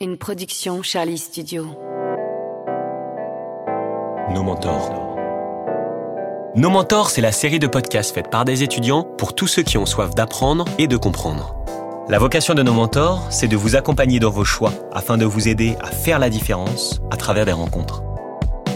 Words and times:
Une 0.00 0.16
production 0.16 0.80
Charlie 0.84 1.18
Studio. 1.18 1.66
Nos 4.32 4.44
mentors. 4.44 5.16
Nos 6.54 6.70
mentors, 6.70 7.10
c'est 7.10 7.20
la 7.20 7.32
série 7.32 7.58
de 7.58 7.66
podcasts 7.66 8.14
faite 8.14 8.30
par 8.30 8.44
des 8.44 8.62
étudiants 8.62 9.02
pour 9.02 9.34
tous 9.34 9.48
ceux 9.48 9.64
qui 9.64 9.76
ont 9.76 9.86
soif 9.86 10.14
d'apprendre 10.14 10.66
et 10.78 10.86
de 10.86 10.96
comprendre. 10.96 11.56
La 12.08 12.20
vocation 12.20 12.54
de 12.54 12.62
nos 12.62 12.74
mentors, 12.74 13.26
c'est 13.30 13.48
de 13.48 13.56
vous 13.56 13.74
accompagner 13.74 14.20
dans 14.20 14.30
vos 14.30 14.44
choix 14.44 14.72
afin 14.92 15.18
de 15.18 15.24
vous 15.24 15.48
aider 15.48 15.74
à 15.80 15.88
faire 15.88 16.20
la 16.20 16.30
différence 16.30 17.00
à 17.10 17.16
travers 17.16 17.44
des 17.44 17.50
rencontres. 17.50 18.04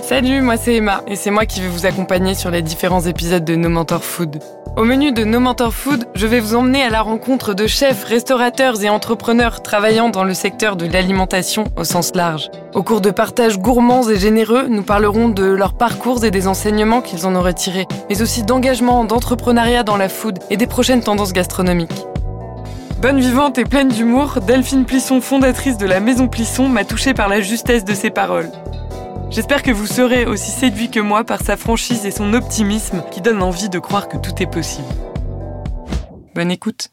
Salut, 0.03 0.41
moi 0.43 0.57
c'est 0.57 0.75
Emma 0.75 1.01
et 1.07 1.15
c'est 1.15 1.31
moi 1.31 1.47
qui 1.47 1.61
vais 1.61 1.69
vous 1.69 1.87
accompagner 1.87 2.35
sur 2.35 2.51
les 2.51 2.61
différents 2.61 3.03
épisodes 3.03 3.45
de 3.45 3.55
No 3.55 3.69
Mentor 3.69 4.03
Food. 4.03 4.43
Au 4.77 4.83
menu 4.83 5.13
de 5.13 5.23
No 5.23 5.39
Mentor 5.39 5.73
Food, 5.73 6.07
je 6.17 6.27
vais 6.27 6.41
vous 6.41 6.57
emmener 6.57 6.83
à 6.83 6.91
la 6.91 7.03
rencontre 7.03 7.55
de 7.55 7.69
chefs, 7.69 8.03
restaurateurs 8.03 8.83
et 8.83 8.89
entrepreneurs 8.89 9.63
travaillant 9.63 10.09
dans 10.09 10.25
le 10.25 10.35
secteur 10.35 10.75
de 10.75 10.87
l'alimentation 10.87 11.65
au 11.77 11.85
sens 11.85 12.17
large. 12.17 12.51
Au 12.75 12.83
cours 12.83 13.01
de 13.01 13.13
partages 13.13 13.61
gourmands 13.61 14.09
et 14.09 14.19
généreux, 14.19 14.67
nous 14.69 14.83
parlerons 14.83 15.29
de 15.29 15.45
leurs 15.45 15.75
parcours 15.75 16.25
et 16.25 16.33
des 16.33 16.49
enseignements 16.49 17.01
qu'ils 17.01 17.25
en 17.25 17.37
auraient 17.37 17.55
tirés, 17.55 17.87
mais 18.11 18.23
aussi 18.23 18.43
d'engagement, 18.43 19.05
d'entrepreneuriat 19.05 19.85
dans 19.85 19.97
la 19.97 20.09
food 20.09 20.41
et 20.51 20.57
des 20.57 20.67
prochaines 20.67 21.03
tendances 21.03 21.33
gastronomiques. 21.33 22.07
Bonne 23.01 23.21
vivante 23.21 23.57
et 23.57 23.65
pleine 23.65 23.89
d'humour, 23.89 24.41
Delphine 24.45 24.85
Plisson, 24.85 25.21
fondatrice 25.21 25.79
de 25.79 25.87
la 25.87 26.01
Maison 26.01 26.27
Plisson, 26.27 26.69
m'a 26.69 26.85
touchée 26.85 27.15
par 27.15 27.29
la 27.29 27.41
justesse 27.41 27.85
de 27.85 27.95
ses 27.95 28.11
paroles. 28.11 28.51
J'espère 29.33 29.63
que 29.63 29.71
vous 29.71 29.87
serez 29.87 30.27
aussi 30.27 30.51
séduit 30.51 30.91
que 30.91 31.01
moi 31.01 31.25
par 31.25 31.41
sa 31.41 31.57
franchise 31.57 32.05
et 32.05 32.11
son 32.11 32.35
optimisme 32.35 33.03
qui 33.11 33.23
donne 33.23 33.43
envie 33.43 33.71
de 33.71 33.79
croire 33.79 34.09
que 34.09 34.19
tout 34.19 34.43
est 34.43 34.47
possible. 34.47 34.87
Bonne 36.35 36.51
écoute. 36.51 36.91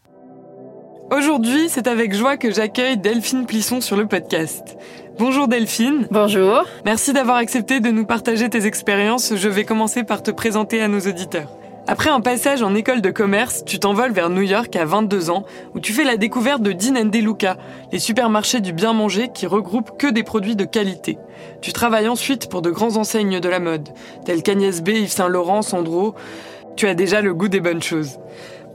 Aujourd'hui, 1.12 1.68
c'est 1.68 1.86
avec 1.86 2.14
joie 2.14 2.38
que 2.38 2.50
j'accueille 2.50 2.98
Delphine 2.98 3.46
Plisson 3.46 3.82
sur 3.82 3.98
le 3.98 4.08
podcast. 4.08 4.78
Bonjour 5.18 5.50
Delphine. 5.50 6.08
Bonjour. 6.12 6.64
Merci 6.86 7.12
d'avoir 7.12 7.36
accepté 7.36 7.82
de 7.82 7.90
nous 7.90 8.06
partager 8.06 8.50
tes 8.50 8.66
expériences. 8.66 9.36
Je 9.36 9.50
vais 9.50 9.66
commencer 9.66 10.06
par 10.06 10.24
te 10.24 10.32
présenter 10.32 10.82
à 10.82 10.88
nos 10.88 11.02
auditeurs. 11.02 11.59
Après 11.92 12.12
un 12.12 12.22
passage 12.22 12.62
en 12.62 12.76
école 12.76 13.02
de 13.02 13.10
commerce, 13.10 13.66
tu 13.66 13.80
t'envoles 13.80 14.12
vers 14.12 14.30
New 14.30 14.44
York 14.44 14.76
à 14.76 14.86
22 14.86 15.32
ans, 15.32 15.44
où 15.74 15.80
tu 15.80 15.92
fais 15.92 16.04
la 16.04 16.18
découverte 16.18 16.62
de 16.62 16.72
Dean 16.72 17.10
Luca, 17.12 17.58
les 17.92 17.98
supermarchés 17.98 18.62
du 18.62 18.74
bien 18.74 18.94
manger 18.94 19.30
qui 19.34 19.48
regroupent 19.48 19.98
que 19.98 20.06
des 20.06 20.22
produits 20.22 20.56
de 20.56 20.66
qualité. 20.66 21.18
Tu 21.62 21.74
travailles 21.74 22.08
ensuite 22.08 22.48
pour 22.48 22.62
de 22.62 22.70
grands 22.70 22.98
enseignes 22.98 23.40
de 23.40 23.50
la 23.50 23.60
mode, 23.60 23.90
tels 24.24 24.44
qu'Agnès 24.44 24.84
B, 24.84 24.90
Yves 24.90 25.10
Saint 25.10 25.30
Laurent, 25.30 25.64
Sandro. 25.64 26.14
Tu 26.76 26.86
as 26.86 26.94
déjà 26.94 27.22
le 27.22 27.34
goût 27.34 27.48
des 27.48 27.60
bonnes 27.60 27.82
choses. 27.82 28.20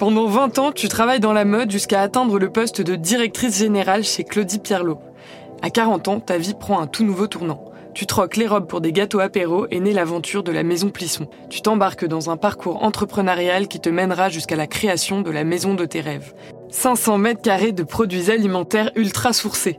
Pendant 0.01 0.27
20 0.27 0.59
ans, 0.59 0.73
tu 0.73 0.89
travailles 0.89 1.21
dans 1.21 1.33
la 1.33 1.45
mode 1.45 1.71
jusqu'à 1.71 2.01
atteindre 2.01 2.41
le 2.41 2.51
poste 2.51 2.81
de 2.81 2.97
directrice 2.97 3.61
générale 3.61 4.03
chez 4.03 4.25
Claudie 4.25 4.59
Pierlot. 4.59 4.99
À 5.63 5.71
40 5.71 6.09
ans, 6.09 6.19
ta 6.19 6.37
vie 6.37 6.55
prend 6.55 6.81
un 6.81 6.89
tout 6.89 7.05
nouveau 7.05 7.29
tournant. 7.29 7.65
Tu 7.95 8.07
troques 8.07 8.37
les 8.37 8.49
robes 8.49 8.67
pour 8.67 8.81
des 8.81 8.91
gâteaux 8.91 9.21
apéro 9.21 9.69
et 9.71 9.79
naît 9.79 9.93
l'aventure 9.93 10.43
de 10.43 10.51
la 10.51 10.65
maison 10.65 10.91
Plisson. 10.91 11.29
Tu 11.49 11.63
t'embarques 11.63 12.05
dans 12.05 12.29
un 12.29 12.37
parcours 12.37 12.83
entrepreneurial 12.83 13.69
qui 13.69 13.79
te 13.79 13.89
mènera 13.89 14.31
jusqu'à 14.31 14.57
la 14.57 14.67
création 14.67 15.21
de 15.21 15.31
la 15.31 15.45
maison 15.45 15.75
de 15.75 15.85
tes 15.85 16.01
rêves. 16.01 16.35
500 16.71 17.19
mètres 17.19 17.43
carrés 17.43 17.71
de 17.71 17.85
produits 17.85 18.33
alimentaires 18.33 18.91
ultra 18.97 19.33
sourcés. 19.33 19.79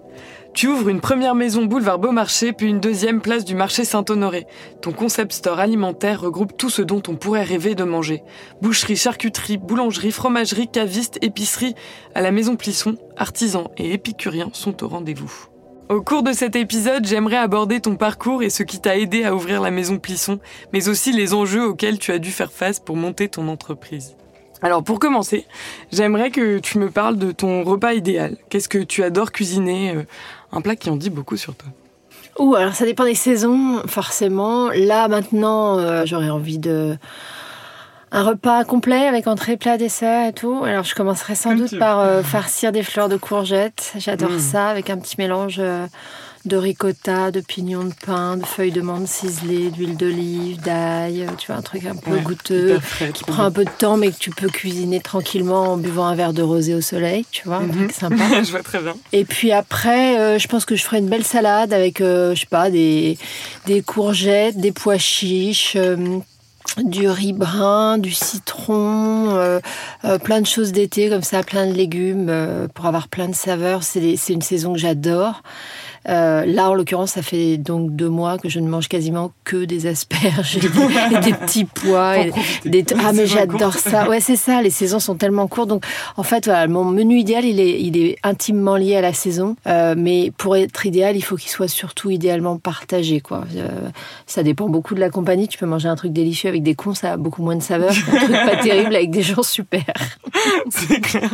Tu 0.53 0.69
ouvres 0.69 0.87
une 0.87 1.01
première 1.01 1.35
maison 1.35 1.65
boulevard 1.65 1.99
Beaumarchais, 1.99 2.53
puis 2.53 2.67
une 2.67 2.79
deuxième 2.79 3.19
place 3.19 3.43
du 3.43 3.53
marché 3.53 3.83
Saint-Honoré. 3.83 4.47
Ton 4.81 4.93
concept 4.93 5.33
store 5.33 5.59
alimentaire 5.59 6.21
regroupe 6.21 6.55
tout 6.55 6.69
ce 6.69 6.81
dont 6.81 7.03
on 7.09 7.15
pourrait 7.15 7.43
rêver 7.43 7.75
de 7.75 7.83
manger. 7.83 8.23
Boucherie, 8.61 8.95
charcuterie, 8.95 9.57
boulangerie, 9.57 10.13
fromagerie, 10.13 10.69
caviste, 10.69 11.17
épicerie. 11.21 11.75
À 12.13 12.21
la 12.21 12.31
maison 12.31 12.55
Plisson, 12.55 12.95
artisans 13.17 13.67
et 13.75 13.91
épicuriens 13.91 14.51
sont 14.53 14.85
au 14.85 14.87
rendez-vous. 14.87 15.49
Au 15.87 16.01
cours 16.01 16.23
de 16.23 16.33
cet 16.33 16.55
épisode, 16.55 17.05
j'aimerais 17.05 17.37
aborder 17.37 17.79
ton 17.79 17.95
parcours 17.95 18.41
et 18.41 18.49
ce 18.49 18.63
qui 18.63 18.79
t'a 18.79 18.97
aidé 18.97 19.23
à 19.23 19.35
ouvrir 19.35 19.61
la 19.61 19.69
maison 19.69 19.99
Plisson, 19.99 20.39
mais 20.73 20.89
aussi 20.89 21.11
les 21.11 21.35
enjeux 21.35 21.63
auxquels 21.63 21.99
tu 21.99 22.11
as 22.11 22.17
dû 22.17 22.31
faire 22.31 22.51
face 22.51 22.79
pour 22.79 22.95
monter 22.95 23.29
ton 23.29 23.47
entreprise. 23.49 24.15
Alors 24.63 24.83
pour 24.83 24.97
commencer, 24.97 25.45
j'aimerais 25.91 26.31
que 26.31 26.57
tu 26.57 26.79
me 26.79 26.89
parles 26.89 27.17
de 27.17 27.31
ton 27.31 27.63
repas 27.63 27.93
idéal. 27.93 28.35
Qu'est-ce 28.49 28.67
que 28.67 28.79
tu 28.79 29.03
adores 29.03 29.31
cuisiner 29.31 29.95
euh, 29.95 30.03
Un 30.51 30.61
plat 30.61 30.75
qui 30.75 30.89
en 30.89 30.95
dit 30.95 31.11
beaucoup 31.11 31.37
sur 31.37 31.53
toi. 31.53 31.69
Ouh, 32.39 32.55
alors 32.55 32.73
ça 32.73 32.85
dépend 32.85 33.05
des 33.05 33.13
saisons, 33.13 33.83
forcément. 33.85 34.71
Là 34.71 35.07
maintenant, 35.07 35.77
euh, 35.77 36.01
j'aurais 36.07 36.31
envie 36.31 36.57
de 36.57 36.97
un 38.15 38.23
repas 38.23 38.63
complet 38.63 39.07
avec 39.07 39.27
entrée, 39.27 39.57
plat, 39.57 39.77
dessert 39.77 40.29
et 40.29 40.33
tout. 40.33 40.63
Alors 40.63 40.85
je 40.85 40.95
commencerai 40.95 41.35
sans 41.35 41.53
doute 41.53 41.77
par 41.77 41.99
euh, 41.99 42.23
farcir 42.23 42.71
des 42.71 42.81
fleurs 42.81 43.09
de 43.09 43.17
courgettes. 43.17 43.91
J'adore 43.97 44.31
mmh. 44.31 44.39
ça 44.39 44.69
avec 44.69 44.89
un 44.89 44.97
petit 44.97 45.15
mélange 45.17 45.57
euh, 45.59 45.85
de 46.45 46.55
ricotta, 46.55 47.31
de 47.31 47.41
pignons 47.41 47.83
de 47.83 47.93
pain, 48.05 48.37
de 48.37 48.45
feuilles 48.45 48.71
de 48.71 48.79
menthe 48.79 49.09
ciselées, 49.09 49.69
d'huile 49.69 49.97
d'olive, 49.97 50.61
d'ail. 50.61 51.23
Euh, 51.23 51.31
tu 51.37 51.47
vois, 51.47 51.57
un 51.57 51.61
truc 51.61 51.85
un 51.85 51.95
peu 51.97 52.17
goûteux 52.19 52.79
qui 53.13 53.25
prend 53.25 53.43
un 53.43 53.51
peu 53.51 53.65
de 53.65 53.69
temps 53.77 53.97
mais 53.97 54.11
que 54.11 54.17
tu 54.17 54.29
peux 54.29 54.47
cuisiner 54.47 55.01
tranquillement 55.01 55.73
en 55.73 55.77
buvant 55.77 56.05
un 56.05 56.15
verre 56.15 56.31
de 56.31 56.41
rosé 56.41 56.73
au 56.73 56.79
soleil. 56.81 57.25
Tu 57.31 57.45
vois, 57.45 57.57
un 57.57 57.67
truc 57.67 57.89
mmh. 57.89 57.99
sympa. 57.99 58.23
je 58.45 58.51
vois 58.51 58.63
très 58.63 58.79
bien. 58.79 58.95
Et 59.11 59.25
puis 59.25 59.51
après, 59.51 60.39
je 60.39 60.47
pense 60.47 60.63
que 60.63 60.77
je 60.77 60.83
ferai 60.85 60.99
une 60.99 61.09
belle 61.09 61.25
salade 61.25 61.73
avec, 61.73 61.99
je 61.99 62.33
sais 62.33 62.45
pas, 62.45 62.69
des, 62.69 63.17
des 63.65 63.81
courgettes, 63.81 64.57
des 64.57 64.71
pois 64.71 64.97
chiches 64.97 65.75
du 66.83 67.07
riz 67.07 67.33
brun, 67.33 67.97
du 67.97 68.11
citron, 68.11 69.35
euh, 69.35 69.59
euh, 70.03 70.17
plein 70.17 70.41
de 70.41 70.45
choses 70.45 70.71
d'été 70.71 71.09
comme 71.09 71.23
ça, 71.23 71.43
plein 71.43 71.67
de 71.67 71.73
légumes 71.73 72.27
euh, 72.29 72.67
pour 72.67 72.85
avoir 72.85 73.07
plein 73.07 73.27
de 73.27 73.35
saveurs. 73.35 73.83
C'est 73.83 74.17
une 74.29 74.41
saison 74.41 74.73
que 74.73 74.79
j'adore. 74.79 75.41
Euh, 76.07 76.45
là, 76.45 76.69
en 76.69 76.73
l'occurrence, 76.73 77.11
ça 77.11 77.21
fait 77.21 77.57
donc 77.57 77.95
deux 77.95 78.09
mois 78.09 78.37
que 78.37 78.49
je 78.49 78.59
ne 78.59 78.67
mange 78.67 78.87
quasiment 78.87 79.31
que 79.43 79.65
des 79.65 79.87
asperges 79.87 80.57
et 80.57 80.59
des, 80.59 81.33
petits 81.33 81.65
pois. 81.65 82.19
Et 82.19 82.31
des... 82.65 82.85
Ah, 83.03 83.11
mais 83.13 83.25
j'adore 83.25 83.73
ça. 83.73 84.07
Ouais, 84.07 84.19
c'est 84.19 84.35
ça. 84.35 84.61
Les 84.61 84.69
saisons 84.69 84.99
sont 84.99 85.15
tellement 85.15 85.47
courtes. 85.47 85.69
Donc, 85.69 85.83
en 86.17 86.23
fait, 86.23 86.45
voilà, 86.45 86.67
mon 86.67 86.85
menu 86.85 87.17
idéal, 87.19 87.45
il 87.45 87.59
est, 87.59 87.81
il 87.81 87.97
est 87.97 88.17
intimement 88.23 88.75
lié 88.75 88.95
à 88.95 89.01
la 89.01 89.13
saison. 89.13 89.55
Euh, 89.67 89.95
mais 89.97 90.31
pour 90.37 90.55
être 90.55 90.85
idéal, 90.85 91.15
il 91.15 91.21
faut 91.21 91.35
qu'il 91.35 91.49
soit 91.49 91.67
surtout 91.67 92.11
idéalement 92.11 92.57
partagé. 92.57 93.19
Quoi. 93.19 93.43
Euh, 93.55 93.67
ça 94.27 94.43
dépend 94.43 94.69
beaucoup 94.69 94.95
de 94.95 94.99
la 94.99 95.09
compagnie. 95.09 95.47
Tu 95.47 95.57
peux 95.57 95.65
manger 95.65 95.89
un 95.89 95.95
truc 95.95 96.13
délicieux 96.13 96.49
avec 96.49 96.63
des 96.63 96.75
cons, 96.75 96.93
ça 96.93 97.13
a 97.13 97.17
beaucoup 97.17 97.41
moins 97.41 97.55
de 97.55 97.63
saveur. 97.63 97.91
Un 98.11 98.17
truc 98.17 98.31
pas 98.31 98.57
terrible 98.57 98.95
avec 98.95 99.11
des 99.11 99.21
gens 99.21 99.43
super. 99.43 99.83
c'est 100.69 101.01
clair. 101.01 101.29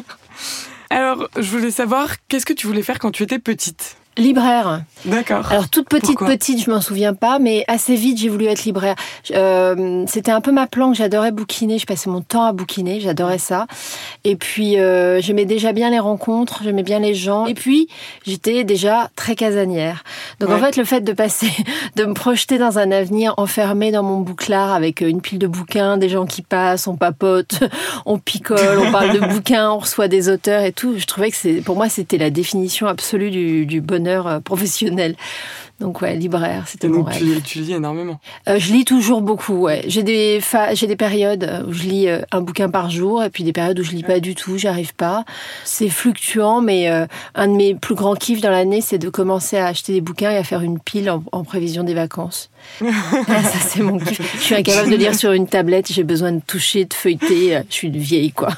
Alors, 0.90 1.30
je 1.38 1.50
voulais 1.50 1.72
savoir, 1.72 2.10
qu'est-ce 2.28 2.46
que 2.46 2.54
tu 2.54 2.68
voulais 2.68 2.82
faire 2.82 3.00
quand 3.00 3.12
tu 3.12 3.24
étais 3.24 3.40
petite? 3.40 3.96
Libraire. 4.18 4.84
D'accord. 5.06 5.50
Alors 5.50 5.70
toute 5.70 5.88
petite 5.88 6.20
petite, 6.20 6.62
je 6.66 6.70
m'en 6.70 6.82
souviens 6.82 7.14
pas, 7.14 7.40
mais 7.40 7.64
assez 7.70 7.96
vite 7.96 8.18
j'ai 8.18 8.28
voulu 8.28 8.46
être 8.46 8.66
libraire. 8.66 8.96
Euh, 9.34 10.04
c'était 10.06 10.32
un 10.32 10.42
peu 10.42 10.52
ma 10.52 10.68
planque. 10.68 10.96
J'adorais 10.96 11.32
bouquiner. 11.32 11.80
Je 11.80 11.86
passais 11.86 12.10
mon 12.10 12.20
temps 12.20 12.44
à 12.44 12.52
bouquiner. 12.52 13.00
J'adorais 13.00 13.38
ça. 13.38 13.68
Et 14.26 14.36
puis 14.36 14.78
euh, 14.78 15.22
j'aimais 15.22 15.46
déjà 15.46 15.72
bien 15.72 15.90
les 15.90 16.00
rencontres. 16.00 16.62
J'aimais 16.62 16.84
bien 16.84 17.00
les 17.00 17.14
gens. 17.14 17.46
Et 17.46 17.54
puis 17.54 17.88
j'étais 18.26 18.66
déjà 18.66 19.10
très 19.16 19.36
casanière. 19.36 20.04
Donc 20.42 20.50
en 20.50 20.58
fait 20.58 20.76
le 20.76 20.84
fait 20.84 21.02
de 21.02 21.14
passer, 21.14 21.50
de 21.96 22.04
me 22.04 22.14
projeter 22.14 22.58
dans 22.58 22.80
un 22.80 22.92
avenir 22.92 23.34
enfermé 23.38 23.92
dans 23.92 24.04
mon 24.04 24.20
bouclard 24.20 24.74
avec 24.74 25.00
une 25.00 25.22
pile 25.22 25.40
de 25.40 25.48
bouquins, 25.48 25.96
des 25.96 26.10
gens 26.10 26.26
qui 26.26 26.42
passent, 26.42 26.86
on 26.86 26.98
papote, 26.98 27.62
on 28.06 28.20
picole, 28.20 28.78
on 28.78 28.92
parle 28.92 29.14
de 29.14 29.20
bouquins, 29.34 29.72
on 29.72 29.80
reçoit 29.80 30.10
des 30.10 30.28
auteurs 30.28 30.64
et 30.64 30.74
tout. 30.74 30.96
Je 30.98 31.06
trouvais 31.06 31.32
que 31.32 31.38
c'est, 31.38 31.62
pour 31.62 31.78
moi 31.78 31.88
c'était 31.88 32.18
la 32.18 32.30
définition 32.30 32.88
absolue 32.88 33.32
du, 33.32 33.66
du 33.66 33.80
bonheur 33.80 34.01
euh, 34.08 34.40
professionnel. 34.40 35.16
Donc 35.82 36.00
ouais, 36.04 36.16
libraire, 36.16 36.66
c'était 36.68 36.88
mon 36.88 37.02
rêve. 37.02 37.42
Tu, 37.44 37.60
lis 37.60 37.74
énormément. 37.74 38.20
Euh, 38.48 38.60
je 38.60 38.72
lis 38.72 38.86
toujours 38.86 39.24
beaucoup. 39.24 39.56
Ouais, 39.56 39.84
j'ai 39.88 40.04
des 40.04 40.40
j'ai 40.74 40.86
des 40.86 40.96
périodes 40.96 41.66
où 41.68 41.74
je 41.74 41.84
lis 41.84 42.08
euh, 42.08 42.22
un 42.32 42.42
bouquin 42.42 42.70
par 42.70 42.92
jour 42.92 43.24
et 43.24 43.32
puis 43.32 43.44
des 43.44 43.52
périodes 43.52 43.80
où 43.80 43.84
je 43.84 43.92
lis 43.92 44.04
pas 44.04 44.20
du 44.20 44.36
tout, 44.36 44.60
j'arrive 44.60 44.94
pas. 44.94 45.26
C'est 45.66 45.90
fluctuant, 45.90 46.62
mais 46.62 46.88
un 46.88 47.48
de 47.48 47.54
mes 47.54 47.74
plus 47.74 47.96
grands 47.96 48.14
kiffs 48.14 48.42
dans 48.42 48.52
l'année, 48.52 48.80
c'est 48.80 49.00
de 49.00 49.10
commencer 49.10 49.58
à 49.58 49.66
acheter 49.66 49.94
des 49.94 50.02
bouquins 50.02 50.30
et 50.30 50.38
à 50.38 50.44
faire 50.44 50.62
une 50.62 50.80
pile 50.80 51.10
en, 51.10 51.44
prévision 51.44 51.84
des 51.84 51.96
vacances. 51.96 52.52
Ah, 52.84 52.86
ça 53.44 53.60
c'est 53.60 53.82
mon 53.82 53.98
kiff. 53.98 54.22
Je 54.38 54.44
suis 54.44 54.56
incapable 54.56 54.92
de 54.92 54.98
lire 54.98 55.16
sur 55.16 55.32
une 55.32 55.48
tablette. 55.48 55.92
J'ai 55.92 56.04
besoin 56.04 56.32
de 56.32 56.42
toucher, 56.46 56.86
de 56.86 56.94
feuilleter. 56.94 57.60
Je 57.70 57.74
suis 57.74 57.88
une 57.88 57.98
vieille 57.98 58.32
quoi. 58.32 58.50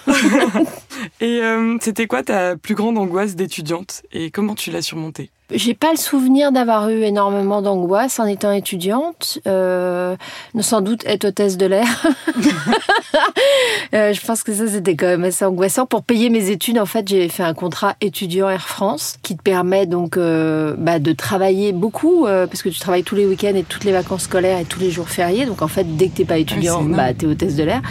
et 1.21 1.39
c'était 1.79 2.05
quoi 2.05 2.21
ta 2.21 2.57
plus 2.57 2.75
grande 2.75 2.97
angoisse 2.97 3.35
d'étudiante 3.35 4.01
et 4.11 4.29
comment 4.29 4.55
tu 4.55 4.71
l'as 4.71 4.81
surmontée? 4.81 5.31
J'ai 5.53 5.73
pas 5.73 5.91
le 5.91 5.97
souvenir 5.97 6.51
d'avoir 6.51 6.89
eu 6.89 7.03
énormément 7.03 7.61
d'angoisse 7.61 8.19
en 8.19 8.25
étant 8.25 8.51
étudiante. 8.51 9.39
Euh, 9.47 10.15
sans 10.59 10.81
doute 10.81 11.03
être 11.05 11.25
hôtesse 11.25 11.57
de 11.57 11.65
l'air. 11.65 11.85
euh, 13.93 14.13
je 14.13 14.25
pense 14.25 14.43
que 14.43 14.53
ça 14.53 14.67
c'était 14.67 14.95
quand 14.95 15.07
même 15.07 15.23
assez 15.23 15.45
angoissant. 15.45 15.85
Pour 15.85 16.03
payer 16.03 16.29
mes 16.29 16.49
études, 16.49 16.79
en 16.79 16.85
fait, 16.85 17.07
j'ai 17.07 17.29
fait 17.29 17.43
un 17.43 17.53
contrat 17.53 17.95
étudiant 18.01 18.49
Air 18.49 18.67
France 18.67 19.17
qui 19.21 19.35
te 19.35 19.41
permet 19.41 19.85
donc 19.85 20.17
euh, 20.17 20.75
bah, 20.77 20.99
de 20.99 21.11
travailler 21.13 21.71
beaucoup 21.71 22.25
euh, 22.25 22.47
parce 22.47 22.61
que 22.61 22.69
tu 22.69 22.79
travailles 22.79 23.03
tous 23.03 23.15
les 23.15 23.25
week-ends 23.25 23.55
et 23.55 23.63
toutes 23.63 23.83
les 23.83 23.91
vacances 23.91 24.23
scolaires 24.23 24.59
et 24.59 24.65
tous 24.65 24.79
les 24.79 24.91
jours 24.91 25.09
fériés. 25.09 25.45
Donc 25.45 25.61
en 25.61 25.67
fait, 25.67 25.95
dès 25.95 26.07
que 26.07 26.17
t'es 26.17 26.25
pas 26.25 26.37
étudiant, 26.37 26.81
ah, 26.81 26.95
bah 26.95 27.13
t'es 27.13 27.25
hôtesse 27.25 27.55
de 27.55 27.63
l'air. 27.63 27.81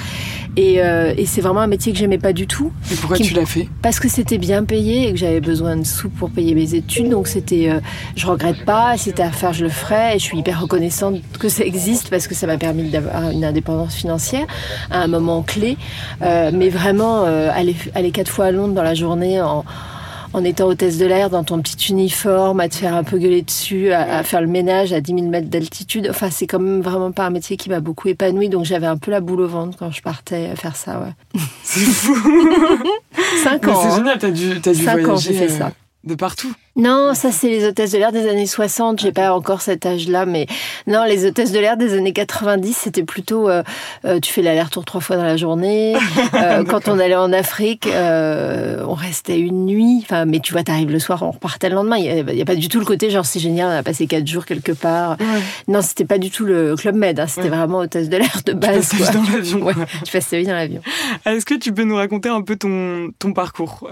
Et, 0.56 0.82
euh, 0.82 1.14
et 1.16 1.24
c'est 1.26 1.40
vraiment 1.40 1.60
un 1.60 1.66
métier 1.66 1.92
que 1.92 1.98
j'aimais 1.98 2.18
pas 2.18 2.32
du 2.32 2.46
tout. 2.46 2.72
Et 2.90 2.94
pourquoi 2.96 3.16
tu 3.16 3.34
l'as 3.34 3.46
fait? 3.46 3.68
Parce 3.80 4.00
que 4.00 4.08
c'était 4.08 4.38
bien 4.38 4.64
payé 4.64 5.08
et 5.08 5.12
que 5.12 5.18
j'avais 5.18 5.40
besoin 5.40 5.76
de 5.76 5.84
sous 5.84 6.10
pour 6.10 6.30
payer 6.30 6.54
mes 6.54 6.74
études. 6.74 7.08
Donc 7.08 7.26
c'était, 7.26 7.70
euh, 7.70 7.80
je 8.16 8.26
regrette 8.26 8.64
pas. 8.64 8.96
Si 8.96 9.04
c'était 9.04 9.22
à 9.22 9.30
faire, 9.30 9.52
je 9.52 9.64
le 9.64 9.70
ferais. 9.70 10.16
Et 10.16 10.18
je 10.18 10.24
suis 10.24 10.38
hyper 10.38 10.60
reconnaissante 10.60 11.20
que 11.38 11.48
ça 11.48 11.64
existe 11.64 12.10
parce 12.10 12.26
que 12.26 12.34
ça 12.34 12.46
m'a 12.46 12.58
permis 12.58 12.90
d'avoir 12.90 13.30
une 13.30 13.44
indépendance 13.44 13.94
financière 13.94 14.46
à 14.90 15.00
un 15.00 15.06
moment 15.06 15.42
clé. 15.42 15.76
Euh, 16.20 16.50
mais 16.52 16.68
vraiment, 16.68 17.24
euh, 17.24 17.48
aller, 17.52 17.76
aller 17.94 18.10
quatre 18.10 18.30
fois 18.30 18.46
à 18.46 18.50
Londres 18.50 18.74
dans 18.74 18.82
la 18.82 18.94
journée 18.94 19.40
en 19.40 19.64
en 20.32 20.44
étant 20.44 20.66
hôtesse 20.66 20.98
de 20.98 21.06
l'air 21.06 21.30
dans 21.30 21.44
ton 21.44 21.60
petit 21.60 21.90
uniforme, 21.90 22.60
à 22.60 22.68
te 22.68 22.76
faire 22.76 22.94
un 22.94 23.04
peu 23.04 23.18
gueuler 23.18 23.42
dessus, 23.42 23.92
à, 23.92 24.18
à 24.18 24.22
faire 24.22 24.40
le 24.40 24.46
ménage 24.46 24.92
à 24.92 25.00
10 25.00 25.14
000 25.14 25.26
mètres 25.28 25.48
d'altitude. 25.48 26.06
Enfin, 26.10 26.30
c'est 26.30 26.46
quand 26.46 26.58
même 26.58 26.80
vraiment 26.80 27.12
pas 27.12 27.26
un 27.26 27.30
métier 27.30 27.56
qui 27.56 27.68
m'a 27.68 27.80
beaucoup 27.80 28.08
épanouie. 28.08 28.48
Donc 28.48 28.64
j'avais 28.64 28.86
un 28.86 28.96
peu 28.96 29.10
la 29.10 29.20
boule 29.20 29.40
au 29.42 29.48
ventre 29.48 29.76
quand 29.78 29.90
je 29.90 30.02
partais 30.02 30.54
faire 30.56 30.76
ça, 30.76 31.00
ouais. 31.00 31.40
C'est 31.62 31.80
fou. 31.80 32.14
Cinq 33.42 33.64
Mais 33.66 33.72
ans. 33.72 33.80
c'est 33.82 33.88
hein. 33.88 33.96
génial, 33.96 34.18
t'as 34.18 34.30
dû, 34.30 34.60
t'as 34.60 34.72
dû 34.72 34.82
Cinq 34.84 34.98
ans, 35.00 35.02
voyager 35.14 35.32
j'ai 35.32 35.38
fait 35.46 35.52
euh, 35.52 35.58
ça. 35.58 35.72
de 36.04 36.14
partout. 36.14 36.52
Non, 36.74 37.12
ça 37.14 37.30
c'est 37.32 37.48
les 37.48 37.66
hôtesses 37.66 37.92
de 37.92 37.98
l'air 37.98 38.12
des 38.12 38.26
années 38.28 38.46
60. 38.46 38.98
J'ai 39.00 39.12
pas 39.12 39.34
encore 39.34 39.60
cet 39.60 39.84
âge-là, 39.84 40.24
mais 40.24 40.46
non, 40.86 41.04
les 41.04 41.26
hôtesses 41.26 41.52
de 41.52 41.58
l'air 41.58 41.76
des 41.76 41.92
années 41.94 42.14
90, 42.14 42.74
c'était 42.74 43.02
plutôt 43.02 43.50
euh, 43.50 43.62
euh, 44.06 44.20
tu 44.20 44.32
fais 44.32 44.40
l'aller-retour 44.40 44.84
trois 44.86 45.02
fois 45.02 45.16
dans 45.16 45.24
la 45.24 45.36
journée. 45.36 45.94
Euh, 46.34 46.64
quand 46.64 46.88
on 46.88 46.98
allait 46.98 47.14
en 47.14 47.32
Afrique, 47.32 47.86
euh, 47.86 48.82
on 48.88 48.94
restait 48.94 49.38
une 49.38 49.66
nuit. 49.66 49.98
Enfin, 50.02 50.24
mais 50.24 50.40
tu 50.40 50.52
vois, 50.52 50.62
t'arrives 50.62 50.90
le 50.90 50.98
soir, 50.98 51.22
on 51.22 51.30
repartait 51.30 51.68
le 51.68 51.74
lendemain. 51.74 51.98
Il 51.98 52.06
y 52.36 52.40
a, 52.42 52.44
pas 52.44 52.54
du 52.54 52.68
tout 52.68 52.78
le 52.78 52.84
côté 52.86 53.10
genre 53.10 53.26
c'est 53.26 53.38
génial, 53.38 53.68
on 53.68 53.78
a 53.78 53.82
passé 53.82 54.06
quatre 54.06 54.26
jours 54.26 54.46
quelque 54.46 54.72
part. 54.72 55.16
Non, 55.68 55.82
c'était 55.82 56.04
pas 56.06 56.18
du 56.18 56.30
tout 56.30 56.44
le 56.46 56.74
club 56.74 56.94
med. 56.96 57.20
hein, 57.20 57.26
C'était 57.26 57.42
Ouais. 57.42 57.56
vraiment 57.56 57.78
hôtesse 57.78 58.08
de 58.08 58.16
l'air 58.16 58.40
de 58.46 58.52
base. 58.54 58.88
passais 58.88 58.96
quoi. 58.96 59.12
dans 59.12 59.22
l'avion, 59.30 59.62
Ouais, 59.62 59.74
tu 60.04 60.36
vie 60.36 60.46
dans 60.46 60.54
l'avion. 60.54 60.80
Est-ce 61.26 61.44
que 61.44 61.54
tu 61.54 61.72
peux 61.72 61.84
nous 61.84 61.96
raconter 61.96 62.28
un 62.30 62.40
peu 62.42 62.56
ton, 62.56 63.10
ton 63.18 63.32
parcours 63.32 63.88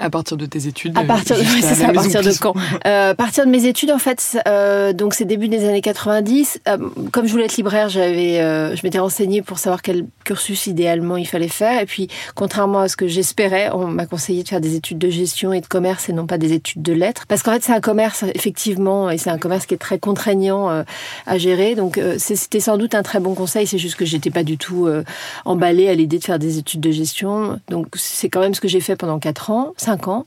à 0.00 0.10
partir 0.10 0.36
de 0.36 0.46
tes 0.46 0.66
études 0.66 0.96
À 0.98 1.04
partir, 1.04 1.36
c'est 1.60 1.74
ça, 1.74 1.92
maison 1.92 1.99
partir 2.02 2.22
de 2.22 2.38
quand 2.38 2.54
Euh, 2.86 3.10
À 3.10 3.14
partir 3.14 3.44
de 3.46 3.50
mes 3.50 3.66
études, 3.66 3.90
en 3.90 3.98
fait, 3.98 4.38
euh, 4.48 4.92
donc 4.92 5.14
c'est 5.14 5.24
début 5.24 5.48
des 5.48 5.68
années 5.68 5.80
90. 5.80 6.60
euh, 6.68 6.78
comme 7.12 7.26
je 7.26 7.32
voulais 7.32 7.44
être 7.44 7.56
libraire, 7.56 7.88
j'avais, 7.88 8.40
euh, 8.40 8.74
je 8.76 8.80
m'étais 8.84 8.98
renseignée 8.98 9.42
pour 9.42 9.58
savoir 9.58 9.82
quel 9.82 10.06
cursus 10.24 10.66
idéalement 10.66 11.16
il 11.16 11.26
fallait 11.26 11.48
faire. 11.48 11.80
Et 11.80 11.86
puis, 11.86 12.08
contrairement 12.34 12.80
à 12.80 12.88
ce 12.88 12.96
que 12.96 13.06
j'espérais, 13.08 13.70
on 13.72 13.86
m'a 13.86 14.06
conseillé 14.06 14.42
de 14.42 14.48
faire 14.48 14.60
des 14.60 14.74
études 14.76 14.98
de 14.98 15.10
gestion 15.10 15.52
et 15.52 15.60
de 15.60 15.66
commerce 15.66 16.08
et 16.08 16.12
non 16.12 16.26
pas 16.26 16.38
des 16.38 16.52
études 16.52 16.82
de 16.82 16.92
lettres. 16.92 17.24
Parce 17.28 17.42
qu'en 17.42 17.52
fait, 17.52 17.62
c'est 17.64 17.72
un 17.72 17.80
commerce, 17.80 18.24
effectivement, 18.34 19.10
et 19.10 19.18
c'est 19.18 19.30
un 19.30 19.38
commerce 19.38 19.66
qui 19.66 19.74
est 19.74 19.78
très 19.78 19.98
contraignant 19.98 20.84
à 21.26 21.38
gérer. 21.38 21.74
Donc, 21.74 22.00
c'était 22.18 22.60
sans 22.60 22.76
doute 22.78 22.94
un 22.94 23.02
très 23.02 23.20
bon 23.20 23.34
conseil. 23.34 23.66
C'est 23.66 23.78
juste 23.78 23.96
que 23.96 24.04
j'étais 24.04 24.30
pas 24.30 24.42
du 24.42 24.58
tout 24.58 24.88
emballée 25.44 25.88
à 25.88 25.94
l'idée 25.94 26.18
de 26.18 26.24
faire 26.24 26.38
des 26.38 26.58
études 26.58 26.80
de 26.80 26.90
gestion. 26.90 27.60
Donc, 27.68 27.88
c'est 27.96 28.28
quand 28.28 28.40
même 28.40 28.54
ce 28.54 28.60
que 28.60 28.68
j'ai 28.68 28.80
fait 28.80 28.96
pendant 28.96 29.18
4 29.18 29.50
ans, 29.50 29.72
5 29.76 30.08
ans. 30.08 30.26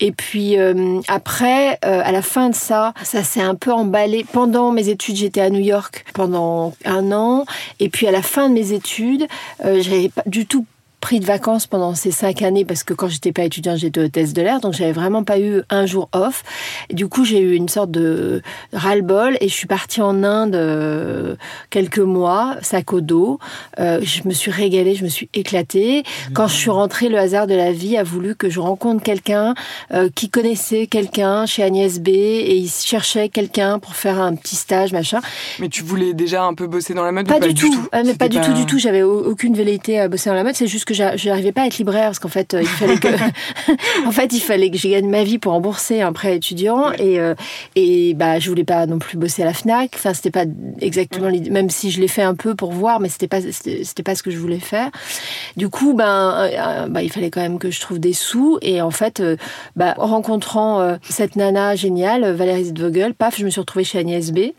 Et 0.00 0.12
puis 0.12 0.58
euh, 0.58 0.93
après, 1.08 1.78
euh, 1.84 2.00
à 2.04 2.12
la 2.12 2.22
fin 2.22 2.50
de 2.50 2.54
ça, 2.54 2.94
ça 3.02 3.22
s'est 3.22 3.40
un 3.40 3.54
peu 3.54 3.72
emballé. 3.72 4.24
Pendant 4.32 4.72
mes 4.72 4.88
études, 4.88 5.16
j'étais 5.16 5.40
à 5.40 5.50
New 5.50 5.60
York 5.60 6.04
pendant 6.14 6.72
un 6.84 7.12
an. 7.12 7.44
Et 7.80 7.88
puis 7.88 8.06
à 8.06 8.10
la 8.10 8.22
fin 8.22 8.48
de 8.48 8.54
mes 8.54 8.72
études, 8.72 9.26
euh, 9.64 9.80
j'avais 9.80 10.08
pas 10.08 10.22
du 10.26 10.46
tout 10.46 10.66
pris 11.04 11.20
de 11.20 11.26
vacances 11.26 11.66
pendant 11.66 11.94
ces 11.94 12.10
cinq 12.10 12.40
années 12.40 12.64
parce 12.64 12.82
que 12.82 12.94
quand 12.94 13.08
j'étais 13.08 13.30
pas 13.30 13.42
étudiante 13.44 13.76
j'étais 13.76 14.00
hôtesse 14.00 14.32
de 14.32 14.40
l'air 14.40 14.60
donc 14.60 14.72
j'avais 14.72 14.92
vraiment 14.92 15.22
pas 15.22 15.38
eu 15.38 15.60
un 15.68 15.84
jour 15.84 16.08
off. 16.14 16.42
Et 16.88 16.94
du 16.94 17.08
coup 17.08 17.26
j'ai 17.26 17.40
eu 17.40 17.52
une 17.54 17.68
sorte 17.68 17.90
de 17.90 18.40
ras-le-bol 18.72 19.36
et 19.42 19.48
je 19.48 19.52
suis 19.54 19.66
partie 19.66 20.00
en 20.00 20.24
Inde 20.24 20.54
euh, 20.54 21.36
quelques 21.68 21.98
mois 21.98 22.56
sac 22.62 22.94
au 22.94 23.02
dos. 23.02 23.38
Euh, 23.78 24.00
je 24.02 24.22
me 24.26 24.32
suis 24.32 24.50
régalée 24.50 24.94
je 24.94 25.04
me 25.04 25.10
suis 25.10 25.28
éclatée. 25.34 26.04
Quand 26.32 26.48
je 26.48 26.54
suis 26.54 26.70
rentrée 26.70 27.10
le 27.10 27.18
hasard 27.18 27.46
de 27.46 27.54
la 27.54 27.70
vie 27.70 27.98
a 27.98 28.02
voulu 28.02 28.34
que 28.34 28.48
je 28.48 28.58
rencontre 28.60 29.02
quelqu'un 29.02 29.54
euh, 29.92 30.08
qui 30.14 30.30
connaissait 30.30 30.86
quelqu'un 30.86 31.44
chez 31.44 31.62
Agnès 31.62 32.00
B 32.00 32.08
et 32.08 32.56
il 32.56 32.70
cherchait 32.70 33.28
quelqu'un 33.28 33.78
pour 33.78 33.94
faire 33.94 34.18
un 34.22 34.34
petit 34.36 34.56
stage 34.56 34.92
machin. 34.92 35.20
Mais 35.58 35.68
tu 35.68 35.82
voulais 35.82 36.14
déjà 36.14 36.44
un 36.44 36.54
peu 36.54 36.66
bosser 36.66 36.94
dans 36.94 37.04
la 37.04 37.12
mode 37.12 37.26
pas, 37.28 37.36
ou 37.36 37.40
pas 37.40 37.48
du 37.48 37.54
tout, 37.54 37.88
Ah, 37.92 38.02
mais 38.04 38.14
pas 38.14 38.28
du 38.30 38.40
tout, 38.40 38.54
du 38.54 38.64
tout. 38.64 38.78
J'avais 38.78 39.02
au- 39.02 39.22
aucune 39.32 39.54
velléité 39.54 40.00
à 40.00 40.08
bosser 40.08 40.30
dans 40.30 40.36
la 40.36 40.44
mode. 40.44 40.54
C'est 40.54 40.66
juste 40.66 40.86
que 40.86 40.93
je 40.94 41.28
n'arrivais 41.28 41.52
pas 41.52 41.62
à 41.62 41.66
être 41.66 41.78
libraire 41.78 42.06
parce 42.06 42.18
qu'en 42.18 42.28
fait, 42.28 42.54
euh, 42.54 42.62
il 42.62 42.68
fallait 42.68 42.96
que, 42.96 43.08
en 44.06 44.12
fait, 44.12 44.32
il 44.32 44.40
fallait 44.40 44.70
que 44.70 44.78
je 44.78 44.88
gagne 44.88 45.08
ma 45.08 45.24
vie 45.24 45.38
pour 45.38 45.52
rembourser 45.52 46.00
un 46.00 46.12
prêt 46.12 46.36
étudiant 46.36 46.92
et 46.92 47.18
euh, 47.20 47.34
et 47.76 48.14
bah 48.14 48.38
je 48.38 48.48
voulais 48.48 48.64
pas 48.64 48.86
non 48.86 48.98
plus 48.98 49.16
bosser 49.16 49.42
à 49.42 49.46
la 49.46 49.54
Fnac. 49.54 49.92
Enfin, 49.94 50.14
c'était 50.14 50.30
pas 50.30 50.44
exactement. 50.80 51.30
Même 51.50 51.70
si 51.70 51.90
je 51.90 52.00
l'ai 52.00 52.08
fait 52.08 52.22
un 52.22 52.34
peu 52.34 52.54
pour 52.54 52.72
voir, 52.72 53.00
mais 53.00 53.08
c'était 53.08 53.28
pas 53.28 53.40
c'était 53.40 54.02
pas 54.02 54.14
ce 54.14 54.22
que 54.22 54.30
je 54.30 54.38
voulais 54.38 54.60
faire. 54.60 54.90
Du 55.56 55.68
coup, 55.68 55.94
ben, 55.94 56.34
euh, 56.36 56.48
euh, 56.56 56.88
bah, 56.88 57.02
il 57.02 57.10
fallait 57.10 57.30
quand 57.30 57.40
même 57.40 57.58
que 57.58 57.70
je 57.70 57.80
trouve 57.80 57.98
des 57.98 58.12
sous 58.12 58.58
et 58.62 58.80
en 58.80 58.90
fait, 58.90 59.22
bah, 59.76 59.94
en 59.98 60.06
rencontrant 60.06 60.98
cette 61.08 61.36
nana 61.36 61.74
géniale, 61.74 62.32
Valérie 62.32 62.66
Zedvogel, 62.66 63.14
paf, 63.14 63.38
je 63.38 63.44
me 63.44 63.50
suis 63.50 63.60
retrouvée 63.60 63.84
chez 63.84 63.98
Agnès 63.98 64.32
B. 64.32 64.52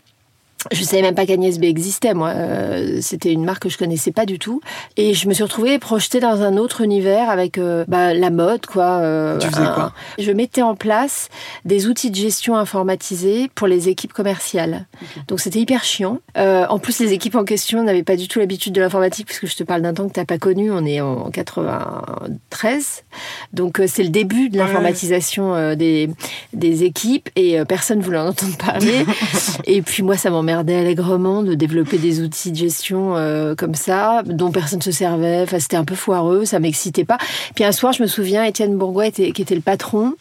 Je 0.72 0.82
savais 0.82 1.02
même 1.02 1.14
pas 1.14 1.26
qu'Agnès 1.26 1.58
B 1.58 1.64
existait, 1.64 2.14
moi. 2.14 2.28
Euh, 2.30 2.98
C'était 3.00 3.32
une 3.32 3.44
marque 3.44 3.62
que 3.64 3.68
je 3.68 3.78
connaissais 3.78 4.12
pas 4.12 4.26
du 4.26 4.38
tout. 4.38 4.60
Et 4.96 5.14
je 5.14 5.28
me 5.28 5.34
suis 5.34 5.42
retrouvée 5.42 5.78
projetée 5.78 6.20
dans 6.20 6.42
un 6.42 6.56
autre 6.56 6.80
univers 6.80 7.30
avec 7.30 7.58
euh, 7.58 7.84
bah, 7.88 8.14
la 8.14 8.30
mode, 8.30 8.66
quoi. 8.66 8.98
euh, 9.00 9.38
Tu 9.38 9.48
faisais 9.48 9.64
quoi? 9.74 9.92
Je 10.18 10.30
mettais 10.32 10.62
en 10.62 10.74
place 10.74 11.28
des 11.64 11.86
outils 11.86 12.10
de 12.10 12.16
gestion 12.16 12.56
informatisés 12.56 13.50
pour 13.54 13.66
les 13.66 13.88
équipes 13.88 14.12
commerciales. 14.12 14.86
Donc 15.28 15.40
c'était 15.40 15.58
hyper 15.60 15.84
chiant. 15.84 16.18
En 16.36 16.78
plus, 16.78 16.98
les 17.00 17.12
équipes 17.12 17.36
en 17.36 17.44
question 17.44 17.82
n'avaient 17.82 18.02
pas 18.02 18.16
du 18.16 18.28
tout 18.28 18.38
l'habitude 18.38 18.72
de 18.72 18.80
l'informatique, 18.80 19.26
puisque 19.26 19.46
je 19.46 19.56
te 19.56 19.62
parle 19.64 19.82
d'un 19.82 19.94
temps 19.94 20.08
que 20.08 20.12
t'as 20.14 20.24
pas 20.24 20.38
connu. 20.38 20.70
On 20.70 20.84
est 20.84 21.00
en 21.00 21.30
93. 21.30 23.04
Donc 23.52 23.80
c'est 23.86 24.02
le 24.02 24.08
début 24.10 24.48
de 24.48 24.58
l'informatisation 24.58 25.74
des, 25.74 26.10
des 26.52 26.84
équipes 26.84 27.28
et 27.36 27.58
personne 27.68 28.00
voulait 28.00 28.18
en 28.18 28.28
entendre 28.28 28.56
parler. 28.56 29.04
et 29.64 29.82
puis 29.82 30.02
moi, 30.02 30.16
ça 30.16 30.30
m'emmerdait 30.56 30.76
allègrement 30.76 31.42
de 31.42 31.54
développer 31.54 31.98
des 31.98 32.22
outils 32.22 32.50
de 32.50 32.56
gestion 32.56 33.16
euh, 33.16 33.54
comme 33.54 33.74
ça, 33.74 34.22
dont 34.24 34.50
personne 34.50 34.80
se 34.80 34.90
servait. 34.90 35.42
Enfin, 35.42 35.58
c'était 35.58 35.76
un 35.76 35.84
peu 35.84 35.94
foireux, 35.94 36.44
ça 36.44 36.58
m'excitait 36.60 37.04
pas. 37.04 37.18
Puis 37.54 37.64
un 37.64 37.72
soir, 37.72 37.92
je 37.92 38.02
me 38.02 38.06
souviens, 38.06 38.44
Étienne 38.44 38.76
Bourgois, 38.76 39.10
qui 39.10 39.24
était 39.24 39.54
le 39.54 39.60
patron, 39.60 40.14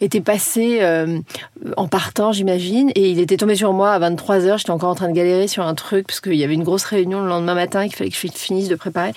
était 0.00 0.20
passé 0.20 0.78
euh, 0.82 1.18
en 1.76 1.88
partant, 1.88 2.32
j'imagine, 2.32 2.90
et 2.94 3.10
il 3.10 3.18
était 3.18 3.36
tombé 3.36 3.56
sur 3.56 3.72
moi 3.72 3.90
à 3.90 3.98
23h. 3.98 4.58
J'étais 4.58 4.70
encore 4.70 4.90
en 4.90 4.94
train 4.94 5.08
de 5.08 5.14
galérer 5.14 5.48
sur 5.48 5.64
un 5.64 5.74
truc, 5.74 6.06
parce 6.06 6.20
qu'il 6.20 6.34
y 6.34 6.44
avait 6.44 6.54
une 6.54 6.64
grosse 6.64 6.84
réunion 6.84 7.20
le 7.22 7.28
lendemain 7.28 7.54
matin 7.54 7.86
qu'il 7.86 7.96
fallait 7.96 8.10
que 8.10 8.16
je 8.16 8.28
finisse 8.32 8.68
de 8.68 8.76
préparer. 8.76 9.12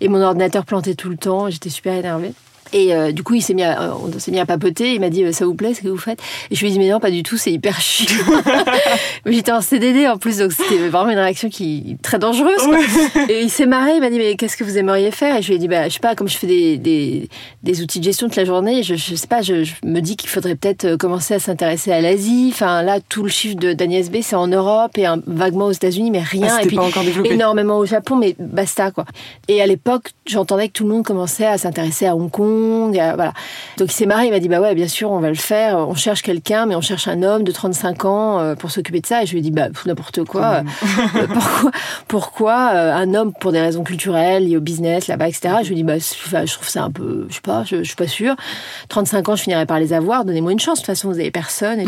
Et 0.00 0.08
mon 0.08 0.20
ordinateur 0.20 0.64
plantait 0.64 0.94
tout 0.94 1.10
le 1.10 1.16
temps, 1.16 1.48
j'étais 1.50 1.70
super 1.70 1.94
énervée. 1.94 2.32
Et 2.72 2.94
euh, 2.94 3.12
du 3.12 3.22
coup, 3.22 3.34
il 3.34 3.42
s'est 3.42 3.54
mis 3.54 3.62
à, 3.62 3.94
on 3.96 4.18
s'est 4.18 4.30
mis 4.30 4.38
à 4.40 4.46
papoter. 4.46 4.94
Il 4.94 5.00
m'a 5.00 5.10
dit, 5.10 5.24
euh, 5.24 5.32
ça 5.32 5.44
vous 5.46 5.54
plaît 5.54 5.74
ce 5.74 5.80
que 5.82 5.88
vous 5.88 5.96
faites? 5.98 6.20
Et 6.50 6.54
je 6.54 6.60
lui 6.60 6.68
ai 6.68 6.70
dit, 6.72 6.78
mais 6.78 6.88
non, 6.90 7.00
pas 7.00 7.10
du 7.10 7.22
tout, 7.22 7.36
c'est 7.36 7.52
hyper 7.52 7.80
chiant. 7.80 8.08
mais 9.24 9.32
j'étais 9.32 9.52
en 9.52 9.60
CDD 9.60 10.06
en 10.08 10.18
plus, 10.18 10.38
donc 10.38 10.52
c'était 10.52 10.88
vraiment 10.88 11.10
une 11.10 11.18
réaction 11.18 11.48
qui 11.48 11.96
très 12.02 12.18
dangereuse. 12.18 12.56
quoi. 12.64 12.78
Et 13.28 13.42
il 13.42 13.50
s'est 13.50 13.66
marré, 13.66 13.92
il 13.94 14.00
m'a 14.00 14.10
dit, 14.10 14.18
mais 14.18 14.36
qu'est-ce 14.36 14.56
que 14.56 14.64
vous 14.64 14.78
aimeriez 14.78 15.10
faire? 15.10 15.36
Et 15.36 15.42
je 15.42 15.48
lui 15.48 15.54
ai 15.54 15.58
dit, 15.58 15.68
bah, 15.68 15.88
je 15.88 15.94
sais 15.94 16.00
pas, 16.00 16.14
comme 16.14 16.28
je 16.28 16.36
fais 16.36 16.46
des, 16.46 16.76
des, 16.78 17.28
des 17.62 17.82
outils 17.82 17.98
de 18.00 18.04
gestion 18.04 18.26
toute 18.28 18.36
la 18.36 18.44
journée, 18.44 18.82
je, 18.82 18.94
je 18.94 19.14
sais 19.14 19.26
pas, 19.26 19.42
je, 19.42 19.64
je 19.64 19.72
me 19.84 20.00
dis 20.00 20.16
qu'il 20.16 20.28
faudrait 20.28 20.54
peut-être 20.56 20.84
euh, 20.84 20.96
commencer 20.96 21.34
à 21.34 21.38
s'intéresser 21.38 21.92
à 21.92 22.00
l'Asie. 22.00 22.50
Enfin, 22.52 22.82
là, 22.82 22.98
tout 23.08 23.22
le 23.22 23.28
chiffre 23.30 23.56
de- 23.56 23.72
d'Agnès 23.72 24.10
B, 24.10 24.16
c'est 24.22 24.36
en 24.36 24.46
Europe 24.46 24.96
et 24.98 25.06
un, 25.06 25.20
vaguement 25.26 25.66
aux 25.66 25.72
États-Unis, 25.72 26.10
mais 26.10 26.20
rien. 26.22 26.48
Ah, 26.58 26.62
et 26.62 26.66
puis, 26.66 26.76
pas 26.76 26.82
encore 26.84 27.04
développé. 27.04 27.32
énormément 27.32 27.78
au 27.78 27.86
Japon, 27.86 28.16
mais 28.16 28.34
basta 28.38 28.90
quoi. 28.90 29.04
Et 29.48 29.60
à 29.62 29.66
l'époque, 29.66 30.10
j'entendais 30.26 30.68
que 30.68 30.72
tout 30.72 30.84
le 30.84 30.90
monde 30.90 31.04
commençait 31.04 31.46
à 31.46 31.58
s'intéresser 31.58 32.06
à 32.06 32.16
Hong 32.16 32.30
Kong, 32.30 32.57
voilà. 32.90 33.32
Donc 33.76 33.90
il 33.90 33.94
s'est 33.94 34.06
marré, 34.06 34.26
il 34.26 34.30
m'a 34.30 34.38
dit 34.38 34.48
bah 34.48 34.60
ouais, 34.60 34.74
bien 34.74 34.88
sûr, 34.88 35.10
on 35.10 35.20
va 35.20 35.28
le 35.28 35.34
faire. 35.34 35.78
On 35.78 35.94
cherche 35.94 36.22
quelqu'un, 36.22 36.66
mais 36.66 36.74
on 36.74 36.80
cherche 36.80 37.08
un 37.08 37.22
homme 37.22 37.44
de 37.44 37.52
35 37.52 38.04
ans 38.04 38.40
euh, 38.40 38.54
pour 38.54 38.70
s'occuper 38.70 39.00
de 39.00 39.06
ça. 39.06 39.22
Et 39.22 39.26
je 39.26 39.32
lui 39.32 39.38
ai 39.38 39.42
dit 39.42 39.50
bah 39.50 39.68
n'importe 39.86 40.24
quoi. 40.24 40.62
Euh, 41.16 41.26
pourquoi, 41.32 41.70
pourquoi 42.06 42.70
euh, 42.74 42.94
un 42.94 43.14
homme 43.14 43.32
pour 43.32 43.52
des 43.52 43.60
raisons 43.60 43.84
culturelles 43.84 44.46
liées 44.46 44.56
au 44.56 44.60
business 44.60 45.06
là-bas, 45.06 45.28
etc. 45.28 45.56
Je 45.62 45.68
lui 45.68 45.74
ai 45.74 45.76
dit 45.76 45.84
bah 45.84 45.98
je 45.98 46.52
trouve 46.52 46.68
ça 46.68 46.84
un 46.84 46.90
peu, 46.90 47.26
je 47.28 47.34
sais 47.34 47.40
pas, 47.40 47.64
je, 47.64 47.78
je 47.78 47.82
suis 47.84 47.96
pas 47.96 48.08
sûre. 48.08 48.34
35 48.88 49.28
ans, 49.28 49.36
je 49.36 49.42
finirai 49.42 49.66
par 49.66 49.78
les 49.78 49.92
avoir. 49.92 50.24
Donnez-moi 50.24 50.52
une 50.52 50.60
chance. 50.60 50.78
De 50.78 50.82
toute 50.82 50.86
façon, 50.86 51.08
vous 51.08 51.18
avez 51.18 51.30
personne. 51.30 51.80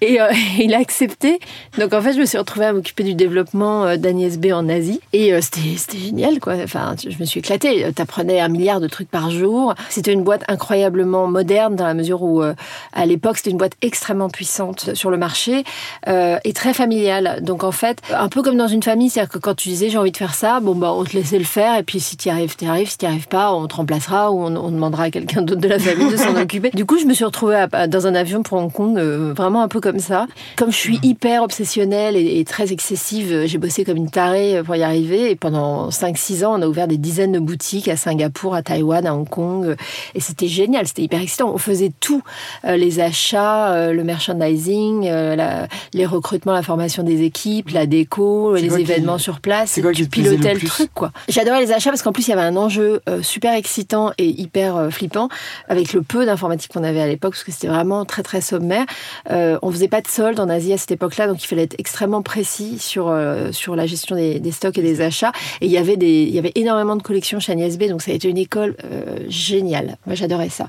Et, 0.00 0.20
euh, 0.20 0.32
il 0.58 0.74
a 0.74 0.78
accepté. 0.78 1.38
Donc 1.78 1.92
en 1.92 2.02
fait, 2.02 2.14
je 2.14 2.18
me 2.18 2.24
suis 2.24 2.38
retrouvée 2.38 2.66
à 2.66 2.72
m'occuper 2.72 3.04
du 3.04 3.14
développement 3.14 3.84
euh, 3.84 3.96
d'Agnès 3.96 4.38
B 4.38 4.46
en 4.52 4.68
Asie. 4.68 5.00
Et 5.12 5.32
euh, 5.32 5.40
c'était 5.40 5.76
c'était 5.76 5.98
génial, 5.98 6.40
quoi. 6.40 6.54
Enfin, 6.62 6.94
je 6.98 7.16
me 7.18 7.24
suis 7.24 7.40
éclatée. 7.40 7.90
T'apprenais 7.94 8.40
un 8.40 8.48
milliard 8.48 8.80
de 8.80 8.88
trucs 8.88 9.10
par 9.10 9.30
jour. 9.30 9.67
C'était 9.88 10.12
une 10.12 10.22
boîte 10.22 10.42
incroyablement 10.48 11.26
moderne 11.26 11.76
dans 11.76 11.86
la 11.86 11.94
mesure 11.94 12.22
où, 12.22 12.42
euh, 12.42 12.54
à 12.92 13.06
l'époque, 13.06 13.36
c'était 13.38 13.50
une 13.50 13.56
boîte 13.58 13.72
extrêmement 13.82 14.28
puissante 14.28 14.94
sur 14.94 15.10
le 15.10 15.16
marché 15.16 15.64
euh, 16.08 16.38
et 16.44 16.52
très 16.52 16.74
familiale. 16.74 17.38
Donc 17.42 17.64
en 17.64 17.72
fait, 17.72 17.98
un 18.14 18.28
peu 18.28 18.42
comme 18.42 18.56
dans 18.56 18.68
une 18.68 18.82
famille, 18.82 19.10
c'est-à-dire 19.10 19.32
que 19.32 19.38
quand 19.38 19.54
tu 19.54 19.68
disais 19.68 19.88
j'ai 19.90 19.98
envie 19.98 20.12
de 20.12 20.16
faire 20.16 20.34
ça, 20.34 20.60
bon 20.60 20.74
bah 20.74 20.92
on 20.94 21.04
te 21.04 21.16
laissait 21.16 21.38
le 21.38 21.44
faire 21.44 21.76
et 21.78 21.82
puis 21.82 22.00
si 22.00 22.16
tu 22.16 22.28
y 22.28 22.30
arrives, 22.30 22.56
tu 22.56 22.64
y 22.64 22.68
arrives. 22.68 22.90
Si 22.90 22.98
tu 22.98 23.04
n'y 23.06 23.10
arrives 23.10 23.28
pas, 23.28 23.52
on 23.52 23.66
te 23.66 23.74
remplacera 23.76 24.30
ou 24.32 24.40
on, 24.42 24.56
on 24.56 24.70
demandera 24.70 25.04
à 25.04 25.10
quelqu'un 25.10 25.42
d'autre 25.42 25.60
de 25.60 25.68
la 25.68 25.78
famille 25.78 26.10
de 26.10 26.16
s'en 26.16 26.34
occuper. 26.40 26.70
Du 26.70 26.84
coup, 26.86 26.98
je 26.98 27.04
me 27.06 27.14
suis 27.14 27.24
retrouvée 27.24 27.66
à- 27.72 27.86
dans 27.86 28.06
un 28.06 28.14
avion 28.14 28.42
pour 28.42 28.58
Hong 28.58 28.72
Kong, 28.72 28.98
euh, 28.98 29.32
vraiment 29.36 29.62
un 29.62 29.68
peu 29.68 29.80
comme 29.80 29.98
ça. 29.98 30.26
Comme 30.56 30.70
je 30.72 30.76
suis 30.76 30.98
hyper 31.02 31.42
obsessionnelle 31.42 32.16
et, 32.16 32.38
et 32.40 32.44
très 32.44 32.72
excessive, 32.72 33.44
j'ai 33.46 33.58
bossé 33.58 33.84
comme 33.84 33.96
une 33.96 34.10
tarée 34.10 34.62
pour 34.64 34.76
y 34.76 34.82
arriver. 34.82 35.30
Et 35.30 35.36
pendant 35.36 35.88
5-6 35.90 36.44
ans, 36.44 36.58
on 36.58 36.62
a 36.62 36.66
ouvert 36.66 36.88
des 36.88 36.98
dizaines 36.98 37.32
de 37.32 37.38
boutiques 37.38 37.88
à 37.88 37.96
Singapour, 37.96 38.54
à 38.54 38.62
Taïwan, 38.62 39.06
à 39.06 39.14
Hong 39.14 39.28
Kong. 39.28 39.57
Euh, 39.64 39.76
Et 40.14 40.20
c'était 40.20 40.48
génial, 40.48 40.86
c'était 40.86 41.02
hyper 41.02 41.20
excitant. 41.20 41.50
On 41.52 41.58
faisait 41.58 41.92
tout, 42.00 42.22
euh, 42.64 42.76
les 42.76 43.00
achats, 43.00 43.72
euh, 43.72 43.92
le 43.92 44.04
merchandising, 44.04 45.04
la- 45.08 45.68
les 45.94 46.06
recrutements, 46.06 46.52
la 46.52 46.62
formation 46.62 47.02
des 47.02 47.22
équipes, 47.22 47.70
la 47.70 47.86
déco, 47.86 48.54
les 48.54 48.68
qui- 48.68 48.80
événements 48.80 49.18
sur 49.18 49.40
place. 49.40 49.70
c'est 49.72 49.82
quoi 49.82 49.92
qui 49.92 50.02
le 50.02 50.08
pilotais 50.08 50.52
le 50.54 50.58
plus 50.58 50.68
truc, 50.68 50.90
quoi. 50.94 51.12
J'adorais 51.28 51.60
les 51.60 51.72
achats 51.72 51.90
parce 51.90 52.02
qu'en 52.02 52.12
plus, 52.12 52.26
il 52.28 52.30
y 52.30 52.32
avait 52.32 52.42
un 52.42 52.56
enjeu 52.56 53.00
super 53.22 53.54
excitant 53.54 54.12
et 54.18 54.26
hyper 54.28 54.88
flippant 54.90 55.28
avec 55.68 55.92
le 55.92 56.02
peu 56.02 56.24
d'informatique 56.26 56.72
qu'on 56.72 56.84
avait 56.84 57.00
à 57.00 57.06
l'époque 57.06 57.32
parce 57.32 57.44
que 57.44 57.52
c'était 57.52 57.68
vraiment 57.68 58.04
très, 58.04 58.22
très 58.22 58.40
sommaire. 58.40 58.84
Euh, 59.30 59.58
on 59.62 59.70
faisait 59.70 59.88
pas 59.88 60.00
de 60.00 60.08
solde 60.08 60.38
en 60.40 60.48
Asie 60.48 60.72
à 60.72 60.78
cette 60.78 60.90
époque-là, 60.92 61.26
donc 61.26 61.42
il 61.42 61.46
fallait 61.46 61.62
être 61.64 61.76
extrêmement 61.78 62.22
précis 62.22 62.78
sur, 62.78 63.08
euh, 63.08 63.52
sur 63.52 63.76
la 63.76 63.86
gestion 63.86 64.16
des, 64.16 64.40
des 64.40 64.52
stocks 64.52 64.78
et 64.78 64.82
des 64.82 65.00
achats. 65.00 65.32
Et 65.60 65.66
il 65.66 65.72
y 65.72 65.78
avait 65.78 65.96
des, 65.96 66.22
il 66.22 66.34
y 66.34 66.38
avait 66.38 66.52
énormément 66.54 66.96
de 66.96 67.02
collections 67.02 67.40
chez 67.40 67.52
Agnès 67.52 67.76
B, 67.78 67.84
donc 67.88 68.02
ça 68.02 68.10
a 68.10 68.14
été 68.14 68.28
une 68.28 68.38
école 68.38 68.76
euh, 68.84 69.18
géniale. 69.48 69.96
Moi, 70.06 70.14
j'adorais 70.14 70.48
ça. 70.48 70.68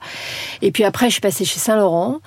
Et 0.62 0.71
puis 0.71 0.83
après, 0.83 1.07
je 1.07 1.13
suis 1.13 1.21
passée 1.21 1.45
chez 1.45 1.59
Saint-Laurent, 1.59 2.19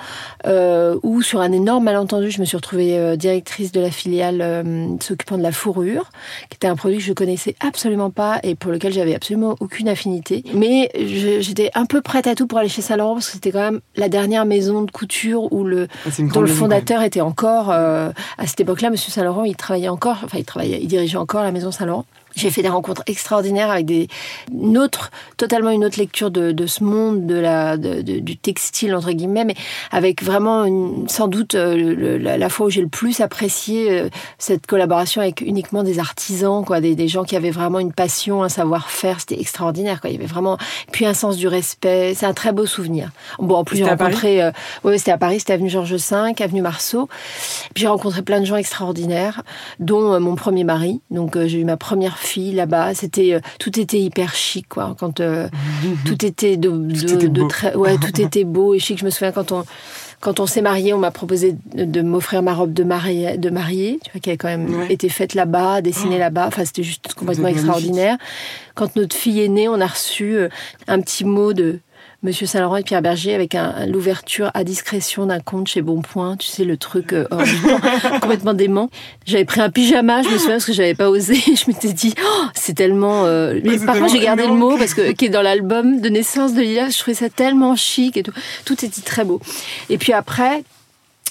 euh, 0.47 0.99
où 1.02 1.23
sur 1.23 1.40
un 1.40 1.52
énorme 1.52 1.85
malentendu, 1.85 2.30
je 2.30 2.40
me 2.40 2.44
suis 2.44 2.56
retrouvée 2.56 2.99
euh, 2.99 3.16
directrice 3.16 3.73
de 3.73 3.80
la 3.80 3.90
filiale 3.90 4.40
euh, 4.40 4.87
s'occupant 5.00 5.38
de 5.38 5.42
la 5.42 5.52
fourrure, 5.52 6.11
qui 6.50 6.56
était 6.56 6.66
un 6.66 6.76
produit 6.76 6.99
que 6.99 7.04
je 7.04 7.12
connaissais 7.12 7.56
absolument 7.61 8.11
pas 8.11 8.38
et 8.42 8.54
pour 8.54 8.71
lequel 8.71 8.92
j'avais 8.92 9.14
absolument 9.14 9.56
aucune 9.61 9.88
affinité. 9.88 10.44
Mais 10.54 10.90
j'étais 10.94 11.71
un 11.75 11.87
peu 11.87 12.00
prête 12.00 12.26
à 12.26 12.35
tout 12.35 12.47
pour 12.47 12.59
aller 12.59 12.68
chez 12.68 12.82
Saint-Laurent 12.82 13.14
parce 13.14 13.26
que 13.26 13.32
c'était 13.32 13.52
quand 13.52 13.61
même 13.61 13.80
la 13.97 14.09
dernière 14.09 14.44
maison 14.44 14.82
de 14.82 14.90
couture 14.90 15.52
où 15.52 15.64
le 15.64 15.88
Ah, 16.06 16.11
dont 16.32 16.40
le 16.40 16.47
fondateur 16.47 17.02
était 17.02 17.21
encore 17.21 17.71
à 17.71 18.12
cette 18.47 18.61
époque-là, 18.61 18.90
Monsieur 18.90 19.11
Saint-Laurent, 19.11 19.44
il 19.44 19.56
travaillait 19.56 19.88
encore, 19.88 20.18
enfin 20.25 20.38
il 20.38 20.44
travaillait, 20.44 20.78
il 20.80 20.88
dirigeait 20.88 21.18
encore 21.18 21.42
la 21.42 21.52
maison 21.52 21.71
Saint-Laurent. 21.71 22.04
J'ai 22.36 22.50
fait 22.50 22.62
des 22.62 22.68
rencontres 22.68 23.02
extraordinaires 23.06 23.70
avec 23.70 23.86
des, 23.86 24.08
une 24.52 24.78
autre, 24.78 25.10
totalement 25.36 25.70
une 25.70 25.84
autre 25.84 25.98
lecture 25.98 26.30
de, 26.30 26.52
de 26.52 26.66
ce 26.66 26.82
monde, 26.84 27.26
de 27.26 27.34
la, 27.34 27.76
de- 27.76 28.02
de- 28.02 28.18
du 28.20 28.36
textile 28.36 28.94
entre 28.94 29.12
guillemets, 29.12 29.44
mais 29.44 29.54
avec 29.90 30.22
vraiment 30.22 30.64
une- 30.64 31.08
sans 31.08 31.28
doute 31.28 31.54
euh, 31.54 31.76
le- 31.76 32.18
la, 32.18 32.38
la 32.38 32.48
fois 32.48 32.66
où 32.66 32.70
j'ai 32.70 32.80
le 32.80 32.88
plus 32.88 33.20
apprécié 33.20 33.90
euh, 33.90 34.08
cette 34.38 34.66
collaboration 34.66 35.20
avec 35.20 35.40
uniquement 35.40 35.82
des 35.82 35.98
artisans, 35.98 36.64
quoi, 36.64 36.80
des, 36.80 36.94
des 36.94 37.08
gens 37.08 37.24
qui 37.24 37.36
avaient 37.36 37.50
vraiment 37.50 37.78
une 37.80 37.92
passion, 37.92 38.42
un 38.42 38.48
savoir-faire, 38.48 39.20
c'était 39.20 39.40
extraordinaire, 39.40 40.00
quoi. 40.00 40.10
Il 40.10 40.14
y 40.14 40.16
avait 40.16 40.26
vraiment 40.26 40.56
puis 40.90 41.06
un 41.06 41.14
sens 41.14 41.36
du 41.36 41.48
respect. 41.48 42.14
C'est 42.14 42.26
un 42.26 42.32
très 42.34 42.52
beau 42.52 42.66
souvenir. 42.66 43.10
Bon, 43.38 43.56
en 43.56 43.64
plus 43.64 43.76
j'ai 43.78 43.84
rencontré, 44.06 44.42
euh, 44.42 44.50
ouais, 44.84 44.98
c'était 44.98 45.10
à 45.12 45.18
Paris, 45.18 45.40
c'était 45.40 45.52
avenue 45.54 45.70
Georges 45.70 45.94
V, 45.94 46.16
avenue 46.40 46.62
Marceau. 46.62 47.08
Puis 47.74 47.82
j'ai 47.82 47.88
rencontré 47.88 48.22
plein 48.22 48.40
de 48.40 48.44
gens 48.46 48.56
extraordinaires, 48.56 49.42
dont 49.80 50.12
euh, 50.14 50.18
mon 50.20 50.34
premier 50.34 50.64
mari. 50.64 51.00
Donc 51.10 51.36
euh, 51.36 51.46
j'ai 51.46 51.58
eu 51.58 51.64
ma 51.64 51.76
première 51.76 52.18
fille 52.23 52.52
là-bas. 52.52 52.95
C'était 52.95 53.35
euh, 53.35 53.41
tout 53.59 53.79
était 53.79 54.00
hyper 54.00 54.35
chic, 54.35 54.69
quoi. 54.69 54.95
Quand 54.99 55.21
euh, 55.21 55.49
tout 56.05 56.25
était 56.25 56.57
de, 56.57 56.71
de, 56.71 56.95
était 57.14 57.29
de 57.29 57.41
beau. 57.41 57.49
très, 57.49 57.75
ouais, 57.75 57.97
tout 57.99 58.21
était 58.21 58.45
beau 58.45 58.75
et 58.75 58.79
chic. 58.79 58.99
Je 58.99 59.05
me 59.05 59.11
souviens 59.11 59.33
quand 59.33 59.52
on 59.52 59.64
quand 60.21 60.38
on 60.38 60.47
s'est 60.47 60.62
marié, 60.62 60.95
on 60.95 60.99
m'a 60.99 61.11
proposé 61.11 61.57
de, 61.75 62.00
m'offrir 62.00 62.45
ma 62.45 62.55
robe 62.55 62.73
de 62.73 62.85
mariée, 62.85 63.37
de 63.38 63.50
mariée, 63.50 63.99
tu 64.05 64.12
vois, 64.12 64.21
qui 64.21 64.31
avait 64.31 64.37
quand 64.37 64.47
même 64.47 64.73
Ouais. 64.73 64.93
été 64.93 65.09
faite 65.09 65.35
là-bas, 65.35 65.81
dessinée 65.83 66.17
là-bas. 66.17 66.47
Enfin, 66.47 66.64
c'était 66.64 66.85
juste 66.85 67.12
complètement 67.14 67.49
extraordinaire. 67.49 68.17
Quand 68.76 68.95
notre 68.95 69.17
fille 69.17 69.41
est 69.41 69.49
née, 69.49 69.69
on 69.69 69.81
a 69.81 69.87
reçu 69.87 70.37
euh, 70.37 70.49
un 70.87 71.00
petit 71.00 71.25
mot 71.25 71.52
de 71.52 71.81
Monsieur 72.25 72.47
Saint-Laurent 72.47 72.76
et 72.76 72.83
Pierre 72.85 73.02
Berger 73.02 73.35
avec 73.35 73.57
un- 73.57 73.85
l'ouverture 73.87 74.52
à 74.55 74.62
discrétion 74.62 75.26
d'un 75.26 75.41
compte 75.41 75.67
chez 75.67 75.83
Bonpoint, 75.83 76.37
tu 76.37 76.47
sais, 76.47 76.62
le 76.64 76.76
truc 76.76 77.12
euh, 77.12 77.26
complètement 78.21 78.55
dément. 78.55 78.91
J'avais 79.26 79.45
pris 79.45 79.61
un 79.61 79.71
pyjama, 79.71 80.23
je 80.23 80.29
me 80.29 80.38
souviens, 80.38 80.52
parce 80.55 80.67
que 80.67 80.73
j'avais 80.73 80.95
pas 80.95 81.11
osé. 81.11 81.35
Je 81.57 81.64
m'étais 81.67 81.93
dit, 81.93 82.14
oh, 82.25 82.45
c'est 82.55 82.75
tellement... 82.75 83.25
euh, 83.25 83.59
Mais 83.64 83.76
par 83.79 83.99
contre, 83.99 84.12
j'ai 84.12 84.21
gardé 84.21 84.47
le 84.47 84.52
mot, 84.55 84.76
parce 84.79 84.95
que 84.95 85.11
qui 85.12 85.25
est 85.26 85.31
dans 85.31 85.43
l'album 85.43 86.00
de 86.00 86.09
naissance 86.09 86.55
de 86.55 86.61
Lila, 86.61 86.91
je 86.91 86.99
trouvais 86.99 87.14
ça 87.17 87.29
tellement 87.29 87.75
chic 87.75 88.17
et 88.17 88.23
tout. 88.23 88.33
Tout 88.64 88.85
était 88.85 89.00
très 89.02 89.25
beau. 89.25 89.41
Et 89.91 89.99
puis 89.99 90.12
après... 90.12 90.62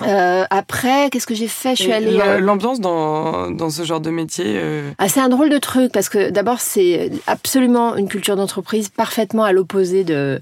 euh, 0.04 0.46
après, 0.50 1.10
qu'est-ce 1.12 1.28
que 1.28 1.36
j'ai 1.36 1.48
fait? 1.48 1.76
Je 1.76 1.84
suis 1.84 1.92
allée. 1.92 2.12
la- 2.12 2.40
L'ambiance 2.40 2.80
dans, 2.80 3.52
dans 3.52 3.70
ce 3.70 3.84
genre 3.84 4.00
de 4.02 4.10
métier. 4.10 4.46
euh, 4.48 4.90
ah, 4.98 5.08
c'est 5.10 5.20
un 5.20 5.30
drôle 5.30 5.50
de 5.50 5.58
truc 5.60 5.92
parce 5.92 6.10
que 6.10 6.32
d'abord 6.32 6.60
c'est 6.60 7.12
absolument 7.28 7.96
une 7.96 8.08
culture 8.08 8.36
d'entreprise 8.36 8.90
parfaitement 8.90 9.44
à 9.44 9.52
l'opposé 9.52 10.04
de 10.04 10.42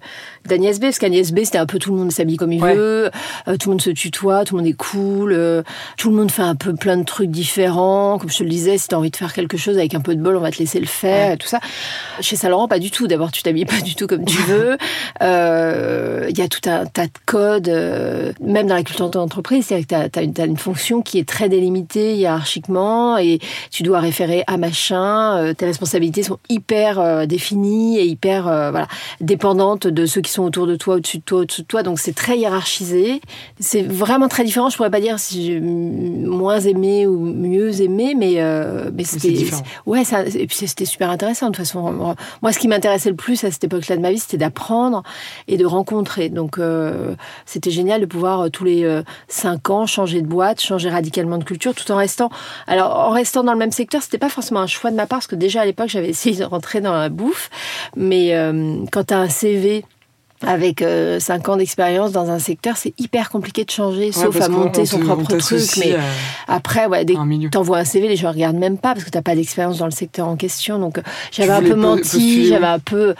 d'Agnès 0.49 0.79
B 0.79 0.83
parce 0.83 0.99
qu'Agnès 0.99 1.31
B 1.31 1.39
c'était 1.43 1.57
un 1.57 1.65
peu 1.65 1.79
tout 1.79 1.91
le 1.93 1.97
monde 1.99 2.11
s'habille 2.11 2.35
comme 2.37 2.51
il 2.51 2.61
Ouais. 2.61 2.75
veut, 2.75 3.09
euh, 3.47 3.55
tout 3.57 3.69
le 3.69 3.73
monde 3.73 3.81
se 3.81 3.89
tutoie, 3.91 4.43
tout 4.45 4.55
le 4.57 4.61
monde 4.63 4.69
est 4.69 4.73
cool, 4.75 5.31
euh, 5.33 5.63
tout 5.97 6.09
le 6.09 6.15
monde 6.17 6.31
fait 6.31 6.41
un 6.41 6.55
peu 6.55 6.73
plein 6.75 6.97
de 6.97 7.03
trucs 7.05 7.29
différents. 7.31 8.17
Comme 8.19 8.29
je 8.29 8.37
te 8.39 8.43
le 8.43 8.49
disais, 8.49 8.77
si 8.77 8.87
t'as 8.89 8.97
envie 8.97 9.11
de 9.11 9.15
faire 9.15 9.31
quelque 9.33 9.55
chose 9.57 9.77
avec 9.77 9.93
un 9.95 10.01
peu 10.01 10.15
de 10.15 10.21
bol, 10.21 10.35
on 10.35 10.41
va 10.41 10.51
te 10.51 10.57
laisser 10.59 10.79
le 10.79 10.85
faire 10.87 11.31
et 11.33 11.37
tout 11.37 11.47
ça. 11.47 11.59
Chez 12.21 12.35
Saint 12.35 12.49
Laurent 12.49 12.67
pas 12.67 12.79
du 12.79 12.91
tout. 12.91 13.07
D'abord 13.07 13.31
tu 13.31 13.43
t'habilles 13.43 13.65
pas 13.65 13.81
du 13.81 13.95
tout 13.95 14.07
comme 14.07 14.25
tu 14.25 14.41
veux. 14.47 14.77
Euh, 15.21 16.27
Il 16.29 16.37
y 16.37 16.41
a 16.41 16.47
tout 16.47 16.67
un 16.69 16.85
tas 16.85 17.05
de 17.05 17.11
codes, 17.25 17.69
euh, 17.69 18.33
même 18.41 18.67
dans 18.67 18.75
la 18.75 18.83
culture 18.83 19.09
d'entreprise, 19.09 19.65
c'est-à-dire 19.67 19.87
que 19.87 20.07
t'as 20.09 20.43
as 20.43 20.45
une, 20.45 20.57
fonction 20.57 21.01
qui 21.01 21.19
est 21.19 21.27
très 21.27 21.49
délimitée 21.49 22.15
hiérarchiquement 22.15 23.17
et 23.17 23.39
tu 23.71 23.83
dois 23.83 23.99
référer 23.99 24.43
à 24.47 24.57
machin. 24.57 25.37
euh, 25.37 25.53
tes 25.53 25.65
responsabilités 25.65 26.23
sont 26.23 26.39
hyper 26.49 26.99
euh, 26.99 27.25
définies 27.25 27.97
et 27.99 28.05
hyper 28.05 28.47
euh, 28.47 28.71
voilà 28.71 28.87
dépendantes 29.21 29.87
de 29.87 30.05
ceux 30.05 30.21
qui 30.21 30.31
sont 30.31 30.38
autour 30.45 30.67
de 30.67 30.75
toi, 30.75 30.95
au-dessus 30.95 31.19
de 31.19 31.23
toi, 31.23 31.39
au-dessus 31.41 31.61
de 31.61 31.67
toi. 31.67 31.83
Donc 31.83 31.99
c'est 31.99 32.15
très 32.15 32.37
hiérarchisé. 32.37 33.21
C'est 33.59 33.83
vraiment 33.83 34.27
très 34.27 34.43
différent. 34.43 34.69
Je 34.69 34.77
pourrais 34.77 34.89
pas 34.89 34.99
dire 34.99 35.19
si 35.19 35.45
j'ai 35.45 35.59
moins 35.59 36.59
aimé 36.59 37.05
ou 37.05 37.19
mieux 37.19 37.81
aimé, 37.81 38.15
mais 38.17 38.35
euh, 38.37 38.89
mais 38.93 39.03
c'était 39.03 39.45
ouais 39.85 40.03
ça 40.03 40.23
et 40.25 40.47
puis 40.47 40.57
c'était 40.67 40.85
super 40.85 41.09
intéressant 41.09 41.47
de 41.47 41.51
toute 41.51 41.65
façon. 41.65 42.15
Moi, 42.41 42.53
ce 42.53 42.59
qui 42.59 42.67
m'intéressait 42.67 43.09
le 43.09 43.15
plus 43.15 43.43
à 43.43 43.51
cette 43.51 43.63
époque-là 43.63 43.97
de 43.97 44.01
ma 44.01 44.11
vie, 44.11 44.19
c'était 44.19 44.37
d'apprendre 44.37 45.03
et 45.47 45.57
de 45.57 45.65
rencontrer. 45.65 46.29
Donc 46.29 46.57
euh, 46.57 47.15
c'était 47.45 47.71
génial 47.71 48.01
de 48.01 48.05
pouvoir 48.05 48.41
euh, 48.41 48.49
tous 48.49 48.63
les 48.63 49.01
cinq 49.27 49.69
ans 49.69 49.85
changer 49.85 50.21
de 50.21 50.27
boîte, 50.27 50.59
changer 50.59 50.89
radicalement 50.89 51.37
de 51.37 51.43
culture, 51.43 51.75
tout 51.75 51.91
en 51.91 51.97
restant. 51.97 52.29
Alors 52.65 52.97
en 52.97 53.11
restant 53.11 53.43
dans 53.43 53.53
le 53.53 53.59
même 53.59 53.71
secteur, 53.71 54.01
c'était 54.01 54.17
pas 54.17 54.29
forcément 54.29 54.61
un 54.61 54.67
choix 54.67 54.89
de 54.89 54.95
ma 54.95 55.05
part 55.05 55.19
parce 55.19 55.27
que 55.27 55.35
déjà 55.35 55.61
à 55.61 55.65
l'époque 55.65 55.89
j'avais 55.89 56.07
essayé 56.07 56.37
de 56.37 56.45
rentrer 56.45 56.79
dans 56.79 56.93
la 56.93 57.09
bouffe, 57.09 57.49
mais 57.97 58.33
euh, 58.33 58.85
quand 58.89 59.07
tu 59.07 59.13
as 59.13 59.19
un 59.19 59.27
CV 59.27 59.83
avec 60.45 60.81
euh, 60.81 61.19
cinq 61.19 61.49
ans 61.49 61.57
d'expérience 61.57 62.11
dans 62.11 62.29
un 62.29 62.39
secteur, 62.39 62.77
c'est 62.77 62.93
hyper 62.99 63.29
compliqué 63.29 63.65
de 63.65 63.71
changer, 63.71 64.11
sauf 64.11 64.39
à 64.41 64.47
monter 64.49 64.81
on 64.81 64.85
son 64.85 64.99
propre 64.99 65.35
truc. 65.37 65.61
Mais 65.77 65.95
à 66.47 66.59
après, 66.59 66.85
ouais, 66.87 67.05
dès 67.05 67.13
que 67.15 67.47
t'envoies 67.49 67.77
un 67.79 67.83
CV, 67.85 68.07
les 68.07 68.15
gens 68.15 68.31
regardent 68.31 68.57
même 68.57 68.77
pas 68.77 68.93
parce 68.93 69.03
que 69.05 69.09
t'as 69.09 69.21
pas 69.21 69.35
d'expérience 69.35 69.77
dans 69.79 69.85
le 69.85 69.91
secteur 69.91 70.27
en 70.27 70.35
question. 70.35 70.77
Donc 70.77 70.97
euh, 70.97 71.01
j'avais 71.31 71.51
un 71.51 71.61
peu 71.61 71.75
menti, 71.75 72.45
j'avais 72.47 72.65
un 72.67 72.79
peu, 72.79 73.15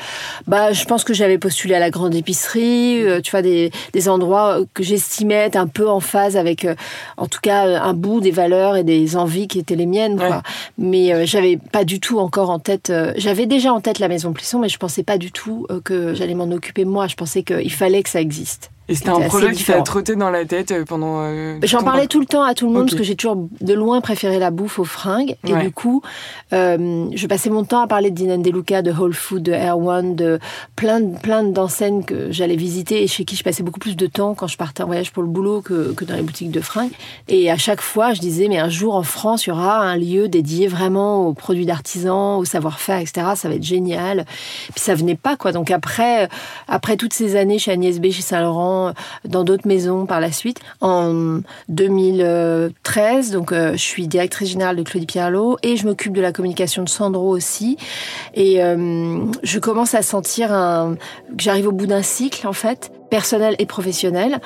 bah, 0.48 0.72
je 0.74 0.84
pense 0.86 1.04
que 1.04 1.14
j'avais 1.14 1.38
postulé 1.38 1.74
à 1.76 1.80
la 1.80 1.90
grande 1.90 2.14
épicerie, 2.16 3.04
euh, 3.04 3.22
tu 3.22 3.32
vois, 3.32 3.42
des, 3.42 3.72
des 3.94 4.10
endroits 4.10 4.60
que 4.74 4.84
j'estimais 4.84 5.36
être 5.36 5.56
un 5.56 5.68
peu 5.68 5.90
en 5.90 6.00
phase 6.00 6.38
avec, 6.38 6.66
euh, 6.66 6.76
en 7.18 7.28
tout 7.28 7.40
cas, 7.42 7.66
euh, 7.68 7.80
un 7.80 7.94
bout 7.94 8.20
des 8.22 8.32
valeurs 8.32 8.76
et 8.78 8.84
des 8.84 9.16
envies 9.16 9.48
qui 9.48 9.60
étaient 9.60 9.76
les 9.76 9.86
miennes, 9.86 10.18
quoi. 10.18 10.42
Mais 10.78 11.14
euh, 11.14 11.26
j'avais 11.26 11.58
pas 11.58 11.84
du 11.86 12.00
tout 12.00 12.20
encore 12.20 12.50
en 12.50 12.60
tête. 12.60 12.90
euh, 12.90 13.14
j'avais 13.18 13.46
déjà 13.46 13.74
en 13.74 13.80
tête 13.82 14.00
la 14.00 14.08
maison 14.08 14.34
Plisson, 14.34 14.60
mais 14.60 14.70
je 14.70 14.78
pensais 14.78 15.04
pas 15.04 15.18
du 15.18 15.32
tout 15.32 15.66
euh, 15.72 15.80
que 15.84 16.14
j'allais 16.14 16.36
m'en 16.36 16.52
occuper 16.52 16.86
moi. 16.86 17.08
Je 17.10 17.16
pensais 17.16 17.44
qu'il 17.44 17.74
fallait 17.74 18.04
que 18.04 18.10
ça 18.10 18.22
existe. 18.22 18.72
Et 18.90 18.96
c'était 18.96 19.10
un 19.10 19.22
projet 19.22 19.52
qui 19.54 19.64
t'a 19.64 19.82
trotté 19.84 20.16
dans 20.16 20.32
la 20.32 20.46
tête 20.46 20.72
euh, 20.72 20.84
pendant. 20.84 21.22
euh, 21.24 21.60
J'en 21.64 21.84
parlais 21.84 22.08
tout 22.08 22.20
le 22.20 22.26
temps 22.26 22.44
à 22.44 22.56
tout 22.56 22.66
le 22.68 22.74
monde 22.74 22.86
parce 22.88 22.96
que 22.98 23.04
j'ai 23.04 23.16
toujours 23.16 23.38
de 23.62 23.74
loin 23.74 24.02
préféré 24.02 24.40
la 24.40 24.50
bouffe 24.52 24.80
aux 24.80 24.84
fringues. 24.84 25.36
Et 25.48 25.54
Ouais. 25.54 25.62
du 25.64 25.72
coup, 25.72 26.02
euh, 26.54 27.06
je 27.14 27.28
passais 27.28 27.50
mon 27.52 27.64
temps 27.64 27.82
à 27.82 27.88
parler 27.88 28.10
de 28.10 28.16
Dinan 28.16 28.40
Deluca, 28.40 28.82
de 28.82 28.92
Whole 28.92 29.14
Food, 29.14 29.44
de 29.44 29.52
Air 29.52 29.78
One, 29.78 30.16
de 30.16 30.40
plein, 30.76 31.02
plein 31.12 31.44
d'enseignes 31.44 32.04
que 32.04 32.32
j'allais 32.32 32.56
visiter 32.56 33.04
et 33.04 33.08
chez 33.08 33.26
qui 33.26 33.36
je 33.36 33.44
passais 33.44 33.62
beaucoup 33.64 33.80
plus 33.80 33.96
de 33.96 34.08
temps 34.08 34.34
quand 34.34 34.48
je 34.48 34.58
partais 34.58 34.82
en 34.82 34.88
voyage 34.88 35.12
pour 35.12 35.22
le 35.24 35.30
boulot 35.30 35.62
que, 35.62 35.94
que 35.94 36.04
dans 36.04 36.16
les 36.16 36.24
boutiques 36.24 36.52
de 36.52 36.62
fringues. 36.62 36.92
Et 37.28 37.52
à 37.52 37.58
chaque 37.58 37.82
fois, 37.82 38.14
je 38.14 38.20
disais, 38.20 38.48
mais 38.48 38.58
un 38.58 38.70
jour 38.70 38.96
en 38.96 39.04
France, 39.04 39.46
il 39.46 39.50
y 39.50 39.52
aura 39.52 39.80
un 39.82 39.98
lieu 39.98 40.28
dédié 40.28 40.68
vraiment 40.68 41.28
aux 41.28 41.34
produits 41.34 41.68
d'artisans, 41.68 42.38
au 42.40 42.46
savoir-faire, 42.46 42.98
etc. 42.98 43.28
Ça 43.36 43.50
va 43.50 43.56
être 43.56 43.64
génial. 43.64 44.26
Puis 44.74 44.82
ça 44.84 44.96
venait 44.96 45.16
pas, 45.16 45.36
quoi. 45.36 45.52
Donc 45.52 45.70
après, 45.70 46.28
après 46.68 46.98
toutes 46.98 47.14
ces 47.14 47.36
années 47.36 47.60
chez 47.60 47.72
Agnès 47.72 48.00
B, 48.00 48.10
chez 48.10 48.24
Saint-Laurent, 48.24 48.79
dans 49.26 49.44
d'autres 49.44 49.68
maisons 49.68 50.06
par 50.06 50.20
la 50.20 50.32
suite. 50.32 50.60
En 50.82 51.42
2013, 51.70 53.32
donc 53.32 53.54
je 53.54 53.76
suis 53.78 54.08
directrice 54.08 54.50
générale 54.50 54.76
de 54.76 54.84
Claudie 54.84 55.06
Pierlot 55.06 55.58
et 55.64 55.78
je 55.78 55.86
m'occupe 55.86 56.14
de 56.14 56.22
la 56.22 56.32
communication 56.32 56.84
de 56.84 56.90
Sandro 56.90 57.30
aussi. 57.30 57.78
Et 58.34 58.58
je 58.58 59.60
commence 59.60 59.94
à 59.96 60.02
sentir 60.02 60.50
que 60.50 61.44
j'arrive 61.44 61.68
au 61.68 61.72
bout 61.72 61.88
d'un 61.88 62.04
cycle 62.04 62.48
en 62.48 62.54
fait 62.54 62.92
personnel 63.10 63.56
et 63.60 63.66
professionnel. 63.66 64.40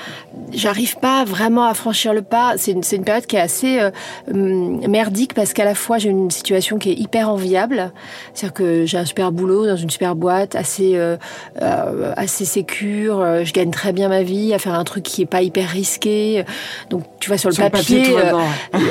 J'arrive 0.51 0.98
pas 0.98 1.24
vraiment 1.25 1.65
à 1.65 1.74
franchir 1.74 2.13
le 2.13 2.22
pas. 2.22 2.53
C'est 2.58 2.72
une, 2.72 2.82
une, 2.91 3.03
période 3.03 3.25
qui 3.25 3.36
est 3.36 3.39
assez 3.39 3.79
euh, 3.79 3.91
hum, 4.32 4.86
merdique 4.88 5.34
parce 5.34 5.53
qu'à 5.53 5.65
la 5.65 5.75
fois 5.75 5.98
j'ai 5.98 6.10
une 6.10 6.32
situation 6.32 6.77
qui 6.77 6.91
est 6.91 6.96
hyper 6.96 7.29
enviable, 7.29 7.91
c'est-à-dire 8.34 8.53
que 8.53 8.86
j'ai 8.86 8.98
un 8.98 9.05
super 9.05 9.32
boulot 9.32 9.67
dans 9.67 9.75
une 9.75 9.89
super 9.89 10.15
boîte, 10.15 10.55
assez 10.55 10.96
euh, 10.96 11.17
euh 11.62 12.13
assez 12.15 12.46
sécure. 12.46 13.20
Euh, 13.20 13.43
je 13.43 13.53
gagne 13.53 13.72
très 13.72 13.93
bien 13.93 14.10
ma 14.10 14.24
vie 14.24 14.53
à 14.53 14.60
faire 14.60 14.74
un 14.74 14.84
truc 14.84 15.03
qui 15.03 15.22
est 15.22 15.27
pas 15.27 15.41
hyper 15.41 15.70
risqué. 15.70 16.46
Donc 16.89 17.03
tu 17.20 17.29
vois 17.29 17.38
sur 17.38 17.50
le 17.50 17.55
papier, 17.55 18.15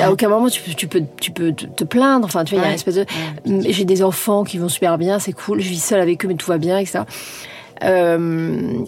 à 0.01 0.11
aucun 0.11 0.29
moment 0.29 0.49
tu 0.49 0.61
peux 0.61 0.73
tu 0.73 0.87
peux 0.87 1.03
tu 1.19 1.31
peux 1.31 1.53
te 1.53 1.83
plaindre. 1.83 2.25
Enfin 2.25 2.43
tu 2.43 2.55
vois 2.55 2.63
il 2.63 2.65
y 2.65 2.67
a 2.67 2.69
une 2.69 2.75
espèce 2.75 2.95
de 2.95 3.05
j'ai 3.45 3.85
des 3.85 4.03
enfants 4.03 4.43
qui 4.43 4.57
vont 4.57 4.69
super 4.69 4.97
bien, 4.97 5.19
c'est 5.19 5.33
cool. 5.33 5.61
Je 5.61 5.69
vis 5.69 5.83
seule 5.83 6.01
avec 6.01 6.23
eux 6.23 6.27
mais 6.27 6.35
tout 6.35 6.47
va 6.47 6.57
bien 6.57 6.77
etc. 6.77 7.03
Euh, 7.83 8.17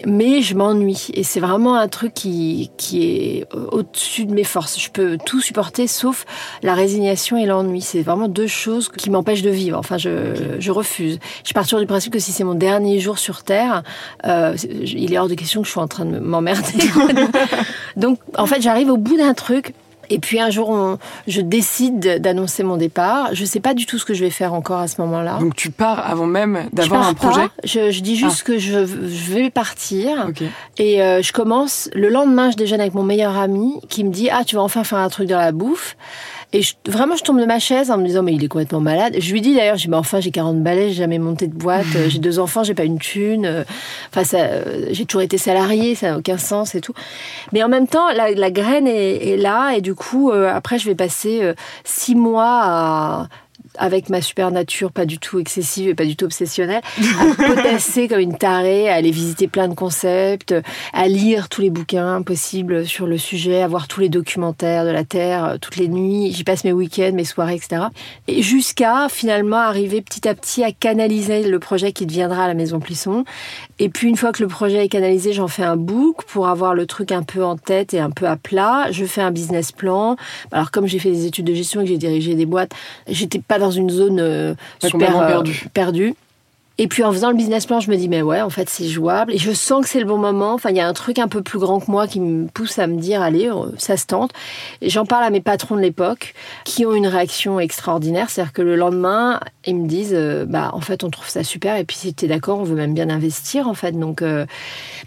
mais 0.05 0.41
je 0.41 0.55
m'ennuie 0.55 1.07
et 1.13 1.23
c'est 1.23 1.39
vraiment 1.39 1.75
un 1.75 1.87
truc 1.87 2.13
qui, 2.13 2.71
qui 2.77 3.03
est 3.03 3.47
au-dessus 3.71 4.25
de 4.25 4.33
mes 4.33 4.43
forces. 4.43 4.79
Je 4.79 4.89
peux 4.89 5.17
tout 5.23 5.41
supporter 5.41 5.87
sauf 5.87 6.25
la 6.63 6.73
résignation 6.73 7.37
et 7.37 7.45
l'ennui. 7.45 7.81
C'est 7.81 8.01
vraiment 8.01 8.27
deux 8.27 8.47
choses 8.47 8.89
qui 8.89 9.09
m'empêchent 9.09 9.41
de 9.41 9.49
vivre. 9.49 9.77
Enfin, 9.77 9.97
je, 9.97 10.57
je 10.59 10.71
refuse. 10.71 11.19
Je 11.45 11.53
pars 11.53 11.63
toujours 11.63 11.79
du 11.79 11.87
principe 11.87 12.13
que 12.13 12.19
si 12.19 12.31
c'est 12.31 12.43
mon 12.43 12.55
dernier 12.55 12.99
jour 12.99 13.17
sur 13.17 13.43
Terre, 13.43 13.83
euh, 14.25 14.55
il 14.69 15.13
est 15.13 15.17
hors 15.17 15.29
de 15.29 15.35
question 15.35 15.61
que 15.61 15.67
je 15.67 15.73
sois 15.73 15.83
en 15.83 15.87
train 15.87 16.05
de 16.05 16.19
m'emmerder. 16.19 16.89
Donc, 17.97 18.19
en 18.37 18.45
fait, 18.45 18.61
j'arrive 18.61 18.89
au 18.89 18.97
bout 18.97 19.17
d'un 19.17 19.33
truc 19.33 19.73
et 20.09 20.19
puis 20.19 20.39
un 20.39 20.49
jour, 20.49 20.97
je 21.27 21.41
décide 21.41 22.21
d'annoncer 22.21 22.63
mon 22.63 22.77
départ. 22.77 23.29
Je 23.33 23.41
ne 23.41 23.47
sais 23.47 23.59
pas 23.59 23.73
du 23.73 23.85
tout 23.85 23.97
ce 23.97 24.05
que 24.05 24.13
je 24.13 24.23
vais 24.23 24.29
faire 24.29 24.53
encore 24.53 24.79
à 24.79 24.87
ce 24.87 25.01
moment-là. 25.01 25.37
Donc 25.39 25.55
tu 25.55 25.71
pars 25.71 26.09
avant 26.09 26.25
même 26.25 26.69
d'avoir 26.73 27.07
un 27.07 27.13
projet 27.13 27.45
je, 27.63 27.91
je, 27.91 28.01
dis 28.01 28.15
juste 28.15 28.43
ah. 28.43 28.47
que 28.47 28.57
je, 28.57 28.85
je, 28.85 29.33
vais 29.33 29.49
partir. 29.49 30.29
Et 30.77 31.01
euh, 31.01 31.21
je 31.21 31.33
commence, 31.33 31.89
le 31.93 32.09
lendemain, 32.09 32.51
je 32.51 32.55
déjeune 32.55 32.79
avec 32.79 32.93
mon 32.93 33.03
meilleur 33.03 33.37
ami 33.37 33.79
qui 33.89 34.03
me 34.03 34.11
dit, 34.11 34.29
ah, 34.29 34.43
tu 34.45 34.55
vas 34.55 34.61
enfin 34.61 34.83
faire 34.83 34.99
un 34.99 35.09
truc 35.09 35.27
dans 35.27 35.39
la 35.39 35.51
bouffe. 35.51 35.95
Et 36.55 36.61
vraiment, 36.87 37.17
je 37.17 37.23
tombe 37.23 37.37
de 37.37 37.45
ma 37.45 37.59
chaise 37.59 37.91
en 37.91 37.97
me 37.97 38.05
disant, 38.05 38.23
mais 38.23 38.33
il 38.33 38.41
est 38.41 38.47
complètement 38.47 38.79
malade. 38.79 39.17
Je 39.19 39.33
lui 39.33 39.41
dis 39.41 39.53
d'ailleurs, 39.53 39.75
je 39.75 39.83
dis, 39.83 39.89
mais 39.89 39.97
enfin, 39.97 40.21
j'ai 40.21 40.31
40 40.31 40.63
balais, 40.63 40.87
j'ai 40.87 40.93
jamais 40.93 41.19
monté 41.19 41.47
de 41.47 41.53
boîte, 41.53 41.85
euh, 41.97 42.05
j'ai 42.07 42.19
deux 42.19 42.39
enfants, 42.39 42.63
j'ai 42.63 42.73
pas 42.73 42.85
une 42.85 42.97
thune. 42.97 43.45
Euh, 43.45 43.65
enfin, 44.09 44.23
ça, 44.23 44.37
euh, 44.37 44.87
j'ai 44.91 45.03
toujours 45.03 45.21
été 45.21 45.37
salarié, 45.37 45.95
ça 45.95 46.11
n'a 46.11 46.17
aucun 46.17 46.37
sens 46.37 46.73
et 46.73 46.79
tout. 46.79 46.93
Mais 47.51 47.61
en 47.61 47.67
même 47.67 47.87
temps, 47.87 48.07
la, 48.07 48.31
la 48.31 48.51
graine 48.51 48.87
est, 48.87 49.33
est, 49.33 49.35
là 49.35 49.73
et 49.75 49.81
du 49.81 49.95
coup, 49.95 50.31
après, 50.31 50.79
je 50.79 50.85
vais 50.85 50.95
passer 50.95 51.53
six 51.83 52.15
mois 52.15 52.61
à 52.63 53.27
avec 53.77 54.09
ma 54.09 54.21
super 54.21 54.51
nature 54.51 54.91
pas 54.91 55.05
du 55.05 55.17
tout 55.17 55.39
excessive 55.39 55.89
et 55.89 55.95
pas 55.95 56.05
du 56.05 56.15
tout 56.15 56.25
obsessionnelle, 56.25 56.81
à 57.19 57.35
potasser 57.35 58.07
comme 58.07 58.19
une 58.19 58.37
tarée, 58.37 58.89
à 58.89 58.95
aller 58.95 59.11
visiter 59.11 59.47
plein 59.47 59.67
de 59.67 59.73
concepts, 59.73 60.55
à 60.93 61.07
lire 61.07 61.49
tous 61.49 61.61
les 61.61 61.69
bouquins 61.69 62.21
possibles 62.21 62.85
sur 62.85 63.07
le 63.07 63.17
sujet, 63.17 63.61
à 63.61 63.67
voir 63.67 63.87
tous 63.87 63.99
les 63.99 64.09
documentaires 64.09 64.85
de 64.85 64.91
la 64.91 65.03
Terre 65.03 65.45
euh, 65.45 65.57
toutes 65.59 65.77
les 65.77 65.87
nuits. 65.87 66.31
J'y 66.31 66.43
passe 66.43 66.63
mes 66.63 66.73
week-ends, 66.73 67.11
mes 67.13 67.25
soirées, 67.25 67.55
etc. 67.55 67.83
Et 68.27 68.41
jusqu'à 68.41 69.07
finalement 69.09 69.57
arriver 69.57 70.01
petit 70.01 70.27
à 70.27 70.35
petit 70.35 70.63
à 70.63 70.71
canaliser 70.71 71.43
le 71.43 71.59
projet 71.59 71.91
qui 71.91 72.05
deviendra 72.05 72.47
la 72.47 72.53
Maison 72.53 72.79
Plisson. 72.79 73.25
Et 73.77 73.89
puis 73.89 74.07
une 74.07 74.15
fois 74.15 74.31
que 74.31 74.41
le 74.41 74.47
projet 74.47 74.85
est 74.85 74.89
canalisé, 74.89 75.33
j'en 75.33 75.47
fais 75.47 75.63
un 75.63 75.75
book 75.75 76.23
pour 76.23 76.47
avoir 76.47 76.73
le 76.73 76.85
truc 76.85 77.11
un 77.11 77.23
peu 77.23 77.43
en 77.43 77.57
tête 77.57 77.93
et 77.93 77.99
un 77.99 78.09
peu 78.09 78.25
à 78.25 78.37
plat. 78.37 78.87
Je 78.91 79.05
fais 79.05 79.21
un 79.21 79.31
business 79.31 79.71
plan. 79.71 80.15
Alors 80.51 80.71
comme 80.71 80.87
j'ai 80.87 80.99
fait 80.99 81.11
des 81.11 81.25
études 81.25 81.45
de 81.45 81.53
gestion 81.53 81.81
et 81.81 81.83
que 81.83 81.89
j'ai 81.89 81.97
dirigé 81.97 82.35
des 82.35 82.45
boîtes, 82.45 82.71
j'étais 83.07 83.39
pas 83.39 83.59
dans 83.59 83.71
une 83.71 83.89
zone 83.89 84.19
euh, 84.19 84.55
super 84.79 85.19
euh, 85.19 85.43
perdue. 85.73 86.15
Et 86.77 86.87
puis 86.87 87.03
en 87.03 87.11
faisant 87.13 87.29
le 87.29 87.37
business 87.37 87.65
plan, 87.65 87.79
je 87.79 87.89
me 87.89 87.95
dis 87.95 88.09
mais 88.09 88.21
ouais, 88.21 88.41
en 88.41 88.49
fait 88.49 88.69
c'est 88.69 88.87
jouable 88.87 89.33
et 89.33 89.37
je 89.37 89.51
sens 89.51 89.83
que 89.83 89.89
c'est 89.89 89.99
le 89.99 90.05
bon 90.05 90.17
moment. 90.17 90.53
Enfin, 90.53 90.71
il 90.71 90.75
y 90.75 90.81
a 90.81 90.87
un 90.87 90.93
truc 90.93 91.19
un 91.19 91.29
peu 91.29 91.41
plus 91.41 91.59
grand 91.59 91.79
que 91.79 91.89
moi 91.89 92.05
qui 92.05 92.19
me 92.19 92.47
pousse 92.47 92.79
à 92.79 92.87
me 92.87 92.97
dire 92.97 93.21
allez, 93.21 93.49
euh, 93.49 93.67
ça 93.77 93.95
se 93.95 94.05
tente. 94.05 94.31
Et 94.81 94.89
j'en 94.89 95.05
parle 95.05 95.23
à 95.23 95.29
mes 95.29 95.39
patrons 95.39 95.75
de 95.75 95.81
l'époque 95.81 96.33
qui 96.65 96.85
ont 96.85 96.93
une 96.93 97.07
réaction 97.07 97.61
extraordinaire, 97.61 98.29
c'est-à-dire 98.29 98.51
que 98.51 98.61
le 98.61 98.75
lendemain, 98.75 99.39
ils 99.67 99.75
me 99.75 99.87
disent 99.87 100.13
euh, 100.13 100.45
bah 100.45 100.71
en 100.73 100.81
fait 100.81 101.03
on 101.03 101.09
trouve 101.09 101.27
ça 101.27 101.43
super 101.43 101.75
et 101.75 101.85
puis 101.85 101.97
si 101.97 102.13
tu 102.13 102.25
es 102.25 102.27
d'accord, 102.27 102.59
on 102.59 102.63
veut 102.63 102.75
même 102.75 102.93
bien 102.93 103.09
investir 103.09 103.67
en 103.67 103.73
fait. 103.73 103.91
Donc 103.93 104.21
euh, 104.21 104.45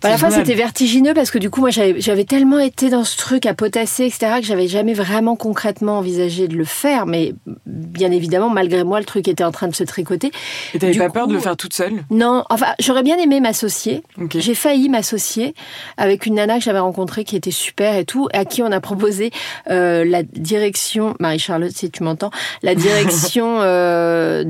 bah, 0.02 0.08
à 0.08 0.12
la 0.12 0.18
fois 0.18 0.30
c'était 0.30 0.54
vertigineux 0.54 1.14
parce 1.14 1.30
que 1.30 1.38
du 1.38 1.50
coup 1.50 1.60
moi 1.60 1.70
j'avais 1.70 2.24
tellement 2.24 2.58
été 2.58 2.90
dans 2.90 3.04
ce 3.04 3.16
truc 3.16 3.46
à 3.46 3.54
potasser 3.54 4.04
etc 4.04 4.34
que 4.40 4.46
j'avais 4.46 4.68
jamais 4.68 4.94
vraiment 4.94 5.36
concrètement 5.36 5.98
envisagé 5.98 6.48
de 6.48 6.56
le 6.56 6.64
faire, 6.64 7.06
mais 7.06 7.34
bien 7.66 8.10
évidemment 8.10 8.50
malgré 8.50 8.84
moi 8.84 8.98
le 8.98 9.06
truc 9.06 9.28
était 9.28 9.44
en 9.44 9.52
train 9.52 9.68
de 9.68 9.74
se 9.74 9.84
tricoter. 9.84 10.30
Et 10.74 10.78
t'avais 10.78 10.96
pas 10.96 11.10
peur 11.10 11.26
de 11.26 11.34
le 11.34 11.40
faire 11.40 11.56
toute 11.56 11.74
seule? 11.74 12.04
Non, 12.10 12.44
enfin, 12.50 12.68
j'aurais 12.80 13.02
bien 13.02 13.18
aimé 13.18 13.40
m'associer. 13.40 14.02
J'ai 14.34 14.54
failli 14.54 14.88
m'associer 14.88 15.54
avec 15.96 16.26
une 16.26 16.34
nana 16.34 16.58
que 16.58 16.64
j'avais 16.64 16.78
rencontrée 16.78 17.24
qui 17.24 17.36
était 17.36 17.50
super 17.50 17.96
et 17.96 18.04
tout, 18.04 18.28
à 18.32 18.44
qui 18.44 18.62
on 18.62 18.72
a 18.72 18.80
proposé 18.80 19.30
euh, 19.70 20.04
la 20.04 20.22
direction, 20.22 21.14
Marie-Charlotte, 21.20 21.72
si 21.72 21.90
tu 21.90 22.02
m'entends, 22.02 22.30
la 22.62 22.74
direction 22.88 23.58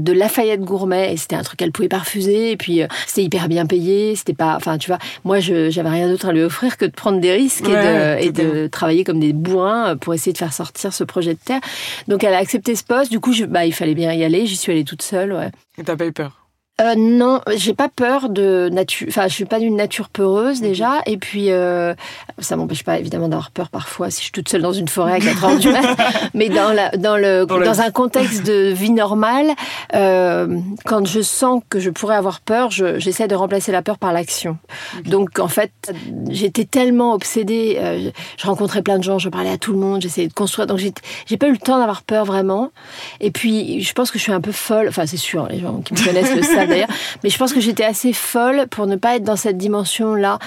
de 0.02 0.12
Lafayette 0.12 0.60
Gourmet. 0.60 1.12
Et 1.12 1.16
c'était 1.16 1.36
un 1.36 1.42
truc 1.42 1.58
qu'elle 1.58 1.72
pouvait 1.72 1.88
pas 1.88 1.98
refuser. 1.98 2.52
Et 2.52 2.56
puis, 2.56 2.82
euh, 2.82 2.86
c'était 3.06 3.22
hyper 3.22 3.48
bien 3.48 3.66
payé. 3.66 4.16
C'était 4.16 4.34
pas, 4.34 4.56
enfin, 4.56 4.78
tu 4.78 4.88
vois, 4.88 4.98
moi, 5.24 5.40
je 5.40 5.70
j'avais 5.70 5.90
rien 5.90 6.08
d'autre 6.08 6.28
à 6.28 6.32
lui 6.32 6.42
offrir 6.42 6.76
que 6.76 6.84
de 6.84 6.90
prendre 6.90 7.20
des 7.20 7.32
risques 7.32 7.68
et, 7.68 7.72
de, 7.72 8.22
et 8.22 8.32
de, 8.32 8.66
travailler 8.66 9.04
comme 9.04 9.20
des 9.20 9.32
bourrins 9.32 9.96
pour 9.96 10.14
essayer 10.14 10.32
de 10.32 10.38
faire 10.38 10.52
sortir 10.52 10.92
ce 10.92 11.04
projet 11.04 11.34
de 11.34 11.40
terre. 11.44 11.60
Donc, 12.08 12.24
elle 12.24 12.34
a 12.34 12.38
accepté 12.38 12.74
ce 12.74 12.84
poste. 12.84 13.10
Du 13.10 13.20
coup, 13.20 13.32
je, 13.32 13.44
bah, 13.44 13.66
il 13.66 13.72
fallait 13.72 13.94
bien 13.94 14.12
y 14.12 14.24
aller. 14.24 14.46
J'y 14.46 14.56
suis 14.56 14.72
allée 14.72 14.84
toute 14.84 15.02
seule, 15.02 15.32
ouais. 15.32 15.50
Et 15.78 15.84
t'as 15.84 15.96
pas 15.96 16.06
eu 16.06 16.12
peur? 16.12 16.47
Euh, 16.80 16.94
non, 16.96 17.40
j'ai 17.56 17.74
pas 17.74 17.88
peur 17.88 18.28
de 18.28 18.68
nature. 18.70 19.08
Enfin, 19.08 19.26
je 19.26 19.34
suis 19.34 19.44
pas 19.46 19.58
d'une 19.58 19.74
nature 19.74 20.08
peureuse 20.08 20.60
déjà. 20.60 21.02
Et 21.06 21.16
puis, 21.16 21.50
euh, 21.50 21.92
ça 22.38 22.54
m'empêche 22.54 22.84
pas 22.84 22.98
évidemment 23.00 23.26
d'avoir 23.26 23.50
peur 23.50 23.68
parfois 23.68 24.10
si 24.10 24.18
je 24.18 24.22
suis 24.24 24.32
toute 24.32 24.48
seule 24.48 24.62
dans 24.62 24.72
une 24.72 24.86
forêt 24.86 25.14
à 25.14 25.18
4 25.18 25.44
heures 25.44 25.58
du 25.58 25.70
mat. 25.70 25.96
Mais 26.34 26.48
dans 26.48 26.72
la, 26.72 26.90
dans 26.90 27.16
le, 27.16 27.46
dans, 27.46 27.80
un 27.80 27.90
contexte 27.98 28.46
de 28.46 28.70
vie 28.72 28.92
normale, 28.92 29.50
euh, 29.96 30.60
quand 30.84 31.04
je 31.04 31.20
sens 31.20 31.62
que 31.68 31.80
je 31.80 31.90
pourrais 31.90 32.14
avoir 32.14 32.40
peur, 32.40 32.70
j'essaie 32.70 33.26
de 33.26 33.34
remplacer 33.34 33.72
la 33.72 33.82
peur 33.82 33.98
par 33.98 34.12
l'action. 34.12 34.56
Donc, 35.04 35.40
en 35.40 35.48
fait, 35.48 35.72
j'étais 36.30 36.64
tellement 36.64 37.12
obsédée. 37.12 37.76
Euh, 37.80 38.10
je 38.36 38.46
rencontrais 38.46 38.82
plein 38.82 38.98
de 38.98 39.04
gens, 39.04 39.18
je 39.18 39.28
parlais 39.28 39.50
à 39.50 39.58
tout 39.58 39.72
le 39.72 39.78
monde, 39.78 40.00
j'essayais 40.02 40.28
de 40.28 40.32
construire. 40.32 40.68
Donc, 40.68 40.78
j'ai 40.78 41.36
pas 41.36 41.48
eu 41.48 41.52
le 41.52 41.58
temps 41.58 41.78
d'avoir 41.78 42.02
peur 42.02 42.24
vraiment. 42.24 42.70
Et 43.20 43.32
puis, 43.32 43.82
je 43.82 43.92
pense 43.94 44.12
que 44.12 44.18
je 44.18 44.22
suis 44.22 44.32
un 44.32 44.40
peu 44.40 44.52
folle. 44.52 44.86
Enfin, 44.88 45.06
c'est 45.06 45.16
sûr, 45.16 45.48
les 45.48 45.58
gens 45.58 45.80
qui 45.80 45.94
me 45.94 46.04
connaissent 46.04 46.36
le 46.36 46.42
savent 46.42 46.67
d'ailleurs. 46.70 46.88
Mais 47.22 47.30
je 47.30 47.38
pense 47.38 47.52
que 47.52 47.60
j'étais 47.60 47.84
assez 47.84 48.12
folle 48.12 48.66
pour 48.70 48.86
ne 48.86 48.96
pas 48.96 49.16
être 49.16 49.24
dans 49.24 49.36
cette 49.36 49.56
dimension-là. 49.58 50.38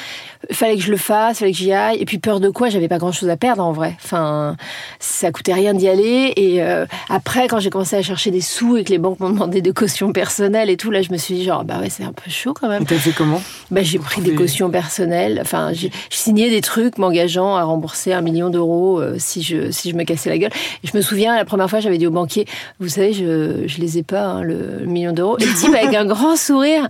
Fallait 0.52 0.76
que 0.76 0.84
je 0.84 0.92
le 0.92 0.98
fasse, 0.98 1.40
fallait 1.40 1.52
que 1.52 1.58
j'y 1.58 1.74
aille. 1.74 1.98
Et 1.98 2.06
puis 2.06 2.18
peur 2.18 2.40
de 2.40 2.50
quoi 2.50 2.70
J'avais 2.70 2.88
pas 2.88 2.98
grand-chose 2.98 3.30
à 3.30 3.38
perdre 3.38 3.64
en 3.64 3.72
vrai. 3.72 3.96
Enfin, 4.04 4.56
ça 5.00 5.32
coûtait 5.32 5.54
rien 5.54 5.74
d'y 5.74 5.88
aller. 5.88 6.34
Et 6.36 6.64
euh, 6.64 6.86
après, 7.10 7.48
quand 7.48 7.60
j'ai 7.60 7.70
commencé 7.70 7.96
à 7.96 8.02
chercher 8.02 8.32
des 8.32 8.42
sous 8.42 8.78
et 8.78 8.84
que 8.84 8.90
les 8.90 8.98
banques 8.98 9.20
m'ont 9.20 9.30
demandé 9.30 9.62
de 9.62 9.72
cautions 9.72 10.12
personnelles 10.12 10.70
et 10.70 10.78
tout, 10.78 10.92
là, 10.92 11.02
je 11.02 11.12
me 11.12 11.18
suis 11.18 11.36
dit 11.36 11.44
genre 11.44 11.64
bah 11.64 11.80
ouais, 11.80 11.90
c'est 11.90 12.04
un 12.04 12.14
peu 12.14 12.30
chaud 12.30 12.54
quand 12.54 12.70
même. 12.70 12.86
T'as 12.86 12.96
fait 12.96 13.12
comment? 13.12 13.42
Bah 13.70 13.82
j'ai 13.84 14.00
pris 14.00 14.22
des 14.22 14.34
cautions 14.34 14.70
personnelles. 14.70 15.40
Enfin, 15.42 15.72
j'ai 15.74 15.92
signé 16.10 16.50
des 16.50 16.62
trucs 16.62 16.98
m'engageant 16.98 17.56
à 17.56 17.64
rembourser 17.64 18.14
un 18.14 18.22
million 18.22 18.50
d'euros 18.50 19.00
euh, 19.00 19.16
si 19.18 19.42
je 19.42 19.72
si 19.72 19.90
je 19.90 19.96
me 19.96 20.04
cassais 20.04 20.30
la 20.30 20.38
gueule. 20.38 20.52
Et 20.84 20.88
je 20.88 20.96
me 20.96 21.02
souviens 21.02 21.36
la 21.36 21.46
première 21.46 21.70
fois, 21.70 21.80
j'avais 21.80 21.98
dit 21.98 22.08
au 22.08 22.12
banquier, 22.12 22.46
vous 22.80 22.90
savez, 22.90 23.14
je 23.14 23.68
je 23.68 23.78
les 23.80 23.98
ai 23.98 24.04
pas 24.04 24.24
hein, 24.24 24.44
le, 24.44 24.86
million 24.86 25.12
d'euros. 25.12 25.38
Et 25.40 25.46
le 25.46 25.54
type 25.54 25.74
avec 25.74 25.96
un 25.96 26.06
grand 26.12 26.36
sourire. 26.36 26.88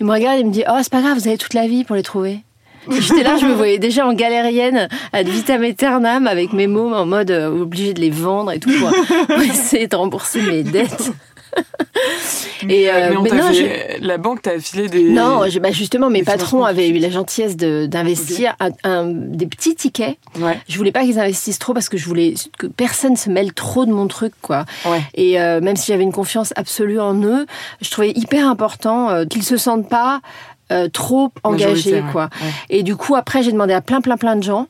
Il 0.00 0.06
me 0.06 0.12
regarde 0.12 0.38
et 0.38 0.44
me 0.44 0.50
dit 0.50 0.64
Oh, 0.68 0.78
c'est 0.82 0.92
pas 0.92 1.02
grave, 1.02 1.18
vous 1.18 1.28
avez 1.28 1.38
toute 1.38 1.54
la 1.54 1.66
vie 1.66 1.84
pour 1.84 1.96
les 1.96 2.02
trouver. 2.02 2.40
J'étais 2.90 3.22
là, 3.22 3.36
je 3.36 3.46
me 3.46 3.52
voyais 3.52 3.78
déjà 3.78 4.06
en 4.06 4.12
galérienne, 4.12 4.88
ad 5.12 5.28
vitam 5.28 5.62
aeternam, 5.62 6.26
avec 6.26 6.52
mes 6.52 6.66
mots 6.66 6.92
en 6.92 7.06
mode 7.06 7.30
euh, 7.30 7.62
obligé 7.62 7.94
de 7.94 8.00
les 8.00 8.10
vendre 8.10 8.50
et 8.50 8.58
tout, 8.58 8.72
pour 9.28 9.40
essayer 9.40 9.86
de 9.86 9.94
rembourser 9.94 10.42
mes 10.42 10.64
dettes. 10.64 11.12
Et 12.68 12.90
euh, 12.90 13.18
mais 13.22 13.30
non, 13.30 13.50
la 14.00 14.18
banque 14.18 14.42
t'a 14.42 14.58
filé 14.58 14.88
des. 14.88 15.10
Non, 15.10 15.42
bah 15.60 15.72
justement, 15.72 16.10
mes 16.10 16.22
patrons 16.22 16.64
avaient 16.64 16.88
eu 16.88 16.98
la 16.98 17.10
gentillesse 17.10 17.56
d'investir 17.56 18.56
un, 18.84 19.06
des 19.06 19.46
petits 19.46 19.74
tickets. 19.74 20.16
Ouais. 20.38 20.58
Je 20.68 20.76
voulais 20.76 20.92
pas 20.92 21.02
qu'ils 21.02 21.18
investissent 21.18 21.58
trop 21.58 21.74
parce 21.74 21.88
que 21.88 21.96
je 21.96 22.06
voulais 22.06 22.34
que 22.58 22.66
personne 22.66 23.16
se 23.16 23.30
mêle 23.30 23.52
trop 23.52 23.84
de 23.84 23.92
mon 23.92 24.06
truc, 24.06 24.32
quoi. 24.42 24.64
Ouais. 24.86 25.02
Et 25.14 25.40
euh, 25.40 25.60
même 25.60 25.76
si 25.76 25.88
j'avais 25.88 26.04
une 26.04 26.12
confiance 26.12 26.52
absolue 26.56 27.00
en 27.00 27.20
eux, 27.22 27.46
je 27.80 27.90
trouvais 27.90 28.10
hyper 28.10 28.48
important 28.48 29.10
euh, 29.10 29.24
qu'ils 29.24 29.44
se 29.44 29.56
sentent 29.56 29.88
pas 29.88 30.20
euh, 30.72 30.88
trop 30.88 31.30
engagés 31.42 32.02
quoi. 32.12 32.30
Et 32.70 32.82
du 32.82 32.96
coup 32.96 33.14
après 33.14 33.42
j'ai 33.42 33.52
demandé 33.52 33.74
à 33.74 33.82
plein 33.82 34.00
plein 34.00 34.16
plein 34.16 34.36
de 34.36 34.42
gens 34.42 34.68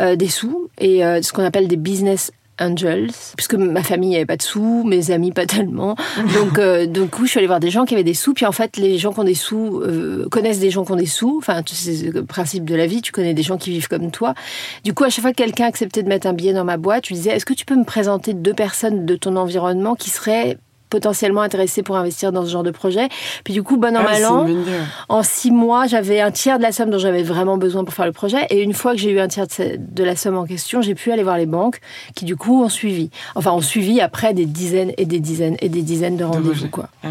euh, 0.00 0.16
des 0.16 0.28
sous 0.28 0.70
et 0.78 1.04
euh, 1.04 1.20
ce 1.20 1.32
qu'on 1.32 1.44
appelle 1.44 1.68
des 1.68 1.76
business 1.76 2.32
angels, 2.60 3.10
puisque 3.36 3.54
ma 3.54 3.82
famille 3.82 4.10
n'avait 4.10 4.26
pas 4.26 4.36
de 4.36 4.42
sous, 4.42 4.84
mes 4.84 5.10
amis 5.10 5.32
pas 5.32 5.46
tellement. 5.46 5.96
Donc, 6.34 6.58
euh, 6.58 6.86
du 6.86 7.06
coup, 7.06 7.24
je 7.24 7.30
suis 7.30 7.38
allée 7.38 7.46
voir 7.46 7.60
des 7.60 7.70
gens 7.70 7.84
qui 7.84 7.94
avaient 7.94 8.04
des 8.04 8.14
sous. 8.14 8.34
Puis 8.34 8.46
en 8.46 8.52
fait, 8.52 8.76
les 8.76 8.98
gens 8.98 9.12
qui 9.12 9.20
ont 9.20 9.24
des 9.24 9.34
sous 9.34 9.80
euh, 9.80 10.28
connaissent 10.30 10.60
des 10.60 10.70
gens 10.70 10.84
qui 10.84 10.92
ont 10.92 10.96
des 10.96 11.06
sous. 11.06 11.38
Enfin, 11.38 11.62
c'est 11.66 12.12
le 12.12 12.24
principe 12.24 12.64
de 12.64 12.74
la 12.74 12.86
vie. 12.86 13.02
Tu 13.02 13.12
connais 13.12 13.34
des 13.34 13.42
gens 13.42 13.56
qui 13.56 13.70
vivent 13.70 13.88
comme 13.88 14.10
toi. 14.10 14.34
Du 14.84 14.94
coup, 14.94 15.04
à 15.04 15.10
chaque 15.10 15.22
fois 15.22 15.32
que 15.32 15.36
quelqu'un 15.36 15.66
acceptait 15.66 16.02
de 16.02 16.08
mettre 16.08 16.26
un 16.26 16.32
billet 16.32 16.52
dans 16.52 16.64
ma 16.64 16.76
boîte, 16.76 17.04
tu 17.04 17.14
disais, 17.14 17.30
est-ce 17.30 17.46
que 17.46 17.54
tu 17.54 17.64
peux 17.64 17.76
me 17.76 17.84
présenter 17.84 18.34
deux 18.34 18.54
personnes 18.54 19.06
de 19.06 19.16
ton 19.16 19.36
environnement 19.36 19.94
qui 19.94 20.10
seraient 20.10 20.58
potentiellement 20.92 21.40
intéressé 21.40 21.82
pour 21.82 21.96
investir 21.96 22.32
dans 22.32 22.44
ce 22.44 22.50
genre 22.50 22.62
de 22.62 22.70
projet. 22.70 23.08
Puis 23.44 23.54
du 23.54 23.62
coup, 23.62 23.78
bon 23.78 23.96
an, 23.96 24.04
Ah, 24.06 24.12
mal 24.12 24.26
an, 24.26 24.46
en 25.08 25.22
six 25.22 25.50
mois, 25.50 25.86
j'avais 25.86 26.20
un 26.20 26.30
tiers 26.30 26.58
de 26.58 26.62
la 26.62 26.70
somme 26.70 26.90
dont 26.90 26.98
j'avais 26.98 27.22
vraiment 27.22 27.56
besoin 27.56 27.82
pour 27.82 27.94
faire 27.94 28.04
le 28.04 28.12
projet. 28.12 28.46
Et 28.50 28.60
une 28.60 28.74
fois 28.74 28.92
que 28.92 28.98
j'ai 28.98 29.10
eu 29.10 29.18
un 29.18 29.28
tiers 29.28 29.46
de, 29.48 30.04
la 30.04 30.16
somme 30.16 30.36
en 30.36 30.44
question, 30.44 30.82
j'ai 30.82 30.94
pu 30.94 31.10
aller 31.10 31.22
voir 31.22 31.38
les 31.38 31.46
banques 31.46 31.80
qui, 32.14 32.26
du 32.26 32.36
coup, 32.36 32.62
ont 32.62 32.68
suivi. 32.68 33.08
Enfin, 33.34 33.52
ont 33.52 33.62
suivi 33.62 34.02
après 34.02 34.34
des 34.34 34.44
dizaines 34.44 34.92
et 34.98 35.06
des 35.06 35.20
dizaines 35.20 35.56
et 35.60 35.70
des 35.70 35.82
dizaines 35.82 36.18
de 36.18 36.24
rendez-vous, 36.24 36.68
quoi. 36.68 36.90
Ah. 37.02 37.08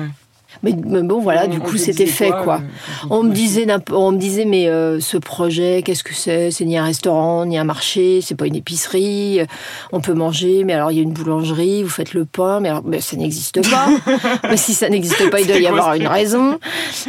Mais, 0.63 0.73
mais 0.85 1.01
bon, 1.01 1.19
voilà, 1.21 1.45
On- 1.45 1.49
du 1.49 1.59
coup, 1.59 1.77
c'était 1.77 2.05
fait, 2.05 2.29
quoi, 2.29 2.43
quoi. 2.43 2.55
euh, 2.57 3.07
On 3.09 3.23
me 3.23 3.31
disait, 3.33 3.65
on 3.91 4.11
me 4.11 4.17
disait, 4.17 4.45
mais 4.45 4.67
euh, 4.67 4.99
ce 4.99 5.17
projet, 5.17 5.81
qu'est-ce 5.83 6.03
que 6.03 6.13
c'est? 6.13 6.51
C'est 6.51 6.65
ni 6.65 6.77
un 6.77 6.83
restaurant, 6.83 7.45
ni 7.45 7.57
un 7.57 7.63
marché, 7.63 8.19
c'est 8.21 8.35
pas 8.35 8.45
une 8.45 8.55
épicerie. 8.55 9.39
euh, 9.39 9.45
On 9.91 10.01
peut 10.01 10.13
manger, 10.13 10.63
mais 10.63 10.73
alors 10.73 10.91
il 10.91 10.97
y 10.97 10.99
a 10.99 11.03
une 11.03 11.13
boulangerie, 11.13 11.83
vous 11.83 11.89
faites 11.89 12.13
le 12.13 12.25
pain, 12.25 12.59
mais 12.59 12.69
alors 12.69 12.83
mais 12.85 13.01
ça 13.01 13.15
n'existe 13.17 13.67
pas. 13.69 13.87
mais 14.49 14.57
si 14.57 14.73
ça 14.73 14.89
n'existe 14.89 15.29
pas, 15.29 15.39
il 15.41 15.47
doit 15.47 15.57
y 15.59 15.67
avoir 15.67 15.93
une 15.95 16.07
raison. 16.07 16.59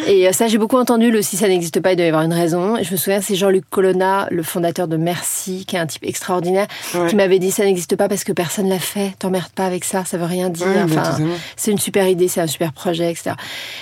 Et 0.07 0.29
euh, 0.29 0.33
ça, 0.33 0.47
j'ai 0.49 0.59
beaucoup 0.59 0.79
entendu 0.79 1.11
le 1.11 1.21
si 1.23 1.37
ça 1.37 1.49
n'existe 1.49 1.81
pas, 1.81 1.93
il 1.93 1.97
doit 1.97 2.07
y 2.07 2.09
avoir 2.09 2.25
une 2.25 2.33
raison. 2.33 2.77
Et 2.77 2.85
je 2.85 2.93
me 2.93 2.97
souviens, 2.97 3.21
c'est 3.21 3.35
Jean-Luc 3.35 3.65
Colonna, 3.71 4.29
le 4.31 4.43
fondateur 4.43 4.89
de 4.89 4.97
Merci, 4.97 5.65
qui 5.67 5.77
est 5.77 5.79
un 5.79 5.87
type 5.87 6.05
extraordinaire, 6.05 6.67
Ouais. 6.95 7.09
qui 7.09 7.17
m'avait 7.17 7.39
dit 7.39 7.51
ça 7.51 7.65
n'existe 7.65 7.97
pas 7.97 8.09
parce 8.09 8.25
que 8.25 8.33
personne 8.33 8.69
l'a 8.69 8.79
fait. 8.79 9.13
T'emmerdes 9.19 9.53
pas 9.53 9.65
avec 9.67 9.85
ça, 9.85 10.05
ça 10.05 10.17
veut 10.17 10.25
rien 10.25 10.49
dire. 10.49 10.67
Ouais, 10.67 10.83
enfin, 10.85 11.19
c'est 11.57 11.71
une 11.71 11.79
super 11.79 12.07
idée, 12.09 12.29
c'est 12.29 12.41
un 12.41 12.47
super 12.47 12.73
projet, 12.73 13.11
etc. 13.11 13.33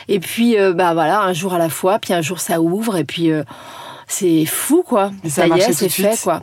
Et 0.08 0.20
puis, 0.20 0.58
euh, 0.58 0.72
bah 0.72 0.94
voilà, 0.94 1.20
un 1.22 1.32
jour 1.32 1.54
à 1.54 1.58
la 1.58 1.68
fois, 1.68 1.98
puis 1.98 2.12
un 2.14 2.22
jour 2.22 2.40
ça 2.40 2.60
ouvre, 2.60 2.96
et 2.96 3.04
puis 3.04 3.30
euh, 3.30 3.44
c'est 4.06 4.44
fou, 4.46 4.82
quoi. 4.86 5.12
Et 5.24 5.30
ça 5.30 5.44
a 5.44 5.46
y 5.46 5.60
est, 5.60 5.72
c'est 5.72 5.88
fait, 5.88 6.12
suite 6.14 6.22
quoi. 6.22 6.42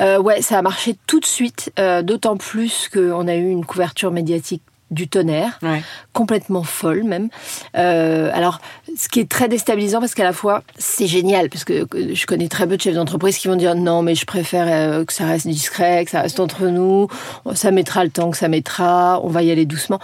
Euh, 0.00 0.18
ouais, 0.18 0.40
ça 0.42 0.58
a 0.58 0.62
marché 0.62 0.96
tout 1.06 1.20
de 1.20 1.26
suite, 1.26 1.70
d'autant 2.02 2.36
plus 2.36 2.88
qu'on 2.92 3.28
a 3.28 3.34
eu 3.34 3.48
une 3.48 3.64
couverture 3.64 4.10
médiatique 4.10 4.62
du 4.90 5.08
tonnerre, 5.08 5.58
Ouais. 5.62 5.82
complètement 6.12 6.64
folle 6.64 7.02
même. 7.04 7.30
Euh, 7.78 8.30
alors, 8.34 8.60
ce 8.94 9.08
qui 9.08 9.20
est 9.20 9.28
très 9.28 9.48
déstabilisant 9.48 10.00
parce 10.00 10.12
qu'à 10.14 10.22
la 10.22 10.34
fois 10.34 10.62
c'est 10.76 11.06
génial 11.06 11.48
parce 11.48 11.64
que 11.64 11.86
je 12.12 12.26
connais 12.26 12.48
très 12.48 12.66
peu 12.66 12.76
de 12.76 12.82
chefs 12.82 12.94
d'entreprise 12.94 13.38
qui 13.38 13.48
vont 13.48 13.56
dire 13.56 13.74
non 13.74 14.02
mais 14.02 14.14
je 14.14 14.26
préfère 14.26 15.06
que 15.06 15.12
ça 15.14 15.24
reste 15.24 15.46
discret, 15.48 16.04
que 16.04 16.10
ça 16.10 16.20
reste 16.20 16.38
entre 16.40 16.66
nous, 16.66 17.08
ça 17.54 17.70
mettra 17.70 18.04
le 18.04 18.10
temps 18.10 18.30
que 18.30 18.36
ça 18.36 18.48
mettra, 18.48 19.18
on 19.24 19.28
va 19.28 19.42
y 19.42 19.50
aller 19.50 19.64
doucement. 19.64 19.98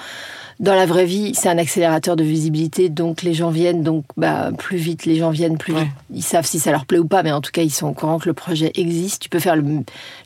Dans 0.60 0.74
la 0.74 0.86
vraie 0.86 1.04
vie, 1.04 1.34
c'est 1.34 1.48
un 1.48 1.56
accélérateur 1.58 2.16
de 2.16 2.24
visibilité, 2.24 2.88
donc 2.88 3.22
les 3.22 3.32
gens 3.32 3.50
viennent, 3.50 3.82
donc 3.84 4.04
bah, 4.16 4.50
plus 4.58 4.76
vite 4.76 5.06
les 5.06 5.14
gens 5.16 5.30
viennent, 5.30 5.56
plus 5.56 5.72
Ouais. 5.72 5.82
vite 5.82 5.92
ils 6.12 6.22
savent 6.22 6.46
si 6.46 6.58
ça 6.58 6.70
leur 6.72 6.84
plaît 6.86 6.98
ou 6.98 7.04
pas, 7.06 7.22
mais 7.22 7.30
en 7.30 7.40
tout 7.40 7.50
cas 7.52 7.62
ils 7.62 7.70
sont 7.70 7.86
au 7.86 7.92
courant 7.92 8.18
que 8.18 8.26
le 8.28 8.32
projet 8.32 8.72
existe. 8.74 9.22
Tu 9.22 9.28
peux 9.28 9.38
faire 9.38 9.54
le- 9.56 9.62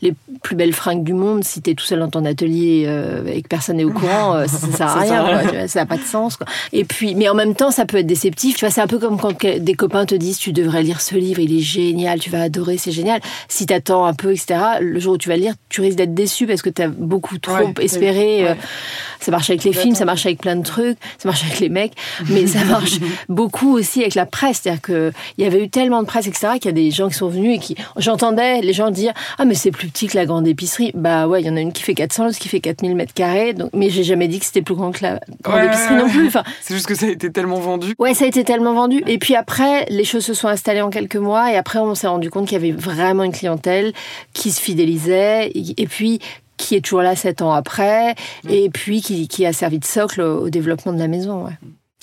les 0.00 0.14
plus 0.42 0.56
belles 0.56 0.72
fringues 0.72 1.02
du 1.04 1.12
monde 1.12 1.44
si 1.44 1.60
tu 1.60 1.70
es 1.70 1.74
tout 1.74 1.84
seul 1.84 1.98
dans 1.98 2.08
ton 2.08 2.24
atelier 2.24 2.84
euh, 2.86 3.26
et 3.26 3.42
que 3.42 3.48
personne 3.48 3.76
n'est 3.76 3.84
au 3.84 3.90
courant, 3.92 4.34
euh, 4.36 4.46
ça, 4.46 4.56
ça 4.58 4.66
sert 4.76 4.86
à 4.86 4.94
Ça 4.94 4.98
rien, 5.00 5.08
sert 5.08 5.20
à 5.20 5.28
quoi, 5.28 5.36
rien. 5.38 5.48
tu 5.50 5.56
vois, 5.56 5.68
ça 5.68 5.80
n'a 5.80 5.86
pas 5.86 5.96
de 5.98 6.02
sens. 6.02 6.36
Quoi. 6.36 6.46
Et 6.72 6.84
puis, 6.84 7.14
mais 7.14 7.28
en 7.28 7.34
même 7.34 7.54
temps, 7.54 7.70
ça 7.70 7.84
peut 7.84 7.98
être 7.98 8.06
déceptif. 8.06 8.56
Tu 8.56 8.64
vois, 8.64 8.70
c'est 8.72 8.80
un 8.80 8.86
peu 8.86 8.98
comme 8.98 9.18
quand 9.18 9.36
des 9.44 9.74
copains 9.74 10.06
te 10.06 10.14
disent 10.14 10.38
tu 10.38 10.52
devrais 10.52 10.82
lire 10.82 11.00
ce 11.02 11.14
livre, 11.16 11.40
il 11.40 11.54
est 11.54 11.60
génial, 11.60 12.20
tu 12.20 12.30
vas 12.30 12.42
adorer, 12.42 12.78
c'est 12.78 12.92
génial. 12.92 13.20
Si 13.48 13.66
t'attends 13.66 14.06
un 14.06 14.14
peu, 14.14 14.30
etc., 14.32 14.60
le 14.80 14.98
jour 14.98 15.14
où 15.14 15.18
tu 15.18 15.28
vas 15.28 15.36
le 15.36 15.42
lire, 15.42 15.54
tu 15.68 15.80
risques 15.82 15.98
d'être 15.98 16.14
déçu 16.14 16.46
parce 16.46 16.62
que 16.62 16.70
tu 16.70 16.80
as 16.80 16.88
beaucoup 16.88 17.36
trop 17.38 17.52
Ouais, 17.56 17.74
espéré. 17.80 18.44
ouais. 18.44 18.50
euh, 18.50 18.54
ça 19.20 19.30
marche 19.30 19.50
avec 19.50 19.62
les 19.64 19.72
films, 19.72 19.94
ça 19.94 20.04
marche 20.04 20.21
avec 20.26 20.40
plein 20.40 20.56
de 20.56 20.62
trucs, 20.62 20.98
ça 21.18 21.28
marche 21.28 21.44
avec 21.44 21.60
les 21.60 21.68
mecs, 21.68 21.92
mais 22.28 22.46
ça 22.46 22.64
marche 22.64 22.98
beaucoup 23.28 23.76
aussi 23.76 24.00
avec 24.00 24.14
la 24.14 24.26
presse. 24.26 24.60
C'est-à-dire 24.62 24.82
que 24.82 25.12
il 25.38 25.44
y 25.44 25.46
avait 25.46 25.64
eu 25.64 25.68
tellement 25.68 26.02
de 26.02 26.06
presse, 26.06 26.26
etc., 26.26 26.54
qu'il 26.54 26.66
y 26.66 26.68
a 26.68 26.72
des 26.72 26.90
gens 26.90 27.08
qui 27.08 27.14
sont 27.14 27.28
venus 27.28 27.56
et 27.56 27.58
qui, 27.58 27.76
j'entendais 27.96 28.60
les 28.60 28.72
gens 28.72 28.90
dire, 28.90 29.12
ah, 29.38 29.44
mais 29.44 29.54
c'est 29.54 29.70
plus 29.70 29.88
petit 29.88 30.06
que 30.06 30.16
la 30.16 30.26
grande 30.26 30.46
épicerie. 30.46 30.92
Bah 30.94 31.26
ouais, 31.26 31.40
il 31.40 31.46
y 31.46 31.50
en 31.50 31.56
a 31.56 31.60
une 31.60 31.72
qui 31.72 31.82
fait 31.82 31.94
400, 31.94 32.24
l'autre 32.24 32.38
qui 32.38 32.48
fait 32.48 32.60
4000 32.60 32.94
mètres 32.94 33.14
carrés, 33.14 33.52
donc, 33.54 33.70
mais 33.74 33.90
j'ai 33.90 34.04
jamais 34.04 34.28
dit 34.28 34.38
que 34.38 34.46
c'était 34.46 34.62
plus 34.62 34.74
grand 34.74 34.92
que 34.92 35.02
la 35.02 35.20
grande 35.42 35.60
Ouais, 35.60 35.66
épicerie 35.66 35.94
ouais, 35.94 36.02
non 36.02 36.08
plus. 36.08 36.26
Enfin, 36.26 36.44
C'est 36.60 36.74
juste 36.74 36.86
que 36.86 36.94
ça 36.94 37.06
a 37.06 37.10
été 37.10 37.30
tellement 37.30 37.60
vendu. 37.60 37.94
Ouais, 37.98 38.14
ça 38.14 38.24
a 38.24 38.28
été 38.28 38.44
tellement 38.44 38.74
vendu. 38.74 39.02
Et 39.06 39.18
puis 39.18 39.34
après, 39.34 39.86
les 39.88 40.04
choses 40.04 40.24
se 40.24 40.34
sont 40.34 40.48
installées 40.48 40.82
en 40.82 40.90
quelques 40.90 41.16
mois. 41.16 41.52
Et 41.52 41.56
après, 41.56 41.78
on 41.78 41.94
s'est 41.94 42.06
rendu 42.06 42.30
compte 42.30 42.46
qu'il 42.46 42.54
y 42.54 42.60
avait 42.60 42.72
vraiment 42.72 43.24
une 43.24 43.32
clientèle 43.32 43.92
qui 44.32 44.50
se 44.50 44.60
fidélisait. 44.60 45.50
Et 45.54 45.86
puis, 45.86 46.20
qui 46.56 46.76
est 46.76 46.80
toujours 46.80 47.02
là 47.02 47.16
sept 47.16 47.42
ans 47.42 47.52
après. 47.52 48.14
Et 48.48 48.70
puis, 48.70 49.00
qui, 49.00 49.28
qui 49.28 49.46
a 49.46 49.52
servi 49.52 49.78
de 49.78 49.84
socle 49.84 50.20
au, 50.20 50.46
au 50.46 50.50
développement 50.50 50.92
de 50.92 50.98
la 50.98 51.08
maison. 51.08 51.44
Ouais. 51.44 51.58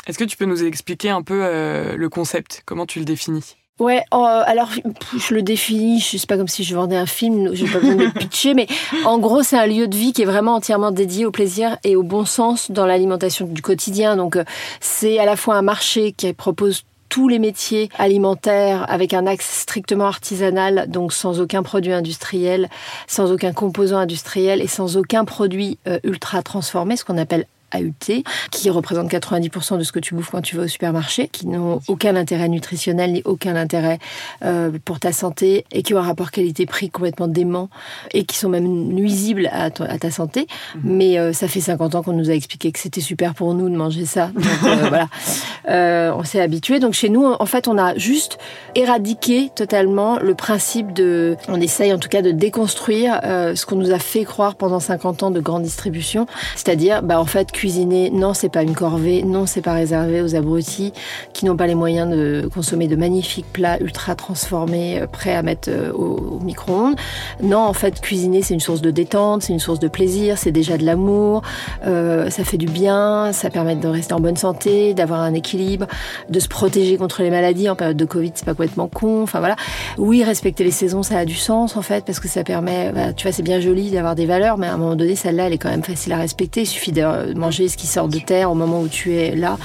Est-ce 0.08 0.18
que 0.18 0.24
tu 0.24 0.38
peux 0.38 0.46
nous 0.46 0.64
expliquer 0.64 1.10
un 1.10 1.22
peu 1.22 1.42
euh, 1.44 1.96
le 1.96 2.10
concept? 2.10 2.64
Comment 2.66 2.86
tu 2.86 3.00
le 3.00 3.06
définis? 3.06 3.56
Ouais, 3.80 4.04
euh, 4.14 4.44
alors 4.46 4.70
je 5.18 5.34
le 5.34 5.42
définis, 5.42 6.02
je 6.02 6.18
sais 6.18 6.28
pas 6.28 6.36
comme 6.36 6.50
si 6.50 6.66
je 6.66 6.76
vendais 6.76 6.98
un 6.98 7.06
film, 7.06 7.52
j'ai 7.54 7.66
pas 7.66 7.80
besoin 7.80 7.96
de 7.96 8.04
le 8.04 8.12
pitcher, 8.12 8.54
mais 8.54 8.68
en 9.06 9.20
gros 9.20 9.42
c'est 9.42 9.58
un 9.58 9.68
lieu 9.68 9.88
de 9.88 9.96
vie 9.96 10.12
qui 10.12 10.24
est 10.24 10.26
vraiment 10.26 10.56
entièrement 10.56 10.92
dédié 10.92 11.26
au 11.26 11.32
plaisir 11.32 11.78
et 11.86 11.96
au 11.96 12.04
bon 12.04 12.26
sens 12.26 12.72
dans 12.72 12.86
l'alimentation 12.86 13.46
du 13.46 13.62
quotidien. 13.62 14.18
Donc 14.18 14.36
euh, 14.36 14.44
c'est 14.82 15.18
à 15.18 15.24
la 15.24 15.38
fois 15.38 15.56
un 15.56 15.62
marché 15.62 16.12
qui 16.12 16.34
propose 16.34 16.84
tous 17.10 17.28
les 17.28 17.40
métiers 17.40 17.90
alimentaires 17.98 18.86
avec 18.90 19.14
un 19.14 19.26
axe 19.28 19.62
strictement 19.62 20.06
artisanal, 20.06 20.86
donc 20.88 21.12
sans 21.12 21.42
aucun 21.42 21.64
produit 21.64 21.92
industriel, 21.92 22.70
sans 23.08 23.32
aucun 23.32 23.52
composant 23.52 23.98
industriel 23.98 24.62
et 24.62 24.68
sans 24.68 24.96
aucun 24.96 25.26
produit 25.26 25.80
euh, 25.88 26.00
ultra 26.04 26.42
transformé, 26.44 26.96
ce 26.96 27.04
qu'on 27.04 27.18
appelle 27.18 27.46
AUT, 27.76 28.24
qui 28.52 28.70
représente 28.70 29.10
90% 29.12 29.78
de 29.78 29.84
ce 29.84 29.92
que 29.92 30.00
tu 30.00 30.16
bouffes 30.16 30.30
quand 30.32 30.42
tu 30.42 30.56
vas 30.56 30.64
au 30.64 30.68
supermarché, 30.68 31.28
qui 31.28 31.48
n'ont 31.48 31.82
aucun 31.88 32.16
intérêt 32.16 32.50
nutritionnel 32.50 33.14
ni 33.14 33.22
aucun 33.26 33.56
intérêt 33.56 34.00
euh, 34.44 34.72
pour 34.84 35.00
ta 35.00 35.12
santé 35.12 35.66
et 35.72 35.84
qui 35.84 35.94
ont 35.94 35.98
un 35.98 36.04
rapport 36.04 36.32
qualité-prix 36.32 36.90
complètement 36.90 37.28
dément 37.28 37.70
et 38.14 38.24
qui 38.24 38.38
sont 38.38 38.50
même 38.50 38.66
nuisibles 38.68 39.50
à, 39.52 39.70
ta 39.70 40.12
santé. 40.12 40.48
Mais 40.84 41.18
euh, 41.18 41.34
ça 41.34 41.48
fait 41.48 41.62
50 41.62 41.96
ans 41.96 42.04
qu'on 42.04 42.14
nous 42.14 42.30
a 42.30 42.34
expliqué 42.34 42.72
que 42.72 42.80
c'était 42.80 43.02
super 43.02 43.34
pour 43.34 43.54
nous 43.54 43.70
de 43.70 43.76
manger 43.76 44.06
ça. 44.06 44.28
Donc 44.28 44.46
euh, 44.64 44.90
voilà, 44.90 46.16
on 46.16 46.24
s'est 46.24 46.42
habitué. 46.42 46.80
Donc 46.80 46.94
chez 46.94 47.10
nous, 47.10 47.26
en 47.26 47.46
fait, 47.46 47.68
on 47.68 47.78
a 47.78 47.96
juste 47.98 48.38
éradiqué 48.76 49.50
totalement 49.56 50.20
le 50.20 50.36
principe 50.36 50.94
de... 50.94 51.36
On 51.48 51.60
essaye 51.60 51.94
en 51.94 52.00
tout 52.00 52.10
cas 52.10 52.22
de 52.22 52.32
déconstruire 52.32 53.20
ce 53.24 53.66
qu'on 53.66 53.76
nous 53.76 53.92
a 53.92 54.00
fait 54.00 54.24
croire 54.24 54.56
pendant 54.56 54.80
50 54.80 55.24
ans 55.24 55.32
de 55.32 55.40
grande 55.40 55.64
distribution. 55.64 56.28
C'est-à-dire, 56.56 57.02
bah, 57.02 57.20
en 57.20 57.26
fait, 57.26 57.52
cuisiner, 57.60 58.10
non, 58.10 58.34
c'est 58.34 58.48
pas 58.48 58.64
une 58.64 58.74
corvée, 58.74 59.22
non, 59.22 59.46
c'est 59.46 59.62
pas 59.62 59.74
réservé 59.74 60.22
aux 60.22 60.34
abrutis 60.34 60.94
qui 61.34 61.44
n'ont 61.44 61.58
pas 61.58 61.68
les 61.68 61.76
moyens 61.76 62.10
de 62.10 62.50
consommer 62.54 62.88
de 62.88 62.96
magnifiques 62.96 63.52
plats 63.52 63.78
ultra 63.82 64.16
transformés, 64.16 65.02
euh, 65.02 65.08
prêts 65.08 65.36
à 65.36 65.42
mettre 65.42 65.68
euh, 65.70 65.92
au, 65.92 66.40
micro-ondes. 66.40 66.96
Non, 67.44 67.60
en 67.60 67.74
fait, 67.74 68.00
cuisiner, 68.00 68.44
c'est 68.44 68.54
une 68.54 68.62
source 68.62 68.80
de 68.80 68.92
détente, 68.92 69.42
c'est 69.42 69.52
une 69.52 69.60
source 69.60 69.80
de 69.80 69.90
plaisir, 69.90 70.38
c'est 70.38 70.54
déjà 70.54 70.78
de 70.78 70.86
l'amour, 70.86 71.42
euh, 71.86 72.30
ça 72.30 72.46
fait 72.46 72.56
du 72.56 72.68
bien, 72.68 73.34
ça 73.34 73.50
permet 73.50 73.76
de 73.76 73.88
rester 73.90 74.14
en 74.14 74.22
bonne 74.22 74.38
santé, 74.38 74.94
d'avoir 74.94 75.20
un 75.20 75.34
équilibre, 75.34 75.86
de 76.30 76.40
se 76.40 76.48
protéger 76.48 76.96
contre 76.96 77.24
les 77.24 77.30
maladies. 77.30 77.68
En 77.68 77.76
période 77.76 77.98
de 77.98 78.06
Covid, 78.06 78.32
c'est 78.36 78.46
pas 78.46 78.54
complètement 78.54 78.88
con. 78.88 79.24
Enfin 79.24 79.40
voilà. 79.40 79.58
Oui, 79.98 80.24
respecter 80.24 80.64
les 80.64 80.72
saisons, 80.72 81.04
ça 81.04 81.18
a 81.18 81.26
du 81.26 81.36
sens 81.36 81.76
en 81.76 81.82
fait, 81.82 82.06
parce 82.06 82.22
que 82.22 82.30
ça 82.30 82.46
permet, 82.46 82.94
bah, 82.94 83.12
tu 83.12 83.24
vois, 83.24 83.34
c'est 83.34 83.44
bien 83.44 83.60
joli 83.60 83.92
d'avoir 83.92 84.16
des 84.16 84.26
valeurs, 84.26 84.58
mais 84.58 84.68
à 84.68 84.76
un 84.76 84.78
moment 84.78 84.96
donné, 84.96 85.18
celle-là, 85.18 85.48
elle 85.48 85.54
est 85.54 85.58
quand 85.58 85.70
même 85.70 85.84
facile 85.84 86.14
à 86.14 86.18
respecter. 86.18 86.62
Il 86.62 86.66
suffit 86.66 86.94
de 86.94 87.04
ce 87.52 87.78
qui 87.78 87.88
sort 87.88 88.08
de 88.08 88.20
terre 88.20 88.52
au 88.52 88.56
moment 88.56 88.82
où 88.82 88.88
tu 88.88 89.16
es 89.16 89.36
là, 89.36 89.58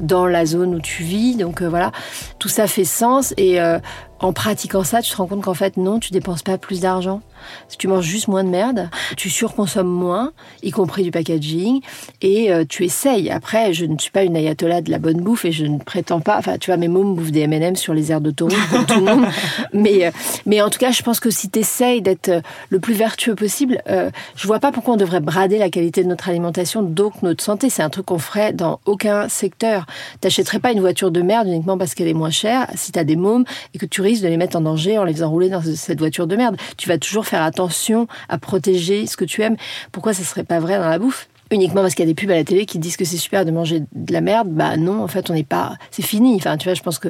dans 0.00 0.26
la 0.26 0.46
zone 0.46 0.74
où 0.74 0.80
tu 0.80 1.02
vis. 1.02 1.36
Donc 1.36 1.62
euh, 1.62 1.68
voilà, 1.68 1.92
tout 2.38 2.48
ça 2.48 2.66
fait 2.66 2.84
sens 2.84 3.34
et 3.36 3.60
euh, 3.60 3.78
en 4.20 4.32
pratiquant 4.32 4.84
ça, 4.84 5.02
tu 5.02 5.12
te 5.12 5.16
rends 5.16 5.26
compte 5.26 5.42
qu'en 5.42 5.54
fait, 5.54 5.76
non, 5.76 5.98
tu 5.98 6.12
dépenses 6.12 6.42
pas 6.42 6.58
plus 6.58 6.80
d'argent. 6.80 7.20
Si 7.68 7.76
tu 7.78 7.88
manges 7.88 8.04
juste 8.04 8.28
moins 8.28 8.44
de 8.44 8.48
merde, 8.48 8.90
tu 9.16 9.30
surconsommes 9.30 9.88
moins, 9.88 10.32
y 10.62 10.70
compris 10.70 11.02
du 11.02 11.10
packaging, 11.10 11.80
et 12.22 12.52
euh, 12.52 12.64
tu 12.68 12.84
essayes. 12.84 13.30
Après, 13.30 13.72
je 13.72 13.84
ne 13.84 13.98
suis 13.98 14.10
pas 14.10 14.24
une 14.24 14.36
ayatollah 14.36 14.82
de 14.82 14.90
la 14.90 14.98
bonne 14.98 15.20
bouffe 15.20 15.44
et 15.44 15.52
je 15.52 15.64
ne 15.64 15.78
prétends 15.78 16.20
pas. 16.20 16.38
Enfin, 16.38 16.58
tu 16.58 16.70
vois, 16.70 16.76
mes 16.76 16.88
mômes 16.88 17.14
bouffent 17.14 17.32
des 17.32 17.40
M&M 17.40 17.76
sur 17.76 17.94
les 17.94 18.12
aires 18.12 18.20
d'autoroute 18.20 18.56
comme 18.70 18.86
tout 18.86 19.00
le 19.00 19.04
monde. 19.04 19.26
Mais, 19.72 20.06
euh, 20.06 20.10
mais 20.46 20.60
en 20.60 20.70
tout 20.70 20.78
cas, 20.78 20.90
je 20.90 21.02
pense 21.02 21.20
que 21.20 21.30
si 21.30 21.50
tu 21.50 21.58
essayes 21.58 22.02
d'être 22.02 22.28
euh, 22.28 22.40
le 22.70 22.80
plus 22.80 22.94
vertueux 22.94 23.34
possible, 23.34 23.82
euh, 23.88 24.10
je 24.34 24.46
vois 24.46 24.58
pas 24.58 24.72
pourquoi 24.72 24.94
on 24.94 24.96
devrait 24.96 25.20
brader 25.20 25.58
la 25.58 25.70
qualité 25.70 26.02
de 26.02 26.08
notre 26.08 26.28
alimentation, 26.28 26.82
donc 26.82 27.22
notre 27.22 27.42
santé. 27.42 27.70
C'est 27.70 27.82
un 27.82 27.90
truc 27.90 28.06
qu'on 28.06 28.18
ferait 28.18 28.52
dans 28.52 28.80
aucun 28.86 29.28
secteur. 29.28 29.86
T'achèterais 30.20 30.58
pas 30.58 30.72
une 30.72 30.80
voiture 30.80 31.10
de 31.10 31.20
merde 31.22 31.48
uniquement 31.48 31.78
parce 31.78 31.94
qu'elle 31.94 32.08
est 32.08 32.14
moins 32.14 32.30
chère 32.30 32.66
si 32.74 32.92
t'as 32.92 33.04
des 33.04 33.16
mômes 33.16 33.44
et 33.74 33.78
que 33.78 33.86
tu 33.86 34.00
risques 34.00 34.22
de 34.22 34.28
les 34.28 34.36
mettre 34.36 34.56
en 34.56 34.60
danger 34.60 34.98
en 34.98 35.04
les 35.04 35.12
faisant 35.12 35.30
rouler 35.30 35.48
dans 35.48 35.62
cette 35.62 35.98
voiture 35.98 36.26
de 36.26 36.36
merde. 36.36 36.56
Tu 36.76 36.88
vas 36.88 36.98
toujours 36.98 37.26
faire 37.28 37.42
attention 37.42 38.08
à 38.28 38.38
protéger 38.38 39.06
ce 39.06 39.16
que 39.16 39.24
tu 39.24 39.42
aimes. 39.42 39.56
Pourquoi 39.92 40.14
ça 40.14 40.24
serait 40.24 40.44
pas 40.44 40.60
vrai 40.60 40.78
dans 40.78 40.88
la 40.88 40.98
bouffe? 40.98 41.28
Uniquement 41.50 41.82
parce 41.82 41.94
qu'il 41.94 42.04
y 42.04 42.08
a 42.08 42.12
des 42.12 42.14
pubs 42.14 42.30
à 42.30 42.34
la 42.34 42.44
télé 42.44 42.66
qui 42.66 42.78
disent 42.78 42.96
que 42.96 43.04
c'est 43.04 43.16
super 43.16 43.44
de 43.44 43.50
manger 43.50 43.80
de 43.92 44.12
la 44.12 44.20
merde, 44.20 44.48
bah 44.48 44.76
non, 44.76 45.02
en 45.02 45.08
fait, 45.08 45.30
on 45.30 45.34
n'est 45.34 45.44
pas, 45.44 45.76
c'est 45.90 46.02
fini. 46.02 46.34
Enfin, 46.36 46.56
tu 46.56 46.68
vois, 46.68 46.74
je 46.74 46.82
pense 46.82 46.98
que 46.98 47.08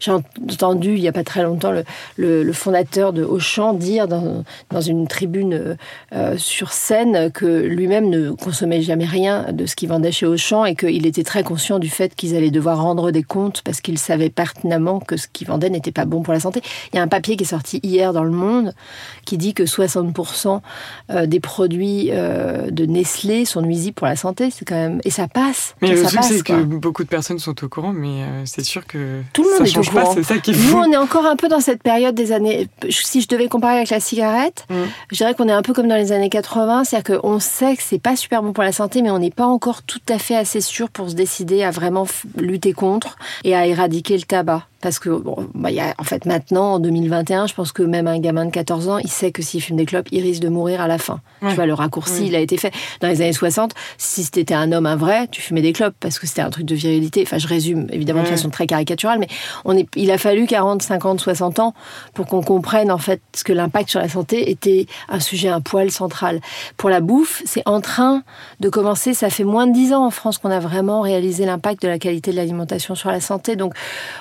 j'ai 0.00 0.10
entendu 0.10 0.94
il 0.94 1.00
y 1.00 1.08
a 1.08 1.12
pas 1.12 1.24
très 1.24 1.42
longtemps 1.42 1.70
le, 1.70 1.84
le, 2.42 2.52
fondateur 2.52 3.12
de 3.12 3.22
Auchan 3.22 3.74
dire 3.74 4.08
dans, 4.08 4.44
dans 4.70 4.80
une 4.80 5.06
tribune 5.06 5.76
euh, 6.12 6.36
sur 6.36 6.72
scène 6.72 7.30
que 7.30 7.46
lui-même 7.46 8.08
ne 8.08 8.30
consommait 8.30 8.82
jamais 8.82 9.04
rien 9.04 9.52
de 9.52 9.66
ce 9.66 9.76
qu'il 9.76 9.88
vendait 9.88 10.12
chez 10.12 10.26
Auchan 10.26 10.64
et 10.64 10.74
qu'il 10.74 11.06
était 11.06 11.24
très 11.24 11.42
conscient 11.42 11.78
du 11.78 11.88
fait 11.88 12.14
qu'ils 12.14 12.34
allaient 12.34 12.50
devoir 12.50 12.80
rendre 12.80 13.10
des 13.10 13.22
comptes 13.22 13.62
parce 13.62 13.80
qu'ils 13.80 13.98
savaient 13.98 14.30
pertinemment 14.30 15.00
que 15.00 15.16
ce 15.16 15.28
qu'ils 15.28 15.46
vendaient 15.46 15.70
n'était 15.70 15.92
pas 15.92 16.04
bon 16.04 16.22
pour 16.22 16.32
la 16.32 16.40
santé. 16.40 16.62
Il 16.92 16.96
y 16.96 16.98
a 16.98 17.02
un 17.02 17.08
papier 17.08 17.36
qui 17.36 17.44
est 17.44 17.46
sorti 17.46 17.80
hier 17.82 18.12
dans 18.12 18.24
Le 18.24 18.30
Monde 18.30 18.74
qui 19.24 19.38
dit 19.38 19.54
que 19.54 19.64
60% 19.64 20.60
euh, 21.10 21.26
des 21.26 21.40
produits 21.40 22.10
euh, 22.10 22.70
de 22.70 22.86
Nestlé 22.86 23.44
sont 23.44 23.62
nuisibles 23.62 23.75
pour 23.92 24.06
la 24.06 24.16
santé, 24.16 24.50
c'est 24.50 24.64
quand 24.64 24.74
même 24.74 25.00
et 25.04 25.10
ça 25.10 25.28
passe. 25.28 25.74
Mais 25.82 25.88
le 25.88 26.02
truc 26.02 26.20
c'est 26.22 26.42
que 26.42 26.62
beaucoup 26.62 27.04
de 27.04 27.08
personnes 27.08 27.38
sont 27.38 27.64
au 27.64 27.68
courant, 27.68 27.92
mais 27.92 28.22
euh, 28.22 28.42
c'est 28.44 28.64
sûr 28.64 28.86
que 28.86 29.22
tout 29.32 29.44
le 29.44 29.50
monde 29.50 29.66
ça 29.66 29.72
change 29.72 29.92
pas. 29.92 30.04
C'est 30.14 30.22
ça 30.22 30.38
qui 30.38 30.52
Nous, 30.52 30.74
on 30.74 30.90
est 30.92 30.96
encore 30.96 31.26
un 31.26 31.36
peu 31.36 31.48
dans 31.48 31.60
cette 31.60 31.82
période 31.82 32.14
des 32.14 32.32
années. 32.32 32.68
Si 32.88 33.20
je 33.20 33.28
devais 33.28 33.48
comparer 33.48 33.76
avec 33.76 33.90
la 33.90 34.00
cigarette, 34.00 34.66
mm. 34.70 34.74
je 35.12 35.16
dirais 35.16 35.34
qu'on 35.34 35.48
est 35.48 35.52
un 35.52 35.62
peu 35.62 35.72
comme 35.72 35.88
dans 35.88 35.96
les 35.96 36.12
années 36.12 36.30
80, 36.30 36.84
c'est-à-dire 36.84 37.20
qu'on 37.20 37.40
sait 37.40 37.76
que 37.76 37.82
c'est 37.82 37.98
pas 38.00 38.16
super 38.16 38.42
bon 38.42 38.52
pour 38.52 38.64
la 38.64 38.72
santé, 38.72 39.02
mais 39.02 39.10
on 39.10 39.18
n'est 39.18 39.30
pas 39.30 39.46
encore 39.46 39.82
tout 39.82 40.00
à 40.08 40.18
fait 40.18 40.36
assez 40.36 40.60
sûr 40.60 40.90
pour 40.90 41.10
se 41.10 41.14
décider 41.14 41.62
à 41.62 41.70
vraiment 41.70 42.06
lutter 42.36 42.72
contre 42.72 43.16
et 43.44 43.54
à 43.54 43.66
éradiquer 43.66 44.16
le 44.16 44.22
tabac. 44.22 44.66
Parce 44.82 44.98
que, 44.98 45.08
bon, 45.08 45.48
bah, 45.54 45.70
y 45.70 45.80
a, 45.80 45.94
en 45.98 46.04
fait, 46.04 46.26
maintenant, 46.26 46.74
en 46.74 46.78
2021, 46.78 47.46
je 47.46 47.54
pense 47.54 47.72
que 47.72 47.82
même 47.82 48.06
un 48.06 48.18
gamin 48.18 48.44
de 48.44 48.50
14 48.50 48.88
ans, 48.88 48.98
il 48.98 49.10
sait 49.10 49.32
que 49.32 49.42
s'il 49.42 49.62
fume 49.62 49.76
des 49.76 49.86
clopes, 49.86 50.08
il 50.12 50.22
risque 50.22 50.42
de 50.42 50.48
mourir 50.48 50.80
à 50.80 50.86
la 50.86 50.98
fin. 50.98 51.20
Tu 51.40 51.54
vois, 51.54 51.66
le 51.66 51.74
raccourci, 51.74 52.26
il 52.26 52.34
a 52.34 52.40
été 52.40 52.56
fait. 52.56 52.72
Dans 53.00 53.08
les 53.08 53.22
années 53.22 53.32
60, 53.32 53.72
si 53.98 54.24
c'était 54.24 54.54
un 54.54 54.72
homme, 54.72 54.86
un 54.86 54.96
vrai, 54.96 55.28
tu 55.28 55.40
fumais 55.40 55.62
des 55.62 55.72
clopes 55.72 55.94
parce 55.98 56.18
que 56.18 56.26
c'était 56.26 56.42
un 56.42 56.50
truc 56.50 56.66
de 56.66 56.74
virilité. 56.74 57.22
Enfin, 57.22 57.38
je 57.38 57.48
résume, 57.48 57.86
évidemment, 57.90 58.22
de 58.22 58.28
façon 58.28 58.50
très 58.50 58.66
caricaturale, 58.66 59.18
mais 59.18 59.28
on 59.64 59.76
est, 59.76 59.88
il 59.96 60.10
a 60.10 60.18
fallu 60.18 60.46
40, 60.46 60.82
50, 60.82 61.20
60 61.20 61.58
ans 61.58 61.74
pour 62.12 62.26
qu'on 62.26 62.42
comprenne, 62.42 62.92
en 62.92 62.98
fait, 62.98 63.20
ce 63.34 63.44
que 63.44 63.52
l'impact 63.52 63.90
sur 63.90 64.00
la 64.00 64.08
santé 64.08 64.50
était 64.50 64.86
un 65.08 65.20
sujet, 65.20 65.48
un 65.48 65.60
poil 65.60 65.90
central. 65.90 66.40
Pour 66.76 66.90
la 66.90 67.00
bouffe, 67.00 67.42
c'est 67.46 67.62
en 67.66 67.80
train 67.80 68.22
de 68.60 68.68
commencer. 68.68 69.14
Ça 69.14 69.30
fait 69.30 69.44
moins 69.44 69.66
de 69.66 69.72
10 69.72 69.94
ans 69.94 70.06
en 70.06 70.10
France 70.10 70.38
qu'on 70.38 70.50
a 70.50 70.60
vraiment 70.60 71.00
réalisé 71.00 71.46
l'impact 71.46 71.82
de 71.82 71.88
la 71.88 71.98
qualité 71.98 72.30
de 72.30 72.36
l'alimentation 72.36 72.94
sur 72.94 73.10
la 73.10 73.20
santé. 73.20 73.56
Donc, 73.56 73.74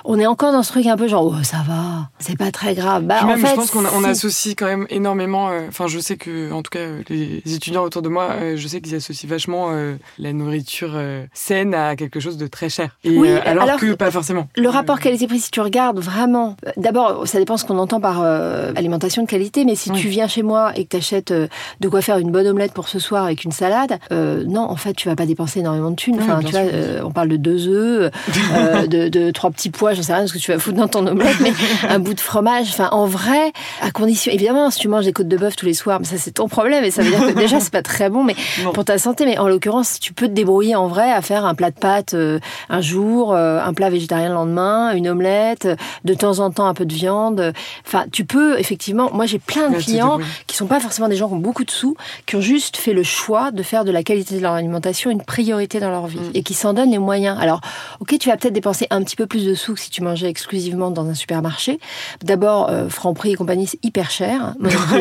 on 0.06 0.20
est 0.20 0.28
encore 0.28 0.45
dans 0.52 0.64
ce 0.64 0.72
truc 0.72 0.86
un 0.88 0.98
peu 0.98 1.08
genre, 1.08 1.26
oh, 1.26 1.44
ça 1.44 1.58
va, 1.68 2.10
c'est 2.20 2.38
pas 2.38 2.52
très 2.52 2.76
grave. 2.76 3.04
Bah, 3.04 3.20
en 3.24 3.38
fait, 3.38 3.48
je 3.48 3.56
pense 3.56 3.72
qu'on 3.72 4.04
associe 4.04 4.56
quand 4.56 4.66
même 4.66 4.88
énormément. 4.90 5.50
Euh, 5.50 5.68
enfin, 5.68 5.88
je 5.88 6.00
sais 6.00 6.18
que, 6.18 6.52
en 6.52 6.62
tout 6.62 6.70
cas, 6.70 6.86
les 7.10 7.42
étudiants 7.46 7.84
autour 7.84 8.02
de 8.02 8.10
moi, 8.10 8.30
euh, 8.32 8.58
je 8.58 8.68
sais 8.68 8.82
qu'ils 8.82 8.96
associent 8.96 9.30
vachement 9.30 9.70
euh, 9.72 9.96
la 10.20 10.34
nourriture 10.34 11.00
saine 11.34 11.74
à 11.74 11.96
quelque 11.96 12.20
chose 12.20 12.38
de 12.38 12.48
très 12.48 12.70
cher. 12.70 12.98
Et, 13.04 13.18
oui, 13.18 13.30
alors, 13.46 13.78
que 13.78 13.94
pas 13.94 14.12
forcément. 14.12 14.48
Le 14.56 14.70
rapport 14.70 15.00
qualité-prix, 15.00 15.40
si 15.40 15.52
tu 15.52 15.62
regardes 15.62 16.00
vraiment, 16.00 16.56
d'abord, 16.78 17.28
ça 17.28 17.40
dépend 17.40 17.58
ce 17.58 17.66
qu'on 17.66 17.78
entend 17.78 18.00
par 18.00 18.22
alimentation 18.22 19.24
de 19.24 19.28
qualité, 19.28 19.66
mais 19.66 19.76
si 19.76 19.92
tu 19.92 20.08
viens 20.08 20.28
chez 20.28 20.44
moi 20.44 20.72
et 20.76 20.86
que 20.86 20.90
tu 20.90 20.98
achètes 20.98 21.34
de 21.34 21.90
quoi 21.90 22.02
faire 22.02 22.18
une 22.18 22.32
bonne 22.32 22.48
omelette 22.48 22.74
pour 22.74 22.88
ce 22.88 23.00
soir 23.00 23.26
avec 23.26 23.44
une 23.44 23.52
salade, 23.52 24.00
non, 24.12 24.62
en 24.62 24.76
fait, 24.76 24.94
tu 24.94 25.08
vas 25.08 25.16
pas 25.16 25.26
dépenser 25.26 25.60
énormément 25.60 25.92
de 25.92 25.96
thunes. 25.96 26.18
Enfin, 26.22 26.40
tu 26.44 26.52
vois, 26.52 26.62
on 27.04 27.12
parle 27.12 27.30
de 27.30 27.38
deux 27.38 27.68
œufs, 27.68 28.12
de, 28.88 29.10
de, 29.10 29.32
trois 29.32 29.52
petits 29.52 29.70
pois, 29.70 29.94
j'en 29.94 30.04
sais 30.04 30.14
rien, 30.14 30.26
que 30.36 30.44
tu 30.44 30.52
vas 30.52 30.60
foutre 30.60 30.78
dans 30.78 30.88
ton 30.88 31.06
omelette, 31.06 31.40
mais 31.42 31.54
un 31.90 32.00
bout 32.00 32.14
de 32.14 32.20
fromage. 32.20 32.68
Enfin, 32.70 32.90
en 32.92 33.06
vrai, 33.06 33.52
à 33.82 33.92
condition, 33.92 34.32
évidemment, 34.32 34.70
si 34.70 34.80
tu 34.80 34.88
manges 34.88 35.06
des 35.06 35.14
côtes 35.14 35.28
de 35.28 35.38
bœuf 35.38 35.56
tous 35.56 35.66
les 35.66 35.74
soirs, 35.74 36.00
mais 36.00 36.06
ça 36.06 36.18
c'est 36.18 36.32
ton 36.32 36.48
problème 36.48 36.84
et 36.84 36.92
ça 36.92 37.02
veut 37.02 37.10
dire 37.10 37.28
que 37.28 37.38
déjà 37.38 37.60
c'est 37.62 37.72
pas 37.72 37.82
très 37.82 38.10
bon, 38.10 38.24
mais 38.24 38.36
pour 38.74 38.86
ta 38.86 38.98
santé. 38.98 39.26
Mais 39.26 39.38
en 39.38 39.48
l'occurrence, 39.48 40.00
tu 40.00 40.14
peux 40.14 40.28
te 40.28 40.34
débrouiller 40.34 40.76
en 40.76 40.88
vrai 40.88 41.12
à 41.12 41.22
faire 41.22 41.46
un 41.46 41.56
plat 41.56 41.72
de 41.72 41.80
pâtes 41.80 42.14
euh, 42.14 42.40
un 42.70 42.82
jour, 42.82 43.34
euh, 43.34 43.60
un 43.60 43.74
plat 43.74 43.90
végétarien 43.90 44.30
le 44.30 44.36
lendemain, 44.36 44.94
une 44.94 45.08
omelette, 45.08 45.68
de 46.04 46.14
temps 46.14 46.40
en 46.40 46.52
temps 46.52 46.68
un 46.68 46.74
peu 46.74 46.86
de 46.86 46.94
viande. 46.94 47.54
Enfin, 47.86 48.06
tu 48.12 48.26
peux 48.26 48.60
effectivement. 48.60 49.10
Moi, 49.14 49.26
j'ai 49.26 49.40
plein 49.40 49.70
de 49.70 49.78
clients 49.78 50.20
qui 50.48 50.56
sont 50.56 50.68
pas 50.68 50.80
forcément 50.80 51.08
des 51.08 51.16
gens 51.16 51.28
qui 51.28 51.36
ont 51.36 51.40
beaucoup 51.40 51.64
de 51.64 51.72
sous, 51.72 51.96
qui 52.26 52.36
ont 52.36 52.42
juste 52.42 52.78
fait 52.78 52.94
le 52.94 53.04
choix 53.04 53.52
de 53.52 53.64
faire 53.64 53.86
de 53.86 53.92
la 53.92 54.04
qualité 54.04 54.36
de 54.38 54.42
leur 54.42 54.54
alimentation 54.54 55.12
une 55.12 55.24
priorité 55.24 55.80
dans 55.80 55.90
leur 55.90 56.08
vie 56.08 56.20
mm. 56.20 56.32
et 56.34 56.44
qui 56.44 56.54
s'en 56.54 56.74
donnent 56.74 56.92
les 56.92 56.98
moyens. 56.98 57.38
Alors, 57.40 57.62
ok, 58.00 58.18
tu 58.20 58.30
vas 58.30 58.38
peut-être 58.38 58.54
dépenser 58.54 58.88
un 58.90 59.04
petit 59.04 59.16
peu 59.16 59.28
plus 59.28 59.46
de 59.46 59.54
sous 59.54 59.74
que 59.74 59.80
si 59.80 59.90
tu 59.90 60.02
mangeais 60.02 60.25
exclusivement 60.28 60.92
dans 60.92 61.08
un 61.08 61.14
supermarché. 61.14 61.80
D'abord, 62.24 62.70
euh, 62.70 62.90
Franprix 62.90 63.32
et 63.32 63.36
compagnie, 63.36 63.68
c'est 63.68 63.84
hyper 63.84 64.12
cher. 64.12 64.54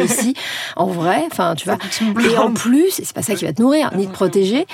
Aussi, 0.02 0.34
en 0.76 0.86
vrai. 0.86 1.24
Enfin, 1.30 1.54
tu 1.54 1.68
vois. 1.68 1.78
Et 2.30 2.36
en 2.38 2.52
plus, 2.52 2.90
c'est 2.90 3.12
pas 3.12 3.22
ça 3.22 3.34
qui 3.34 3.44
va 3.44 3.52
te 3.52 3.62
nourrir, 3.62 3.90
ni 3.96 4.06
te 4.06 4.12
protéger. 4.12 4.66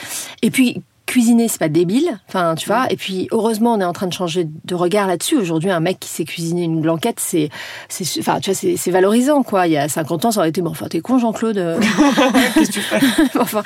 Et 0.43 0.51
puis, 0.51 0.83
cuisiner, 1.11 1.49
c'est 1.49 1.59
pas 1.59 1.69
débile. 1.69 2.21
Enfin, 2.29 2.55
tu 2.55 2.69
vois. 2.69 2.87
Et 2.91 2.97
puis, 2.97 3.27
heureusement, 3.33 3.75
on 3.75 3.81
est 3.81 3.85
en 3.85 3.93
train 3.93 4.07
de 4.07 4.13
changer 4.13 4.47
de 4.65 4.75
regard 4.77 5.09
là-dessus. 5.09 5.37
Aujourd'hui, 5.37 5.69
un 5.71 5.81
mec 5.81 5.99
qui 5.99 6.09
sait 6.09 6.25
cuisiner 6.25 6.63
une 6.63 6.81
blanquette, 6.81 7.19
c'est, 7.19 7.49
c'est, 7.89 8.21
enfin, 8.21 8.39
tu 8.39 8.53
vois, 8.53 8.77
c'est, 8.77 8.91
valorisant, 8.91 9.43
quoi. 9.43 9.67
Il 9.67 9.73
y 9.73 9.77
a 9.77 9.89
50 9.89 10.27
ans, 10.27 10.31
ça 10.31 10.41
aurait 10.41 10.51
été, 10.51 10.63
bon, 10.63 10.71
enfin, 10.71 10.87
t'es 10.89 11.01
con, 11.01 11.19
Jean-Claude. 11.19 11.57
Qu'est-ce 12.55 12.69
que 12.69 12.73
tu 12.73 12.81
fais? 12.81 13.01
Enfin, 13.41 13.63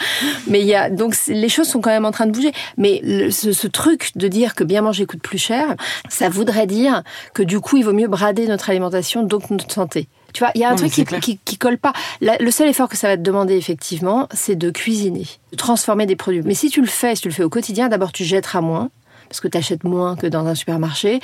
mais 0.47 0.61
il 0.61 0.67
y 0.67 0.75
a, 0.75 0.89
donc, 0.89 1.15
les 1.27 1.49
choses 1.49 1.69
sont 1.69 1.81
quand 1.81 1.91
même 1.91 2.07
en 2.07 2.13
train 2.13 2.27
de 2.27 2.33
bouger. 2.33 2.53
Mais 2.79 3.31
ce, 3.31 3.53
ce, 3.53 3.67
truc 3.67 4.13
de 4.17 4.29
dire 4.29 4.55
que 4.55 4.65
bien 4.65 4.81
manger 4.81 5.05
coûte 5.05 5.21
plus 5.21 5.39
cher, 5.39 5.75
ça 6.09 6.29
voudrait 6.31 6.67
dire 6.67 7.03
que 7.35 7.43
du 7.43 7.61
coup, 7.61 7.77
il 7.77 7.85
vaut 7.85 7.93
mieux 7.93 8.09
brader 8.09 8.47
notre 8.47 8.71
alimentation, 8.71 9.23
donc 9.23 9.51
notre 9.51 9.71
santé. 9.71 10.09
Tu 10.35 10.41
vois, 10.41 10.51
il 10.57 10.61
y 10.61 10.65
a 10.65 10.71
un 10.71 10.75
truc 10.75 10.91
qui, 10.91 11.39
qui, 11.39 11.57
colle 11.57 11.79
pas. 11.79 11.93
le 12.21 12.51
seul 12.51 12.69
effort 12.69 12.89
que 12.89 12.97
ça 12.97 13.07
va 13.07 13.17
te 13.17 13.23
demander, 13.23 13.57
effectivement, 13.57 14.29
c'est 14.35 14.57
de 14.57 14.71
cuisiner, 14.71 15.27
de 15.53 15.57
transformer 15.57 16.07
des 16.07 16.17
produits. 16.17 16.43
Mais 16.45 16.55
si 16.55 16.69
tu 16.69 16.81
le 16.81 16.89
fais, 16.89 17.15
si 17.15 17.23
tu 17.23 17.29
le 17.29 17.35
fais 17.35 17.45
au 17.45 17.49
quotidien, 17.49 17.89
d'abord 17.89 18.11
tu 18.11 18.25
jetteras 18.25 18.61
moins 18.61 18.91
parce 19.35 19.41
que 19.41 19.49
tu 19.49 19.59
achètes 19.59 19.83
moins 19.83 20.15
que 20.15 20.29
dans 20.29 20.47
un 20.47 20.55
supermarché. 20.55 21.19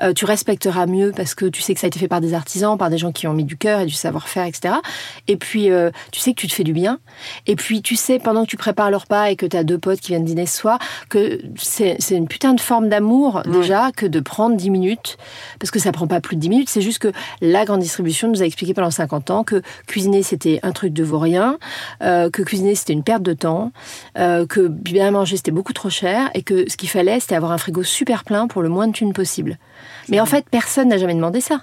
Euh, 0.00 0.12
tu 0.12 0.24
respecteras 0.24 0.86
mieux 0.86 1.10
parce 1.10 1.34
que 1.34 1.46
tu 1.46 1.62
sais 1.62 1.74
que 1.74 1.80
ça 1.80 1.86
a 1.86 1.88
été 1.88 1.98
fait 1.98 2.06
par 2.06 2.20
des 2.20 2.32
artisans, 2.32 2.78
par 2.78 2.90
des 2.90 2.98
gens 2.98 3.10
qui 3.10 3.26
ont 3.26 3.32
mis 3.32 3.42
du 3.42 3.56
cœur 3.56 3.80
et 3.80 3.86
du 3.86 3.94
savoir-faire, 3.94 4.44
etc. 4.44 4.74
Et 5.26 5.36
puis, 5.36 5.72
euh, 5.72 5.90
tu 6.12 6.20
sais 6.20 6.32
que 6.32 6.40
tu 6.40 6.46
te 6.46 6.52
fais 6.52 6.62
du 6.62 6.72
bien. 6.72 7.00
Et 7.48 7.56
puis, 7.56 7.82
tu 7.82 7.96
sais, 7.96 8.20
pendant 8.20 8.44
que 8.44 8.50
tu 8.50 8.56
prépares 8.56 8.92
le 8.92 8.98
repas 8.98 9.30
et 9.30 9.36
que 9.36 9.46
tu 9.46 9.56
as 9.56 9.64
deux 9.64 9.78
potes 9.78 9.98
qui 9.98 10.12
viennent 10.12 10.24
dîner 10.24 10.46
ce 10.46 10.56
soir, 10.58 10.78
que 11.08 11.40
c'est 11.56 11.98
une 12.12 12.28
putain 12.28 12.54
de 12.54 12.60
forme 12.60 12.88
d'amour, 12.88 13.42
déjà, 13.50 13.90
que 13.90 14.06
de 14.06 14.20
prendre 14.20 14.56
10 14.56 14.70
minutes. 14.70 15.16
Parce 15.58 15.72
que 15.72 15.80
ça 15.80 15.90
prend 15.90 16.06
pas 16.06 16.20
plus 16.20 16.36
de 16.36 16.42
10 16.42 16.48
minutes. 16.48 16.68
C'est 16.68 16.82
juste 16.82 17.00
que 17.00 17.10
la 17.40 17.64
grande 17.64 17.80
distribution 17.80 18.28
nous 18.28 18.42
a 18.42 18.46
expliqué 18.46 18.74
pendant 18.74 18.92
50 18.92 19.30
ans 19.30 19.42
que 19.42 19.60
cuisiner, 19.88 20.22
c'était 20.22 20.60
un 20.62 20.70
truc 20.70 20.92
de 20.92 21.02
vaurien, 21.02 21.58
euh, 22.02 22.30
que 22.30 22.42
cuisiner, 22.42 22.76
c'était 22.76 22.92
une 22.92 23.02
perte 23.02 23.24
de 23.24 23.32
temps, 23.32 23.72
que 24.14 24.68
bien 24.68 25.10
manger, 25.10 25.36
c'était 25.36 25.50
beaucoup 25.50 25.72
trop 25.72 25.90
cher, 25.90 26.30
et 26.34 26.42
que 26.42 26.70
ce 26.70 26.76
qu'il 26.76 26.88
fallait, 26.88 27.18
c'était 27.18 27.34
avoir 27.34 27.52
un 27.52 27.55
frigo 27.58 27.82
super 27.82 28.24
plein 28.24 28.46
pour 28.46 28.62
le 28.62 28.68
moins 28.68 28.88
de 28.88 28.92
thunes 28.92 29.12
possible. 29.12 29.58
Mais 30.08 30.20
en 30.20 30.26
fait, 30.26 30.46
personne 30.50 30.88
n'a 30.88 30.98
jamais 30.98 31.14
demandé 31.14 31.40
ça. 31.40 31.62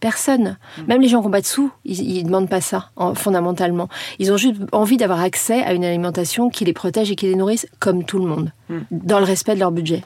Personne. 0.00 0.56
Mm. 0.78 0.82
Même 0.86 1.02
les 1.02 1.08
gens 1.08 1.20
qui 1.20 1.26
n'ont 1.26 1.32
pas 1.32 1.40
de 1.40 1.46
sous, 1.46 1.70
ils 1.84 2.22
ne 2.22 2.26
demandent 2.26 2.48
pas 2.48 2.60
ça, 2.60 2.90
fondamentalement. 3.14 3.88
Ils 4.18 4.32
ont 4.32 4.36
juste 4.36 4.56
envie 4.72 4.96
d'avoir 4.96 5.20
accès 5.20 5.62
à 5.62 5.74
une 5.74 5.84
alimentation 5.84 6.48
qui 6.48 6.64
les 6.64 6.72
protège 6.72 7.10
et 7.10 7.16
qui 7.16 7.26
les 7.26 7.34
nourrisse 7.34 7.66
comme 7.78 8.04
tout 8.04 8.18
le 8.18 8.26
monde, 8.26 8.52
mm. 8.70 8.78
dans 8.90 9.18
le 9.18 9.24
respect 9.24 9.54
de 9.54 9.60
leur 9.60 9.72
budget. 9.72 10.02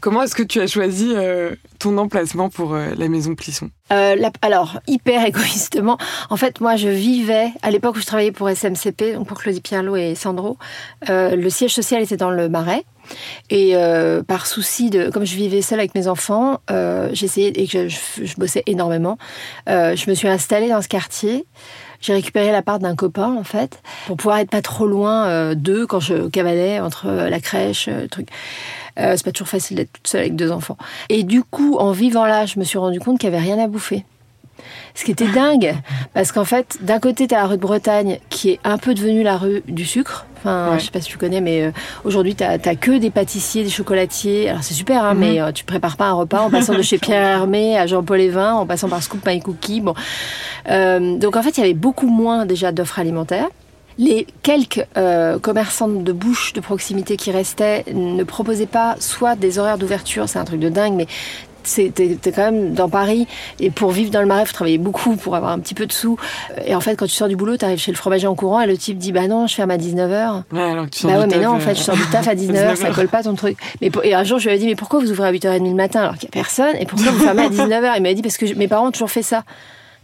Comment 0.00 0.22
est-ce 0.22 0.34
que 0.34 0.42
tu 0.42 0.60
as 0.60 0.66
choisi 0.66 1.12
euh, 1.14 1.54
ton 1.78 1.96
emplacement 1.98 2.48
pour 2.50 2.74
euh, 2.74 2.88
la 2.96 3.08
maison 3.08 3.34
Plisson? 3.34 3.70
Euh, 3.92 4.16
Alors, 4.42 4.80
hyper 4.86 5.24
égoïstement, 5.24 5.98
en 6.30 6.36
fait, 6.36 6.60
moi, 6.60 6.76
je 6.76 6.88
vivais, 6.88 7.48
à 7.62 7.70
l'époque 7.70 7.96
où 7.96 8.00
je 8.00 8.06
travaillais 8.06 8.32
pour 8.32 8.48
SMCP, 8.48 9.14
donc 9.14 9.26
pour 9.26 9.38
Claudie 9.38 9.60
Pierlot 9.60 9.96
et 9.96 10.14
Sandro, 10.14 10.58
le 11.08 11.48
siège 11.48 11.72
social 11.72 12.02
était 12.02 12.16
dans 12.16 12.30
le 12.30 12.48
Marais. 12.48 12.84
Et 13.50 13.74
par 14.26 14.46
souci 14.46 14.90
de, 14.90 15.10
comme 15.10 15.24
je 15.24 15.36
vivais 15.36 15.62
seule 15.62 15.78
avec 15.78 15.94
mes 15.94 16.08
enfants, 16.08 16.60
j'essayais 17.12 17.52
et 17.54 17.66
je, 17.66 18.36
bossais 18.36 18.64
énormément, 18.66 19.16
je 19.68 20.10
me 20.10 20.14
suis 20.14 20.28
installée 20.28 20.68
dans 20.68 20.82
ce 20.82 20.88
quartier. 20.88 21.46
J'ai 22.00 22.12
récupéré 22.12 22.52
la 22.52 22.62
part 22.62 22.78
d'un 22.78 22.94
copain 22.94 23.34
en 23.34 23.44
fait 23.44 23.80
pour 24.06 24.16
pouvoir 24.16 24.38
être 24.38 24.50
pas 24.50 24.60
trop 24.60 24.86
loin 24.86 25.54
d'eux 25.54 25.86
quand 25.86 26.00
je 26.00 26.28
cavalais 26.28 26.80
entre 26.80 27.08
la 27.08 27.40
crèche, 27.40 27.86
le 27.86 28.08
truc. 28.08 28.28
Euh, 28.98 29.14
c'est 29.16 29.24
pas 29.24 29.32
toujours 29.32 29.48
facile 29.48 29.76
d'être 29.76 29.92
toute 29.92 30.06
seule 30.06 30.22
avec 30.22 30.36
deux 30.36 30.50
enfants. 30.50 30.76
Et 31.08 31.22
du 31.22 31.42
coup, 31.42 31.76
en 31.76 31.92
vivant 31.92 32.26
là, 32.26 32.46
je 32.46 32.58
me 32.58 32.64
suis 32.64 32.78
rendu 32.78 33.00
compte 33.00 33.18
qu'il 33.18 33.30
n'y 33.30 33.36
avait 33.36 33.44
rien 33.44 33.62
à 33.62 33.68
bouffer. 33.68 34.04
Ce 34.94 35.04
qui 35.04 35.10
était 35.10 35.28
dingue, 35.28 35.74
parce 36.14 36.32
qu'en 36.32 36.46
fait, 36.46 36.78
d'un 36.80 36.98
côté, 36.98 37.28
tu 37.28 37.34
as 37.34 37.38
la 37.38 37.46
rue 37.46 37.56
de 37.56 37.60
Bretagne, 37.60 38.18
qui 38.30 38.50
est 38.50 38.60
un 38.64 38.78
peu 38.78 38.94
devenue 38.94 39.22
la 39.22 39.36
rue 39.36 39.62
du 39.68 39.84
sucre. 39.84 40.24
Enfin, 40.38 40.78
je 40.78 40.84
sais 40.86 40.90
pas 40.90 41.00
si 41.02 41.08
tu 41.08 41.18
connais, 41.18 41.42
mais 41.42 41.64
euh, 41.64 41.72
aujourd'hui, 42.04 42.34
tu 42.34 42.42
n'as 42.42 42.58
que 42.58 42.98
des 42.98 43.10
pâtissiers, 43.10 43.64
des 43.64 43.70
chocolatiers. 43.70 44.48
Alors, 44.48 44.62
c'est 44.62 44.74
super, 44.74 45.04
hein, 45.04 45.14
mais 45.14 45.40
euh, 45.40 45.52
tu 45.52 45.64
prépares 45.64 45.98
pas 45.98 46.06
un 46.06 46.14
repas 46.14 46.40
en 46.40 46.50
passant 46.50 46.74
de 46.74 46.82
chez 46.82 46.96
Pierre 46.98 47.22
Hermé 47.22 47.76
à 47.76 47.86
Jean-Paul 47.86 48.20
Evin, 48.20 48.54
en 48.54 48.66
passant 48.66 48.88
par 48.88 49.02
Scoop 49.02 49.26
My 49.26 49.40
Cookie. 49.40 49.82
Bon. 49.82 49.94
donc, 50.66 51.36
en 51.36 51.42
fait, 51.42 51.58
il 51.58 51.60
y 51.60 51.64
avait 51.64 51.74
beaucoup 51.74 52.08
moins 52.08 52.46
déjà 52.46 52.72
d'offres 52.72 52.98
alimentaires. 52.98 53.48
Les 53.98 54.26
quelques 54.42 54.84
euh, 54.96 55.38
commerçants 55.38 55.88
de 55.88 56.12
bouche 56.12 56.52
de 56.52 56.60
proximité 56.60 57.16
qui 57.16 57.30
restaient 57.30 57.84
ne 57.94 58.24
proposaient 58.24 58.66
pas 58.66 58.96
soit 59.00 59.36
des 59.36 59.58
horaires 59.58 59.78
d'ouverture, 59.78 60.28
c'est 60.28 60.38
un 60.38 60.44
truc 60.44 60.60
de 60.60 60.68
dingue, 60.68 60.92
mais 60.94 61.06
t'es 61.64 62.16
quand 62.26 62.52
même 62.52 62.74
dans 62.74 62.88
Paris 62.88 63.26
et 63.58 63.70
pour 63.72 63.90
vivre 63.90 64.10
dans 64.12 64.20
le 64.20 64.26
Marais, 64.26 64.46
faut 64.46 64.52
travailler 64.52 64.78
beaucoup 64.78 65.16
pour 65.16 65.34
avoir 65.34 65.50
un 65.50 65.58
petit 65.58 65.74
peu 65.74 65.86
de 65.86 65.92
sous. 65.92 66.16
Et 66.64 66.76
en 66.76 66.80
fait, 66.80 66.94
quand 66.94 67.06
tu 67.06 67.12
sors 67.14 67.26
du 67.26 67.34
boulot, 67.34 67.56
t'arrives 67.56 67.80
chez 67.80 67.90
le 67.90 67.96
fromager 67.96 68.28
en 68.28 68.36
courant 68.36 68.60
et 68.60 68.66
le 68.68 68.76
type 68.78 68.98
dit 68.98 69.10
bah 69.10 69.26
non, 69.26 69.48
je 69.48 69.54
ferme 69.56 69.72
à 69.72 69.76
19h. 69.76 70.42
Ouais, 70.52 70.62
alors 70.62 70.84
que 70.84 70.90
tu 70.90 71.00
sors 71.00 71.10
Bah 71.10 71.16
du 71.16 71.20
ouais, 71.22 71.26
mais 71.26 71.32
taf, 71.32 71.42
non, 71.42 71.50
en 71.50 71.56
euh, 71.56 71.60
fait, 71.60 71.74
je 71.74 71.80
sors 71.80 71.96
du 71.96 72.06
taf 72.06 72.28
à 72.28 72.34
19h, 72.36 72.76
ça 72.76 72.90
19h. 72.90 72.94
colle 72.94 73.08
pas 73.08 73.22
ton 73.24 73.34
truc. 73.34 73.58
Mais 73.80 73.90
pour- 73.90 74.04
et 74.04 74.14
un 74.14 74.22
jour, 74.22 74.38
je 74.38 74.48
lui 74.48 74.54
ai 74.54 74.58
dit, 74.58 74.66
mais 74.66 74.76
pourquoi 74.76 75.00
vous 75.00 75.10
ouvrez 75.10 75.26
à 75.26 75.32
8h30 75.32 75.68
le 75.68 75.74
matin 75.74 76.02
alors 76.02 76.14
qu'il 76.14 76.24
y 76.24 76.28
a 76.28 76.30
personne 76.32 76.76
Et 76.78 76.86
pourquoi 76.86 77.10
vous 77.10 77.18
fermez 77.18 77.42
à 77.42 77.48
19h 77.48 77.94
Il 77.96 78.02
m'a 78.02 78.14
dit, 78.14 78.22
parce 78.22 78.36
que 78.36 78.46
je- 78.46 78.54
mes 78.54 78.68
parents 78.68 78.86
ont 78.88 78.92
toujours 78.92 79.10
fait 79.10 79.22
ça. 79.24 79.42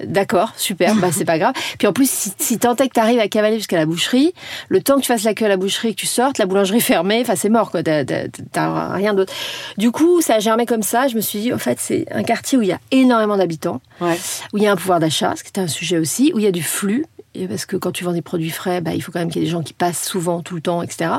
D'accord, 0.04 0.52
super, 0.56 0.94
bah 0.96 1.08
c'est 1.12 1.24
pas 1.24 1.38
grave. 1.38 1.54
Puis 1.78 1.86
en 1.86 1.92
plus, 1.92 2.10
si, 2.10 2.32
si 2.38 2.58
tant 2.58 2.74
est 2.76 2.88
que 2.88 2.94
t'arrives 2.94 3.20
à 3.20 3.28
cavaler 3.28 3.56
jusqu'à 3.56 3.76
la 3.76 3.86
boucherie, 3.86 4.32
le 4.68 4.80
temps 4.82 4.96
que 4.96 5.00
tu 5.00 5.06
fasses 5.06 5.24
la 5.24 5.34
queue 5.34 5.44
à 5.46 5.48
la 5.48 5.56
boucherie, 5.56 5.94
que 5.94 6.00
tu 6.00 6.06
sortes, 6.06 6.38
la 6.38 6.46
boulangerie 6.46 6.80
fermée, 6.80 7.20
enfin 7.22 7.36
c'est 7.36 7.48
mort 7.48 7.70
quoi, 7.70 7.82
t'as- 7.82 8.92
rien 8.94 9.14
d'autre. 9.14 9.32
Du 9.78 9.90
coup, 9.90 10.20
ça 10.20 10.34
a 10.36 10.38
germé 10.40 10.66
comme 10.66 10.82
ça, 10.82 11.08
je 11.08 11.16
me 11.16 11.20
suis 11.20 11.40
dit, 11.40 11.52
en 11.52 11.58
fait, 11.58 11.78
c'est 11.80 12.06
un 12.10 12.22
quartier 12.22 12.58
où 12.58 12.62
il 12.62 12.68
y 12.68 12.72
a 12.72 12.80
énormément 12.90 13.36
d'habitants, 13.36 13.80
Ouais. 14.00 14.18
où 14.52 14.58
il 14.58 14.62
y 14.64 14.66
a 14.66 14.72
un 14.72 14.76
pouvoir 14.76 15.00
d'achat, 15.00 15.34
ce 15.36 15.42
qui 15.42 15.48
était 15.50 15.60
un 15.60 15.68
sujet 15.68 15.98
aussi, 15.98 16.32
où 16.34 16.38
il 16.38 16.44
y 16.44 16.48
a 16.48 16.52
du 16.52 16.62
flux, 16.62 17.04
et 17.34 17.48
parce 17.48 17.64
que 17.66 17.76
quand 17.76 17.92
tu 17.92 18.04
vends 18.04 18.12
des 18.12 18.22
produits 18.22 18.50
frais, 18.50 18.80
bah, 18.80 18.94
il 18.94 19.02
faut 19.02 19.10
quand 19.10 19.18
même 19.18 19.30
qu'il 19.30 19.40
y 19.40 19.44
ait 19.44 19.46
des 19.46 19.52
gens 19.52 19.62
qui 19.62 19.72
passent 19.72 20.04
souvent, 20.04 20.42
tout 20.42 20.54
le 20.54 20.60
temps, 20.60 20.82
etc. 20.82 21.10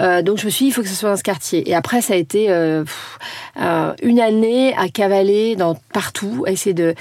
Euh, 0.00 0.22
donc 0.22 0.38
je 0.38 0.46
me 0.46 0.50
suis 0.50 0.64
dit, 0.64 0.70
il 0.70 0.72
faut 0.72 0.82
que 0.82 0.88
ce 0.88 0.94
soit 0.94 1.10
dans 1.10 1.16
ce 1.16 1.22
quartier. 1.22 1.68
Et 1.68 1.74
après, 1.74 2.00
ça 2.00 2.14
a 2.14 2.16
été 2.16 2.50
euh, 2.50 2.82
pff, 2.82 3.18
euh, 3.60 3.92
une 4.02 4.20
année 4.20 4.74
à 4.76 4.88
cavaler 4.88 5.54
dans, 5.54 5.76
partout, 5.92 6.44
à 6.46 6.50
essayer 6.50 6.74
de... 6.74 6.94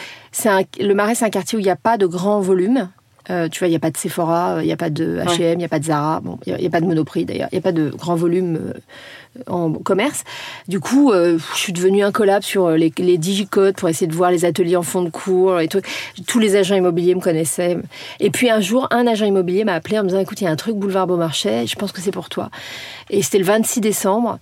Un, 0.45 0.61
le 0.79 0.93
Marais, 0.93 1.15
c'est 1.15 1.25
un 1.25 1.29
quartier 1.29 1.57
où 1.57 1.59
il 1.59 1.65
n'y 1.65 1.69
a 1.69 1.75
pas 1.75 1.97
de 1.97 2.05
grand 2.05 2.39
volume. 2.39 2.89
Euh, 3.29 3.49
tu 3.49 3.59
vois, 3.59 3.67
il 3.67 3.71
n'y 3.71 3.75
a 3.75 3.79
pas 3.79 3.91
de 3.91 3.97
Sephora, 3.97 4.59
il 4.61 4.67
n'y 4.67 4.71
a 4.71 4.77
pas 4.77 4.89
de 4.89 5.19
H&M, 5.19 5.53
il 5.53 5.57
n'y 5.57 5.65
a 5.65 5.67
pas 5.67 5.79
de 5.79 5.83
Zara, 5.83 6.21
bon, 6.21 6.39
il 6.45 6.55
n'y 6.55 6.63
a, 6.63 6.67
a 6.67 6.71
pas 6.71 6.79
de 6.79 6.85
Monoprix 6.85 7.25
d'ailleurs, 7.25 7.49
il 7.51 7.55
n'y 7.55 7.59
a 7.59 7.61
pas 7.61 7.73
de 7.73 7.89
grand 7.89 8.15
volume 8.15 8.73
en 9.47 9.71
commerce. 9.73 10.23
Du 10.67 10.79
coup, 10.79 11.11
euh, 11.11 11.37
je 11.53 11.59
suis 11.59 11.73
devenue 11.73 12.03
incollable 12.03 12.43
sur 12.43 12.71
les, 12.71 12.91
les 12.97 13.17
digicodes 13.17 13.75
pour 13.75 13.89
essayer 13.89 14.07
de 14.07 14.15
voir 14.15 14.31
les 14.31 14.45
ateliers 14.45 14.75
en 14.75 14.83
fond 14.83 15.03
de 15.03 15.09
cours 15.09 15.59
et 15.59 15.67
tout. 15.67 15.81
Tous 16.27 16.39
les 16.39 16.55
agents 16.55 16.75
immobiliers 16.75 17.15
me 17.15 17.21
connaissaient. 17.21 17.77
Et 18.19 18.29
puis 18.29 18.49
un 18.49 18.59
jour, 18.61 18.87
un 18.91 19.07
agent 19.07 19.25
immobilier 19.25 19.63
m'a 19.63 19.73
appelé 19.73 19.99
en 19.99 20.03
me 20.03 20.09
disant 20.09 20.19
"Écoute, 20.19 20.41
il 20.41 20.45
y 20.45 20.47
a 20.47 20.51
un 20.51 20.55
truc 20.55 20.75
boulevard 20.75 21.07
Beaumarchais, 21.07 21.67
je 21.67 21.75
pense 21.75 21.91
que 21.91 22.01
c'est 22.01 22.11
pour 22.11 22.29
toi." 22.29 22.49
Et 23.09 23.21
c'était 23.21 23.39
le 23.39 23.45
26 23.45 23.81
décembre. 23.81 24.39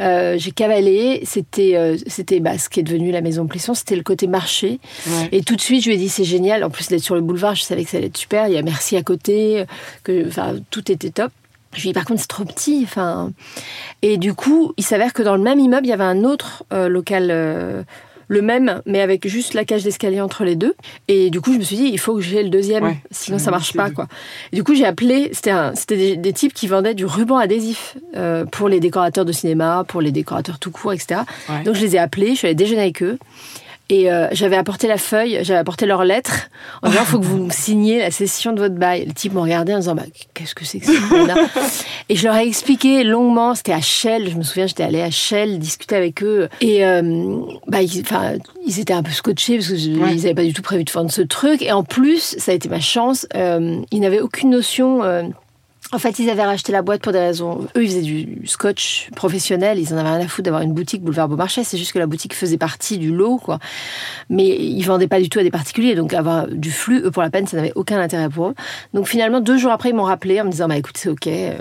Euh, 0.00 0.38
j'ai 0.38 0.50
cavalé, 0.50 1.20
c'était 1.24 1.76
euh, 1.76 1.98
c'était 2.06 2.40
bah, 2.40 2.56
ce 2.56 2.68
qui 2.70 2.80
est 2.80 2.82
devenu 2.82 3.10
la 3.10 3.20
maison 3.20 3.46
Plisson, 3.46 3.74
c'était 3.74 3.96
le 3.96 4.02
côté 4.02 4.26
marché. 4.26 4.80
Ouais. 5.06 5.28
Et 5.32 5.42
tout 5.42 5.56
de 5.56 5.60
suite, 5.60 5.82
je 5.84 5.88
lui 5.88 5.96
ai 5.96 5.98
dit 5.98 6.08
c'est 6.08 6.24
génial. 6.24 6.64
En 6.64 6.70
plus 6.70 6.88
d'être 6.88 7.02
sur 7.02 7.14
le 7.14 7.20
boulevard, 7.20 7.54
je 7.54 7.62
savais 7.62 7.84
que 7.84 7.90
ça 7.90 7.98
allait 7.98 8.06
être 8.06 8.16
super. 8.16 8.48
Il 8.48 8.54
y 8.54 8.58
a 8.58 8.62
Merci 8.70 8.96
à 8.96 9.02
côté, 9.02 9.64
que 10.04 10.28
enfin 10.28 10.54
tout 10.70 10.92
était 10.92 11.10
top. 11.10 11.32
Je 11.74 11.82
lui 11.82 11.88
dit 11.90 11.92
par 11.92 12.04
contre 12.04 12.20
c'est 12.20 12.26
trop 12.28 12.44
petit. 12.44 12.80
Enfin 12.84 13.32
et 14.02 14.16
du 14.16 14.34
coup, 14.34 14.72
il 14.76 14.84
s'avère 14.84 15.12
que 15.12 15.22
dans 15.22 15.36
le 15.36 15.42
même 15.42 15.58
immeuble, 15.58 15.86
il 15.86 15.90
y 15.90 15.92
avait 15.92 16.04
un 16.04 16.24
autre 16.24 16.64
euh, 16.72 16.88
local. 16.88 17.28
euh, 17.30 17.82
le 18.32 18.42
même, 18.42 18.80
mais 18.86 19.00
avec 19.00 19.26
juste 19.26 19.54
la 19.54 19.64
cage 19.64 19.82
d'escalier 19.82 20.20
entre 20.20 20.44
les 20.44 20.54
deux. 20.54 20.76
Et 21.08 21.30
du 21.30 21.40
coup, 21.40 21.52
je 21.52 21.58
me 21.58 21.64
suis 21.64 21.74
dit, 21.74 21.86
il 21.92 21.98
faut 21.98 22.14
que 22.14 22.20
j'ai 22.20 22.44
le 22.44 22.48
deuxième, 22.48 22.84
Ouais. 22.84 22.96
sinon 23.10 23.40
ça 23.40 23.50
marche 23.50 23.72
pas, 23.72 23.90
quoi. 23.90 24.06
Et 24.52 24.54
du 24.56 24.62
coup, 24.62 24.72
j'ai 24.76 24.84
appelé, 24.86 25.30
c'était 25.32 25.50
c'était 25.74 25.96
des, 25.96 26.16
des 26.16 26.32
types 26.32 26.54
qui 26.54 26.68
vendaient 26.68 26.94
du 26.94 27.04
ruban 27.06 27.38
adhésif 27.38 27.96
euh, 28.16 28.44
pour 28.44 28.68
les 28.68 28.78
décorateurs 28.78 29.24
de 29.24 29.32
cinéma, 29.32 29.84
pour 29.88 30.00
les 30.00 30.12
décorateurs 30.12 30.60
tout 30.60 30.70
court, 30.70 30.92
etc. 30.92 31.22
Ouais. 31.48 31.64
Donc 31.64 31.74
je 31.74 31.80
les 31.80 31.96
ai 31.96 31.98
appelés, 31.98 32.30
je 32.30 32.34
suis 32.36 32.46
allée 32.46 32.54
déjeuner 32.54 32.82
avec 32.82 33.02
eux. 33.02 33.18
Et 33.92 34.10
euh, 34.10 34.28
j'avais 34.32 34.56
apporté 34.56 34.86
la 34.86 34.96
feuille, 34.98 35.40
j'avais 35.42 35.58
apporté 35.58 35.84
leur 35.84 36.04
lettre 36.04 36.48
en 36.82 36.88
disant 36.90 37.04
faut 37.04 37.18
que 37.18 37.24
vous 37.24 37.36
me 37.44 37.50
signiez 37.50 37.98
la 37.98 38.10
session 38.10 38.52
de 38.52 38.60
votre 38.60 38.76
bail. 38.76 39.04
Le 39.04 39.12
type 39.12 39.34
m'ont 39.34 39.42
regardé 39.42 39.74
en 39.74 39.78
disant 39.80 39.94
bah, 39.96 40.04
qu'est-ce 40.32 40.54
que 40.54 40.64
c'est 40.64 40.78
que 40.78 40.86
ça 40.86 40.92
Et 42.08 42.14
je 42.16 42.24
leur 42.24 42.36
ai 42.36 42.46
expliqué 42.46 43.02
longuement, 43.04 43.54
c'était 43.54 43.72
à 43.72 43.80
Shell, 43.80 44.30
je 44.30 44.36
me 44.36 44.42
souviens 44.44 44.66
j'étais 44.68 44.84
allée 44.84 45.02
à 45.02 45.10
Shell 45.10 45.58
discuter 45.58 45.96
avec 45.96 46.22
eux 46.22 46.48
et 46.60 46.84
euh, 46.86 47.40
bah, 47.66 47.82
ils, 47.82 48.02
ils 48.66 48.80
étaient 48.80 48.94
un 48.94 49.02
peu 49.02 49.10
scotchés 49.12 49.56
parce 49.56 49.68
que 49.68 49.76
je- 49.76 49.90
Ouais. 49.90 50.12
ils 50.12 50.22
n'avaient 50.22 50.34
pas 50.34 50.44
du 50.44 50.52
tout 50.54 50.62
prévu 50.62 50.84
de 50.84 50.90
vendre 50.92 51.10
ce 51.10 51.22
truc 51.22 51.60
et 51.60 51.72
en 51.72 51.82
plus 51.82 52.36
ça 52.38 52.52
a 52.52 52.54
été 52.54 52.68
ma 52.68 52.80
chance, 52.80 53.26
euh, 53.34 53.80
ils 53.90 54.00
n'avaient 54.00 54.20
aucune 54.20 54.50
notion 54.50 55.02
en 55.92 55.98
fait, 55.98 56.18
ils 56.20 56.30
avaient 56.30 56.44
racheté 56.44 56.70
la 56.70 56.82
boîte 56.82 57.02
pour 57.02 57.12
des 57.12 57.18
raisons. 57.18 57.66
Eux, 57.76 57.82
ils 57.82 57.88
faisaient 57.88 58.02
du 58.02 58.42
scotch 58.46 59.10
professionnel. 59.16 59.78
Ils 59.78 59.92
en 59.92 59.96
avaient 59.96 60.10
rien 60.10 60.20
à 60.20 60.28
foutre 60.28 60.44
d'avoir 60.44 60.62
une 60.62 60.72
boutique 60.72 61.02
boulevard 61.02 61.28
Beaumarchais. 61.28 61.64
C'est 61.64 61.78
juste 61.78 61.92
que 61.92 61.98
la 61.98 62.06
boutique 62.06 62.34
faisait 62.34 62.58
partie 62.58 62.98
du 62.98 63.12
lot, 63.12 63.38
quoi. 63.38 63.58
Mais 64.28 64.46
ils 64.46 64.82
vendaient 64.82 65.08
pas 65.08 65.20
du 65.20 65.28
tout 65.28 65.40
à 65.40 65.42
des 65.42 65.50
particuliers. 65.50 65.96
Donc, 65.96 66.14
avoir 66.14 66.46
du 66.46 66.70
flux, 66.70 67.02
eux, 67.04 67.10
pour 67.10 67.22
la 67.22 67.30
peine, 67.30 67.46
ça 67.48 67.56
n'avait 67.56 67.72
aucun 67.74 68.00
intérêt 68.00 68.28
pour 68.28 68.48
eux. 68.48 68.54
Donc, 68.94 69.08
finalement, 69.08 69.40
deux 69.40 69.58
jours 69.58 69.72
après, 69.72 69.90
ils 69.90 69.96
m'ont 69.96 70.04
rappelé 70.04 70.40
en 70.40 70.44
me 70.44 70.50
disant, 70.50 70.68
bah, 70.68 70.76
écoute, 70.76 70.96
c'est 70.96 71.08
OK, 71.08 71.26
euh, 71.26 71.56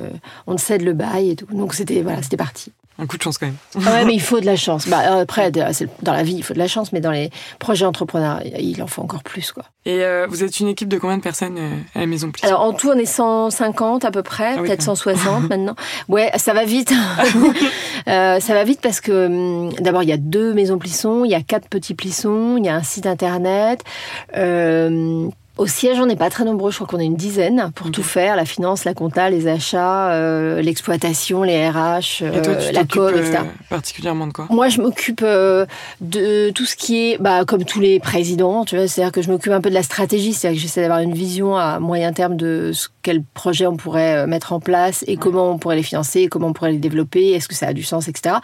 on 0.46 0.58
cède 0.58 0.84
le 0.84 0.94
bail 0.94 1.32
et 1.32 1.36
tout. 1.36 1.48
Donc, 1.52 1.74
c'était, 1.74 2.02
voilà, 2.02 2.22
c'était 2.22 2.38
parti. 2.38 2.72
Un 3.00 3.06
coup 3.06 3.18
de 3.18 3.24
chance 3.24 3.38
quand 3.38 3.46
même. 3.46 3.56
Ah 3.86 3.94
ouais, 3.94 4.06
mais 4.06 4.14
il 4.14 4.22
faut 4.22 4.40
de 4.40 4.46
la 4.46 4.58
chance. 4.58 4.88
Bah, 4.88 5.20
après, 5.22 5.52
dans 5.52 6.14
la 6.14 6.24
vie, 6.24 6.36
il 6.36 6.44
faut 6.44 6.54
de 6.54 6.60
la 6.60 6.68
chance, 6.68 6.92
mais 6.92 7.00
dans 7.00 7.12
les 7.12 7.30
projets 7.58 7.86
entrepreneurs, 7.86 8.42
il 8.60 8.84
en 8.84 8.88
faut 8.88 9.02
encore 9.02 9.24
plus, 9.24 9.52
quoi. 9.54 9.64
Et 9.86 10.04
euh, 10.04 10.28
vous 10.30 10.44
êtes 10.44 10.60
une 10.60 10.68
équipe 10.68 10.90
de 10.90 10.98
combien 10.98 11.18
de 11.18 11.24
personnes 11.24 11.58
euh, 11.58 11.76
à 11.96 12.02
la 12.02 12.06
maison 12.06 12.30
Plisson 12.30 12.48
Alors 12.48 12.62
en 12.62 12.74
tout, 12.74 12.90
on 12.90 12.98
est 12.98 13.06
150 13.06 14.04
à 14.04 14.12
peu 14.12 14.22
près, 14.22 14.56
Ah 14.58 14.62
peut-être 14.62 14.86
quand 14.86 14.92
même. 14.92 15.16
160 15.16 15.44
maintenant. 15.50 15.76
Ouais, 16.10 16.32
ça 16.38 16.54
va 16.54 16.66
vite. 16.66 16.94
Euh, 18.08 18.40
ça 18.40 18.54
va 18.54 18.64
vite 18.64 18.80
parce 18.82 19.02
que 19.02 19.28
hum, 19.28 19.74
d'abord 19.82 20.02
il 20.02 20.10
y 20.10 20.14
a 20.14 20.18
deux 20.18 20.54
maisons 20.54 20.80
plissons, 20.80 21.26
il 21.26 21.32
y 21.32 21.36
a 21.36 21.42
quatre 21.42 21.68
petits 21.68 21.94
plissons, 21.94 22.56
il 22.58 22.66
y 22.66 22.70
a 22.70 22.76
un 22.76 22.82
site 22.82 23.06
internet. 23.06 23.84
Euh, 24.36 25.28
au 25.60 25.68
siège, 25.68 26.00
on 26.00 26.06
n'est 26.06 26.16
pas 26.16 26.30
très 26.30 26.46
nombreux, 26.46 26.72
je 26.72 26.78
crois 26.78 26.88
qu'on 26.88 27.00
est 27.00 27.06
une 27.06 27.16
dizaine 27.18 27.72
pour 27.76 27.92
tout 27.92 28.02
faire, 28.02 28.36
la 28.38 28.46
finance, 28.46 28.86
la 28.86 28.94
compta, 28.94 29.30
les 29.30 29.48
achats, 29.48 30.12
euh, 30.14 30.62
l'exploitation, 30.62 31.44
les 31.44 31.70
RH, 31.70 32.24
Et 32.24 32.42
toi, 32.42 32.54
euh, 32.54 32.68
tu 32.68 32.74
la 32.74 32.86
com, 32.86 33.14
euh, 33.14 33.18
etc. 33.20 33.40
particulièrement 33.70 34.26
de 34.28 34.32
quoi? 34.32 34.48
Moi, 34.50 34.70
je 34.70 34.82
m'occupe 34.82 35.22
euh, 35.22 35.66
de 36.00 36.50
tout 36.52 36.66
ce 36.66 36.76
qui 36.78 37.12
est, 37.12 37.18
bah, 37.22 37.44
comme 37.46 37.66
tous 37.66 37.82
les 37.82 38.00
présidents, 38.00 38.64
tu 38.64 38.78
vois, 38.78 38.88
c'est-à-dire 38.88 39.12
que 39.12 39.22
je 39.22 39.30
m'occupe 39.30 39.52
un 39.52 39.60
peu 39.62 39.70
de 39.70 39.76
la 39.76 39.84
stratégie, 39.84 40.32
c'est-à-dire 40.34 40.58
que 40.58 40.62
j'essaie 40.62 40.82
d'avoir 40.82 41.00
une 41.02 41.14
vision 41.14 41.58
à 41.58 41.80
moyen 41.80 42.14
terme 42.14 42.38
de 42.38 42.72
ce, 42.74 42.88
quel 43.02 43.22
projet 43.34 43.68
on 43.68 43.76
pourrait 43.76 44.16
euh, 44.24 44.28
mettre 44.28 44.54
en 44.54 44.62
place 44.62 45.04
et 45.08 45.18
comment 45.18 45.52
on 45.52 45.58
pourrait 45.58 45.76
les 45.76 45.84
financer, 45.84 46.28
comment 46.28 46.48
on 46.48 46.54
pourrait 46.54 46.72
les 46.72 46.78
développer, 46.78 47.32
est-ce 47.32 47.50
que 47.50 47.56
ça 47.56 47.68
a 47.68 47.74
du 47.74 47.84
sens, 47.84 48.08
etc. 48.08 48.36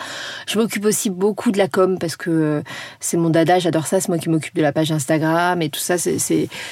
Je 0.47 0.59
m'occupe 0.59 0.83
aussi 0.85 1.09
beaucoup 1.09 1.51
de 1.51 1.57
la 1.57 1.69
com 1.69 1.97
parce 1.97 2.17
que 2.17 2.29
euh, 2.29 2.61
c'est 2.99 3.15
mon 3.17 3.29
dada, 3.29 3.57
j'adore 3.59 3.87
ça, 3.87 4.01
c'est 4.01 4.09
moi 4.09 4.17
qui 4.17 4.29
m'occupe 4.29 4.55
de 4.55 4.61
la 4.61 4.73
page 4.73 4.91
Instagram 4.91 5.61
et 5.61 5.69
tout 5.69 5.79
ça, 5.79 5.97
c'est- 5.97 6.17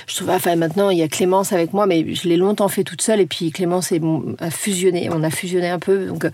je 0.07 0.15
trouve, 0.15 0.32
enfin 0.35 0.55
maintenant 0.55 0.89
il 0.89 0.97
y 0.97 1.03
a 1.03 1.07
Clémence 1.07 1.53
avec 1.53 1.73
moi, 1.73 1.85
mais 1.85 2.13
je 2.13 2.27
l'ai 2.27 2.37
longtemps 2.37 2.67
fait 2.67 2.83
toute 2.83 3.01
seule 3.01 3.19
et 3.19 3.25
puis 3.25 3.51
Clémence 3.51 3.91
est 3.91 4.01
a 4.39 4.49
fusionné, 4.49 5.09
on 5.11 5.23
a 5.23 5.29
fusionné 5.29 5.69
un 5.69 5.79
peu, 5.79 6.05
donc 6.05 6.25
euh, 6.25 6.29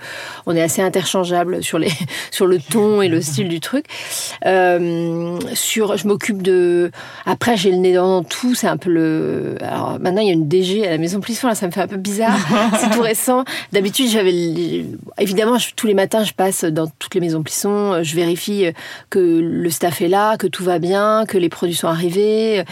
on 0.46 0.56
est 0.56 0.62
assez 0.62 0.82
interchangeable 0.82 1.64
sur 1.64 1.80
les 1.80 1.92
sur 2.32 2.46
le 2.48 2.60
ton 2.60 3.02
et 3.02 3.08
le 3.08 3.22
style 3.30 3.50
du 3.50 3.60
truc. 3.60 3.86
Euh, 4.46 5.38
sur, 5.54 5.98
je 5.98 6.08
m'occupe 6.08 6.42
de. 6.42 6.92
Après, 7.26 7.58
j'ai 7.58 7.72
le 7.72 7.78
nez 7.78 7.94
dans 7.94 8.24
tout. 8.24 8.56
C'est 8.56 8.68
un 8.68 8.78
peu 8.78 8.90
le. 8.92 9.56
Alors 9.62 10.00
maintenant, 10.00 10.22
il 10.22 10.28
y 10.28 10.32
a 10.32 10.34
une 10.34 10.48
DG 10.48 10.88
à 10.88 10.92
la 10.92 10.98
Maison 10.98 11.20
Plisson. 11.20 11.48
Là, 11.48 11.56
ça 11.56 11.68
me 11.68 11.72
fait 11.72 11.82
un 11.82 11.88
peu 11.88 11.98
bizarre. 11.98 12.38
c'est 12.80 12.90
tout 12.92 13.02
récent. 13.02 13.44
D'habitude, 13.72 14.10
j'avais 14.10 14.86
évidemment 15.20 15.58
je- 15.58 15.74
tous 15.76 15.88
les 15.88 15.94
matins, 15.94 16.24
je 16.24 16.34
passe 16.34 16.64
dans 16.64 16.88
toutes 17.00 17.14
les 17.16 17.22
Maisons 17.22 17.44
Plisson. 17.44 18.02
Je 18.04 18.16
vérifie 18.16 18.66
que 19.10 19.20
le 19.20 19.70
staff 19.70 20.02
est 20.02 20.08
là, 20.08 20.38
que 20.38 20.48
tout 20.48 20.64
va 20.64 20.80
bien, 20.80 21.26
que 21.28 21.38
les 21.38 21.50
produits 21.50 21.76
sont 21.76 21.88
arrivés. 21.88 22.64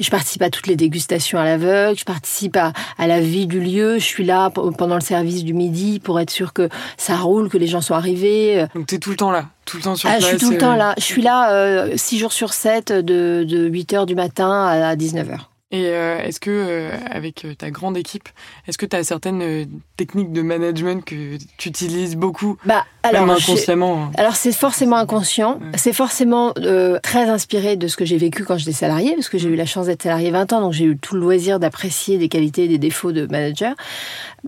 Je 0.00 0.10
participe 0.10 0.42
à 0.42 0.50
toutes 0.50 0.66
les 0.66 0.71
dégustations 0.76 1.38
à 1.38 1.44
l'aveugle. 1.44 1.98
Je 1.98 2.04
participe 2.04 2.56
à, 2.56 2.72
à 2.98 3.06
la 3.06 3.20
vie 3.20 3.46
du 3.46 3.60
lieu. 3.60 3.98
Je 3.98 4.04
suis 4.04 4.24
là 4.24 4.50
pendant 4.50 4.94
le 4.94 5.00
service 5.00 5.44
du 5.44 5.54
midi 5.54 6.00
pour 6.00 6.20
être 6.20 6.30
sûr 6.30 6.52
que 6.52 6.68
ça 6.96 7.16
roule, 7.16 7.48
que 7.48 7.58
les 7.58 7.66
gens 7.66 7.80
sont 7.80 7.94
arrivés. 7.94 8.66
Donc 8.74 8.86
t'es 8.86 8.98
tout 8.98 9.10
le 9.10 9.16
temps 9.16 9.30
là, 9.30 9.46
tout 9.64 9.76
le 9.76 9.82
temps 9.82 9.96
sur 9.96 10.08
Ah, 10.08 10.16
place. 10.18 10.24
je 10.24 10.36
suis 10.36 10.38
tout 10.38 10.50
le 10.50 10.56
euh, 10.56 10.60
temps 10.60 10.74
là. 10.76 10.94
Je 10.98 11.02
suis 11.04 11.22
là 11.22 11.86
6 11.96 12.18
jours 12.18 12.32
sur 12.32 12.52
7 12.52 12.92
de, 12.92 13.44
de 13.46 13.68
8h 13.68 14.06
du 14.06 14.14
matin 14.14 14.66
à 14.66 14.94
19h. 14.96 15.38
Et 15.74 15.86
euh, 15.86 16.18
est-ce 16.22 16.38
que, 16.38 16.50
euh, 16.50 16.90
avec 17.10 17.46
euh, 17.46 17.54
ta 17.54 17.70
grande 17.70 17.96
équipe, 17.96 18.28
est-ce 18.68 18.76
que 18.76 18.84
tu 18.84 18.94
as 18.94 19.02
certaines 19.04 19.66
techniques 19.96 20.30
de 20.30 20.42
management 20.42 21.02
que 21.02 21.38
tu 21.56 21.68
utilises 21.70 22.14
beaucoup, 22.14 22.58
Bah, 22.66 22.84
alors, 23.02 23.24
même 23.26 23.36
inconsciemment 23.36 24.04
hein. 24.04 24.10
alors 24.18 24.36
c'est 24.36 24.52
forcément 24.52 24.96
inconscient, 24.96 25.54
Ouais. 25.54 25.78
c'est 25.78 25.94
forcément 25.94 26.52
euh, 26.58 26.98
très 27.02 27.28
inspiré 27.28 27.76
de 27.76 27.88
ce 27.88 27.96
que 27.96 28.04
j'ai 28.04 28.18
vécu 28.18 28.44
quand 28.44 28.58
j'étais 28.58 28.72
salarié, 28.72 29.14
parce 29.14 29.30
que 29.30 29.38
j'ai 29.38 29.48
eu 29.48 29.56
la 29.56 29.64
chance 29.64 29.86
d'être 29.86 30.02
salarié 30.02 30.30
20 30.30 30.52
ans, 30.52 30.60
donc 30.60 30.74
j'ai 30.74 30.84
eu 30.84 30.96
tout 30.98 31.14
le 31.14 31.22
loisir 31.22 31.58
d'apprécier 31.58 32.18
des 32.18 32.28
qualités 32.28 32.64
et 32.64 32.68
des 32.68 32.78
défauts 32.78 33.12
de 33.12 33.26
manager. 33.26 33.74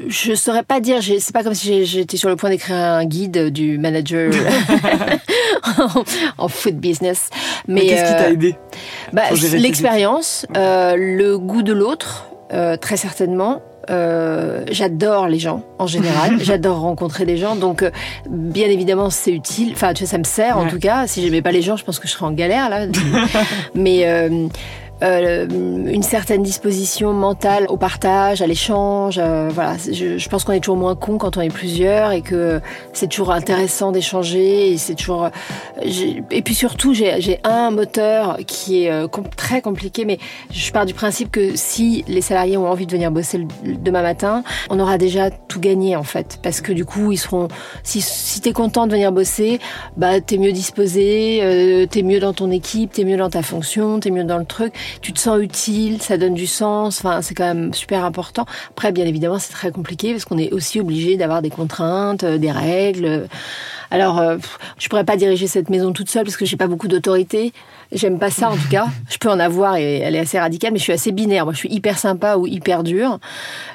Je 0.06 0.34
saurais 0.34 0.62
pas 0.64 0.80
dire, 0.80 0.98
c'est 1.02 1.32
pas 1.32 1.42
comme 1.42 1.54
si 1.54 1.86
j'étais 1.86 2.16
sur 2.18 2.28
le 2.28 2.36
point 2.36 2.50
d'écrire 2.50 2.76
un 2.76 3.04
guide 3.06 3.48
du 3.50 3.78
manager 3.78 4.30
en, 6.38 6.48
food 6.48 6.76
business. 6.76 7.30
Mais, 7.66 7.80
Mais 7.82 7.86
qu'est-ce 7.86 8.10
qui 8.10 8.16
t'a 8.16 8.28
euh, 8.28 8.32
aidé 8.32 8.56
Bah, 9.12 9.22
L'expérience, 9.54 10.46
euh, 10.56 10.96
le 10.96 11.38
goût 11.38 11.62
de 11.62 11.72
l'autre, 11.72 12.26
euh, 12.52 12.76
très 12.76 12.96
certainement. 12.96 13.62
Euh, 13.90 14.64
j'adore 14.70 15.28
les 15.28 15.38
gens 15.38 15.62
en 15.78 15.86
général, 15.86 16.36
j'adore 16.40 16.80
rencontrer 16.80 17.26
des 17.26 17.36
gens, 17.36 17.54
donc 17.54 17.82
euh, 17.82 17.90
bien 18.28 18.68
évidemment 18.68 19.10
c'est 19.10 19.32
utile. 19.32 19.72
Enfin, 19.74 19.92
tu 19.92 20.04
vois, 20.04 20.10
ça 20.10 20.18
me 20.18 20.24
sert 20.24 20.58
en 20.58 20.66
tout 20.66 20.78
cas. 20.78 21.06
Si 21.06 21.22
j'aimais 21.22 21.42
pas 21.42 21.52
les 21.52 21.62
gens, 21.62 21.76
je 21.76 21.84
pense 21.84 21.98
que 21.98 22.08
je 22.08 22.12
serais 22.12 22.24
en 22.24 22.32
galère 22.32 22.70
là. 22.70 22.86
Mais 23.74 24.06
euh, 24.06 24.48
euh, 25.04 25.46
une 25.48 26.02
certaine 26.02 26.42
disposition 26.42 27.12
mentale 27.12 27.66
au 27.68 27.76
partage, 27.76 28.42
à 28.42 28.46
l'échange. 28.46 29.18
euh, 29.18 29.48
voilà, 29.52 29.76
je, 29.90 30.18
je 30.18 30.28
pense 30.28 30.44
qu'on 30.44 30.52
est 30.52 30.60
toujours 30.60 30.76
moins 30.76 30.94
con 30.94 31.18
quand 31.18 31.36
on 31.36 31.40
est 31.40 31.48
plusieurs 31.52 32.12
et 32.12 32.22
que 32.22 32.60
c'est 32.92 33.08
toujours 33.08 33.30
intéressant 33.32 33.92
d'échanger 33.92 34.72
et 34.72 34.78
c'est 34.78 34.94
toujours. 34.94 35.28
j'ai- 35.84 36.22
Et 36.30 36.42
puis 36.42 36.54
surtout, 36.54 36.94
j'ai 36.94 37.38
un 37.44 37.70
moteur 37.70 38.38
qui 38.46 38.84
est 38.84 38.90
euh, 38.90 39.06
très 39.36 39.60
compliqué, 39.60 40.04
mais 40.04 40.18
je 40.52 40.70
pars 40.72 40.86
du 40.86 40.94
principe 40.94 41.30
que 41.30 41.56
si 41.56 42.04
les 42.08 42.20
salariés 42.20 42.56
ont 42.56 42.68
envie 42.68 42.86
de 42.86 42.92
venir 42.92 43.10
bosser 43.10 43.46
demain 43.64 44.02
matin, 44.02 44.42
on 44.70 44.80
aura 44.80 44.98
déjà 44.98 45.30
tout 45.30 45.60
gagné 45.60 45.96
en 45.96 46.02
fait, 46.02 46.38
parce 46.42 46.60
que 46.60 46.72
du 46.72 46.84
coup, 46.84 47.12
ils 47.12 47.18
seront. 47.18 47.48
Si, 47.82 48.00
si 48.00 48.40
t'es 48.40 48.52
content 48.52 48.86
de 48.86 48.92
venir 48.92 49.12
bosser, 49.12 49.58
bah 49.96 50.20
t'es 50.20 50.38
mieux 50.38 50.52
disposé, 50.52 51.40
euh, 51.42 51.86
t'es 51.86 52.02
mieux 52.02 52.20
dans 52.20 52.32
ton 52.32 52.50
équipe, 52.50 52.92
t'es 52.92 53.04
mieux 53.04 53.16
dans 53.16 53.30
ta 53.30 53.42
fonction, 53.42 54.00
t'es 54.00 54.10
mieux 54.10 54.24
dans 54.24 54.38
le 54.38 54.44
truc, 54.44 54.72
tu 55.00 55.12
te 55.12 55.18
sens 55.18 55.40
utile, 55.40 56.00
ça 56.00 56.16
donne 56.16 56.34
du 56.34 56.46
sens. 56.46 56.98
Enfin, 56.98 57.22
c'est 57.22 57.34
quand 57.34 57.46
même 57.46 57.74
super 57.74 58.04
important. 58.04 58.46
Après, 58.70 58.92
bien 58.92 59.06
évidemment, 59.06 59.38
c'est 59.38 59.52
très 59.52 59.70
compliqué 59.70 60.12
parce 60.12 60.24
qu'on 60.24 60.38
est 60.38 60.52
aussi 60.52 60.80
obligé 60.80 61.16
d'avoir 61.16 61.42
des 61.42 61.50
contraintes, 61.50 62.24
euh, 62.24 62.38
des 62.38 62.50
règles. 62.50 63.28
Alors, 63.90 64.18
euh, 64.18 64.36
je 64.78 64.88
pourrais 64.88 65.04
pas 65.04 65.16
diriger 65.16 65.46
cette 65.46 65.70
maison 65.70 65.92
toute 65.92 66.10
seule 66.10 66.24
parce 66.24 66.36
que 66.36 66.44
j'ai 66.44 66.56
pas 66.56 66.66
beaucoup 66.66 66.88
d'autorité. 66.88 67.52
J'aime 67.94 68.18
pas 68.18 68.30
ça 68.30 68.50
en 68.50 68.56
tout 68.56 68.68
cas. 68.70 68.86
Je 69.08 69.18
peux 69.18 69.30
en 69.30 69.38
avoir 69.38 69.76
et 69.76 69.98
elle 70.00 70.14
est 70.16 70.20
assez 70.20 70.38
radicale, 70.38 70.72
mais 70.72 70.78
je 70.78 70.84
suis 70.84 70.92
assez 70.92 71.12
binaire. 71.12 71.44
Moi, 71.44 71.52
je 71.52 71.58
suis 71.58 71.72
hyper 71.72 71.98
sympa 71.98 72.36
ou 72.36 72.46
hyper 72.46 72.82
dure. 72.82 73.18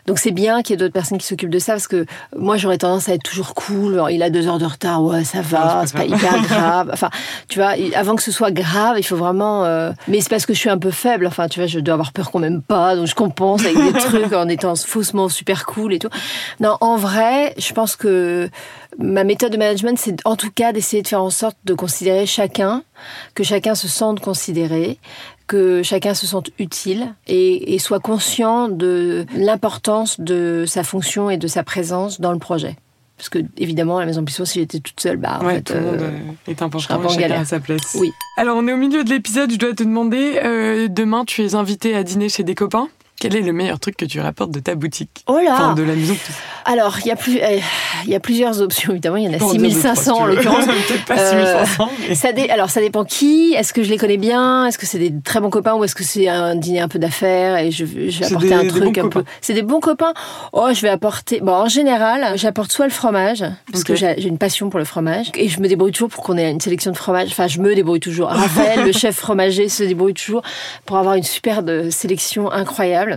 Donc 0.08 0.20
c'est 0.20 0.32
bien 0.32 0.62
qu'il 0.62 0.72
y 0.72 0.74
ait 0.74 0.78
d'autres 0.78 0.94
personnes 0.94 1.18
qui 1.18 1.26
s'occupent 1.26 1.50
de 1.50 1.60
ça 1.60 1.74
parce 1.74 1.88
que 1.88 2.06
moi 2.36 2.58
j'aurais 2.58 2.78
tendance 2.78 3.08
à 3.10 3.14
être 3.14 3.24
toujours 3.24 3.56
cool. 3.56 3.94
Alors, 3.94 4.10
il 4.10 4.22
a 4.24 4.30
deux 4.30 4.48
heures 4.48 4.60
de 4.60 4.66
retard, 4.66 5.04
ouais 5.04 5.24
ça 5.24 5.42
va, 5.42 5.84
c'est 5.86 5.96
pas 5.98 6.06
hyper 6.06 6.42
grave. 6.50 6.90
Enfin, 6.94 7.10
tu 7.48 7.60
vois, 7.60 7.74
avant 7.96 8.16
que 8.16 8.24
ce 8.24 8.32
soit 8.32 8.52
grave, 8.52 8.96
il 8.98 9.04
faut 9.04 9.16
vraiment. 9.16 9.64
euh, 9.66 9.92
Mais 10.08 10.22
c'est 10.22 10.30
parce 10.30 10.46
que 10.46 10.54
je 10.54 10.60
suis 10.60 10.70
un 10.70 10.78
peu 10.78 10.92
faible. 10.92 11.26
Enfin, 11.28 11.48
tu 11.48 11.60
vois, 11.60 11.68
je 11.68 11.80
dois 11.80 11.94
avoir 11.94 12.12
peur 12.12 12.32
qu'on 12.32 12.40
m'aime 12.40 12.62
pas, 12.62 12.96
donc 12.96 13.08
je 13.08 13.16
compense 13.16 13.62
avec 13.66 13.78
des 13.78 13.94
trucs 14.00 14.34
en 14.34 14.48
étant 14.50 14.76
faussement 14.76 15.30
super 15.30 15.66
cool 15.66 15.94
et 15.94 16.00
tout. 16.00 16.10
Non, 16.60 16.76
en 16.82 16.98
vrai, 16.98 17.54
je 17.58 17.72
pense 17.74 17.96
que 17.96 18.50
ma 18.98 19.24
méthode 19.24 19.52
de 19.52 19.58
management, 19.58 19.98
c'est 19.98 20.16
en 20.26 20.36
tout 20.36 20.52
cas 20.52 20.74
d'essayer 20.74 21.02
de 21.04 21.08
faire 21.08 21.22
en 21.24 21.30
sorte 21.30 21.56
de 21.66 21.74
considérer 21.74 22.26
chacun, 22.26 22.84
que 23.36 23.44
chacun 23.44 23.76
se 23.76 23.88
sente 23.88 24.20
considéré, 24.20 25.00
que 25.48 25.82
chacun 25.84 26.14
se 26.14 26.28
sente 26.28 26.50
utile 26.60 27.14
et, 27.28 27.74
et 27.74 27.80
soit 27.80 28.00
conscient 28.00 28.70
de 28.70 29.26
l'importance 29.36 30.20
de 30.20 30.66
sa 30.68 30.84
fonction 30.84 31.30
et 31.30 31.38
de 31.38 31.48
sa 31.48 31.64
présence 31.64 32.22
dans 32.22 32.32
le 32.32 32.40
projet. 32.40 32.76
Parce 33.20 33.28
que 33.28 33.40
évidemment, 33.58 33.98
à 33.98 34.00
la 34.00 34.06
maison 34.06 34.24
Plisson, 34.24 34.46
si 34.46 34.60
j'étais 34.60 34.80
toute 34.80 35.00
seule, 35.00 35.18
bah 35.18 35.40
en 35.42 35.46
ouais, 35.46 35.56
fait, 35.56 35.62
tout 35.64 35.74
le 35.74 35.82
monde 35.82 35.96
euh, 36.00 36.12
est 36.48 36.62
important, 36.62 36.80
serais 36.80 36.94
un 36.94 37.00
peu 37.00 37.08
en 37.08 37.10
chacun 37.10 37.22
galère. 37.22 37.42
à 37.42 37.46
sa 37.46 37.60
place. 37.60 37.98
Oui. 38.00 38.14
Alors, 38.38 38.56
on 38.56 38.66
est 38.66 38.72
au 38.72 38.78
milieu 38.78 39.04
de 39.04 39.10
l'épisode, 39.10 39.52
je 39.52 39.58
dois 39.58 39.74
te 39.74 39.84
demander, 39.84 40.40
euh, 40.42 40.88
demain, 40.88 41.26
tu 41.26 41.44
es 41.44 41.54
invité 41.54 41.96
à 41.96 42.04
dîner 42.04 42.30
chez 42.30 42.44
des 42.44 42.56
copains. 42.56 42.88
Quel 43.20 43.36
est 43.36 43.42
le 43.42 43.54
meilleur 43.54 43.80
truc 43.80 43.98
que 43.98 44.06
tu 44.06 44.20
rapportes 44.20 44.52
de 44.52 44.60
ta 44.60 44.76
boutique? 44.76 45.24
Oh 45.28 45.38
là 45.44 45.52
Enfin, 45.54 45.74
de 45.74 45.84
la 45.84 45.94
maison. 45.96 46.16
Alors, 46.66 46.98
il 47.02 47.08
y, 47.08 47.12
a 47.12 47.16
plus, 47.16 47.38
euh, 47.40 47.60
il 48.06 48.10
y 48.12 48.16
a 48.16 48.20
plusieurs 48.20 48.62
options, 48.62 48.92
évidemment. 48.92 49.18
Il 49.18 49.24
y 49.26 49.28
en 49.28 49.34
a 49.34 49.38
Bon, 49.38 49.48
on 49.48 49.50
en 49.50 49.54
a 49.54 49.58
deux, 49.58 49.70
6500 49.70 50.16
en 50.18 50.26
l'occurrence. 50.26 50.66
Peut-être 50.88 51.06
pas 51.06 51.18
Euh, 51.18 51.66
6500, 51.66 51.90
mais... 52.10 52.16
Ça 52.16 52.32
dé- 52.32 52.50
Alors, 52.50 52.70
ça 52.70 52.80
dépend 52.82 53.04
qui. 53.06 53.54
Est-ce 53.58 53.74
que 53.74 53.84
je 53.84 53.90
les 53.90 53.98
connais 53.98 54.18
bien? 54.18 54.66
Est-ce 54.68 54.78
que 54.78 54.86
c'est 54.86 55.00
des 55.00 55.14
très 55.24 55.40
bons 55.42 55.50
copains 55.50 55.74
ou 55.76 55.84
est-ce 55.84 55.96
que 55.96 56.04
c'est 56.04 56.28
un 56.28 56.56
dîner 56.56 56.80
un 56.82 56.88
peu 56.88 57.00
d'affaires 57.00 57.58
et 57.58 57.72
je, 57.72 57.86
je 57.86 58.20
vais 58.20 58.26
apporter 58.26 58.48
des- 58.50 58.54
un 58.54 58.68
truc 58.68 58.98
un 58.98 59.10
peu. 59.10 59.24
C'est 59.42 59.54
des 59.54 59.64
bons 59.64 59.80
copains. 59.80 60.14
Oh, 60.54 60.68
je 60.74 60.82
vais 60.82 60.90
apporter. 60.90 61.40
Bon, 61.42 61.54
en 61.54 61.68
général, 61.68 62.38
j'apporte 62.38 62.72
soit 62.72 62.86
le 62.86 62.92
fromage 62.92 63.44
parce 63.72 63.84
que 63.84 63.96
j'ai 63.96 64.22
une 64.28 64.38
passion 64.38 64.70
pour 64.70 64.80
le 64.80 64.86
fromage 64.86 65.28
et 65.36 65.50
je 65.50 65.60
me 65.60 65.68
débrouille 65.68 65.92
toujours 65.92 66.10
pour 66.10 66.24
qu'on 66.24 66.38
ait 66.38 66.50
une 66.52 66.62
sélection 66.62 66.92
de 66.92 66.98
fromage. 66.98 67.30
Enfin, 67.32 67.48
je 67.48 67.60
me 67.60 67.74
débrouille 67.74 68.00
toujours. 68.00 68.28
Raphaël, 68.30 68.86
le 68.86 68.92
chef 68.94 69.16
fromager, 69.16 69.70
se 69.70 69.84
débrouille 69.84 70.14
toujours 70.14 70.44
pour 70.86 70.98
avoir 70.98 71.16
une 71.16 71.24
super 71.24 71.64
de 71.64 71.90
sélection 71.90 72.52
incroyable. 72.52 73.09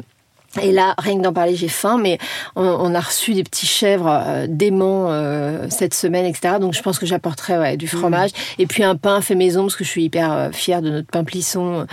Et 0.61 0.71
là, 0.71 0.95
rien 0.99 1.17
que 1.17 1.23
d'en 1.23 1.33
parler, 1.33 1.57
j'ai 1.57 1.69
faim, 1.69 1.99
mais 1.99 2.19
on, 2.57 2.65
on 2.65 2.95
a 2.95 3.01
reçu 3.01 3.33
des 3.33 3.43
petits 3.43 3.67
chèvres 3.67 4.09
euh, 4.09 4.47
d'aimants 4.47 5.07
euh, 5.09 5.67
cette 5.71 5.95
semaine, 5.95 6.27
etc. 6.27 6.57
Donc 6.61 6.75
je 6.75 6.83
pense 6.83 6.99
que 6.99 7.07
j'apporterai 7.07 7.59
ouais, 7.59 7.77
du 7.79 7.89
fromage. 7.89 8.31
Et 8.59 8.67
puis 8.67 8.85
un 8.85 8.97
pain 8.97 9.23
fait 9.23 9.35
maison, 9.35 9.63
parce 9.63 9.77
que 9.77 9.85
je 9.85 9.89
suis 9.89 10.05
hyper 10.05 10.31
euh, 10.31 10.51
fière 10.53 10.83
de 10.83 10.91
notre 10.91 11.09
pain 11.09 11.25
plisson, 11.25 11.81
euh, 11.81 11.85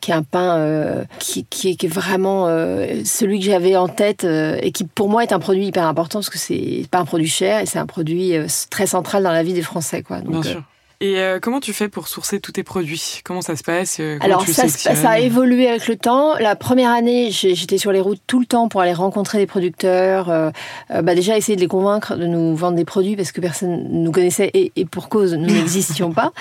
qui 0.00 0.12
est 0.12 0.14
un 0.14 0.22
pain 0.22 0.56
euh, 0.56 1.04
qui, 1.18 1.44
qui, 1.44 1.70
est, 1.70 1.76
qui 1.76 1.86
est 1.86 1.90
vraiment 1.90 2.46
euh, 2.48 3.02
celui 3.04 3.38
que 3.38 3.44
j'avais 3.44 3.76
en 3.76 3.88
tête, 3.88 4.24
euh, 4.24 4.56
et 4.62 4.72
qui 4.72 4.84
pour 4.84 5.10
moi 5.10 5.22
est 5.22 5.32
un 5.32 5.38
produit 5.38 5.66
hyper 5.66 5.86
important, 5.86 6.20
parce 6.20 6.30
que 6.30 6.38
c'est 6.38 6.86
pas 6.90 6.98
un 6.98 7.04
produit 7.04 7.28
cher, 7.28 7.60
et 7.60 7.66
c'est 7.66 7.78
un 7.78 7.86
produit 7.86 8.34
euh, 8.34 8.46
très 8.70 8.86
central 8.86 9.24
dans 9.24 9.32
la 9.32 9.42
vie 9.42 9.52
des 9.52 9.62
Français. 9.62 10.02
Quoi. 10.02 10.20
Donc, 10.20 10.40
Bien 10.40 10.42
sûr. 10.42 10.62
Et 11.00 11.18
euh, 11.18 11.38
comment 11.40 11.60
tu 11.60 11.74
fais 11.74 11.88
pour 11.88 12.08
sourcer 12.08 12.40
tous 12.40 12.52
tes 12.52 12.62
produits? 12.62 13.20
Comment 13.22 13.42
ça 13.42 13.54
se 13.54 13.62
passe? 13.62 13.98
Euh, 14.00 14.14
comment 14.18 14.24
Alors 14.24 14.44
tu 14.46 14.54
ça, 14.54 14.66
ça 14.68 15.10
a 15.10 15.18
évolué 15.18 15.68
avec 15.68 15.88
le 15.88 15.96
temps. 15.96 16.34
La 16.38 16.56
première 16.56 16.90
année, 16.90 17.30
j'étais 17.30 17.76
sur 17.76 17.92
les 17.92 18.00
routes 18.00 18.20
tout 18.26 18.40
le 18.40 18.46
temps 18.46 18.68
pour 18.68 18.80
aller 18.80 18.94
rencontrer 18.94 19.36
des 19.36 19.46
producteurs. 19.46 20.30
euh, 20.30 20.50
euh, 20.90 21.02
bah 21.02 21.14
déjà 21.14 21.36
essayer 21.36 21.54
de 21.56 21.60
les 21.60 21.68
convaincre 21.68 22.16
de 22.16 22.26
nous 22.26 22.56
vendre 22.56 22.76
des 22.76 22.86
produits 22.86 23.14
parce 23.14 23.30
que 23.30 23.42
personne 23.42 23.84
ne 23.92 23.98
nous 24.04 24.12
connaissait 24.12 24.50
et, 24.54 24.72
et 24.76 24.86
pour 24.86 25.10
cause 25.10 25.34
nous 25.34 25.46
n'existions 25.54 26.12
pas. 26.12 26.32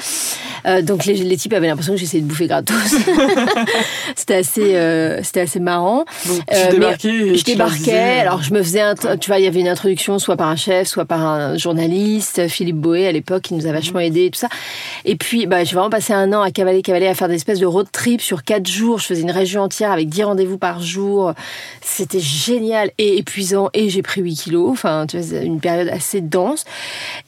Euh, 0.66 0.82
donc 0.82 1.05
les, 1.05 1.13
les 1.16 1.38
types 1.38 1.53
avaient 1.53 1.68
l'impression 1.68 1.93
que 1.93 1.99
j'essayais 1.99 2.22
de 2.24 2.28
bouffer 2.28 2.47
gratos. 2.47 2.76
c'était 4.16 4.36
assez, 4.36 4.76
euh, 4.76 5.22
c'était 5.24 5.41
assez 5.41 5.59
marrant. 5.59 6.05
Donc, 6.28 6.45
tu 6.47 6.55
Euh, 6.55 6.66
mais 6.66 6.72
débarquais 6.72 7.09
et 7.09 7.36
je 7.38 7.43
tu 7.43 7.51
débarquais, 7.51 8.20
alors 8.20 8.41
je 8.41 8.53
me 8.53 8.61
faisais, 8.63 8.82
un, 8.82 8.95
tu 8.95 9.28
vois, 9.30 9.39
il 9.39 9.43
y 9.45 9.47
avait 9.47 9.59
une 9.59 9.68
introduction 9.68 10.20
soit 10.20 10.36
par 10.38 10.47
un 10.47 10.55
chef, 10.55 10.88
soit 10.88 11.05
par 11.05 11.22
un 11.26 11.57
journaliste, 11.57 12.47
Philippe 12.47 12.78
Boé 12.78 13.07
à 13.07 13.11
l'époque, 13.11 13.43
qui 13.43 13.53
nous 13.53 13.68
a 13.68 13.72
vachement 13.72 13.99
Mhm. 13.99 14.05
aidé 14.05 14.26
et 14.26 14.32
tout 14.32 14.39
ça. 14.39 14.49
Et 15.05 15.16
puis, 15.16 15.45
bah, 15.47 15.63
j'ai 15.63 15.76
vraiment 15.76 15.89
passé 15.89 16.13
un 16.13 16.34
an 16.34 16.41
à 16.41 16.51
cavaler, 16.51 16.82
cavaler, 16.82 17.07
à 17.07 17.16
faire 17.16 17.28
des 17.28 17.36
espèces 17.36 17.59
de 17.59 17.66
road 17.66 17.88
trip 17.91 18.22
sur 18.22 18.43
quatre 18.43 18.68
jours. 18.68 18.99
Je 18.99 19.05
faisais 19.07 19.22
une 19.22 19.32
région 19.32 19.61
entière 19.61 19.91
avec 19.91 20.09
10 20.09 20.24
rendez-vous 20.24 20.57
par 20.57 20.82
jour. 20.82 21.34
C'était 21.82 22.20
génial 22.20 22.91
et 22.97 23.18
épuisant. 23.18 23.70
Et 23.74 23.89
j'ai 23.89 24.01
pris 24.01 24.22
8 24.22 24.36
kilos. 24.36 24.70
Enfin, 24.72 25.05
tu 25.07 25.18
vois, 25.20 25.39
une 25.41 25.59
période 25.59 25.89
assez 25.89 26.22
dense. 26.22 26.66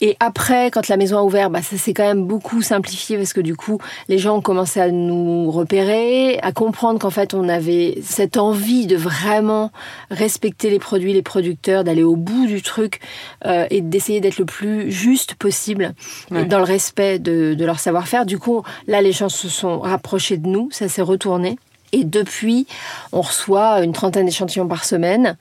Et 0.02 0.18
après, 0.20 0.72
quand 0.72 0.88
la 0.88 0.98
maison 0.98 1.18
a 1.20 1.22
ouvert, 1.24 1.50
bah, 1.50 1.62
ça 1.62 1.78
s'est 1.78 1.94
quand 1.94 2.06
même 2.08 2.26
beaucoup 2.26 2.62
simplifié 2.62 3.18
parce 3.28 3.34
que 3.34 3.42
du 3.42 3.58
coup, 3.58 3.78
les 4.08 4.20
gens 4.20 4.38
ont 4.38 4.42
commencé 4.42 4.80
à 4.80 4.90
nous 4.90 5.52
repérer, 5.52 6.40
à 6.44 6.54
comprendre 6.54 6.98
qu'en 6.98 7.10
fait, 7.10 7.34
on 7.34 7.50
avait 7.50 7.98
cette 8.02 8.38
envie 8.38 8.88
de 8.88 8.96
vraiment 8.96 9.70
respecter 10.10 10.70
les 10.70 10.80
produits, 10.80 11.12
les 11.12 11.22
producteurs, 11.22 11.84
d'aller 11.84 12.04
au 12.04 12.16
bout 12.16 12.46
du 12.46 12.62
truc 12.62 13.02
euh, 13.46 13.66
et 13.70 13.82
d'essayer 13.82 14.22
d'être 14.22 14.38
le 14.38 14.46
plus 14.46 14.90
juste 14.94 15.36
possible 15.36 15.94
Ouais. 16.32 16.46
dans 16.46 16.60
le 16.60 16.64
respect 16.64 17.20
de, 17.20 17.54
de 17.54 17.66
leur 17.66 17.80
savoir-faire. 17.80 18.26
Du 18.26 18.40
coup, 18.40 18.64
là, 18.88 19.02
les 19.02 19.12
gens 19.12 19.28
se 19.30 19.50
sont 19.50 19.80
rapprochés 19.80 20.38
de 20.38 20.48
nous, 20.48 20.70
ça 20.72 20.88
s'est 20.88 21.02
retourné. 21.02 21.58
Et 21.94 22.04
depuis, 22.04 22.68
on 23.12 23.22
reçoit 23.22 23.82
une 23.82 23.94
trentaine 23.94 24.26
d'échantillons 24.26 24.68
par 24.68 24.84
semaine 24.84 25.38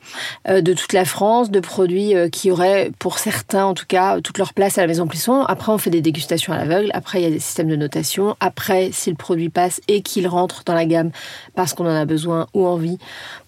euh, 0.48 0.60
de 0.60 0.72
toute 0.72 0.92
la 0.92 1.04
France, 1.04 1.50
de 1.50 1.60
produits 1.60 2.14
euh, 2.14 2.28
qui 2.28 2.50
auraient, 2.50 2.92
pour 2.98 3.18
certains 3.18 3.64
en 3.64 3.74
tout 3.74 3.86
cas, 3.86 4.20
toute 4.20 4.38
leur 4.38 4.54
place 4.54 4.78
à 4.78 4.82
la 4.82 4.86
Maison 4.86 5.06
Plisson. 5.06 5.42
Après, 5.42 5.72
on 5.72 5.78
fait 5.78 5.90
des 5.90 6.02
dégustations 6.02 6.52
à 6.52 6.58
l'aveugle. 6.58 6.90
Après, 6.94 7.20
il 7.20 7.24
y 7.24 7.26
a 7.26 7.30
des 7.30 7.40
systèmes 7.40 7.68
de 7.68 7.76
notation. 7.76 8.36
Après, 8.40 8.90
si 8.92 9.10
le 9.10 9.16
produit 9.16 9.48
passe 9.48 9.80
et 9.88 10.02
qu'il 10.02 10.28
rentre 10.28 10.62
dans 10.64 10.74
la 10.74 10.86
gamme 10.86 11.10
parce 11.54 11.74
qu'on 11.74 11.86
en 11.86 11.94
a 11.94 12.04
besoin 12.04 12.46
ou 12.54 12.66
envie. 12.66 12.98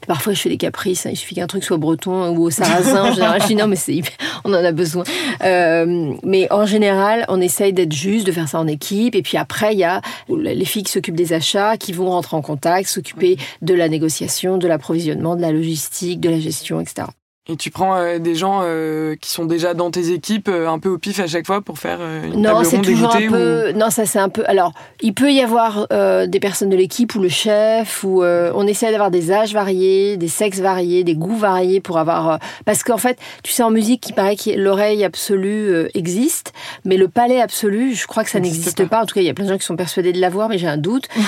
Parfois, 0.09 0.33
je 0.33 0.41
fais 0.41 0.49
des 0.49 0.57
caprices. 0.57 1.05
hein. 1.05 1.11
Il 1.13 1.17
suffit 1.17 1.35
qu'un 1.35 1.47
truc 1.47 1.63
soit 1.63 1.77
breton 1.77 2.31
ou 2.31 2.45
au 2.45 2.51
sarrasin. 2.51 3.11
En 3.11 3.13
général, 3.13 3.41
je 3.43 3.47
dis 3.47 3.55
non, 3.55 3.67
mais 3.69 3.77
c'est 3.77 4.01
on 4.45 4.55
en 4.55 4.65
a 4.65 4.73
besoin. 4.73 5.05
Euh, 5.45 6.15
mais 6.23 6.51
en 6.51 6.65
général, 6.65 7.27
on 7.29 7.41
essaye 7.41 7.75
d'être 7.75 7.93
juste, 7.93 8.27
de 8.27 8.33
faire 8.33 8.49
ça 8.49 8.59
en 8.59 8.67
équipe. 8.67 9.15
Et 9.15 9.23
puis 9.23 9.37
après, 9.37 9.75
il 9.75 9.79
y 9.79 9.85
a 9.85 10.01
les 10.31 10.65
filles 10.65 10.83
qui 10.85 10.93
s'occupent 10.93 11.15
des 11.15 11.35
achats, 11.35 11.77
qui 11.77 11.93
vont 11.93 12.09
rentrer 12.11 12.37
en 12.37 12.43
contact, 12.43 12.89
s'occuper 12.89 13.37
de 13.61 13.75
la 13.75 13.89
négociation, 13.89 14.57
de 14.57 14.67
l'approvisionnement, 14.67 15.37
de 15.37 15.43
la 15.43 15.53
logistique, 15.53 16.21
de 16.21 16.31
la 16.31 16.41
gestion, 16.41 16.81
etc. 16.81 17.09
Et 17.51 17.57
tu 17.57 17.71
prends 17.71 17.97
euh, 17.97 18.19
des 18.19 18.35
gens 18.35 18.61
euh, 18.63 19.17
qui 19.17 19.31
sont 19.31 19.47
déjà 19.47 19.73
dans 19.73 19.91
tes 19.91 20.11
équipes 20.13 20.51
euh, 20.51 20.69
un 20.69 20.79
peu 20.79 20.91
au 20.91 20.99
pif 20.99 21.19
à 21.19 21.27
chaque 21.27 21.47
fois 21.47 21.63
pour 21.63 21.79
faire 21.79 21.99
une 22.03 22.43
Non, 22.43 22.63
c'est 22.63 22.83
toujours 22.83 23.17
un 23.17 23.27
peu. 23.27 23.73
Non, 23.73 23.89
ça 23.89 24.05
c'est 24.05 24.19
un 24.19 24.29
peu. 24.29 24.45
Alors, 24.47 24.75
il 25.01 25.15
peut 25.15 25.33
y 25.33 25.41
avoir 25.41 25.89
des 25.89 26.41
personnes 26.41 26.69
de 26.69 26.77
l'équipe 26.77 27.15
ou 27.15 27.21
le 27.21 27.31
chef, 27.31 28.05
ou 28.05 28.23
on 28.23 28.67
essaie 28.67 28.91
d'avoir 28.91 29.11
des 29.11 29.33
âges 29.33 29.55
variés, 29.55 30.19
des 30.19 30.29
sexes 30.29 30.61
variés, 30.61 31.05
des 31.05 31.15
goûts 31.15 31.37
variés 31.37 31.81
pour 31.81 31.97
avoir. 31.97 32.39
Parce 32.67 32.83
qu'en 32.83 32.99
fait, 32.99 33.19
tu 33.43 33.53
sais, 33.53 33.63
en 33.63 33.71
musique, 33.71 34.07
il 34.09 34.13
paraît 34.13 34.37
que 34.37 34.51
l'oreille 34.51 35.05
absolue 35.05 35.89
existe, 35.95 36.53
mais 36.85 36.99
le 36.99 37.09
palais 37.09 37.41
absolu, 37.41 37.95
je 37.95 38.07
crois 38.07 38.25
que 38.25 38.31
ça 38.31 38.41
N'existe 38.41 38.85
pas. 38.87 39.03
En 39.03 39.07
tout 39.07 39.15
cas, 39.15 39.21
il 39.21 39.27
y 39.27 39.31
a 39.31 39.35
plein 39.35 39.47
de 39.47 39.51
gens 39.51 39.59
qui 39.59 39.65
sont 39.65 39.77
persuadés 39.77 40.13
de 40.13 40.21
l'avoir, 40.21 40.49
mais 40.49 40.59
j'ai 40.59 40.69
un 40.69 40.77
doute. 40.77 41.09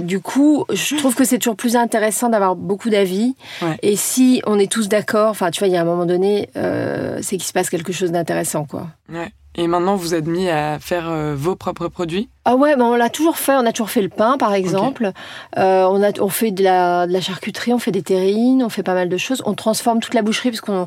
Du 0.00 0.20
coup, 0.20 0.64
je 0.72 0.96
trouve 0.96 1.14
que 1.14 1.24
c'est 1.24 1.38
toujours 1.38 1.56
plus 1.56 1.76
intéressant 1.76 2.28
d'avoir 2.28 2.56
beaucoup 2.56 2.90
d'avis. 2.90 3.34
Ouais. 3.62 3.76
Et 3.82 3.96
si 3.96 4.42
on 4.46 4.58
est 4.58 4.70
tous 4.70 4.88
d'accord, 4.88 5.30
enfin, 5.30 5.45
tu 5.50 5.60
vois, 5.60 5.68
il 5.68 5.74
y 5.74 5.76
a 5.76 5.80
un 5.80 5.84
moment 5.84 6.06
donné, 6.06 6.50
euh, 6.56 7.18
c'est 7.22 7.36
qu'il 7.36 7.46
se 7.46 7.52
passe 7.52 7.70
quelque 7.70 7.92
chose 7.92 8.12
d'intéressant, 8.12 8.64
quoi. 8.64 8.88
Et 9.58 9.68
maintenant, 9.68 9.96
vous 9.96 10.14
êtes 10.14 10.26
mis 10.26 10.50
à 10.50 10.78
faire 10.78 11.08
euh, 11.08 11.34
vos 11.34 11.56
propres 11.56 11.88
produits? 11.88 12.28
Ah 12.44 12.54
ouais, 12.54 12.76
ben 12.76 12.84
on 12.84 12.94
l'a 12.94 13.08
toujours 13.08 13.38
fait. 13.38 13.54
On 13.54 13.66
a 13.66 13.72
toujours 13.72 13.90
fait 13.90 14.02
le 14.02 14.10
pain, 14.10 14.36
par 14.38 14.54
exemple. 14.54 15.10
Euh, 15.58 15.84
on 15.90 16.00
a, 16.02 16.12
on 16.20 16.28
fait 16.28 16.52
de 16.52 16.62
la, 16.62 17.06
de 17.06 17.12
la 17.12 17.20
charcuterie, 17.20 17.72
on 17.72 17.78
fait 17.78 17.90
des 17.90 18.02
terrines, 18.02 18.62
on 18.62 18.68
fait 18.68 18.84
pas 18.84 18.94
mal 18.94 19.08
de 19.08 19.16
choses. 19.16 19.42
On 19.46 19.54
transforme 19.54 19.98
toute 19.98 20.14
la 20.14 20.22
boucherie 20.22 20.50
parce 20.50 20.60
qu'on, 20.60 20.86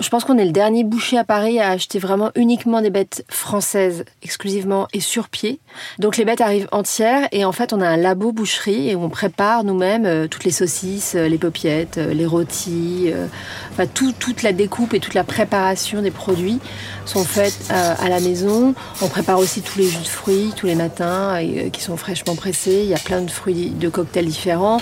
je 0.00 0.08
pense 0.10 0.24
qu'on 0.24 0.36
est 0.36 0.44
le 0.44 0.52
dernier 0.52 0.84
boucher 0.84 1.16
à 1.16 1.24
Paris 1.24 1.60
à 1.60 1.70
acheter 1.70 1.98
vraiment 1.98 2.30
uniquement 2.34 2.82
des 2.82 2.90
bêtes 2.90 3.24
françaises, 3.30 4.04
exclusivement 4.22 4.86
et 4.92 5.00
sur 5.00 5.30
pied. 5.30 5.60
Donc 5.98 6.18
les 6.18 6.26
bêtes 6.26 6.42
arrivent 6.42 6.68
entières 6.72 7.26
et 7.32 7.46
en 7.46 7.52
fait 7.52 7.72
on 7.72 7.80
a 7.80 7.88
un 7.88 7.96
labo 7.96 8.32
boucherie 8.32 8.90
et 8.90 8.96
on 8.96 9.08
prépare 9.08 9.64
nous-mêmes 9.64 10.04
euh, 10.04 10.26
toutes 10.28 10.44
les 10.44 10.50
saucisses, 10.50 11.14
les 11.14 11.38
popiettes, 11.38 11.96
les 11.96 12.26
rôtis, 12.26 13.10
enfin 13.72 13.86
tout, 13.86 14.12
toute 14.12 14.42
la 14.42 14.52
découpe 14.52 14.92
et 14.92 15.00
toute 15.00 15.14
la 15.14 15.24
préparation 15.24 16.02
des 16.02 16.10
produits 16.10 16.60
sont 17.08 17.24
faites 17.24 17.70
à 17.70 18.08
la 18.08 18.20
maison. 18.20 18.74
On 19.02 19.08
prépare 19.08 19.38
aussi 19.38 19.62
tous 19.62 19.78
les 19.78 19.88
jus 19.88 19.98
de 19.98 20.08
fruits 20.08 20.28
tous 20.56 20.66
les 20.66 20.74
matins 20.74 21.36
euh, 21.36 21.70
qui 21.70 21.80
sont 21.80 21.96
fraîchement 21.96 22.34
pressés. 22.34 22.80
Il 22.82 22.88
y 22.88 22.94
a 22.94 22.98
plein 22.98 23.22
de 23.22 23.30
fruits 23.30 23.70
de 23.70 23.88
cocktails 23.88 24.26
différents. 24.26 24.80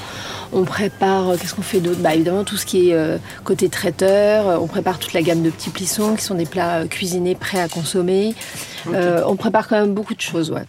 On 0.53 0.65
prépare, 0.65 1.31
euh, 1.31 1.37
qu'est-ce 1.37 1.55
qu'on 1.55 1.63
fait 1.63 1.81
d'autre? 1.81 2.01
Bah, 2.01 2.15
Évidemment, 2.15 2.45
tout 2.45 2.57
ce 2.57 2.67
qui 2.67 2.91
est 2.91 2.95
euh, 2.95 3.19
côté 3.45 3.69
traiteur. 3.69 4.61
On 4.63 4.67
prépare 4.67 4.99
toute 4.99 5.13
la 5.13 5.23
gamme 5.23 5.43
de 5.43 5.51
petits 5.51 5.71
plissons 5.71 6.17
qui 6.17 6.23
sont 6.23 6.35
des 6.35 6.47
plats 6.47 6.87
cuisinés 6.89 7.35
prêts 7.35 7.61
à 7.61 7.69
consommer. 7.69 8.35
on 8.87 9.37
prépare 9.37 9.69
quand 9.69 9.81
même 9.81 9.95
beaucoup 9.95 10.15
de 10.15 10.21
choses, 10.21 10.51
ouais. 10.51 10.65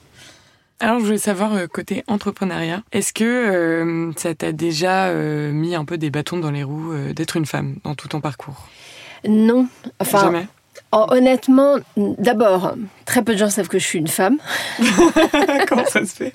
Alors, 0.80 1.00
je 1.00 1.06
voulais 1.06 1.18
savoir, 1.18 1.54
côté 1.74 2.04
entrepreneuriat, 2.08 2.84
est-ce 2.92 3.12
que 3.12 4.12
ça 4.16 4.36
t'a 4.36 4.52
déjà 4.52 5.12
mis 5.14 5.74
un 5.74 5.86
peu 5.86 5.98
des 5.98 6.12
bâtons 6.12 6.38
dans 6.38 6.52
les 6.52 6.64
roues 6.64 6.94
d'être 7.16 7.36
une 7.38 7.48
femme 7.48 7.78
dans 7.84 7.96
tout 7.96 8.08
ton 8.08 8.22
parcours? 8.22 8.68
Non. 9.28 9.68
Enfin, 10.00 10.22
Jamais? 10.22 10.48
Oh, 10.94 11.06
honnêtement, 11.10 11.76
d'abord, 11.98 12.74
très 13.06 13.22
peu 13.22 13.34
de 13.34 13.38
gens 13.38 13.50
savent 13.50 13.68
que 13.68 13.78
je 13.78 13.86
suis 13.86 14.00
une 14.00 14.08
femme. 14.08 14.38
Comment 15.68 15.86
ça 15.86 16.06
se 16.06 16.16
fait? 16.16 16.34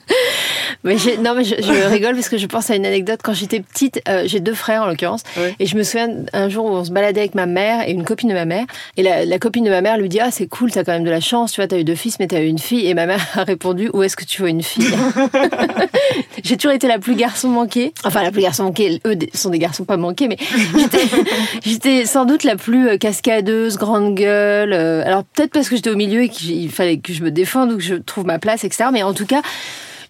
Mais 0.85 0.97
Non, 1.21 1.35
mais 1.35 1.45
je, 1.45 1.89
rigole 1.89 2.15
parce 2.15 2.29
que 2.29 2.37
je 2.37 2.47
pense 2.47 2.69
à 2.69 2.77
une 2.77 2.85
anecdote. 2.85 3.21
Quand 3.23 3.33
j'étais 3.33 3.61
petite, 3.61 4.03
euh, 4.11 4.25
j'ai 4.27 4.41
deux 4.41 4.53
frères 4.53 4.83
en 4.83 4.87
l'occurrence, 4.89 5.23
et 5.59 5.65
je 5.65 5.75
me 5.75 5.83
souviens 5.83 6.09
un 6.35 6.51
jour 6.51 6.67
où 6.67 6.69
on 6.69 6.85
se 6.85 6.91
baladait 6.91 7.21
avec 7.21 7.35
ma 7.35 7.47
mère 7.47 7.89
et 7.89 7.93
une 7.93 8.05
copine 8.05 8.29
de 8.29 8.35
ma 8.35 8.45
mère, 8.45 8.67
et 8.99 9.03
la, 9.03 9.39
copine 9.39 9.65
de 9.65 9.71
ma 9.71 9.81
mère 9.81 9.97
lui 9.97 10.11
dit 10.11 10.21
ah 10.21 10.31
c'est 10.31 10.49
cool, 10.49 10.71
t'as 10.71 10.85
quand 10.85 10.93
même 10.93 11.05
de 11.05 11.11
la 11.11 11.21
chance, 11.21 11.53
tu 11.53 11.61
vois, 11.63 11.67
t'as 11.69 11.79
eu 11.79 11.85
deux 11.85 11.95
fils, 11.95 12.19
mais 12.19 12.27
t'as 12.27 12.43
eu 12.43 12.47
une 12.47 12.59
fille. 12.59 12.87
Et 12.87 12.93
ma 12.93 13.07
mère 13.07 13.27
a 13.35 13.45
répondu 13.45 13.89
où 13.95 14.03
est-ce 14.03 14.17
que 14.17 14.25
tu 14.25 14.43
vois 14.43 14.51
une 14.51 14.63
fille? 14.63 14.93
J'ai 16.45 16.59
toujours 16.59 16.73
été 16.73 16.89
la 16.89 16.99
plus 16.99 17.15
garçon 17.15 17.49
manquée. 17.49 17.95
Enfin, 18.05 18.23
la 18.23 18.33
plus 18.33 18.43
garçon 18.43 18.65
manquée. 18.65 19.01
Eux 19.07 19.17
sont 19.33 19.49
des 19.49 19.59
garçons 19.59 19.85
pas 19.85 19.97
manqués, 19.97 20.29
mais 20.29 20.37
j'étais 21.65 22.05
sans 22.05 22.27
doute 22.27 22.45
la 22.45 22.57
plus 22.57 22.89
euh, 22.89 22.97
cascadeuse, 22.99 23.79
grande 23.79 24.15
gueule 24.15 24.42
euh, 24.43 25.03
alors 25.05 25.25
peut-être 25.25 25.53
parce 25.53 25.69
que 25.69 25.77
j'étais 25.77 25.91
au 25.91 25.97
milieu 25.97 26.23
et 26.23 26.29
qu'il 26.29 26.71
fallait 26.71 26.99
que 26.99 27.13
je 27.13 27.23
me 27.23 27.31
défende 27.31 27.73
ou 27.73 27.77
que 27.77 27.83
je 27.83 27.95
trouve 27.95 28.27
ma 28.27 28.39
place, 28.39 28.65
etc. 28.65 28.91
Mais 28.93 29.03
en 29.03 29.15
tout 29.15 29.27
cas, 29.27 29.43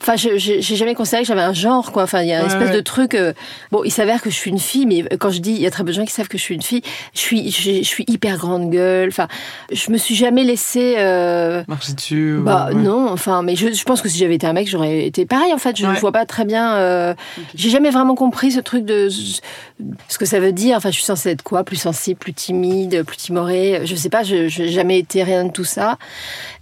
Enfin, 0.02 0.16
j'ai 0.16 0.60
jamais 0.60 0.96
considéré 0.96 1.22
que 1.22 1.28
j'avais 1.28 1.42
un 1.42 1.52
genre, 1.52 1.92
quoi. 1.92 2.02
Enfin, 2.02 2.22
il 2.22 2.28
y 2.28 2.32
a 2.32 2.40
une 2.40 2.46
espèce 2.46 2.72
de 2.72 2.80
truc. 2.80 3.14
Euh, 3.14 3.32
bon, 3.70 3.84
il 3.84 3.92
s'avère 3.92 4.20
que 4.20 4.30
je 4.30 4.34
suis 4.34 4.50
une 4.50 4.58
fille, 4.58 4.84
mais 4.84 5.04
quand 5.16 5.30
je 5.30 5.38
dis, 5.38 5.52
il 5.52 5.60
y 5.60 5.66
a 5.66 5.70
très 5.70 5.84
peu 5.84 5.90
de 5.90 5.94
gens 5.94 6.04
qui 6.04 6.12
savent 6.12 6.26
que 6.26 6.38
je 6.38 6.42
suis 6.42 6.56
une 6.56 6.62
fille. 6.62 6.82
Je 7.14 7.20
suis, 7.20 7.50
je, 7.52 7.82
suis 7.84 8.04
hyper 8.08 8.36
grande 8.36 8.70
gueule. 8.70 9.10
Enfin, 9.10 9.28
je 9.70 9.92
me 9.92 9.98
suis 9.98 10.16
jamais 10.16 10.42
laissée. 10.42 10.96
Euh... 10.98 11.62
Marcher 11.68 11.92
dessus. 11.92 12.40
Bah 12.42 12.70
non. 12.74 13.10
Enfin, 13.10 13.42
mais 13.42 13.54
je, 13.54 13.72
je 13.72 13.84
pense 13.84 14.02
que 14.02 14.08
si 14.08 14.18
j'avais 14.18 14.34
été 14.34 14.46
un 14.46 14.52
mec, 14.52 14.68
j'aurais 14.68 15.06
été 15.06 15.24
pareil. 15.24 15.52
En 15.54 15.58
fait, 15.58 15.76
je 15.76 15.86
ne 15.86 15.94
vois 15.94 16.10
pas 16.10 16.26
très 16.26 16.44
bien. 16.44 16.74
Euh... 16.74 17.14
J'ai 17.54 17.70
jamais 17.70 17.90
vraiment 17.90 18.16
compris 18.16 18.50
ce 18.50 18.60
truc 18.60 18.84
de 18.84 19.08
ce 19.08 20.18
que 20.18 20.26
ça 20.26 20.40
veut 20.40 20.52
dire. 20.52 20.78
Enfin, 20.78 20.90
je 20.90 20.96
suis 20.96 21.04
censée 21.04 21.30
être 21.30 21.42
quoi? 21.42 21.62
Plus 21.62 21.76
sensible, 21.76 22.18
plus 22.18 22.34
timide, 22.34 23.04
plus 23.04 23.18
timorée. 23.18 23.82
Je 23.84 23.94
sais 23.94 24.10
pas. 24.10 24.24
Je, 24.24 24.62
n'ai 24.62 24.68
jamais 24.68 24.98
été 24.98 25.22
rien 25.22 25.44
de 25.44 25.52
tout 25.52 25.64
ça. 25.64 25.96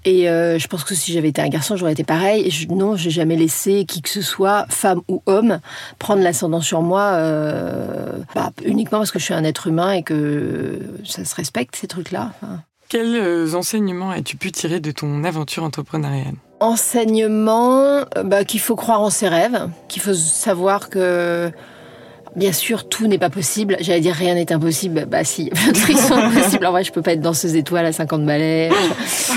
Et 0.05 0.29
euh, 0.29 0.59
je 0.59 0.67
pense 0.67 0.85
que 0.85 0.95
si 0.95 1.13
j'avais 1.13 1.29
été 1.29 1.41
un 1.41 1.49
garçon, 1.49 1.77
j'aurais 1.77 1.93
été 1.93 2.05
pareil. 2.05 2.47
Et 2.47 2.51
je, 2.51 2.69
non, 2.69 2.97
j'ai 2.97 3.11
jamais 3.11 3.30
laissé 3.37 3.85
qui 3.85 4.03
que 4.03 4.09
ce 4.09 4.23
soit, 4.23 4.67
femme 4.69 5.01
ou 5.09 5.23
homme, 5.27 5.61
prendre 5.99 6.23
l'ascendant 6.23 6.61
sur 6.61 6.83
moi 6.83 7.03
euh, 7.15 8.13
bah, 8.35 8.51
uniquement 8.65 8.99
parce 8.99 9.11
que 9.11 9.19
je 9.19 9.25
suis 9.25 9.35
un 9.35 9.45
être 9.45 9.67
humain 9.67 9.93
et 9.93 10.03
que 10.03 10.81
ça 11.05 11.25
se 11.25 11.35
respecte 11.35 11.77
ces 11.77 11.87
trucs-là. 11.87 12.33
Quels 12.89 13.15
euh, 13.15 13.55
enseignements 13.55 14.11
as-tu 14.11 14.37
pu 14.37 14.51
tirer 14.51 14.81
de 14.81 14.91
ton 14.91 15.25
aventure 15.25 15.63
entrepreneuriale? 15.63 16.35
Enseignement, 16.61 18.05
bah, 18.25 18.45
qu'il 18.45 18.61
faut 18.61 18.77
croire 18.77 19.01
en 19.01 19.11
ses 19.11 19.29
rêves, 19.29 19.69
qu'il 19.89 20.03
faut 20.03 20.15
savoir 20.15 20.91
que 20.91 21.51
Bien 22.37 22.53
sûr, 22.53 22.89
tout 22.89 23.07
n'est 23.07 23.19
pas 23.19 23.31
possible. 23.31 23.77
J'allais 23.81 24.01
dire 24.01 24.15
rien 24.15 24.35
n'est 24.35 24.53
impossible. 24.53 25.07
Bah 25.07 25.25
si, 25.25 25.51
plein 25.51 25.73
de 25.73 25.79
trucs 25.79 25.99
sont 25.99 26.15
impossibles. 26.15 26.67
En 26.67 26.71
vrai, 26.71 26.85
je 26.85 26.93
peux 26.93 27.03
pas 27.03 27.13
être 27.13 27.21
danseuse 27.21 27.57
étoile 27.57 27.87
à 27.87 27.93
50 27.93 28.25
balais. 28.25 28.71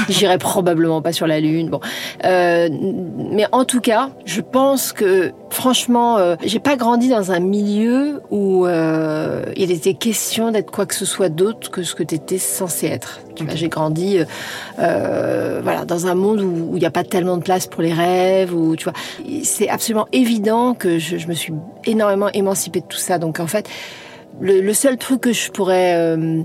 J'irai 0.10 0.38
probablement 0.38 1.02
pas 1.02 1.12
sur 1.12 1.26
la 1.26 1.40
lune. 1.40 1.70
Bon, 1.70 1.80
euh, 2.26 2.70
mais 3.32 3.46
en 3.52 3.66
tout 3.66 3.82
cas, 3.82 4.12
je 4.26 4.42
pense 4.42 4.94
que 4.94 5.32
franchement, 5.54 6.18
euh, 6.18 6.36
j'ai 6.44 6.60
pas 6.60 6.76
grandi 6.76 7.10
dans 7.10 7.32
un 7.32 7.40
milieu 7.40 8.22
où 8.32 8.66
euh, 8.66 9.44
il 9.56 9.72
était 9.72 9.94
question 9.94 10.52
d'être 10.52 10.72
quoi 10.72 10.86
que 10.86 10.96
ce 10.96 11.06
soit 11.06 11.30
d'autre 11.30 11.72
que 11.72 11.84
ce 11.84 11.96
que 11.96 12.04
tu 12.04 12.16
étais 12.16 12.38
censé 12.38 12.88
être. 12.88 13.22
J'ai 13.56 13.70
grandi, 13.70 14.20
euh, 14.80 15.60
voilà, 15.64 15.86
dans 15.86 16.08
un 16.08 16.16
monde 16.16 16.42
où 16.42 16.72
il 16.76 16.80
n'y 16.80 16.86
a 16.86 16.92
pas 16.92 17.04
tellement 17.04 17.38
de 17.38 17.44
place 17.44 17.68
pour 17.68 17.82
les 17.82 17.94
rêves. 17.94 18.54
Ou 18.54 18.76
tu 18.76 18.84
vois, 18.84 18.94
c'est 19.44 19.70
absolument 19.70 20.08
évident 20.12 20.74
que 20.74 21.00
je, 21.00 21.18
je 21.18 21.28
me 21.28 21.34
suis 21.34 21.54
énormément 21.86 22.30
émancipée 22.34 22.82
tout 22.82 22.98
ça. 22.98 23.18
Donc 23.18 23.40
en 23.40 23.48
fait, 23.48 23.68
le, 24.42 24.74
seul 24.74 24.98
truc 24.98 25.22
que 25.22 25.34
je 25.34 25.52
pourrais 25.52 25.96
euh, 25.96 26.42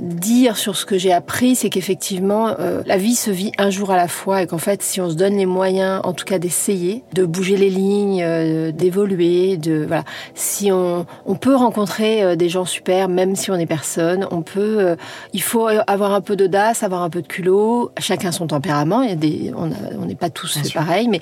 dire 0.00 0.56
sur 0.56 0.76
ce 0.76 0.84
que 0.84 0.98
j'ai 0.98 1.12
appris, 1.12 1.56
c'est 1.56 1.70
qu'effectivement, 1.70 2.54
euh, 2.58 2.82
la 2.86 2.96
vie 2.96 3.14
se 3.14 3.30
vit 3.30 3.52
un 3.58 3.70
jour 3.70 3.90
à 3.90 3.96
la 3.96 4.08
fois 4.08 4.42
et 4.42 4.46
qu'en 4.46 4.58
fait, 4.58 4.82
si 4.82 5.00
on 5.00 5.10
se 5.10 5.14
donne 5.14 5.36
les 5.36 5.46
moyens, 5.46 6.00
en 6.04 6.12
tout 6.12 6.24
cas 6.24 6.38
d'essayer, 6.38 7.04
de 7.12 7.24
bouger 7.24 7.56
les 7.56 7.70
lignes, 7.70 8.22
euh, 8.22 8.72
d'évoluer, 8.72 9.56
de 9.56 9.84
voilà, 9.86 10.04
si 10.34 10.70
on, 10.72 11.06
on 11.24 11.34
peut 11.34 11.54
rencontrer 11.54 12.36
des 12.36 12.48
gens 12.48 12.64
super, 12.64 13.08
même 13.08 13.36
si 13.36 13.50
on 13.50 13.56
est 13.56 13.66
personne, 13.66 14.26
on 14.30 14.42
peut, 14.42 14.96
il 15.32 15.42
faut 15.42 15.68
avoir 15.86 16.12
un 16.12 16.20
peu 16.20 16.36
d'audace, 16.36 16.82
avoir 16.82 17.02
un 17.02 17.10
peu 17.10 17.22
de 17.22 17.26
culot, 17.26 17.90
chacun 17.98 18.32
son 18.32 18.46
tempérament. 18.46 19.02
Il 19.02 19.08
y 19.08 19.12
a 19.12 19.16
des, 19.16 19.52
on 19.56 20.04
n'est 20.06 20.14
pas 20.14 20.30
tous 20.30 20.58
pareils, 20.72 21.08
mais 21.08 21.20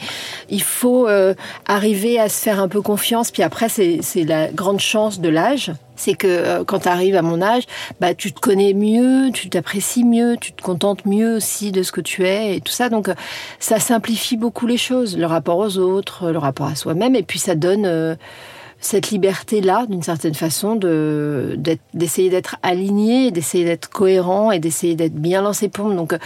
il 0.51 0.63
faut 0.63 1.07
arriver 1.67 2.19
à 2.19 2.29
se 2.29 2.43
faire 2.43 2.61
un 2.61 2.69
peu 2.69 2.83
confiance. 2.83 3.31
Puis 3.31 3.43
après, 3.43 3.69
c'est 3.69 4.25
la 4.25 4.49
grande 4.49 4.81
chance 4.81 5.21
de 5.21 5.29
l'âge 5.29 5.73
c'est 5.97 6.15
que 6.15 6.27
euh, 6.27 6.65
quand 6.65 6.81
tu 6.81 6.89
arrives 6.89 7.17
à 7.17 7.23
mon 7.23 7.41
âge, 7.43 7.65
bah 8.01 8.15
tu 8.15 8.33
te 8.33 8.41
connais 8.41 8.75
mieux, 8.75 9.31
tu 9.33 9.49
t'apprécies 9.49 10.05
mieux, 10.05 10.37
tu 10.41 10.53
te 10.53 10.63
contentes 10.63 11.07
mieux 11.07 11.37
aussi 11.37 11.73
de 11.73 11.83
ce 11.83 11.93
que 11.93 12.01
tu 12.01 12.27
es 12.27 12.57
et 12.57 12.61
tout 12.61 12.73
ça. 12.73 12.89
Donc 12.89 13.09
euh, 13.09 13.15
ça 13.59 13.79
simplifie 13.79 14.37
beaucoup 14.37 14.67
les 14.67 14.77
choses, 14.77 15.17
le 15.17 15.27
rapport 15.27 15.59
aux 15.59 15.79
autres, 15.79 16.31
le 16.31 16.39
rapport 16.39 16.67
à 16.67 16.75
soi-même, 16.75 17.15
et 17.15 17.23
puis 17.23 17.39
ça 17.39 17.55
donne 17.55 17.87
euh, 17.87 18.15
cette 18.87 19.11
liberté-là, 19.11 19.87
d'une 19.89 20.03
certaine 20.03 20.35
façon, 20.35 20.77
de 20.77 21.59
d'essayer 21.95 22.31
d'être 22.31 22.57
aligné, 22.63 23.31
d'essayer 23.31 23.65
d'être 23.65 23.89
cohérent 23.89 24.51
et 24.51 24.59
d'essayer 24.59 24.95
d'être 24.95 25.15
bien 25.15 25.43
lancé 25.43 25.69
pour 25.69 25.93
Donc, 25.93 26.13
euh, 26.13 26.19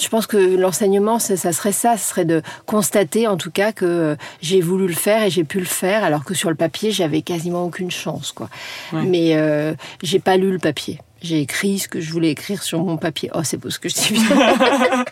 je 0.00 0.08
pense 0.08 0.26
que 0.26 0.36
l'enseignement, 0.36 1.18
ça, 1.18 1.36
serait 1.36 1.72
ça, 1.72 1.96
ce 1.96 2.08
serait 2.08 2.24
de 2.24 2.42
constater, 2.66 3.26
en 3.26 3.36
tout 3.36 3.50
cas, 3.50 3.72
que 3.72 3.84
euh, 3.84 4.16
j'ai 4.40 4.60
voulu 4.60 4.86
le 4.86 4.94
faire 4.94 5.22
et 5.22 5.30
j'ai 5.30 5.44
pu 5.44 5.58
le 5.58 5.66
faire, 5.66 6.04
alors 6.04 6.24
que 6.24 6.34
sur 6.34 6.48
le 6.48 6.56
papier, 6.56 6.90
j'avais 6.90 7.22
quasiment 7.22 7.64
aucune 7.64 7.90
chance, 7.90 8.32
quoi. 8.32 8.48
Mais 8.92 9.36
euh, 9.36 9.74
j'ai 10.02 10.18
pas 10.18 10.36
lu 10.36 10.50
le 10.50 10.58
papier. 10.58 10.98
J'ai 11.22 11.40
écrit 11.40 11.78
ce 11.78 11.88
que 11.88 12.00
je 12.00 12.10
voulais 12.12 12.30
écrire 12.30 12.62
sur 12.62 12.82
mon 12.82 12.96
papier. 12.96 13.30
Oh, 13.34 13.40
c'est 13.42 13.58
beau 13.58 13.68
ce 13.68 13.78
que 13.78 13.88
je 13.90 13.94
dis 13.94 14.12
bien. 14.14 15.04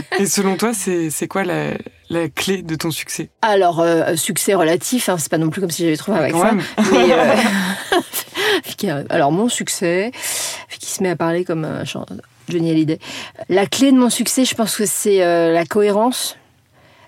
Et 0.18 0.26
selon 0.26 0.56
toi, 0.56 0.72
c'est 0.74 1.28
quoi 1.28 1.44
la, 1.44 1.74
la, 2.10 2.28
clé 2.28 2.62
de 2.62 2.74
ton 2.74 2.90
succès 2.90 3.30
Alors, 3.42 3.80
euh, 3.80 4.16
succès 4.16 4.54
relatif, 4.54 5.08
hein, 5.08 5.16
c'est 5.18 5.30
pas 5.30 5.38
non 5.38 5.50
plus 5.50 5.60
comme 5.60 5.70
si 5.70 5.84
j'avais 5.84 5.96
trouvé 5.96 6.18
un 6.18 6.22
vaccin. 6.22 6.58
Mais, 6.92 7.12
euh, 8.90 9.04
alors, 9.10 9.32
mon 9.32 9.48
succès, 9.48 10.12
qui 10.78 10.90
se 10.90 11.02
met 11.02 11.10
à 11.10 11.16
parler 11.16 11.44
comme 11.44 11.64
un 11.64 11.84
Johnny 11.84 12.70
Hallyday. 12.70 12.98
La 13.48 13.66
clé 13.66 13.92
de 13.92 13.96
mon 13.96 14.10
succès, 14.10 14.44
je 14.44 14.54
pense 14.54 14.76
que 14.76 14.86
c'est 14.86 15.22
euh, 15.22 15.52
la 15.52 15.64
cohérence. 15.64 16.36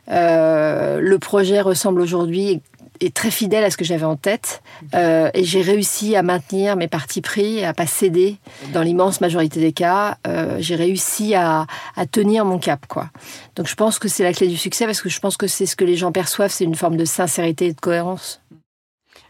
le 0.09 1.16
projet 1.18 1.61
ressemble 1.61 2.00
aujourd'hui 2.00 2.62
est 3.07 3.14
très 3.14 3.30
fidèle 3.30 3.64
à 3.64 3.70
ce 3.70 3.76
que 3.76 3.84
j'avais 3.84 4.05
en 4.05 4.16
tête. 4.16 4.62
Euh, 4.94 5.30
et 5.34 5.44
j'ai 5.44 5.62
réussi 5.62 6.16
à 6.16 6.22
maintenir 6.22 6.76
mes 6.76 6.88
partis 6.88 7.20
pris, 7.20 7.64
à 7.64 7.72
pas 7.72 7.86
céder. 7.86 8.36
Dans 8.72 8.82
l'immense 8.82 9.20
majorité 9.20 9.61
des 9.61 9.72
cas, 9.72 10.18
euh, 10.26 10.57
j'ai 10.61 10.76
réussi 10.76 11.34
à, 11.34 11.66
à, 11.96 12.07
tenir 12.07 12.44
mon 12.44 12.59
cap, 12.59 12.86
quoi. 12.86 13.09
Donc 13.57 13.66
je 13.66 13.74
pense 13.74 13.98
que 13.98 14.09
c'est 14.09 14.24
la 14.24 14.32
clé 14.32 14.48
du 14.48 14.57
succès 14.57 14.86
parce 14.86 15.00
que 15.00 15.09
je 15.09 15.20
pense 15.20 15.36
que 15.36 15.46
c'est 15.46 15.66
ce 15.66 15.76
que 15.76 15.84
les 15.84 15.96
gens 15.96 16.12
perçoivent, 16.12 16.50
c'est 16.50 16.64
une 16.64 16.74
forme 16.74 16.96
de 16.96 17.05
sincérité 17.05 17.66
et 17.66 17.72
de 17.72 17.80
cohérence 17.80 18.41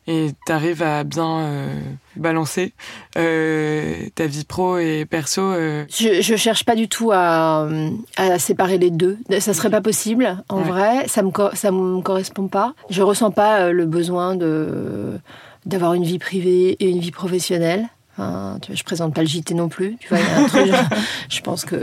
et 0.07 0.31
tu 0.47 0.53
arrives 0.53 0.83
à 0.83 1.05
bien 1.05 1.39
euh, 1.41 1.81
balancer 2.17 2.73
euh, 3.17 3.95
ta 4.15 4.27
vie 4.27 4.45
pro 4.45 4.79
et 4.79 5.05
perso. 5.05 5.43
Euh. 5.43 5.85
Je, 5.89 6.21
je 6.21 6.37
cherche 6.37 6.65
pas 6.65 6.75
du 6.75 6.89
tout 6.89 7.11
à, 7.13 7.69
à 8.17 8.39
séparer 8.39 8.79
les 8.79 8.91
deux. 8.91 9.19
Ça 9.39 9.55
serait 9.55 9.71
pas 9.71 9.81
possible 9.81 10.43
en 10.49 10.61
vrai. 10.61 11.07
Ça 11.09 11.23
me 11.23 11.31
ça 11.55 11.71
me 11.71 12.01
correspond 12.01 12.49
pas. 12.49 12.75
Je 12.91 13.03
ressens 13.03 13.31
pas 13.31 13.71
le 13.71 13.87
besoin 13.87 14.35
de 14.35 15.19
d'avoir 15.67 15.95
une 15.95 16.05
vie 16.05 16.19
privée 16.19 16.77
et 16.81 16.89
une 16.89 16.99
vie 16.99 17.13
professionnelle. 17.13 17.89
Enfin, 18.19 18.59
tu 18.61 18.69
vois, 18.69 18.77
je 18.77 18.83
présente 18.85 19.15
pas 19.15 19.23
le 19.23 19.27
JT 19.27 19.55
non 19.55 19.69
plus. 19.71 19.97
Tu 19.99 20.09
vois, 20.09 20.19
il 20.19 20.27
y 20.27 20.31
a 20.31 20.39
un 20.39 20.47
truc, 20.47 20.71
je 21.31 21.41
pense 21.41 21.65
que 21.65 21.77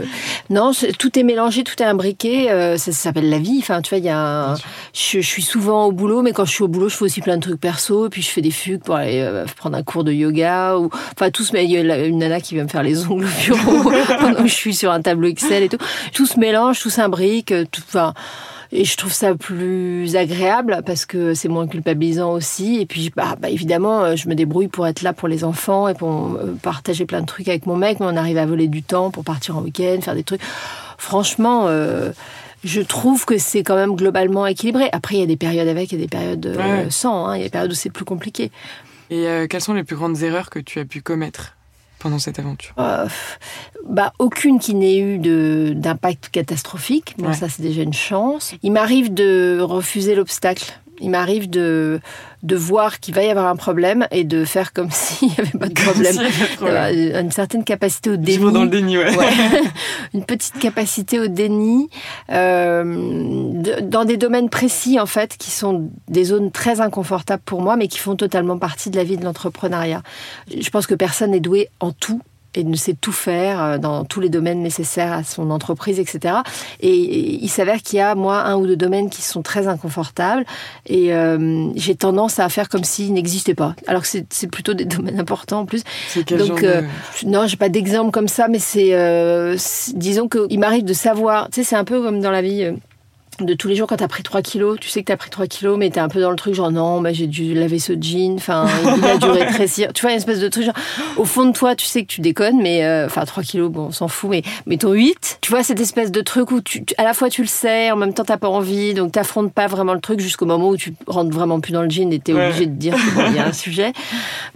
non, 0.48 0.70
tout 0.98 1.18
est 1.18 1.22
mélangé, 1.24 1.64
tout 1.64 1.74
est 1.82 1.84
imbriqué. 1.86 2.50
euh, 2.50 2.76
ça, 2.76 2.92
ça 2.92 2.98
s'appelle 2.98 3.28
la 3.28 3.38
vie. 3.38 3.58
Enfin, 3.60 3.82
tu 3.82 3.90
vois, 3.90 3.98
il 3.98 4.04
y 4.04 4.08
a. 4.10 4.50
un- 4.52 4.54
Je, 4.54 4.60
je 4.94 5.20
suis 5.20 5.42
souvent 5.42 5.86
au 5.86 5.92
boulot, 5.92 6.22
mais 6.22 6.32
quand 6.32 6.44
je 6.44 6.52
suis 6.52 6.62
au 6.62 6.68
boulot, 6.68 6.88
je 6.88 6.96
fais 6.96 7.04
aussi 7.04 7.20
plein 7.20 7.36
de 7.36 7.42
trucs 7.42 7.60
perso. 7.60 8.06
Et 8.06 8.10
puis 8.10 8.22
je 8.22 8.28
fais 8.30 8.42
des 8.42 8.52
fugues 8.52 8.82
pour 8.82 8.94
aller 8.94 9.20
euh, 9.20 9.44
prendre 9.56 9.76
un 9.76 9.82
cours 9.82 10.04
de 10.04 10.12
yoga 10.12 10.76
ou 10.78 10.88
enfin 11.16 11.30
tout 11.30 11.42
se 11.42 11.52
met. 11.52 11.64
Il 11.64 11.70
y 11.72 11.76
a 11.78 12.04
une 12.06 12.18
nana 12.18 12.40
qui 12.40 12.54
vient 12.54 12.64
me 12.64 12.68
faire 12.68 12.84
les 12.84 13.06
ongles 13.08 13.26
au 13.26 13.42
bureau 13.44 13.90
pendant 14.20 14.42
que 14.42 14.48
je 14.48 14.54
suis 14.54 14.74
sur 14.74 14.92
un 14.92 15.02
tableau 15.02 15.28
Excel 15.28 15.64
et 15.64 15.68
tout. 15.68 15.78
Tout 16.14 16.26
se 16.26 16.38
mélange, 16.38 16.78
tout 16.80 16.90
s'imbrique. 16.90 17.50
euh, 17.50 17.64
Tout, 17.70 17.82
enfin. 17.88 18.14
Et 18.72 18.84
je 18.84 18.96
trouve 18.96 19.12
ça 19.12 19.34
plus 19.34 20.14
agréable 20.14 20.82
parce 20.86 21.04
que 21.04 21.34
c'est 21.34 21.48
moins 21.48 21.66
culpabilisant 21.66 22.32
aussi. 22.32 22.80
Et 22.80 22.86
puis, 22.86 23.10
bah, 23.16 23.34
bah, 23.40 23.50
évidemment, 23.50 24.04
euh, 24.04 24.14
je 24.16 24.28
me 24.28 24.34
débrouille 24.36 24.68
pour 24.68 24.86
être 24.86 25.02
là 25.02 25.12
pour 25.12 25.26
les 25.26 25.42
enfants 25.42 25.88
et 25.88 25.94
pour 25.94 26.36
euh, 26.36 26.54
partager 26.62 27.04
plein 27.04 27.20
de 27.22 27.26
trucs 27.26 27.48
avec 27.48 27.66
mon 27.66 27.76
mec. 27.76 27.98
Mais 27.98 28.06
on 28.08 28.16
arrive 28.16 28.38
à 28.38 28.46
voler 28.46 28.68
du 28.68 28.82
temps 28.84 29.10
pour 29.10 29.24
partir 29.24 29.56
en 29.56 29.62
week-end, 29.62 29.98
faire 30.00 30.14
des 30.14 30.22
trucs. 30.22 30.40
Franchement, 30.98 31.64
euh, 31.66 32.12
je 32.62 32.80
trouve 32.80 33.24
que 33.24 33.38
c'est 33.38 33.64
quand 33.64 33.74
même 33.74 33.96
globalement 33.96 34.46
équilibré. 34.46 34.88
Après, 34.92 35.16
il 35.16 35.20
y 35.20 35.24
a 35.24 35.26
des 35.26 35.36
périodes 35.36 35.66
avec 35.66 35.92
et 35.92 35.96
des 35.96 36.06
périodes 36.08 36.54
Ouais. 36.56 36.86
sans. 36.90 37.26
hein. 37.26 37.36
Il 37.36 37.38
y 37.38 37.42
a 37.42 37.46
des 37.46 37.50
périodes 37.50 37.72
où 37.72 37.74
c'est 37.74 37.90
plus 37.90 38.04
compliqué. 38.04 38.52
Et 39.10 39.26
euh, 39.26 39.48
quelles 39.48 39.62
sont 39.62 39.74
les 39.74 39.82
plus 39.82 39.96
grandes 39.96 40.22
erreurs 40.22 40.48
que 40.50 40.60
tu 40.60 40.78
as 40.78 40.84
pu 40.84 41.00
commettre? 41.02 41.56
Pendant 42.00 42.18
cette 42.18 42.38
aventure? 42.40 42.74
Euh, 42.78 43.06
bah, 43.88 44.12
aucune 44.18 44.58
qui 44.58 44.74
n'ait 44.74 44.98
eu 44.98 45.18
d'impact 45.74 46.30
catastrophique. 46.30 47.14
Bon, 47.18 47.28
Ouais. 47.28 47.34
ça, 47.34 47.48
c'est 47.48 47.62
déjà 47.62 47.82
une 47.82 47.92
chance. 47.92 48.54
Il 48.64 48.72
m'arrive 48.72 49.14
de 49.14 49.60
refuser 49.60 50.14
l'obstacle. 50.16 50.72
Il 51.00 51.10
m'arrive 51.10 51.48
de, 51.50 52.00
de 52.42 52.56
voir 52.56 53.00
qu'il 53.00 53.14
va 53.14 53.22
y 53.24 53.30
avoir 53.30 53.46
un 53.46 53.56
problème 53.56 54.06
et 54.10 54.24
de 54.24 54.44
faire 54.44 54.72
comme 54.72 54.90
s'il 54.92 55.28
n'y 55.28 55.34
avait 55.38 55.58
pas 55.58 55.68
de 55.68 55.74
problème. 55.74 56.16
Problème. 56.56 56.76
Euh, 57.14 57.20
Une 57.20 57.30
certaine 57.32 57.64
capacité 57.64 58.10
au 58.10 58.16
déni. 58.16 58.52
Dans 58.52 58.62
le 58.64 58.68
déni, 58.68 58.98
ouais. 58.98 59.16
Ouais. 59.16 59.26
une 60.14 60.24
petite 60.24 60.58
capacité 60.58 61.18
au 61.20 61.26
déni 61.28 61.88
euh, 62.30 62.84
de- 62.84 63.80
dans 63.80 64.04
des 64.04 64.16
domaines 64.16 64.48
précis 64.50 64.98
en 65.00 65.06
fait 65.06 65.36
qui 65.36 65.50
sont 65.50 65.90
des 66.08 66.24
zones 66.24 66.50
très 66.50 66.80
inconfortables 66.80 67.42
pour 67.44 67.62
moi 67.62 67.76
mais 67.76 67.88
qui 67.88 67.98
font 67.98 68.16
totalement 68.16 68.58
partie 68.58 68.90
de 68.90 68.96
la 68.96 69.04
vie 69.04 69.16
de 69.16 69.24
l'entrepreneuriat. 69.24 70.02
Je 70.58 70.68
pense 70.70 70.86
que 70.86 70.94
personne 70.94 71.30
n'est 71.32 71.40
doué 71.40 71.68
en 71.80 71.92
tout 71.92 72.20
et 72.54 72.64
ne 72.64 72.76
sait 72.76 72.94
tout 73.00 73.12
faire 73.12 73.62
euh, 73.62 73.78
dans 73.78 74.04
tous 74.04 74.20
les 74.20 74.28
domaines 74.28 74.62
nécessaires 74.62 75.12
à 75.12 75.22
son 75.24 75.50
entreprise, 75.50 75.98
etc. 76.00 76.34
Et 76.80 76.90
il 77.42 77.48
s'avère 77.48 77.82
qu'il 77.82 77.98
y 77.98 78.02
a, 78.02 78.14
moi, 78.14 78.40
un 78.42 78.56
ou 78.56 78.66
deux 78.66 78.76
domaines 78.76 79.08
qui 79.10 79.22
sont 79.22 79.42
très 79.42 79.68
inconfortables 79.68 80.44
et 80.86 81.12
euh, 81.14 81.68
j'ai 81.76 81.94
tendance 81.94 82.38
à 82.38 82.48
faire 82.48 82.68
comme 82.68 82.84
s'ils 82.84 83.12
n'existaient 83.12 83.54
pas. 83.54 83.74
Alors 83.86 84.02
que 84.02 84.08
c'est 84.08 84.46
plutôt 84.48 84.74
des 84.74 84.84
domaines 84.96 85.20
importants 85.20 85.60
en 85.60 85.66
plus. 85.66 85.82
Donc, 86.16 86.46
genre 86.48 86.58
de- 86.60 86.66
euh, 86.66 86.82
non, 87.26 87.46
j'ai 87.46 87.56
pas 87.56 87.68
d'exemple 87.68 88.10
comme 88.10 88.28
ça, 88.28 88.48
mais 88.48 88.58
c'est, 88.58 88.94
euh, 88.94 89.54
c'est- 89.58 89.96
disons 89.96 90.28
qu'il 90.28 90.58
m'arrive 90.58 90.84
de 90.84 90.92
savoir, 90.92 91.48
tu 91.50 91.56
sais, 91.56 91.64
c'est 91.64 91.76
un 91.76 91.84
peu 91.84 92.02
comme 92.02 92.20
dans 92.20 92.30
la 92.30 92.42
vie. 92.42 92.70
Euh, 93.40 93.44
de 93.44 93.54
tous 93.54 93.68
les 93.68 93.76
jours 93.76 93.86
quand 93.88 93.96
t'as 93.96 94.08
pris 94.08 94.22
3 94.22 94.42
kilos, 94.42 94.78
tu 94.80 94.88
sais 94.88 95.00
que 95.00 95.06
t'as 95.06 95.16
pris 95.16 95.30
3 95.30 95.46
kilos, 95.46 95.78
mais 95.78 95.90
t'es 95.90 96.00
un 96.00 96.08
peu 96.08 96.20
dans 96.20 96.30
le 96.30 96.36
truc 96.36 96.54
genre 96.54 96.70
non, 96.70 97.00
bah, 97.00 97.12
j'ai 97.12 97.26
dû 97.26 97.54
laver 97.54 97.78
ce 97.78 97.92
jean, 98.00 98.34
enfin 98.36 98.66
il 98.96 99.04
a 99.04 99.16
dû 99.18 99.26
rétrécir. 99.28 99.92
Tu 99.92 100.02
vois, 100.02 100.10
une 100.12 100.16
espèce 100.18 100.40
de 100.40 100.48
truc 100.48 100.64
genre 100.64 100.74
au 101.16 101.24
fond 101.24 101.46
de 101.46 101.52
toi, 101.52 101.74
tu 101.74 101.86
sais 101.86 102.02
que 102.02 102.08
tu 102.08 102.20
déconnes, 102.20 102.60
mais 102.62 102.84
euh, 102.84 103.06
enfin 103.06 103.24
3 103.24 103.42
kilos, 103.42 103.70
bon, 103.70 103.86
on 103.86 103.90
s'en 103.92 104.08
fout, 104.08 104.30
mais 104.30 104.42
mais 104.66 104.76
ton 104.76 104.92
8, 104.92 105.38
tu 105.40 105.50
vois 105.50 105.62
cette 105.62 105.80
espèce 105.80 106.10
de 106.10 106.20
truc 106.20 106.50
où 106.50 106.60
tu, 106.60 106.84
tu- 106.84 106.94
à 106.98 107.04
la 107.04 107.14
fois 107.14 107.28
tu 107.30 107.42
le 107.42 107.48
sais, 107.48 107.90
en 107.90 107.96
même 107.96 108.14
temps 108.14 108.24
t'as 108.24 108.36
pas 108.36 108.48
envie, 108.48 108.94
donc 108.94 109.12
t'affrontes 109.12 109.52
pas 109.52 109.66
vraiment 109.66 109.94
le 109.94 110.00
truc 110.00 110.20
jusqu'au 110.20 110.46
moment 110.46 110.68
où 110.70 110.76
tu 110.76 110.94
rentres 111.06 111.34
vraiment 111.34 111.60
plus 111.60 111.72
dans 111.72 111.82
le 111.82 111.90
jean 111.90 112.12
et 112.12 112.18
t'es 112.18 112.32
Ouais. 112.32 112.46
obligé 112.48 112.66
de 112.66 112.74
dire 112.74 112.94
qu'il 112.94 113.34
y 113.34 113.38
a 113.38 113.46
un 113.46 113.52
sujet. 113.52 113.92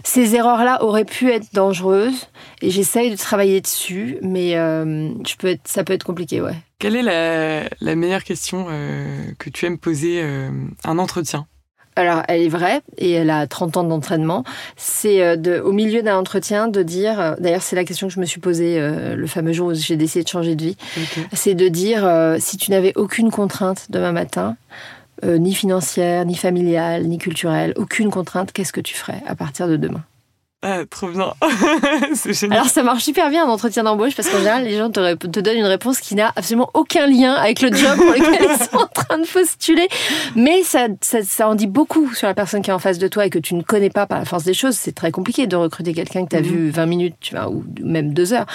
Ces 0.03 0.35
erreurs-là 0.35 0.83
auraient 0.83 1.05
pu 1.05 1.29
être 1.31 1.47
dangereuses 1.53 2.27
et 2.61 2.69
j'essaye 2.69 3.11
de 3.11 3.15
travailler 3.17 3.61
dessus, 3.61 4.17
mais 4.21 4.55
euh, 4.55 5.09
je 5.27 5.35
peux 5.35 5.47
être, 5.47 5.61
ça 5.65 5.83
peut 5.83 5.93
être 5.93 6.03
compliqué, 6.03 6.41
ouais. 6.41 6.55
Quelle 6.85 6.97
est 6.97 7.01
la, 7.01 7.67
la 7.81 7.95
meilleure 7.95 8.23
question 8.23 8.67
euh, 8.69 9.31
que 9.39 9.49
tu 9.49 9.65
aimes 9.65 9.79
poser 9.79 10.21
euh, 10.21 10.51
à 10.83 10.91
un 10.91 10.99
entretien? 10.99 11.47
Alors, 11.95 12.21
elle 12.27 12.43
est 12.43 12.47
vraie 12.47 12.81
et 12.99 13.09
elle 13.09 13.31
a 13.31 13.47
30 13.47 13.77
ans 13.77 13.83
d'entraînement. 13.83 14.43
C'est 14.77 15.23
euh, 15.23 15.35
de, 15.35 15.59
au 15.59 15.71
milieu 15.71 16.03
d'un 16.03 16.15
entretien 16.15 16.67
de 16.67 16.83
dire, 16.83 17.19
euh, 17.19 17.33
d'ailleurs 17.39 17.63
c'est 17.63 17.75
la 17.75 17.85
question 17.85 18.07
que 18.07 18.13
je 18.13 18.19
me 18.19 18.25
suis 18.25 18.39
posée 18.39 18.79
euh, 18.79 19.15
le 19.15 19.25
fameux 19.25 19.51
jour 19.51 19.69
où 19.69 19.73
j'ai 19.73 19.95
décidé 19.95 20.23
de 20.25 20.29
changer 20.29 20.55
de 20.55 20.63
vie, 20.63 20.77
c'est 21.33 21.55
de 21.55 21.67
dire 21.69 22.05
euh, 22.05 22.37
si 22.39 22.55
tu 22.57 22.69
n'avais 22.69 22.93
aucune 22.95 23.31
contrainte 23.31 23.87
demain 23.89 24.11
matin, 24.11 24.55
euh, 25.23 25.39
ni 25.39 25.55
financière, 25.55 26.23
ni 26.23 26.35
familiale, 26.35 27.07
ni 27.07 27.17
culturelle, 27.17 27.73
aucune 27.77 28.11
contrainte, 28.11 28.51
qu'est-ce 28.51 28.73
que 28.73 28.81
tu 28.81 28.93
ferais 28.93 29.23
à 29.25 29.33
partir 29.33 29.67
de 29.67 29.75
demain? 29.75 30.03
Ah, 30.67 30.79
trop 30.89 31.09
bien. 31.09 31.31
c'est 32.15 32.33
génial. 32.33 32.57
Alors 32.57 32.69
ça 32.71 32.81
marche 32.81 33.03
super 33.03 33.29
bien 33.29 33.45
en 33.45 33.49
entretien 33.49 33.83
d'embauche 33.83 34.15
parce 34.15 34.27
qu'en 34.29 34.39
général 34.39 34.63
les 34.63 34.75
gens 34.75 34.89
te, 34.89 35.27
donnent 35.27 35.57
une 35.57 35.65
réponse 35.65 35.99
qui 35.99 36.15
n'a 36.15 36.33
absolument 36.35 36.71
aucun 36.73 37.05
lien 37.05 37.33
avec 37.33 37.61
le 37.61 37.71
job 37.71 37.95
pour 37.97 38.07
lequel 38.11 38.47
ils 38.49 38.63
sont 38.65 38.77
en 38.77 38.87
train 38.87 39.19
de 39.19 39.27
postuler. 39.27 39.87
Mais 40.35 40.63
ça, 40.63 40.87
ça, 41.01 41.21
ça 41.21 41.47
en 41.47 41.53
dit 41.53 41.67
beaucoup 41.67 42.11
sur 42.15 42.25
la 42.27 42.33
personne 42.33 42.63
qui 42.63 42.71
est 42.71 42.73
en 42.73 42.79
face 42.79 42.97
de 42.97 43.07
toi 43.07 43.27
et 43.27 43.29
que 43.29 43.37
tu 43.37 43.53
ne 43.53 43.61
connais 43.61 43.91
pas 43.91 44.07
par 44.07 44.17
la 44.17 44.25
force 44.25 44.43
des 44.43 44.55
choses. 44.55 44.75
C'est 44.75 44.95
très 44.95 45.11
compliqué 45.11 45.45
de 45.45 45.55
recruter 45.55 45.93
quelqu'un 45.93 46.25
que 46.25 46.29
tu 46.31 46.35
as 46.35 46.41
Mhm. 46.41 46.47
vu 46.47 46.69
20 46.71 46.85
minutes 46.87 47.15
tu 47.21 47.35
vois, 47.35 47.47
ou 47.49 47.63
même 47.83 48.13
deux 48.15 48.33
heures. 48.33 48.47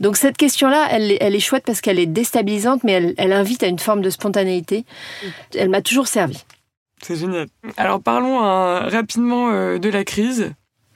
Donc 0.00 0.16
cette 0.16 0.36
question-là, 0.36 0.88
elle, 0.90 1.12
est- 1.12 1.18
elle 1.20 1.36
est 1.36 1.40
chouette 1.40 1.62
parce 1.64 1.80
qu'elle 1.80 2.00
est 2.00 2.06
déstabilisante 2.06 2.82
mais 2.82 2.92
elle, 2.92 3.14
elle 3.18 3.32
invite 3.32 3.62
à 3.62 3.68
une 3.68 3.78
forme 3.78 4.00
de 4.02 4.10
spontanéité. 4.10 4.84
Elle 5.56 5.68
m'a 5.68 5.80
toujours 5.80 6.08
servi. 6.08 6.42
C'est 7.02 7.14
génial. 7.16 7.46
Alors 7.76 8.00
parlons 8.02 8.42
euh, 8.44 8.80
rapidement 8.88 9.50
euh, 9.50 9.78
de 9.78 9.88
la 9.90 10.02
crise. 10.02 10.52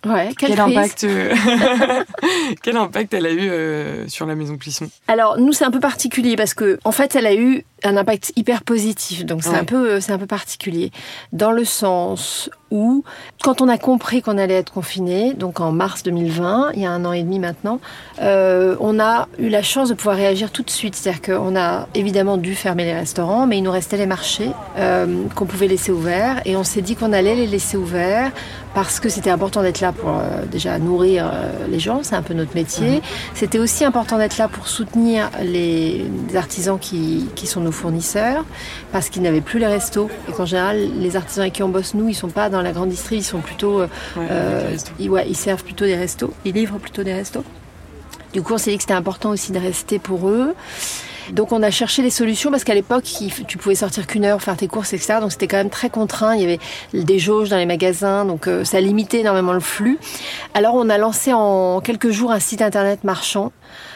Ouais, 0.07 0.31
Quel 0.39 0.51
crise. 0.53 0.61
impact, 0.61 1.05
euh, 1.05 1.35
quel 2.63 2.77
impact 2.77 3.13
elle 3.15 3.27
a 3.27 3.31
eu 3.31 3.49
euh, 3.51 4.09
sur 4.09 4.25
la 4.27 4.35
maison 4.35 4.57
Plisson 4.57 4.89
Alors 5.09 5.39
nous 5.39 5.53
c'est 5.53 5.65
un 5.65 5.71
peu 5.71 5.81
particulier 5.81 6.37
parce 6.37 6.55
que 6.55 6.79
en 6.85 6.93
fait 6.93 7.15
elle 7.17 7.27
a 7.27 7.35
eu 7.35 7.65
un 7.85 7.97
impact 7.97 8.33
hyper 8.37 8.63
positif 8.63 9.25
donc 9.27 9.43
c'est 9.43 9.51
Ouais. 9.51 9.57
un 9.59 9.65
peu 9.65 9.91
euh, 9.91 10.01
c'est 10.01 10.13
un 10.13 10.19
peu 10.19 10.27
particulier 10.27 10.91
dans 11.33 11.53
le 11.53 11.65
sens 11.65 12.49
où 12.71 13.05
quand 13.43 13.61
on 13.61 13.69
a 13.69 13.79
compris 13.79 14.23
qu'on 14.23 14.39
allait 14.39 14.55
être 14.55 14.73
confiné 14.73 15.35
donc 15.35 15.61
en 15.61 15.73
mars 15.73 16.03
2020 16.03 16.73
il 16.75 16.83
y 16.83 16.87
a 16.87 16.91
un 16.91 17.05
an 17.05 17.13
et 17.13 17.23
demi 17.23 17.39
maintenant 17.39 17.81
euh, 18.21 18.77
on 18.81 18.99
a 19.01 19.29
eu 19.39 19.49
la 19.49 19.63
chance 19.63 19.89
de 19.89 19.95
pouvoir 19.95 20.17
réagir 20.17 20.51
tout 20.51 20.63
de 20.63 20.71
suite 20.71 20.95
c'est-à-dire 20.95 21.23
qu'on 21.23 21.57
a 21.57 21.89
évidemment 21.95 22.37
dû 22.37 22.55
fermer 22.55 22.85
les 22.85 22.95
restaurants 22.95 23.47
mais 23.47 23.59
il 23.59 23.63
nous 23.63 23.73
restait 23.73 23.97
les 23.97 24.07
marchés 24.07 24.51
euh, 24.79 25.25
qu'on 25.35 25.47
pouvait 25.47 25.69
laisser 25.69 25.93
ouverts 25.93 26.41
et 26.45 26.57
on 26.57 26.65
s'est 26.65 26.83
dit 26.83 26.97
qu'on 26.97 27.13
allait 27.13 27.35
les 27.35 27.47
laisser 27.47 27.77
ouverts 27.77 28.31
parce 28.75 29.01
que 29.01 29.09
c'était 29.09 29.31
important 29.31 29.63
d'être 29.63 29.81
là 29.81 29.93
pour 29.93 30.11
euh, 30.11 30.45
déjà 30.47 30.79
nourrir 30.79 31.31
les 31.69 31.81
gens, 31.81 32.01
c'est 32.03 32.15
un 32.15 32.23
peu 32.23 32.35
notre 32.35 32.55
métier. 32.55 33.03
C'était 33.35 33.59
aussi 33.59 33.85
important 33.85 34.19
d'être 34.19 34.39
là 34.39 34.49
pour 34.49 34.69
soutenir 34.69 35.31
les 35.43 36.07
artisans 36.35 36.79
qui, 36.79 37.27
qui 37.35 37.47
sont 37.47 37.61
nos 37.61 37.73
fournisseurs, 37.73 38.45
parce 38.93 39.09
qu'ils 39.09 39.23
n'avaient 39.23 39.41
plus 39.41 39.59
les 39.59 39.67
restos. 39.67 40.09
Et 40.29 40.33
qu'en 40.33 40.47
général, 40.47 40.79
les 40.99 41.17
artisans 41.17 41.43
avec 41.43 41.55
qui 41.55 41.63
on 41.63 41.69
bosse, 41.69 41.95
nous, 41.95 42.09
ils 42.09 42.15
sont 42.15 42.29
pas 42.29 42.49
dans 42.49 42.60
la 42.63 42.73
grande 42.73 42.91
distrie, 42.91 43.17
ils 43.17 43.25
sont 43.25 43.41
plutôt... 43.41 43.81
euh, 43.81 43.89
euh, 44.19 44.77
ils, 44.99 45.11
ouais, 45.11 45.27
ils 45.29 45.37
servent 45.37 45.65
plutôt 45.65 45.85
des 45.85 45.97
restos, 45.97 46.33
ils 46.45 46.55
livrent 46.55 46.79
plutôt 46.79 47.03
des 47.03 47.13
restos. 47.13 47.45
Du 48.33 48.43
coup, 48.43 48.55
on 48.55 48.59
s'est 48.59 48.71
dit 48.71 48.77
que 48.77 48.83
c'était 48.83 48.95
important 48.95 49.31
aussi 49.31 49.53
de 49.53 49.59
rester 49.59 49.99
pour 49.99 50.29
eux. 50.29 50.55
Donc 51.33 51.53
on 51.53 51.63
a 51.63 51.71
cherché 51.71 52.03
des 52.03 52.11
solutions 52.11 52.51
parce 52.51 52.65
qu'à 52.65 52.75
l'époque, 52.75 53.05
tu 53.47 53.59
pouvais 53.59 53.75
sortir 53.75 54.07
qu'une 54.07 54.25
heure, 54.25 54.43
faire 54.43 54.57
tes 54.57 54.67
courses, 54.67 54.93
etc. 54.93 55.19
Donc 55.21 55.33
c'était 55.33 55.47
quand 55.47 55.59
même 55.59 55.71
très 55.71 55.91
contraint. 55.91 56.35
Il 56.35 56.41
y 56.41 56.45
avait 56.45 56.59
des 56.93 57.19
jauges 57.19 57.49
dans 57.49 57.57
les 57.57 57.67
magasins, 57.67 58.25
donc 58.25 58.49
euh, 58.49 58.65
ça 58.65 58.81
limitait 58.81 59.21
énormément 59.21 59.53
le 59.53 59.61
flux. 59.61 59.99
Alors 60.55 60.75
on 60.75 60.89
a 60.89 60.99
lancé 60.99 61.33
en 61.33 61.81
quelques 61.81 62.11
jours 62.11 62.33
un 62.33 62.41
site 62.41 62.63
internet 62.63 63.05
marchand 63.05 63.53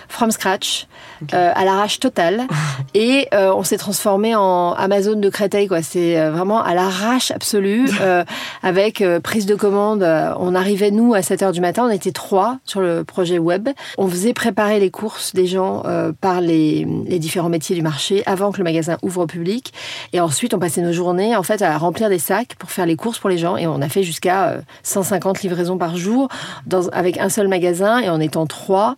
from 0.09 0.31
scratch, 0.31 0.87
euh, 1.33 1.53
à 1.55 1.65
l'arrache 1.65 2.01
totale, 2.01 2.43
et 2.95 3.29
euh, 3.35 3.53
on 3.55 3.63
s'est 3.63 3.77
transformé 3.77 4.35
en 4.35 4.73
Amazon 4.73 5.15
de 5.17 5.29
Créteil. 5.29 5.69
quoi. 5.69 5.83
C'est 5.83 6.19
euh, 6.19 6.31
vraiment 6.31 6.63
à 6.63 6.75
l'arrache 6.75 7.31
absolue, 7.31 7.91
avec 8.63 9.03
prise 9.23 9.47
de 9.47 9.55
commande. 9.55 10.03
on 10.39 10.55
arrivait 10.55 10.91
nous 10.91 11.15
à 11.15 11.23
7 11.23 11.43
heures 11.43 11.53
du 11.53 11.61
matin, 11.61 11.87
on 11.87 11.91
était 11.91 12.13
trois 12.13 12.59
sur 12.65 12.81
le 12.81 13.05
projet 13.05 13.39
web. 13.39 13.69
On 13.99 14.09
faisait 14.09 14.33
préparer 14.33 14.81
les 14.81 14.91
courses 14.91 15.35
des 15.35 15.47
gens 15.47 15.83
par 16.21 16.41
les, 16.41 16.87
les 17.07 17.19
différents 17.19 17.49
métiers 17.49 17.77
du 17.77 17.83
marché 17.83 18.23
avant 18.27 18.53
que 18.53 18.59
le 18.59 18.65
magasin 18.65 18.97
ouvre 19.03 19.23
au 19.23 19.27
public, 19.27 19.73
et 20.13 20.21
ensuite 20.21 20.55
on 20.55 20.59
passait 20.59 20.81
nos 20.81 20.93
journées 20.93 21.37
en 21.37 21.43
fait 21.43 21.63
à 21.63 21.77
remplir 21.79 22.09
des 22.09 22.19
sacs 22.19 22.55
pour 22.59 22.71
faire 22.71 22.87
les 22.87 22.97
courses 22.97 23.19
pour 23.19 23.31
les 23.31 23.39
gens, 23.39 23.57
et 23.57 23.67
on 23.67 23.81
a 23.81 23.89
fait 23.89 24.03
jusqu'à 24.03 24.49
euh, 24.49 24.61
150 24.83 25.43
livraisons 25.43 25.79
par 25.79 25.97
jour 25.97 26.29
dans, 26.67 26.89
avec 26.89 27.19
un 27.19 27.29
seul 27.29 27.49
magasin 27.49 27.99
et 27.99 28.09
en 28.09 28.21
étant 28.21 28.47
trois 28.47 28.97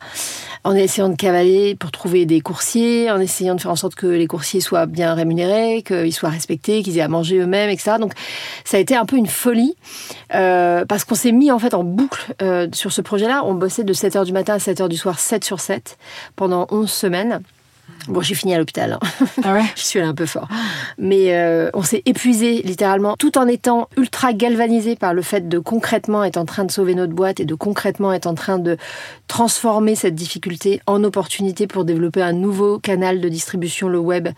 en 0.64 0.74
essayant 0.74 1.08
de 1.08 1.14
cavaler 1.16 1.74
pour 1.76 1.92
trouver 1.92 2.05
des 2.06 2.40
coursiers, 2.40 3.10
en 3.10 3.20
essayant 3.20 3.54
de 3.54 3.60
faire 3.60 3.70
en 3.70 3.76
sorte 3.76 3.94
que 3.94 4.06
les 4.06 4.26
coursiers 4.26 4.60
soient 4.60 4.86
bien 4.86 5.14
rémunérés, 5.14 5.82
qu'ils 5.82 6.12
soient 6.12 6.28
respectés, 6.28 6.82
qu'ils 6.82 6.98
aient 6.98 7.02
à 7.02 7.08
manger 7.08 7.38
eux-mêmes, 7.38 7.70
etc. 7.70 7.96
Donc 8.00 8.12
ça 8.64 8.76
a 8.76 8.80
été 8.80 8.94
un 8.96 9.06
peu 9.06 9.16
une 9.16 9.26
folie 9.26 9.76
euh, 10.34 10.84
parce 10.84 11.04
qu'on 11.04 11.14
s'est 11.14 11.32
mis 11.32 11.50
en 11.50 11.58
fait 11.58 11.74
en 11.74 11.84
boucle 11.84 12.34
euh, 12.42 12.68
sur 12.72 12.92
ce 12.92 13.00
projet-là. 13.00 13.42
On 13.44 13.54
bossait 13.54 13.84
de 13.84 13.92
7h 13.92 14.24
du 14.24 14.32
matin 14.32 14.54
à 14.54 14.58
7h 14.58 14.88
du 14.88 14.96
soir, 14.96 15.18
7 15.18 15.44
sur 15.44 15.60
7, 15.60 15.98
pendant 16.36 16.66
11 16.70 16.90
semaines. 16.90 17.40
Bon, 18.08 18.20
j'ai 18.20 18.34
fini 18.36 18.54
à 18.54 18.58
l'hôpital. 18.58 18.92
hein. 18.92 19.26
Ah 19.44 19.52
ouais 19.54 19.64
Je 19.76 19.82
suis 19.82 19.98
allée 19.98 20.08
un 20.08 20.14
peu 20.14 20.26
fort. 20.26 20.48
Mais 20.96 21.34
euh, 21.36 21.70
on 21.74 21.82
s'est 21.82 22.02
épuisé 22.06 22.62
littéralement, 22.62 23.16
tout 23.18 23.36
en 23.36 23.48
étant 23.48 23.88
ultra 23.96 24.32
galvanisé 24.32 24.94
par 24.96 25.12
le 25.12 25.22
fait 25.22 25.48
de 25.48 25.58
concrètement 25.58 26.22
être 26.22 26.36
en 26.36 26.44
train 26.44 26.64
de 26.64 26.70
sauver 26.70 26.94
notre 26.94 27.12
boîte 27.12 27.40
et 27.40 27.44
de 27.44 27.54
concrètement 27.54 28.12
être 28.12 28.26
en 28.26 28.34
train 28.34 28.58
de 28.58 28.76
transformer 29.26 29.96
cette 29.96 30.14
difficulté 30.14 30.80
en 30.86 31.02
opportunité 31.02 31.66
pour 31.66 31.84
développer 31.84 32.22
un 32.22 32.32
nouveau 32.32 32.78
canal 32.78 33.20
de 33.20 33.28
distribution, 33.28 33.88
le 33.88 33.98
web, 33.98 34.28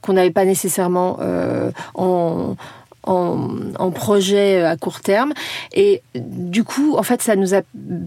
qu'on 0.00 0.14
n'avait 0.14 0.30
pas 0.30 0.46
nécessairement 0.46 1.18
euh, 1.20 1.70
en, 1.94 2.56
en, 3.04 3.48
en 3.78 3.90
projet 3.90 4.62
à 4.64 4.76
court 4.76 5.00
terme. 5.00 5.32
Et 5.74 6.02
du 6.14 6.64
coup, 6.64 6.96
en 6.96 7.02
fait, 7.02 7.20
ça 7.20 7.36
nous 7.36 7.54
a 7.54 7.60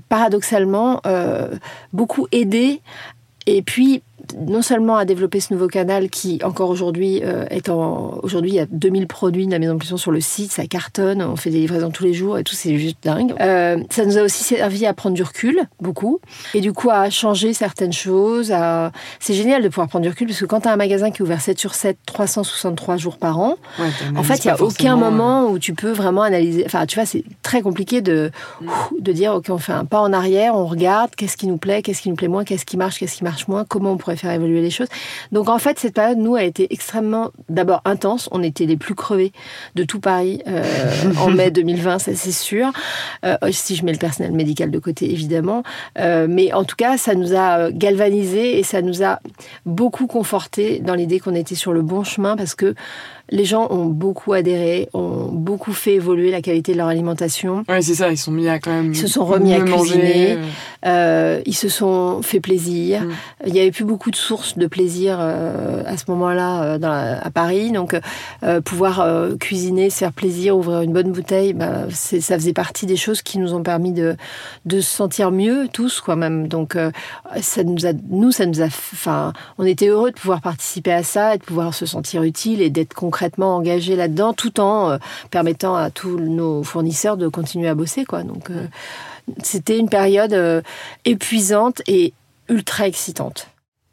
paradoxalement 0.10 0.99
euh, 1.06 1.47
beaucoup 1.93 2.28
aidé. 2.32 2.82
Et 3.47 3.62
puis, 3.64 4.04
non 4.38 4.61
seulement 4.61 4.97
à 4.97 5.05
développer 5.05 5.39
ce 5.39 5.53
nouveau 5.53 5.67
canal 5.67 6.09
qui, 6.09 6.39
encore 6.43 6.69
aujourd'hui, 6.69 7.21
euh, 7.23 7.45
est 7.49 7.69
en. 7.69 8.19
Aujourd'hui, 8.23 8.51
il 8.51 8.55
y 8.55 8.59
a 8.59 8.65
2000 8.65 9.07
produits 9.07 9.45
de 9.45 9.51
la 9.51 9.59
maison 9.59 9.73
de 9.73 9.77
production 9.77 9.97
sur 9.97 10.11
le 10.11 10.21
site, 10.21 10.51
ça 10.51 10.65
cartonne, 10.65 11.21
on 11.21 11.36
fait 11.36 11.49
des 11.49 11.59
livraisons 11.59 11.91
tous 11.91 12.03
les 12.03 12.13
jours 12.13 12.38
et 12.38 12.43
tout, 12.43 12.55
c'est 12.55 12.77
juste 12.77 12.97
dingue. 13.03 13.34
Euh, 13.39 13.77
ça 13.89 14.05
nous 14.05 14.17
a 14.17 14.23
aussi 14.23 14.43
servi 14.43 14.86
à 14.86 14.93
prendre 14.93 15.15
du 15.15 15.23
recul, 15.23 15.61
beaucoup, 15.79 16.19
et 16.53 16.61
du 16.61 16.73
coup 16.73 16.89
à 16.89 17.09
changer 17.09 17.53
certaines 17.53 17.93
choses. 17.93 18.51
À... 18.51 18.91
C'est 19.19 19.34
génial 19.34 19.63
de 19.63 19.67
pouvoir 19.67 19.88
prendre 19.88 20.03
du 20.03 20.09
recul 20.09 20.27
parce 20.27 20.39
que 20.39 20.45
quand 20.45 20.61
tu 20.61 20.67
as 20.67 20.73
un 20.73 20.77
magasin 20.77 21.11
qui 21.11 21.21
est 21.21 21.23
ouvert 21.23 21.41
7 21.41 21.59
sur 21.59 21.73
7, 21.73 21.97
363 22.05 22.97
jours 22.97 23.17
par 23.17 23.39
an, 23.39 23.57
Ouais, 23.79 23.89
en 24.17 24.23
fait, 24.23 24.43
il 24.43 24.47
n'y 24.47 24.51
a 24.51 24.61
aucun 24.61 24.95
moment 24.95 25.45
où 25.47 25.59
tu 25.59 25.73
peux 25.73 25.91
vraiment 25.91 26.21
analyser. 26.21 26.63
Enfin, 26.65 26.86
tu 26.86 26.95
vois, 26.95 27.05
c'est 27.05 27.23
très 27.41 27.61
compliqué 27.61 28.01
de, 28.01 28.32
de 28.99 29.11
dire, 29.11 29.34
OK, 29.34 29.45
on 29.49 29.57
fait 29.57 29.73
un 29.73 29.86
pas 29.86 29.99
en 30.01 30.13
arrière, 30.13 30.55
on 30.55 30.65
regarde, 30.65 31.11
qu'est-ce 31.15 31.38
qui 31.38 31.47
nous 31.47 31.57
plaît, 31.57 31.82
qu'est-ce 31.82 32.01
qui 32.01 32.09
nous 32.09 32.15
plaît 32.15 32.27
moins, 32.27 32.43
qu'est-ce 32.43 32.65
qui 32.65 32.77
marche, 32.77 32.99
qu'est-ce 32.99 33.17
qui 33.17 33.23
marche 33.23 33.47
moins, 33.47 33.65
comment 33.65 33.91
on 33.91 33.97
pourrait 33.97 34.15
faire 34.22 34.32
évoluer 34.32 34.61
les 34.61 34.69
choses. 34.69 34.88
Donc, 35.32 35.49
en 35.49 35.59
fait, 35.59 35.80
cette 35.80 35.93
période, 35.93 36.17
nous, 36.17 36.36
a 36.36 36.43
été 36.43 36.67
extrêmement, 36.74 37.32
d'abord, 37.49 37.82
intense. 37.86 38.30
On 38.32 38.43
était 38.43 38.65
les 38.65 38.78
plus 38.78 38.95
crevés 38.95 39.32
de 39.76 39.84
tout 39.84 39.99
Paris 39.99 40.41
euh, 40.47 40.63
en 41.19 41.30
mai 41.32 41.51
2020, 41.51 41.99
ça 41.99 42.15
c'est 42.15 42.32
sûr. 42.32 42.72
Euh, 43.26 43.36
si 43.51 43.76
je 43.76 43.86
mets 43.86 43.91
le 43.91 43.97
personnel 43.97 44.32
médical 44.32 44.72
de 44.72 44.80
côté, 44.80 45.11
évidemment. 45.11 45.63
Euh, 45.99 46.28
mais 46.30 46.53
en 46.53 46.63
tout 46.63 46.76
cas, 46.76 46.97
ça 46.97 47.15
nous 47.15 47.36
a 47.36 47.72
galvanisés 47.72 48.59
et 48.59 48.63
ça 48.63 48.82
nous 48.82 49.03
a 49.03 49.19
beaucoup 49.65 50.07
conforté 50.07 50.80
dans 50.80 50.95
l'idée 50.95 51.19
qu'on 51.19 51.36
était 51.36 51.55
sur 51.55 51.74
le 51.74 51.82
bon 51.82 52.03
chemin 52.03 52.36
parce 52.36 52.55
que 52.55 52.76
les 53.32 53.45
gens 53.45 53.67
ont 53.71 53.86
beaucoup 53.86 54.34
adhéré, 54.34 54.89
ont 54.93 55.29
beaucoup 55.32 55.73
fait 55.73 55.93
évoluer 55.95 56.32
la 56.32 56.41
qualité 56.41 56.73
de 56.73 56.77
leur 56.77 56.88
alimentation. 56.88 57.63
Ouais, 57.69 57.82
c'est 57.82 57.95
ça, 57.95 58.11
ils 58.11 58.17
sont 58.17 58.32
mis 58.32 58.47
à 58.49 58.59
quand 58.59 58.71
même. 58.71 58.91
Ils 58.91 58.97
se 58.97 59.07
sont 59.07 59.25
remis 59.25 59.53
à 59.53 59.59
manger, 59.59 59.93
cuisiner. 59.93 60.32
euh, 60.34 60.38
Euh, 60.84 61.41
ils 61.45 61.55
se 61.55 61.69
sont 61.69 62.21
fait 62.23 62.39
plaisir. 62.39 63.03
Mm. 63.03 63.11
Il 63.47 63.53
n'y 63.53 63.59
avait 63.59 63.71
plus 63.71 63.86
beaucoup 63.86 64.09
de 64.11 64.15
sources 64.15 64.57
de 64.57 64.65
plaisir 64.67 65.17
euh, 65.19 65.84
à 65.86 65.95
ce 65.95 66.05
moment-là 66.09 66.63
euh, 66.63 67.19
à 67.21 67.29
Paris. 67.32 67.71
Donc, 67.71 67.95
pouvoir 68.65 69.07
cuisiner, 69.39 69.89
se 69.89 69.97
faire 69.99 70.11
plaisir, 70.11 70.57
ouvrir 70.57 70.82
une 70.82 70.91
bonne 70.93 71.11
bouteille, 71.11 71.53
bah, 71.53 71.86
ça 71.91 72.36
faisait 72.38 72.53
partie 72.53 72.86
des 72.86 72.97
choses 72.97 73.21
qui 73.21 73.38
nous 73.38 73.53
ont 73.53 73.63
permis 73.63 73.91
de, 73.91 74.15
de 74.65 74.82
se 74.82 74.89
sentir 74.89 75.32
mieux 75.32 75.67
tous, 75.71 76.01
quoi 76.01 76.15
même. 76.15 76.47
Donc, 76.47 76.75
ça 77.41 77.63
nous 77.63 77.86
a, 77.86 77.91
nous, 78.09 78.32
ça 78.32 78.45
nous 78.45 78.61
a, 78.61 78.65
enfin, 78.65 79.34
on 79.57 79.65
était 79.65 79.88
heureux 79.88 80.11
de 80.11 80.15
pouvoir 80.15 80.41
participer 80.41 80.91
à 80.91 81.03
ça 81.03 81.36
et 81.36 81.38
de 81.38 81.43
pouvoir 81.43 81.73
se 81.73 81.86
sentir 81.86 82.23
utile 82.23 82.61
et 82.61 82.69
d'être 82.69 82.93
concrètement 83.22 83.55
engagé 83.57 83.95
là-dedans, 83.95 84.34
tout 84.34 84.59
en 84.59 84.89
euh, 84.89 84.97
permettant 85.30 85.76
à 85.76 85.91
tous 85.91 86.17
nos 86.17 86.63
fournisseurs 86.63 87.17
de 87.17 87.28
continuer 87.28 87.67
à 87.67 87.76
bosser, 87.76 88.03
quoi. 88.03 88.24
Donc, 88.24 88.49
euh, 88.49 88.65
c'était 89.43 89.78
une 89.78 89.89
période 89.89 90.34
euh, 90.34 90.63
épuisante 91.05 91.84
et 91.86 92.13
ultra 92.49 92.88
excitante. 92.88 93.51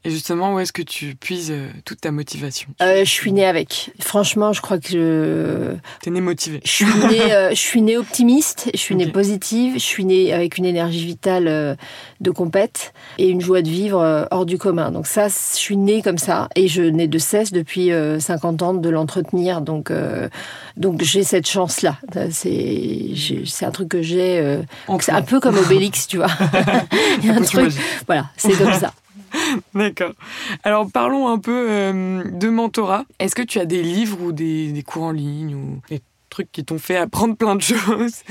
Et 0.08 0.10
justement, 0.10 0.54
où 0.54 0.58
est-ce 0.58 0.72
que 0.72 0.80
tu 0.80 1.14
puises 1.16 1.50
euh, 1.50 1.68
toute 1.84 2.00
ta 2.00 2.10
motivation? 2.10 2.70
Euh, 2.80 3.00
je 3.04 3.10
suis 3.10 3.30
née 3.30 3.44
avec. 3.44 3.90
Franchement, 4.00 4.54
je 4.54 4.62
crois 4.62 4.78
que 4.78 4.88
je, 4.88 5.74
T'es 6.00 6.10
né 6.10 6.22
motivé. 6.22 6.60
je 6.64 6.70
suis 6.70 6.86
née, 6.86 7.30
euh, 7.30 7.50
je 7.50 7.56
suis 7.56 7.82
née 7.82 7.98
optimiste, 7.98 8.70
je 8.72 8.78
suis 8.78 8.96
née 8.96 9.04
Ok. 9.04 9.12
positive, 9.12 9.74
je 9.74 9.80
suis 9.80 10.06
née 10.06 10.32
avec 10.32 10.56
une 10.56 10.64
énergie 10.64 11.04
vitale 11.04 11.46
euh, 11.46 11.74
de 12.22 12.30
compète 12.30 12.94
et 13.18 13.28
une 13.28 13.42
joie 13.42 13.60
de 13.60 13.68
vivre 13.68 14.26
hors 14.30 14.46
du 14.46 14.56
commun. 14.56 14.90
Donc 14.92 15.06
ça, 15.06 15.28
je 15.28 15.58
suis 15.58 15.76
née 15.76 16.00
comme 16.00 16.16
ça 16.16 16.48
et 16.54 16.68
je 16.68 16.80
n'ai 16.80 17.06
de 17.06 17.18
cesse 17.18 17.52
depuis 17.52 17.92
euh, 17.92 18.18
50 18.18 18.62
ans 18.62 18.72
de 18.72 18.88
l'entretenir. 18.88 19.60
Donc, 19.60 19.92
donc 20.78 21.02
j'ai 21.02 21.22
cette 21.22 21.46
chance-là. 21.46 21.98
C'est, 22.30 23.10
c'est 23.44 23.66
un 23.66 23.70
truc 23.72 23.90
que 23.90 24.00
j'ai. 24.00 24.58
c'est 25.00 25.12
un 25.12 25.20
peu 25.20 25.38
comme 25.38 25.58
Obélix, 25.66 26.06
tu 26.06 26.16
vois. 26.16 26.28
Il 27.22 27.26
y 27.26 27.30
a 27.30 27.34
un 27.34 27.42
truc. 27.42 27.74
Voilà, 28.06 28.30
c'est 28.38 28.56
comme 28.56 28.72
ça. 28.72 28.94
D'accord. 29.74 30.12
Alors 30.64 30.86
parlons 30.92 31.28
un 31.28 31.38
peu 31.38 31.66
euh, 31.70 32.22
de 32.30 32.48
mentorat. 32.48 33.04
Est-ce 33.18 33.34
que 33.34 33.42
tu 33.42 33.58
as 33.58 33.66
des 33.66 33.82
livres 33.82 34.18
ou 34.22 34.32
des, 34.32 34.72
des 34.72 34.82
cours 34.82 35.04
en 35.04 35.12
ligne 35.12 35.54
ou 35.54 35.80
des 35.90 36.00
trucs 36.30 36.50
qui 36.52 36.64
t'ont 36.64 36.78
fait 36.78 36.96
apprendre 36.96 37.36
plein 37.36 37.56
de 37.56 37.62
choses? 37.74 38.22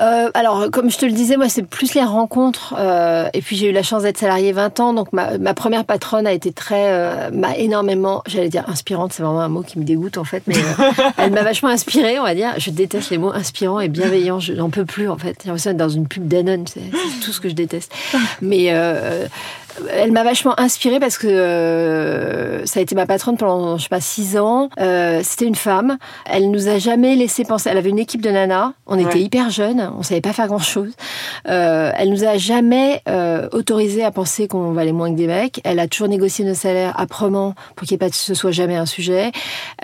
Euh, 0.00 0.28
alors, 0.34 0.72
comme 0.72 0.90
je 0.90 0.98
te 0.98 1.06
le 1.06 1.12
disais, 1.12 1.36
moi, 1.36 1.48
c'est 1.48 1.62
plus 1.62 1.94
les 1.94 2.02
rencontres. 2.02 2.74
euh, 2.76 3.28
et 3.32 3.40
puis, 3.40 3.54
j'ai 3.54 3.68
eu 3.68 3.72
la 3.72 3.84
chance 3.84 4.02
d'être 4.02 4.18
salariée 4.18 4.50
20 4.50 4.80
ans. 4.80 4.92
Donc, 4.92 5.12
ma, 5.12 5.38
ma 5.38 5.54
première 5.54 5.84
patronne 5.84 6.26
a 6.26 6.32
été 6.32 6.52
très... 6.52 6.86
euh, 6.88 7.30
m'a 7.30 7.56
énormément... 7.56 8.24
J'allais 8.26 8.48
dire 8.48 8.64
inspirante, 8.68 9.12
c'est 9.12 9.22
vraiment 9.22 9.40
un 9.40 9.48
mot 9.48 9.62
qui 9.62 9.78
me 9.78 9.84
dégoûte, 9.84 10.18
en 10.18 10.24
fait. 10.24 10.42
Mais 10.48 10.56
elle 11.16 11.30
m'a 11.30 11.44
vachement 11.44 11.68
inspirée, 11.68 12.18
on 12.18 12.24
va 12.24 12.34
dire. 12.34 12.54
Je 12.58 12.70
déteste 12.70 13.10
les 13.10 13.18
mots 13.18 13.32
inspirant 13.32 13.78
et 13.78 13.88
bienveillant. 13.88 14.40
Je 14.40 14.52
n'en 14.52 14.68
peux 14.68 14.84
plus, 14.84 15.08
en 15.08 15.16
fait. 15.16 15.38
J'ai 15.44 15.48
l'impression 15.50 15.70
d'être 15.70 15.78
dans 15.78 15.88
une 15.88 16.08
pub 16.08 16.26
Danone. 16.26 16.66
C'est 16.66 16.80
c'est 16.90 17.20
tout 17.24 17.30
ce 17.32 17.40
que 17.40 17.48
je 17.48 17.54
déteste. 17.54 17.94
Mais... 18.42 18.72
elle 19.90 20.12
m'a 20.12 20.22
vachement 20.24 20.58
inspirée 20.58 21.00
parce 21.00 21.18
que 21.18 21.26
euh, 21.26 22.64
ça 22.66 22.80
a 22.80 22.82
été 22.82 22.94
ma 22.94 23.06
patronne 23.06 23.36
pendant, 23.36 23.76
je 23.76 23.84
sais 23.84 23.88
pas, 23.88 24.00
six 24.00 24.36
ans. 24.38 24.68
Euh, 24.80 25.20
C'était 25.22 25.46
une 25.46 25.54
femme. 25.54 25.98
Elle 26.26 26.50
nous 26.50 26.68
a 26.68 26.78
jamais 26.78 27.16
laissé 27.16 27.44
penser. 27.44 27.68
Elle 27.70 27.78
avait 27.78 27.90
une 27.90 27.98
équipe 27.98 28.22
de 28.22 28.30
nanas. 28.30 28.72
On 28.86 28.98
était 28.98 29.14
Ouais. 29.14 29.20
hyper 29.22 29.50
jeunes. 29.50 29.90
On 29.98 30.02
savait 30.02 30.20
pas 30.20 30.32
faire 30.32 30.46
grand 30.46 30.58
chose. 30.58 30.92
Euh, 31.48 31.90
elle 31.96 32.10
nous 32.10 32.24
a 32.24 32.36
jamais 32.38 33.02
euh, 33.08 33.48
autorisé 33.52 34.04
à 34.04 34.10
penser 34.10 34.48
qu'on 34.48 34.72
valait 34.72 34.92
moins 34.92 35.10
que 35.10 35.16
des 35.16 35.26
mecs. 35.26 35.60
Elle 35.64 35.78
a 35.78 35.88
toujours 35.88 36.08
négocié 36.08 36.44
nos 36.44 36.54
salaires 36.54 36.98
âprement 37.00 37.54
pour 37.76 37.86
qu'il 37.86 37.94
n'y 37.94 37.96
ait 37.96 38.06
pas 38.06 38.10
de 38.10 38.14
ce 38.14 38.34
soit 38.34 38.50
jamais 38.52 38.76
un 38.76 38.86
sujet. 38.86 39.32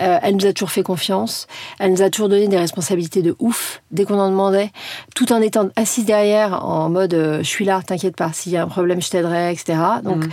Euh, 0.01 0.17
elle 0.21 0.35
nous 0.35 0.45
a 0.45 0.53
toujours 0.53 0.71
fait 0.71 0.83
confiance. 0.83 1.47
Elle 1.79 1.91
nous 1.91 2.01
a 2.01 2.09
toujours 2.09 2.29
donné 2.29 2.47
des 2.47 2.57
responsabilités 2.57 3.21
de 3.21 3.35
ouf 3.39 3.81
dès 3.91 4.05
qu'on 4.05 4.19
en 4.19 4.29
demandait, 4.29 4.71
tout 5.15 5.31
en 5.33 5.41
étant 5.41 5.69
assise 5.75 6.05
derrière 6.05 6.65
en 6.65 6.89
mode 6.89 7.13
euh, 7.13 7.37
je 7.39 7.47
suis 7.47 7.65
là, 7.65 7.81
t'inquiète 7.85 8.15
pas, 8.15 8.31
s'il 8.33 8.51
y 8.53 8.57
a 8.57 8.63
un 8.63 8.67
problème 8.67 9.01
je 9.01 9.09
t'aiderai, 9.09 9.51
etc. 9.51 9.79
Donc 10.03 10.25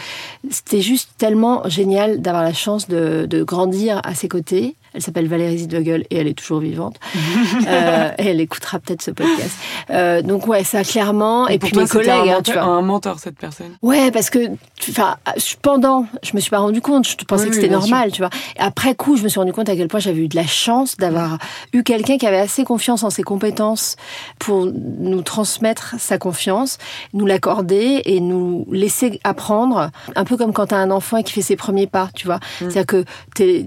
c'était 0.51 0.81
juste 0.81 1.11
tellement 1.19 1.69
génial 1.69 2.21
d'avoir 2.21 2.43
la 2.43 2.53
chance 2.53 2.89
de, 2.89 3.27
de 3.27 3.43
grandir 3.43 4.01
à 4.05 4.15
ses 4.15 4.29
côtés. 4.29 4.77
Elle 4.95 5.03
s'appelle 5.03 5.29
Valérie 5.29 5.59
Zidvogel 5.59 6.07
et 6.11 6.17
elle 6.17 6.29
est 6.29 6.39
toujours 6.39 6.61
vivante. 6.61 6.97
Euh, 7.69 8.11
et 8.19 8.27
elle 8.29 8.41
écoutera 8.41 8.79
peut-être 8.79 9.03
ce 9.03 9.11
podcast. 9.11 9.51
Euh, 9.91 10.23
donc 10.23 10.47
ouais, 10.47 10.65
ça 10.65 10.85
clairement. 10.85 11.49
Et, 11.49 11.59
pour 11.59 11.69
puis 11.69 11.75
toi, 11.75 11.83
mes 11.83 11.89
collègues, 11.89 12.31
un, 12.31 12.37
hein, 12.39 12.43
tu 12.43 12.53
vois. 12.53 12.63
un 12.63 12.83
mentor, 12.83 13.19
cette 13.19 13.37
personne? 13.37 13.77
Ouais, 13.83 14.11
parce 14.11 14.31
que, 14.31 14.39
enfin, 14.89 15.17
pendant, 15.61 16.07
je 16.23 16.35
me 16.35 16.41
suis 16.41 16.51
pas 16.51 16.59
rendu 16.59 16.81
compte. 16.81 17.07
Je 17.07 17.17
pensais 17.25 17.45
Oui, 17.45 17.51
que 17.51 17.57
c'était 17.57 17.69
normal, 17.69 18.13
tu 18.13 18.23
vois. 18.23 18.31
Et 18.57 18.61
après 18.61 18.95
coup, 18.95 19.17
je 19.17 19.23
me 19.23 19.29
suis 19.29 19.39
rendu 19.39 19.53
compte 19.53 19.69
à 19.69 19.77
quel 19.77 19.89
point 19.89 20.01
j'avais 20.01 20.21
eu 20.21 20.29
de 20.29 20.37
la 20.37 20.47
chance 20.47 20.97
d'avoir 20.97 21.39
eu 21.73 21.83
quelqu'un 21.83 22.17
qui 22.17 22.27
avait 22.27 22.39
assez 22.39 22.65
confiance 22.65 23.03
en 23.03 23.11
ses 23.11 23.23
compétences 23.23 23.97
pour 24.39 24.67
nous 24.67 25.23
transmettre 25.23 25.97
sa 25.99 26.19
confiance, 26.19 26.79
nous 27.13 27.27
l'accorder 27.27 28.03
et 28.05 28.21
nous 28.21 28.67
laisser 28.71 29.21
apprendre. 29.25 29.91
Un 30.17 30.25
peu 30.25 30.37
comme 30.37 30.53
quand 30.53 30.69
t'as 30.69 30.79
un 30.79 30.91
enfant 30.91 31.23
qui 31.23 31.33
fait 31.33 31.43
ses 31.43 31.57
premiers 31.57 31.87
pas, 31.87 32.09
tu 32.15 32.27
vois. 32.27 32.41
C'est-à-dire 32.59 32.87
que 32.87 33.05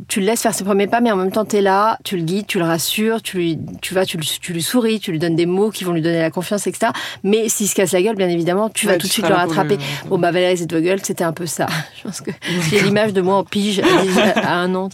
tu 0.08 0.20
le 0.20 0.26
laisses 0.26 0.42
faire 0.42 0.54
ses 0.54 0.64
premiers 0.64 0.88
pas, 0.88 1.02
mais 1.02 1.11
en 1.12 1.18
même 1.18 1.32
temps 1.32 1.46
t'es 1.46 1.62
là, 1.62 1.98
tu 2.04 2.18
le 2.18 2.24
guides, 2.24 2.48
tu 2.48 2.58
le 2.60 2.66
rassures, 2.66 3.22
tu 3.22 3.38
lui, 3.38 3.60
tu 3.82 3.94
vas, 3.94 4.06
tu, 4.06 4.18
lui- 4.18 4.38
tu 4.42 4.54
lui 4.54 4.62
souris, 4.62 5.00
tu 5.00 5.12
lui 5.12 5.20
donnes 5.20 5.36
des 5.36 5.46
mots 5.46 5.70
qui 5.70 5.84
vont 5.84 5.92
lui 5.94 6.02
donner 6.02 6.20
la 6.20 6.32
confiance, 6.32 6.68
etc. 6.68 6.92
Mais 7.24 7.50
s'il 7.50 7.68
se 7.68 7.76
casse 7.76 7.92
la 7.92 8.02
gueule, 8.02 8.16
bien 8.16 8.30
évidemment, 8.30 8.70
tu 8.70 8.86
Ouais, 8.88 8.94
vas 8.94 8.98
tu 8.98 9.02
tout 9.04 9.08
de 9.08 9.14
suite 9.14 9.28
le 9.30 9.36
rattraper. 9.36 9.78
le- 9.78 10.10
Bon, 10.10 10.18
bah, 10.18 10.32
Valérie 10.32 10.58
Zedvogel, 10.58 11.00
c'était 11.04 11.24
un 11.24 11.34
peu 11.34 11.46
ça. 11.46 11.68
Je 11.98 12.04
pense 12.04 12.22
que 12.22 12.32
j'ai 12.70 12.82
l'image 12.82 13.14
de 13.14 13.22
moi 13.22 13.36
en 13.36 13.44
pige 13.44 13.82
à 14.36 14.56
un 14.58 14.74
an. 14.76 14.90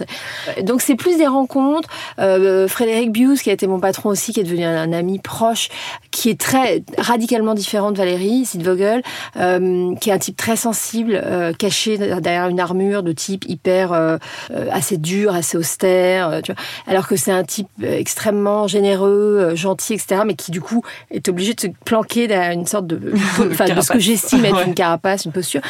Donc, 0.63 0.81
c'est 0.81 0.95
plus 0.95 1.17
des 1.17 1.27
rencontres. 1.27 1.89
Euh, 2.19 2.67
Frédéric 2.67 3.11
Bius, 3.11 3.41
qui 3.41 3.49
a 3.49 3.53
été 3.53 3.67
mon 3.67 3.79
patron 3.79 4.09
aussi, 4.09 4.33
qui 4.33 4.39
est 4.39 4.43
devenu 4.43 4.63
un, 4.63 4.75
un 4.77 4.93
ami 4.93 5.19
proche, 5.19 5.69
qui 6.11 6.29
est 6.29 6.39
très 6.39 6.83
radicalement 6.97 7.53
différent 7.53 7.91
de 7.91 7.97
Valérie 7.97 8.45
Zedvogel, 8.45 9.01
euh, 9.37 9.95
qui 9.95 10.09
est 10.09 10.13
un 10.13 10.17
type 10.17 10.37
très 10.37 10.55
sensible, 10.55 11.19
euh, 11.23 11.53
caché 11.53 11.97
derrière 11.97 12.47
une 12.47 12.59
armure 12.59 13.03
de 13.03 13.11
type 13.11 13.45
hyper, 13.47 13.93
euh, 13.93 14.17
assez 14.71 14.97
dur, 14.97 15.33
assez 15.35 15.57
austère, 15.57 15.87
euh, 16.07 16.41
tu 16.41 16.51
vois. 16.53 16.61
Alors 16.87 17.07
que 17.07 17.15
c'est 17.15 17.31
un 17.31 17.43
type 17.43 17.67
euh, 17.83 17.97
extrêmement 17.97 18.67
généreux, 18.67 19.37
euh, 19.51 19.55
gentil, 19.55 19.93
etc., 19.93 20.21
mais 20.25 20.35
qui, 20.35 20.51
du 20.51 20.61
coup, 20.61 20.83
est 21.11 21.27
obligé 21.29 21.53
de 21.53 21.59
se 21.61 21.67
planquer 21.85 22.27
derrière 22.27 22.51
une 22.51 22.65
sorte 22.65 22.87
de, 22.87 23.13
enfin, 23.15 23.45
de 23.45 23.51
ce 23.51 23.53
que 23.53 23.57
Carapace. 23.57 23.99
j'estime 23.99 24.45
être 24.45 24.55
Ouais. 24.57 24.65
une 24.65 24.73
carapace, 24.73 25.25
une 25.25 25.31
posture, 25.31 25.61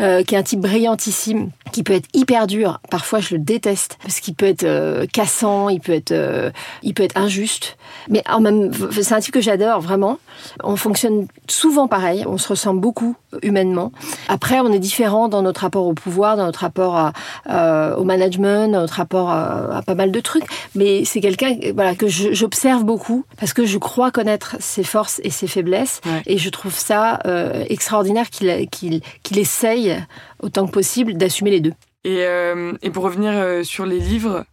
euh, 0.00 0.22
qui 0.22 0.34
est 0.34 0.38
un 0.38 0.42
type 0.42 0.60
brillantissime, 0.60 1.50
qui 1.72 1.82
peut 1.82 1.92
être 1.92 2.08
hyper 2.14 2.46
dur. 2.46 2.80
Parfois, 2.90 3.20
je 3.20 3.34
le 3.34 3.40
déteste 3.40 3.98
parce 4.02 4.20
qu'il 4.20 4.34
peut 4.34 4.46
être 4.46 4.64
euh, 4.64 5.06
cassant, 5.12 5.68
il 5.68 5.80
peut 5.80 5.92
être, 5.92 6.12
euh, 6.12 6.50
il 6.82 6.94
peut 6.94 7.02
être 7.04 7.16
injuste. 7.16 7.76
Mais 8.08 8.22
en 8.28 8.40
même, 8.40 8.70
c'est 8.90 9.12
un 9.12 9.20
type 9.20 9.34
que 9.34 9.40
j'adore 9.40 9.80
vraiment. 9.80 10.18
On 10.64 10.76
fonctionne 10.76 11.26
souvent 11.48 11.86
pareil, 11.88 12.24
on 12.26 12.38
se 12.38 12.48
ressemble 12.48 12.80
beaucoup 12.80 13.14
humainement. 13.42 13.92
Après, 14.28 14.60
on 14.60 14.72
est 14.72 14.78
différent 14.78 15.28
dans 15.28 15.42
notre 15.42 15.60
rapport 15.62 15.86
au 15.86 15.94
pouvoir, 15.94 16.36
dans 16.36 16.44
notre 16.46 16.60
rapport 16.60 16.96
à, 16.96 17.12
euh, 17.50 17.94
au 17.96 18.04
management, 18.04 18.68
dans 18.72 18.80
notre 18.80 18.94
rapport 18.94 19.30
à, 19.30 19.81
pas 19.82 19.94
mal 19.94 20.12
de 20.12 20.20
trucs. 20.20 20.44
Mais 20.74 21.04
c'est 21.04 21.20
quelqu'un 21.20 21.56
voilà, 21.74 21.94
que 21.94 22.08
j'observe 22.08 22.84
beaucoup 22.84 23.24
parce 23.38 23.52
que 23.52 23.66
je 23.66 23.78
crois 23.78 24.10
connaître 24.10 24.56
ses 24.60 24.84
forces 24.84 25.20
et 25.24 25.30
ses 25.30 25.46
faiblesses. 25.46 26.00
Et 26.26 26.38
je 26.38 26.50
trouve 26.50 26.76
ça 26.76 27.20
euh, 27.26 27.64
extraordinaire 27.68 28.30
qu'il 28.30 28.68
qu'il 28.70 29.38
essaye 29.38 29.96
autant 30.42 30.66
que 30.66 30.72
possible 30.72 31.14
d'assumer 31.14 31.50
les 31.50 31.60
deux. 31.60 31.74
Et, 32.04 32.24
euh, 32.24 32.72
et, 32.82 32.90
pour 32.90 33.04
revenir 33.04 33.64
sur 33.64 33.86
les 33.86 34.00
livres, 34.00 34.44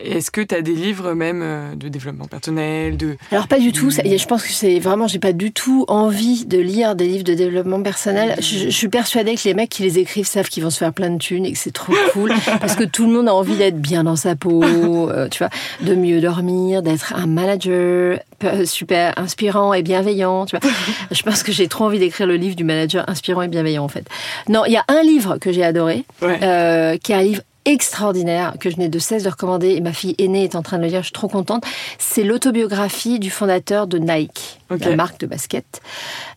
est-ce 0.00 0.30
que 0.30 0.40
tu 0.40 0.54
as 0.54 0.62
des 0.62 0.74
livres 0.74 1.14
même 1.14 1.42
euh, 1.42 1.74
de 1.74 1.88
développement 1.88 2.26
personnel 2.26 2.96
de... 2.96 3.16
Alors 3.32 3.48
pas 3.48 3.58
du 3.58 3.72
tout. 3.72 3.90
je 3.90 4.26
pense 4.26 4.44
que 4.44 4.52
c'est 4.52 4.78
vraiment, 4.78 5.06
j'ai 5.06 5.18
pas 5.18 5.32
du 5.32 5.52
tout 5.52 5.84
envie 5.88 6.46
de 6.46 6.58
lire 6.58 6.94
des 6.94 7.06
livres 7.06 7.24
de 7.24 7.34
développement 7.34 7.82
personnel. 7.82 8.36
Je, 8.40 8.68
suis 8.68 8.88
persuadée 8.88 9.34
que 9.34 9.42
les 9.44 9.54
mecs 9.54 9.70
qui 9.70 9.82
les 9.82 9.98
écrivent 9.98 10.26
savent 10.26 10.48
qu'ils 10.48 10.62
vont 10.62 10.70
se 10.70 10.78
faire 10.78 10.92
plein 10.92 11.10
de 11.10 11.18
thunes 11.18 11.44
et 11.44 11.52
que 11.52 11.58
c'est 11.58 11.72
trop 11.72 11.94
cool 12.12 12.32
parce 12.60 12.76
que 12.76 12.84
tout 12.84 13.06
le 13.06 13.12
monde 13.12 13.28
a 13.28 13.34
envie 13.34 13.56
d'être 13.56 13.80
bien 13.80 14.04
dans 14.04 14.16
sa 14.16 14.36
peau, 14.36 14.62
euh, 14.64 15.28
tu 15.28 15.38
vois, 15.38 15.50
de 15.80 15.94
mieux 15.94 16.20
dormir, 16.20 16.82
d'être 16.82 17.14
un 17.16 17.26
manager 17.26 18.20
euh, 18.44 18.64
super 18.64 19.18
inspirant 19.18 19.72
et 19.74 19.82
bienveillant. 19.82 20.46
Tu 20.46 20.56
vois. 20.56 20.70
je 21.10 21.22
pense 21.22 21.42
que 21.42 21.52
j'ai 21.52 21.68
trop 21.68 21.84
envie 21.84 21.98
d'écrire 21.98 22.26
le 22.26 22.36
livre 22.36 22.56
du 22.56 22.64
manager 22.64 23.04
inspirant 23.08 23.42
et 23.42 23.48
bienveillant 23.48 23.84
en 23.84 23.88
fait. 23.88 24.06
Non, 24.48 24.64
il 24.66 24.72
y 24.72 24.76
a 24.76 24.84
un 24.88 25.02
livre 25.02 25.38
que 25.38 25.52
j'ai 25.52 25.64
adoré, 25.64 26.04
euh, 26.22 26.96
qui 26.98 27.12
est 27.12 27.16
un 27.16 27.22
livre 27.22 27.42
extraordinaire 27.64 28.54
que 28.58 28.70
je 28.70 28.76
n'ai 28.76 28.88
de 28.88 28.98
cesse 28.98 29.24
de 29.24 29.28
recommander 29.28 29.70
et 29.70 29.80
ma 29.80 29.92
fille 29.92 30.14
aînée 30.18 30.44
est 30.44 30.56
en 30.56 30.62
train 30.62 30.78
de 30.78 30.82
le 30.82 30.88
lire, 30.88 31.00
je 31.00 31.06
suis 31.06 31.12
trop 31.12 31.28
contente. 31.28 31.64
C'est 31.98 32.22
l'autobiographie 32.22 33.18
du 33.18 33.30
fondateur 33.30 33.86
de 33.86 33.98
Nike, 33.98 34.60
la 34.70 34.96
marque 34.96 35.20
de 35.20 35.26
basket. 35.26 35.80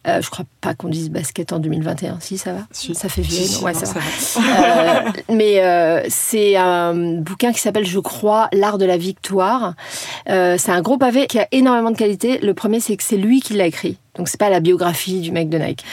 Euh, 0.07 0.22
je 0.22 0.30
crois 0.30 0.45
pas 0.61 0.74
qu'on 0.74 0.89
dise 0.89 1.09
basket 1.09 1.53
en 1.53 1.59
2021. 1.59 2.17
Si, 2.19 2.38
ça 2.38 2.53
va 2.53 2.61
Ça 2.72 3.07
fait 3.07 3.22
vieux. 3.22 3.63
ouais, 3.63 3.74
ça, 3.74 3.86
va. 3.86 4.01
Euh, 4.41 5.11
mais 5.30 5.63
euh, 5.63 6.01
c'est 6.09 6.55
un 6.55 6.93
bouquin 7.17 7.53
qui 7.53 7.59
s'appelle, 7.59 7.86
je 7.86 7.99
crois, 7.99 8.49
L'art 8.51 8.78
de 8.78 8.86
la 8.86 8.97
victoire. 8.97 9.76
Euh, 10.30 10.55
c'est 10.57 10.72
un 10.72 10.82
gros 10.82 10.97
pavé 10.97 11.28
qui 11.28 11.39
a 11.39 11.47
énormément 11.51 11.91
de 11.91 11.97
qualité. 11.97 12.39
Le 12.39 12.53
premier, 12.53 12.80
c'est 12.80 12.97
que 12.97 13.03
c'est 13.03 13.17
lui 13.17 13.41
qui 13.41 13.53
l'a 13.53 13.67
écrit. 13.67 13.97
Donc 14.16 14.28
c'est 14.28 14.39
pas 14.39 14.49
la 14.49 14.59
biographie 14.59 15.22
du 15.22 15.32
mec 15.32 15.49
de 15.49 15.57
Nike. 15.57 15.84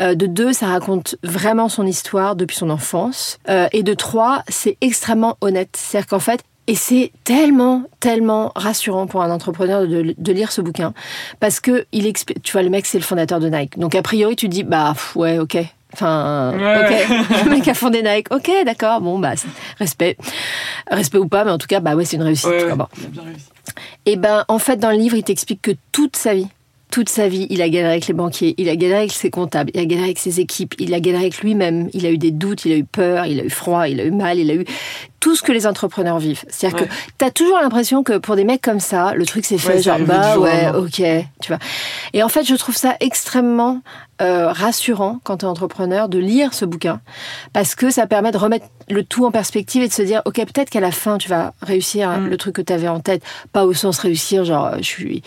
Euh, 0.00 0.14
de 0.14 0.26
deux, 0.26 0.52
ça 0.52 0.66
raconte 0.66 1.16
vraiment 1.22 1.68
son 1.68 1.86
histoire 1.86 2.36
depuis 2.36 2.56
son 2.56 2.70
enfance. 2.70 3.38
Euh, 3.48 3.68
et 3.72 3.82
de 3.82 3.94
trois, 3.94 4.42
c'est 4.48 4.76
extrêmement 4.80 5.36
honnête. 5.40 5.70
C'est-à-dire 5.76 6.08
qu'en 6.08 6.18
fait, 6.18 6.42
et 6.66 6.74
c'est 6.74 7.12
tellement, 7.24 7.84
tellement 7.98 8.52
rassurant 8.54 9.06
pour 9.06 9.22
un 9.22 9.30
entrepreneur 9.30 9.86
de, 9.86 10.14
de, 10.16 10.32
lire 10.32 10.52
ce 10.52 10.60
bouquin. 10.60 10.92
Parce 11.40 11.60
que 11.60 11.86
il 11.92 12.06
explique, 12.06 12.42
tu 12.42 12.52
vois, 12.52 12.62
le 12.62 12.68
mec, 12.68 12.84
c'est 12.84 12.98
le 12.98 13.04
fondateur 13.04 13.40
de 13.40 13.48
Nike. 13.48 13.78
Donc, 13.78 13.94
a 13.94 14.02
priori, 14.02 14.36
tu 14.36 14.48
te 14.48 14.52
dis, 14.52 14.64
bah, 14.64 14.94
ouais, 15.14 15.38
ok. 15.38 15.56
Enfin, 15.94 16.52
ok. 16.52 17.44
le 17.46 17.50
mec 17.50 17.66
a 17.68 17.72
fondé 17.72 18.02
Nike. 18.02 18.26
Ok, 18.30 18.50
d'accord. 18.66 19.00
Bon, 19.00 19.18
bah, 19.18 19.32
respect. 19.78 20.18
Respect 20.90 21.16
ou 21.16 21.26
pas, 21.26 21.46
mais 21.46 21.50
en 21.50 21.58
tout 21.58 21.66
cas, 21.66 21.80
bah, 21.80 21.96
ouais, 21.96 22.04
c'est 22.04 22.16
une 22.16 22.22
réussite. 22.22 22.50
Ouais, 22.50 22.74
bon. 22.74 22.86
bien 23.08 23.22
réussi. 23.22 23.46
Et 24.04 24.16
ben, 24.16 24.44
en 24.48 24.58
fait, 24.58 24.76
dans 24.76 24.90
le 24.90 24.98
livre, 24.98 25.16
il 25.16 25.22
t'explique 25.22 25.62
que 25.62 25.72
toute 25.92 26.16
sa 26.16 26.34
vie, 26.34 26.48
toute 26.90 27.08
sa 27.08 27.28
vie, 27.28 27.46
il 27.50 27.62
a 27.62 27.68
galéré 27.68 27.92
avec 27.92 28.06
les 28.06 28.14
banquiers, 28.14 28.54
il 28.56 28.68
a 28.68 28.76
galéré 28.76 29.00
avec 29.00 29.12
ses 29.12 29.30
comptables, 29.30 29.70
il 29.74 29.80
a 29.80 29.84
galéré 29.84 30.06
avec 30.06 30.18
ses 30.18 30.40
équipes, 30.40 30.74
il 30.78 30.94
a 30.94 31.00
galéré 31.00 31.24
avec 31.24 31.40
lui-même, 31.40 31.88
il 31.92 32.06
a 32.06 32.10
eu 32.10 32.18
des 32.18 32.30
doutes, 32.30 32.64
il 32.64 32.72
a 32.72 32.76
eu 32.76 32.84
peur, 32.84 33.26
il 33.26 33.40
a 33.40 33.44
eu 33.44 33.50
froid, 33.50 33.88
il 33.88 34.00
a 34.00 34.04
eu 34.04 34.10
mal, 34.10 34.38
il 34.38 34.50
a 34.50 34.54
eu 34.54 34.64
tout 35.20 35.36
ce 35.36 35.42
que 35.42 35.52
les 35.52 35.66
entrepreneurs 35.66 36.18
vivent. 36.18 36.44
C'est-à-dire 36.48 36.86
que 36.86 36.94
tu 37.18 37.24
as 37.24 37.30
toujours 37.30 37.58
l'impression 37.60 38.02
que 38.02 38.18
pour 38.18 38.36
des 38.36 38.44
mecs 38.44 38.62
comme 38.62 38.80
ça, 38.80 39.12
le 39.14 39.26
truc 39.26 39.44
c'est 39.44 39.58
fait, 39.58 39.82
genre 39.82 39.98
bah 40.00 40.38
ouais, 40.38 40.68
ok, 40.74 41.02
tu 41.42 41.48
vois. 41.48 41.58
Et 42.12 42.22
en 42.22 42.28
fait, 42.28 42.44
je 42.44 42.54
trouve 42.54 42.76
ça 42.76 42.96
extrêmement 43.00 43.82
euh, 44.20 44.50
rassurant 44.50 45.20
quand 45.22 45.38
tu 45.38 45.44
es 45.44 45.48
entrepreneur 45.48 46.08
de 46.08 46.18
lire 46.18 46.52
ce 46.52 46.64
bouquin 46.64 47.00
parce 47.52 47.76
que 47.76 47.88
ça 47.90 48.08
permet 48.08 48.32
de 48.32 48.36
remettre 48.36 48.66
le 48.90 49.04
tout 49.04 49.24
en 49.24 49.30
perspective 49.30 49.82
et 49.82 49.86
de 49.86 49.92
se 49.92 50.02
dire 50.02 50.22
ok 50.24 50.34
peut-être 50.44 50.70
qu'à 50.70 50.80
la 50.80 50.90
fin 50.90 51.18
tu 51.18 51.28
vas 51.28 51.54
réussir 51.62 52.10
mm. 52.10 52.26
le 52.26 52.36
truc 52.36 52.56
que 52.56 52.62
tu 52.62 52.72
avais 52.72 52.88
en 52.88 52.98
tête 52.98 53.22
pas 53.52 53.64
au 53.64 53.74
sens 53.74 54.00
réussir 54.00 54.44
genre 54.44 54.72
je 54.78 54.82
suis 54.82 55.22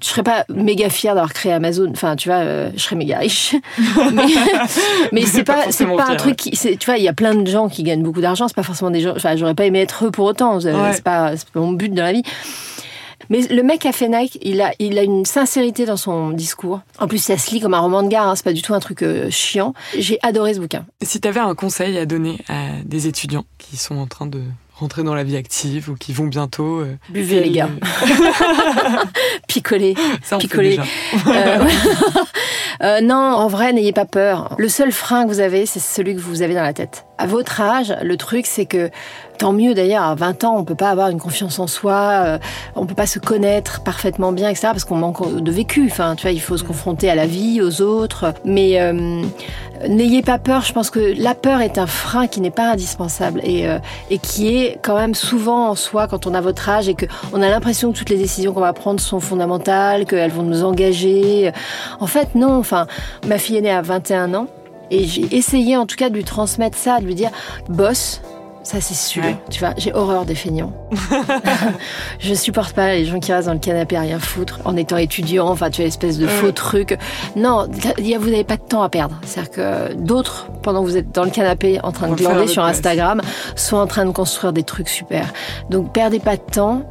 je 0.00 0.08
serais 0.08 0.22
pas 0.22 0.44
méga 0.48 0.90
fière 0.90 1.14
d'avoir 1.14 1.32
créé 1.32 1.52
Amazon. 1.52 1.88
Enfin, 1.90 2.16
tu 2.16 2.28
vois, 2.28 2.38
euh, 2.38 2.70
je 2.76 2.82
serais 2.82 2.96
méga 2.96 3.18
riche. 3.18 3.54
mais, 5.12 5.22
c'est 5.22 5.44
pas, 5.44 5.70
c'est 5.70 5.86
pas 5.86 6.10
un 6.10 6.16
truc 6.16 6.36
qui, 6.36 6.50
tu 6.50 6.86
vois, 6.86 6.98
il 6.98 7.04
y 7.04 7.08
a 7.08 7.12
plein 7.12 7.34
de 7.34 7.48
gens 7.48 7.68
qui 7.68 7.82
gagnent 7.82 8.02
beaucoup 8.02 8.20
d'argent. 8.20 8.48
C'est 8.48 8.56
pas 8.56 8.62
forcément 8.62 8.90
des 8.90 9.00
gens. 9.00 9.14
Enfin, 9.16 9.36
j'aurais 9.36 9.54
pas 9.54 9.66
aimé 9.66 9.80
être 9.80 10.06
eux 10.06 10.10
pour 10.10 10.26
autant. 10.26 10.60
C'est 10.60 10.72
pas, 11.02 11.32
pas 11.32 11.60
mon 11.60 11.72
but 11.72 11.92
dans 11.92 12.02
la 12.02 12.12
vie. 12.12 12.22
Mais 13.30 13.40
le 13.42 13.62
mec 13.62 13.86
à 13.86 13.92
fait 13.92 14.08
Nike, 14.08 14.38
il 14.42 14.60
a, 14.60 14.72
il 14.78 14.98
a 14.98 15.02
une 15.02 15.24
sincérité 15.24 15.86
dans 15.86 15.96
son 15.96 16.30
discours. 16.30 16.80
En 16.98 17.08
plus, 17.08 17.18
ça 17.18 17.38
se 17.38 17.50
lit 17.52 17.60
comme 17.60 17.74
un 17.74 17.78
roman 17.78 18.02
de 18.02 18.08
gare, 18.08 18.28
hein, 18.28 18.36
c'est 18.36 18.44
pas 18.44 18.52
du 18.52 18.62
tout 18.62 18.74
un 18.74 18.80
truc 18.80 19.02
euh, 19.02 19.30
chiant. 19.30 19.74
J'ai 19.96 20.18
adoré 20.22 20.54
ce 20.54 20.60
bouquin. 20.60 20.84
Si 21.02 21.20
tu 21.20 21.28
avais 21.28 21.40
un 21.40 21.54
conseil 21.54 21.96
à 21.98 22.06
donner 22.06 22.38
à 22.48 22.82
des 22.84 23.06
étudiants 23.06 23.44
qui 23.58 23.76
sont 23.76 23.96
en 23.96 24.06
train 24.06 24.26
de 24.26 24.42
rentrer 24.74 25.04
dans 25.04 25.14
la 25.14 25.24
vie 25.24 25.36
active 25.36 25.90
ou 25.90 25.94
qui 25.94 26.12
vont 26.12 26.26
bientôt. 26.26 26.80
Euh, 26.80 26.96
Buvez 27.08 27.40
les 27.44 27.50
gars. 27.50 27.68
Picoler. 29.48 29.94
Ça, 30.22 30.36
on 30.36 30.38
Picoler. 30.38 30.78
Euh, 31.26 31.64
euh, 32.82 33.00
non, 33.00 33.16
en 33.16 33.46
vrai, 33.46 33.72
n'ayez 33.72 33.92
pas 33.92 34.04
peur. 34.04 34.54
Le 34.58 34.68
seul 34.68 34.90
frein 34.90 35.24
que 35.24 35.28
vous 35.28 35.40
avez, 35.40 35.66
c'est 35.66 35.80
celui 35.80 36.14
que 36.14 36.20
vous 36.20 36.42
avez 36.42 36.54
dans 36.54 36.62
la 36.62 36.72
tête. 36.72 37.06
À 37.18 37.26
votre 37.26 37.60
âge, 37.60 37.94
le 38.02 38.16
truc, 38.16 38.46
c'est 38.46 38.66
que 38.66 38.90
tant 39.38 39.52
mieux 39.52 39.74
d'ailleurs, 39.74 40.04
à 40.04 40.14
20 40.14 40.44
ans, 40.44 40.56
on 40.58 40.64
peut 40.64 40.74
pas 40.74 40.90
avoir 40.90 41.08
une 41.08 41.20
confiance 41.20 41.58
en 41.58 41.66
soi, 41.66 42.22
euh, 42.24 42.38
on 42.76 42.86
peut 42.86 42.94
pas 42.94 43.06
se 43.06 43.18
connaître 43.18 43.82
parfaitement 43.82 44.32
bien, 44.32 44.48
etc. 44.48 44.68
parce 44.68 44.84
qu'on 44.84 44.96
manque 44.96 45.42
de 45.42 45.50
vécu. 45.50 45.88
Enfin, 45.90 46.14
tu 46.16 46.22
vois, 46.22 46.32
il 46.32 46.40
faut 46.40 46.56
se 46.56 46.64
confronter 46.64 47.10
à 47.10 47.14
la 47.14 47.26
vie, 47.26 47.60
aux 47.60 47.82
autres. 47.82 48.32
Mais 48.44 48.80
euh, 48.80 49.22
n'ayez 49.88 50.22
pas 50.22 50.38
peur. 50.38 50.62
Je 50.62 50.72
pense 50.72 50.90
que 50.90 51.14
la 51.20 51.34
peur 51.34 51.60
est 51.60 51.78
un 51.78 51.86
frein 51.86 52.26
qui 52.26 52.40
n'est 52.40 52.50
pas 52.50 52.70
indispensable 52.72 53.40
et, 53.44 53.68
euh, 53.68 53.78
qui 54.22 54.56
est 54.56 54.78
quand 54.82 54.96
même 54.96 55.14
souvent 55.14 55.68
en 55.68 55.74
soi 55.74 56.06
quand 56.06 56.26
on 56.26 56.34
a 56.34 56.40
votre 56.40 56.68
âge 56.68 56.88
et 56.88 56.94
que 56.94 57.06
on 57.32 57.42
a 57.42 57.48
l'impression 57.48 57.92
que 57.92 57.98
toutes 57.98 58.10
les 58.10 58.18
décisions 58.18 58.52
qu'on 58.52 58.60
va 58.60 58.72
prendre 58.72 59.00
sont 59.00 59.20
fondamentales, 59.20 60.06
qu'elles 60.06 60.30
vont 60.30 60.42
nous 60.42 60.64
engager. 60.64 61.50
En 62.00 62.06
fait, 62.06 62.34
non. 62.34 62.58
Enfin, 62.58 62.86
ma 63.26 63.38
fille 63.38 63.56
est 63.56 63.62
née 63.62 63.70
à 63.70 63.82
21 63.82 64.34
ans. 64.34 64.46
Et 64.90 65.04
j'ai 65.04 65.34
essayé 65.34 65.76
en 65.76 65.86
tout 65.86 65.96
cas 65.96 66.10
de 66.10 66.14
lui 66.14 66.24
transmettre 66.24 66.76
ça, 66.76 67.00
de 67.00 67.06
lui 67.06 67.14
dire 67.14 67.30
boss, 67.68 68.20
ça 68.64 68.80
c'est 68.80 68.94
sûr. 68.94 69.22
Tu 69.50 69.60
vois, 69.60 69.74
j'ai 69.76 69.92
horreur 69.92 70.24
des 70.24 70.34
feignants. 70.34 70.72
je 72.18 72.34
supporte 72.34 72.74
pas 72.74 72.94
les 72.94 73.04
gens 73.04 73.20
qui 73.20 73.32
restent 73.32 73.46
dans 73.46 73.54
le 73.54 73.60
canapé 73.60 73.96
à 73.96 74.00
rien 74.00 74.18
foutre 74.18 74.60
en 74.64 74.76
étant 74.76 74.96
étudiant. 74.96 75.48
Enfin, 75.48 75.70
tu 75.70 75.82
as 75.82 75.84
espèce 75.84 76.18
de 76.18 76.26
faux 76.26 76.50
truc. 76.50 76.98
Non, 77.36 77.68
vous 77.68 78.30
n'avez 78.30 78.44
pas 78.44 78.56
de 78.56 78.62
temps 78.62 78.82
à 78.82 78.88
perdre. 78.88 79.20
C'est-à-dire 79.24 79.50
que 79.52 79.94
d'autres, 79.94 80.48
pendant 80.62 80.82
que 80.82 80.88
vous 80.88 80.96
êtes 80.96 81.12
dans 81.14 81.24
le 81.24 81.30
canapé 81.30 81.78
en 81.82 81.92
train 81.92 82.08
de 82.08 82.14
glander 82.14 82.46
sur 82.46 82.64
Instagram, 82.64 83.20
sont 83.54 83.76
en 83.76 83.86
train 83.86 84.06
de 84.06 84.12
construire 84.12 84.52
des 84.52 84.62
trucs 84.62 84.88
super. 84.88 85.32
Donc, 85.70 85.92
perdez 85.92 86.18
pas 86.18 86.36
de 86.36 86.42
temps. 86.42 86.82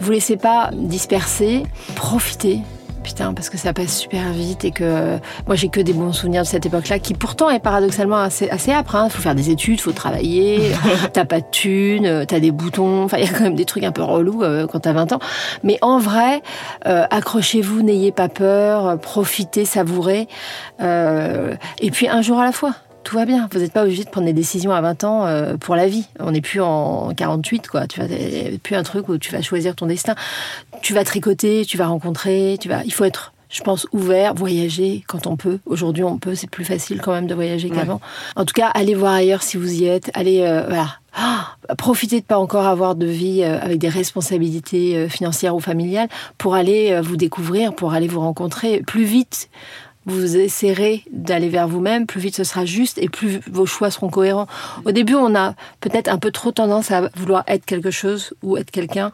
Vous 0.00 0.10
laissez 0.10 0.36
pas 0.36 0.70
disperser. 0.72 1.62
Profitez 1.94 2.60
putain, 3.02 3.32
parce 3.34 3.50
que 3.50 3.58
ça 3.58 3.72
passe 3.72 3.96
super 3.98 4.32
vite 4.32 4.64
et 4.64 4.70
que 4.70 5.18
moi 5.46 5.56
j'ai 5.56 5.68
que 5.68 5.80
des 5.80 5.92
bons 5.92 6.12
souvenirs 6.12 6.42
de 6.42 6.46
cette 6.46 6.66
époque-là 6.66 6.98
qui 6.98 7.14
pourtant 7.14 7.50
est 7.50 7.58
paradoxalement 7.60 8.18
assez, 8.18 8.48
assez 8.50 8.72
âpre. 8.72 8.94
Il 8.94 8.98
hein. 8.98 9.08
faut 9.08 9.22
faire 9.22 9.34
des 9.34 9.50
études, 9.50 9.80
faut 9.80 9.92
travailler, 9.92 10.72
t'as 11.12 11.24
pas 11.24 11.40
de 11.40 11.46
thunes, 11.50 12.24
t'as 12.26 12.40
des 12.40 12.50
boutons, 12.50 13.04
enfin 13.04 13.18
il 13.18 13.24
y 13.24 13.28
a 13.28 13.32
quand 13.32 13.44
même 13.44 13.54
des 13.54 13.64
trucs 13.64 13.84
un 13.84 13.92
peu 13.92 14.02
relous 14.02 14.42
euh, 14.42 14.66
quand 14.66 14.80
t'as 14.80 14.92
20 14.92 15.12
ans. 15.12 15.20
Mais 15.62 15.78
en 15.82 15.98
vrai, 15.98 16.42
euh, 16.86 17.04
accrochez-vous, 17.10 17.82
n'ayez 17.82 18.12
pas 18.12 18.28
peur, 18.28 18.98
profitez, 18.98 19.64
savourez, 19.64 20.28
euh, 20.80 21.54
et 21.80 21.90
puis 21.90 22.08
un 22.08 22.22
jour 22.22 22.38
à 22.38 22.44
la 22.44 22.52
fois 22.52 22.74
tout 23.04 23.16
va 23.16 23.24
bien. 23.24 23.48
Vous 23.52 23.58
n'êtes 23.60 23.72
pas 23.72 23.82
obligé 23.82 24.04
de 24.04 24.10
prendre 24.10 24.26
des 24.26 24.32
décisions 24.32 24.72
à 24.72 24.80
20 24.80 25.04
ans 25.04 25.26
euh, 25.26 25.56
pour 25.56 25.74
la 25.74 25.86
vie. 25.86 26.06
On 26.18 26.32
n'est 26.32 26.40
plus 26.40 26.60
en 26.60 27.12
48, 27.14 27.68
quoi. 27.68 27.86
Tu 27.86 28.00
vas 28.00 28.06
plus 28.62 28.74
un 28.74 28.82
truc 28.82 29.08
où 29.08 29.18
tu 29.18 29.32
vas 29.32 29.42
choisir 29.42 29.74
ton 29.74 29.86
destin. 29.86 30.14
Tu 30.82 30.94
vas 30.94 31.04
tricoter, 31.04 31.64
tu 31.64 31.76
vas 31.76 31.86
rencontrer, 31.86 32.56
tu 32.60 32.68
vas. 32.68 32.84
Il 32.84 32.92
faut 32.92 33.04
être, 33.04 33.32
je 33.48 33.62
pense, 33.62 33.86
ouvert, 33.92 34.34
voyager 34.34 35.04
quand 35.06 35.26
on 35.26 35.36
peut. 35.36 35.58
Aujourd'hui, 35.66 36.04
on 36.04 36.18
peut. 36.18 36.34
C'est 36.34 36.50
plus 36.50 36.64
facile 36.64 37.00
quand 37.00 37.12
même 37.12 37.26
de 37.26 37.34
voyager 37.34 37.70
qu'avant. 37.70 38.00
En 38.36 38.44
tout 38.44 38.54
cas, 38.54 38.68
allez 38.68 38.94
voir 38.94 39.14
ailleurs 39.14 39.42
si 39.42 39.56
vous 39.56 39.72
y 39.72 39.86
êtes. 39.86 40.10
Allez, 40.14 40.42
euh, 40.42 40.64
voilà. 40.68 40.88
Ah, 41.12 41.56
profitez 41.76 42.20
de 42.20 42.24
pas 42.24 42.38
encore 42.38 42.66
avoir 42.66 42.94
de 42.94 43.06
vie 43.06 43.42
euh, 43.42 43.58
avec 43.60 43.78
des 43.78 43.88
responsabilités 43.88 45.08
financières 45.08 45.56
ou 45.56 45.60
familiales 45.60 46.08
pour 46.38 46.54
aller 46.54 47.00
vous 47.00 47.16
découvrir, 47.16 47.74
pour 47.74 47.92
aller 47.92 48.06
vous 48.06 48.20
rencontrer 48.20 48.82
plus 48.86 49.04
vite 49.04 49.48
vous 50.10 50.36
essaierez 50.36 51.04
d'aller 51.10 51.48
vers 51.48 51.68
vous-même, 51.68 52.06
plus 52.06 52.20
vite 52.20 52.36
ce 52.36 52.44
sera 52.44 52.64
juste 52.64 52.98
et 52.98 53.08
plus 53.08 53.40
vos 53.50 53.66
choix 53.66 53.90
seront 53.90 54.10
cohérents. 54.10 54.46
Au 54.84 54.92
début, 54.92 55.14
on 55.14 55.34
a 55.34 55.54
peut-être 55.80 56.08
un 56.08 56.18
peu 56.18 56.30
trop 56.30 56.52
tendance 56.52 56.90
à 56.90 57.08
vouloir 57.16 57.44
être 57.46 57.64
quelque 57.64 57.90
chose 57.90 58.34
ou 58.42 58.56
être 58.56 58.70
quelqu'un 58.70 59.12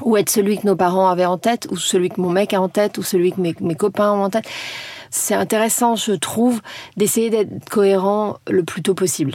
ou 0.00 0.16
être 0.16 0.30
celui 0.30 0.58
que 0.58 0.66
nos 0.66 0.76
parents 0.76 1.08
avaient 1.08 1.26
en 1.26 1.38
tête, 1.38 1.68
ou 1.70 1.76
celui 1.76 2.08
que 2.08 2.20
mon 2.20 2.30
mec 2.30 2.54
a 2.54 2.60
en 2.60 2.68
tête, 2.68 2.98
ou 2.98 3.02
celui 3.02 3.32
que 3.32 3.40
mes, 3.40 3.74
copains 3.74 4.12
ont 4.12 4.24
en 4.24 4.30
tête. 4.30 4.48
C'est 5.10 5.34
intéressant, 5.34 5.96
je 5.96 6.12
trouve, 6.12 6.62
d'essayer 6.96 7.28
d'être 7.28 7.68
cohérent 7.68 8.38
le 8.48 8.64
plus 8.64 8.82
tôt 8.82 8.94
possible, 8.94 9.34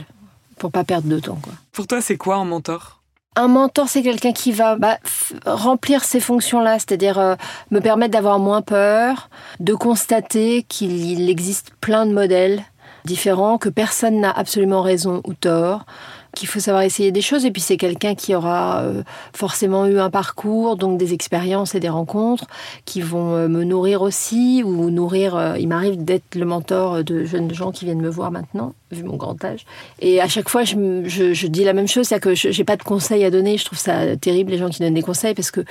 pour 0.58 0.72
pas 0.72 0.84
perdre 0.84 1.08
de 1.08 1.20
temps. 1.20 1.38
Pour 1.72 1.86
toi, 1.86 2.00
c'est 2.00 2.16
quoi 2.16 2.36
un 2.36 2.44
mentor? 2.44 2.97
Un 3.38 3.46
mentor, 3.46 3.88
c'est 3.88 4.02
quelqu'un 4.02 4.32
qui 4.32 4.50
va 4.50 4.76
bah, 4.76 4.98
remplir 5.46 6.02
ces 6.02 6.18
fonctions-là, 6.18 6.74
c'est-à-dire 6.74 7.18
euh, 7.18 7.36
me 7.70 7.80
permettre 7.80 8.12
d'avoir 8.12 8.40
moins 8.40 8.62
peur, 8.62 9.30
de 9.60 9.74
constater 9.74 10.64
qu'il 10.64 11.30
existe 11.30 11.70
plein 11.80 12.04
de 12.04 12.12
modèles 12.12 12.64
différents, 13.04 13.56
que 13.56 13.68
personne 13.68 14.20
n'a 14.20 14.30
absolument 14.30 14.82
raison 14.82 15.22
ou 15.24 15.34
tort, 15.34 15.86
qu'il 16.38 16.48
faut 16.48 16.60
savoir 16.60 16.84
essayer 16.84 17.10
des 17.10 17.20
choses. 17.20 17.44
Et 17.44 17.50
puis 17.50 17.60
c'est 17.60 17.76
quelqu'un 17.76 18.14
qui 18.14 18.34
aura 18.34 18.82
euh, 18.82 19.02
forcément 19.32 19.86
eu 19.86 19.98
un 19.98 20.10
parcours, 20.10 20.76
donc 20.76 20.98
des 20.98 21.12
expériences 21.12 21.74
et 21.74 21.80
des 21.80 21.88
rencontres 21.88 22.46
qui 22.84 23.00
vont 23.00 23.34
euh, 23.34 23.48
me 23.48 23.64
nourrir 23.64 24.02
aussi 24.02 24.62
ou 24.64 24.90
nourrir. 24.90 25.36
Euh, 25.36 25.58
il 25.58 25.68
m'arrive 25.68 26.02
d'être 26.02 26.36
le 26.36 26.44
mentor 26.44 27.02
de 27.02 27.24
jeunes 27.24 27.52
gens 27.52 27.72
qui 27.72 27.84
viennent 27.84 28.00
me 28.00 28.08
voir 28.08 28.30
maintenant, 28.30 28.74
vu 28.92 29.02
mon 29.02 29.16
grand 29.16 29.42
âge. 29.44 29.66
Et 30.00 30.20
à 30.20 30.28
chaque 30.28 30.48
fois, 30.48 30.62
je, 30.64 31.02
je, 31.06 31.46
dis 31.46 31.64
la 31.64 31.72
même 31.72 31.88
chose, 31.88 32.06
c'est 32.06 32.20
que 32.20 32.34
je 32.34 32.56
n'ai 32.56 32.64
pas 32.64 32.76
de 32.76 32.84
conseils 32.84 33.24
à 33.24 33.30
donner. 33.30 33.58
Je 33.58 33.64
trouve 33.64 33.78
ça 33.78 34.16
terrible 34.16 34.52
les 34.52 34.58
gens 34.58 34.68
qui 34.68 34.80
donnent 34.80 34.94
des 34.94 35.02
conseils 35.02 35.34
parce 35.34 35.50
que 35.50 35.64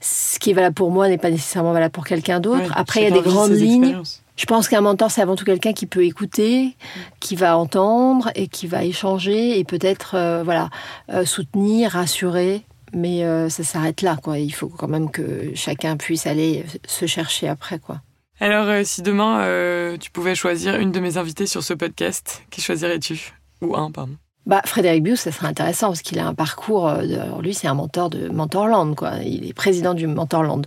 ce 0.00 0.38
qui 0.38 0.50
est 0.50 0.54
valable 0.54 0.74
pour 0.74 0.90
moi 0.90 1.08
n'est 1.08 1.18
pas 1.18 1.30
nécessairement 1.30 1.72
valable 1.72 1.92
pour 1.92 2.06
quelqu'un 2.06 2.38
d'autre. 2.38 2.72
Après, 2.76 3.00
il 3.00 3.04
y 3.04 3.06
a 3.06 3.10
des 3.10 3.28
grandes 3.28 3.52
lignes. 3.52 3.96
Je 4.36 4.46
pense 4.46 4.68
qu'un 4.68 4.80
mentor, 4.80 5.10
c'est 5.10 5.20
avant 5.20 5.36
tout 5.36 5.44
quelqu'un 5.44 5.72
qui 5.72 5.86
peut 5.86 6.04
écouter, 6.04 6.76
qui 7.20 7.36
va 7.36 7.56
entendre 7.56 8.30
et 8.34 8.48
qui 8.48 8.66
va 8.66 8.84
échanger 8.84 9.58
et 9.58 9.64
peut-être 9.64 10.14
euh, 10.14 10.42
voilà 10.42 10.70
euh, 11.10 11.24
soutenir, 11.24 11.92
rassurer. 11.92 12.64
Mais 12.94 13.24
euh, 13.24 13.48
ça 13.48 13.62
s'arrête 13.62 14.02
là, 14.02 14.18
quoi. 14.22 14.38
Il 14.38 14.52
faut 14.52 14.68
quand 14.68 14.88
même 14.88 15.10
que 15.10 15.52
chacun 15.54 15.96
puisse 15.96 16.26
aller 16.26 16.64
se 16.86 17.06
chercher 17.06 17.48
après, 17.48 17.78
quoi. 17.78 18.02
Alors, 18.38 18.84
si 18.84 19.02
demain 19.02 19.96
tu 19.98 20.10
pouvais 20.10 20.34
choisir 20.34 20.74
une 20.76 20.90
de 20.90 21.00
mes 21.00 21.16
invitées 21.16 21.46
sur 21.46 21.62
ce 21.62 21.74
podcast, 21.74 22.42
qui 22.50 22.60
choisirais-tu? 22.60 23.32
Ou 23.60 23.76
un, 23.76 23.90
pardon. 23.90 24.16
Bah, 24.46 24.60
Frédéric 24.64 25.02
Bius, 25.04 25.20
ça 25.20 25.32
serait 25.32 25.46
intéressant 25.46 25.88
parce 25.88 26.02
qu'il 26.02 26.18
a 26.18 26.26
un 26.26 26.34
parcours. 26.34 26.90
De, 26.92 27.40
lui, 27.42 27.54
c'est 27.54 27.68
un 27.68 27.74
mentor 27.74 28.10
de 28.10 28.28
Mentorland, 28.28 28.94
quoi. 28.94 29.12
Il 29.24 29.46
est 29.48 29.52
président 29.52 29.94
du 29.94 30.06
Mentorland 30.06 30.66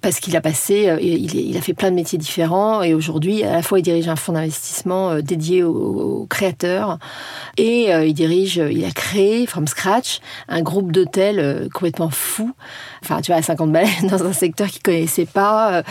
parce 0.00 0.20
qu'il 0.20 0.36
a 0.36 0.40
passé, 0.40 0.88
euh, 0.88 0.98
il, 1.00 1.34
il, 1.34 1.56
a 1.56 1.60
fait 1.60 1.74
plein 1.74 1.90
de 1.90 1.96
métiers 1.96 2.18
différents 2.18 2.82
et 2.82 2.94
aujourd'hui, 2.94 3.42
à 3.42 3.52
la 3.52 3.62
fois, 3.62 3.78
il 3.78 3.82
dirige 3.82 4.08
un 4.08 4.16
fonds 4.16 4.32
d'investissement 4.32 5.10
euh, 5.10 5.20
dédié 5.20 5.62
aux, 5.62 6.26
créateurs 6.30 6.98
et 7.56 7.92
euh, 7.92 8.06
il 8.06 8.14
dirige, 8.14 8.56
il 8.56 8.84
a 8.84 8.90
créé 8.90 9.46
from 9.46 9.66
scratch 9.66 10.20
un 10.48 10.62
groupe 10.62 10.92
d'hôtels 10.92 11.68
complètement 11.74 12.10
fou. 12.10 12.52
Enfin, 13.02 13.20
tu 13.20 13.32
vois, 13.32 13.40
à 13.40 13.42
50 13.42 13.72
balais 13.72 13.88
dans 14.10 14.24
un 14.24 14.32
secteur 14.32 14.68
qu'il 14.68 14.82
connaissait 14.82 15.26
pas 15.26 15.82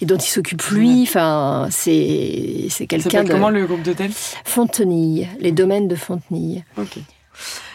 et 0.00 0.06
dont 0.06 0.16
il 0.16 0.28
s'occupe 0.28 0.62
lui. 0.64 1.02
Enfin, 1.02 1.68
c'est 1.70 2.66
c'est 2.70 2.86
quelqu'un 2.86 3.24
de. 3.24 3.30
Comment 3.30 3.50
le 3.50 3.66
groupe 3.66 3.82
d'hôtels? 3.82 4.10
Fontenille, 4.44 5.28
les 5.40 5.52
domaines 5.52 5.88
de 5.88 5.94
Fontenille. 5.96 6.47
Ok. 6.76 6.98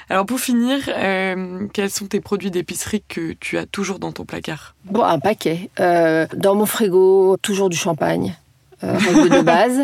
Alors 0.09 0.26
pour 0.26 0.39
finir, 0.39 0.80
euh, 0.89 1.67
quels 1.74 1.89
sont 1.89 2.07
tes 2.07 2.19
produits 2.19 2.51
d'épicerie 2.51 3.03
que 3.07 3.34
tu 3.34 3.57
as 3.57 3.65
toujours 3.65 3.99
dans 3.99 4.11
ton 4.11 4.26
placard? 4.26 4.76
Bon, 4.86 5.03
un 5.03 5.19
paquet. 5.19 5.69
Euh, 5.80 6.28
dans 6.36 6.55
mon 6.55 6.65
frigo, 6.65 7.38
toujours 7.41 7.69
du 7.69 7.78
champagne. 7.78 8.36
Euh, 8.84 9.29
de 9.29 9.41
base. 9.43 9.79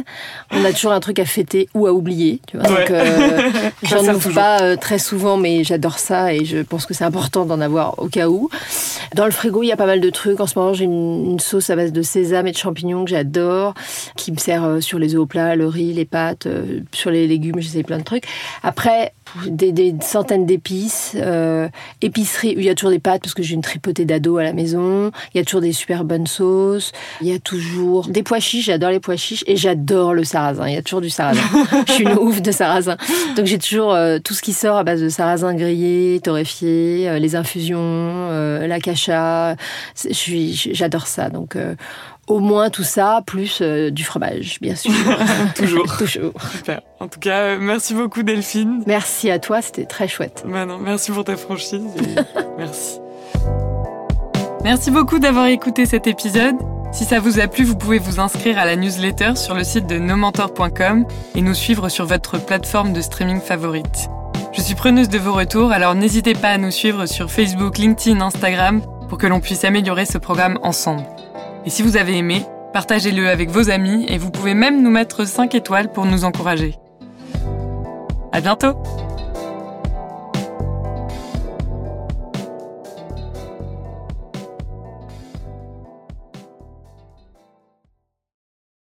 On 0.51 0.63
a 0.65 0.73
toujours 0.73 0.91
un 0.91 0.99
truc 0.99 1.19
à 1.19 1.25
fêter 1.25 1.69
ou 1.73 1.87
à 1.87 1.93
oublier. 1.93 2.41
Tu 2.47 2.57
vois. 2.57 2.67
Donc, 2.67 2.91
euh, 2.91 3.39
j'en 3.83 4.03
ouvre 4.13 4.33
pas 4.33 4.61
euh, 4.61 4.75
très 4.75 4.99
souvent, 4.99 5.37
mais 5.37 5.63
j'adore 5.63 5.99
ça 5.99 6.33
et 6.33 6.45
je 6.45 6.57
pense 6.59 6.85
que 6.85 6.93
c'est 6.93 7.03
important 7.03 7.45
d'en 7.45 7.61
avoir 7.61 7.99
au 7.99 8.07
cas 8.07 8.27
où. 8.27 8.49
Dans 9.15 9.25
le 9.25 9.31
frigo, 9.31 9.63
il 9.63 9.67
y 9.67 9.71
a 9.71 9.77
pas 9.77 9.85
mal 9.85 10.01
de 10.01 10.09
trucs. 10.09 10.39
En 10.39 10.47
ce 10.47 10.57
moment, 10.59 10.73
j'ai 10.73 10.85
une, 10.85 11.39
sauce 11.39 11.69
à 11.69 11.75
base 11.75 11.93
de 11.93 12.01
sésame 12.01 12.47
et 12.47 12.51
de 12.51 12.57
champignons 12.57 13.05
que 13.05 13.11
j'adore, 13.11 13.73
qui 14.17 14.31
me 14.31 14.37
sert 14.37 14.81
sur 14.81 14.99
les 14.99 15.15
œufs 15.15 15.21
au 15.21 15.25
plat, 15.25 15.55
le 15.55 15.67
riz, 15.67 15.93
les 15.93 16.05
pâtes, 16.05 16.47
sur 16.91 17.11
les 17.11 17.27
légumes, 17.27 17.59
j'essaie 17.59 17.83
plein 17.83 17.99
de 17.99 18.03
trucs. 18.03 18.25
Après, 18.61 19.13
des, 19.47 19.95
centaines 20.01 20.45
d'épices, 20.45 21.15
épicerie, 22.01 22.55
il 22.57 22.63
y 22.63 22.69
a 22.69 22.75
toujours 22.75 22.91
des 22.91 22.99
pâtes 22.99 23.21
parce 23.21 23.33
que 23.33 23.41
j'ai 23.43 23.55
une 23.55 23.61
tripotée 23.61 24.03
d'ados 24.03 24.39
à 24.39 24.43
la 24.43 24.53
maison. 24.53 25.11
Il 25.33 25.37
y 25.37 25.41
a 25.41 25.45
toujours 25.45 25.61
des 25.61 25.71
super 25.71 26.03
bonnes 26.03 26.27
sauces. 26.27 26.91
Il 27.21 27.27
y 27.27 27.33
a 27.33 27.39
toujours 27.39 28.07
des 28.07 28.23
pois 28.23 28.39
chiches, 28.39 28.65
j'adore 28.65 28.88
les 28.89 28.99
pois 28.99 29.15
chiches 29.15 29.43
et 29.47 29.55
j'adore 29.55 30.13
le 30.13 30.23
sarrasin. 30.23 30.67
Il 30.67 30.73
y 30.73 30.77
a 30.77 30.81
toujours 30.81 31.01
du 31.01 31.09
sarrasin. 31.09 31.41
je 31.87 31.93
suis 31.93 32.03
une 32.03 32.17
ouf 32.17 32.41
de 32.41 32.51
sarrasin. 32.51 32.97
Donc 33.35 33.45
j'ai 33.45 33.57
toujours 33.57 33.93
euh, 33.93 34.19
tout 34.19 34.33
ce 34.33 34.41
qui 34.41 34.53
sort 34.53 34.77
à 34.77 34.83
base 34.83 35.01
de 35.01 35.09
sarrasin 35.09 35.53
grillé, 35.53 36.19
torréfié, 36.23 37.09
euh, 37.09 37.19
les 37.19 37.35
infusions, 37.35 37.79
euh, 37.81 38.67
la 38.67 38.79
cacha. 38.79 39.55
J'adore 39.95 41.07
ça. 41.07 41.29
Donc 41.29 41.57
au 42.27 42.39
moins 42.39 42.69
tout 42.69 42.83
ça, 42.83 43.23
plus 43.25 43.61
du 43.61 44.03
fromage, 44.03 44.59
bien 44.61 44.75
sûr. 44.75 44.91
Toujours. 45.55 45.97
Toujours. 45.97 46.33
Super. 46.51 46.81
En 46.99 47.07
tout 47.07 47.19
cas, 47.19 47.57
merci 47.57 47.93
beaucoup 47.93 48.23
Delphine. 48.23 48.83
Merci 48.85 49.31
à 49.31 49.39
toi, 49.39 49.61
c'était 49.61 49.85
très 49.85 50.07
chouette. 50.07 50.43
Bah 50.47 50.65
non, 50.65 50.77
merci 50.77 51.11
pour 51.11 51.23
ta 51.23 51.37
franchise. 51.37 51.81
merci. 52.57 52.99
Merci 54.63 54.91
beaucoup 54.91 55.19
d'avoir 55.19 55.47
écouté 55.47 55.85
cet 55.85 56.05
épisode. 56.05 56.55
Si 56.91 57.05
ça 57.05 57.19
vous 57.19 57.39
a 57.39 57.47
plu, 57.47 57.63
vous 57.63 57.75
pouvez 57.75 57.99
vous 57.99 58.19
inscrire 58.19 58.57
à 58.57 58.65
la 58.65 58.75
newsletter 58.75 59.35
sur 59.35 59.53
le 59.53 59.63
site 59.63 59.85
de 59.85 59.99
nomentor.com 59.99 61.05
et 61.35 61.41
nous 61.41 61.53
suivre 61.53 61.87
sur 61.87 62.05
votre 62.05 62.43
plateforme 62.43 62.93
de 62.93 63.01
streaming 63.01 63.39
favorite. 63.39 64.09
Je 64.51 64.61
suis 64.61 64.73
preneuse 64.73 65.07
de 65.07 65.19
vos 65.19 65.33
retours, 65.33 65.71
alors 65.71 65.93
n'hésitez 65.93 66.33
pas 66.33 66.49
à 66.49 66.57
nous 66.57 66.71
suivre 66.71 67.05
sur 67.05 67.29
Facebook, 67.29 67.77
LinkedIn, 67.77 68.19
Instagram 68.19 68.81
pour 69.07 69.19
que 69.19 69.27
l'on 69.27 69.39
puisse 69.39 69.63
améliorer 69.65 70.05
ce 70.05 70.17
programme 70.17 70.57
ensemble. 70.63 71.03
Et 71.65 71.69
si 71.69 71.83
vous 71.83 71.95
avez 71.95 72.17
aimé, 72.17 72.43
partagez-le 72.73 73.29
avec 73.29 73.51
vos 73.51 73.69
amis 73.69 74.05
et 74.07 74.17
vous 74.17 74.31
pouvez 74.31 74.55
même 74.55 74.81
nous 74.81 74.91
mettre 74.91 75.25
5 75.25 75.53
étoiles 75.53 75.91
pour 75.91 76.05
nous 76.05 76.23
encourager. 76.23 76.75
À 78.31 78.41
bientôt! 78.41 78.73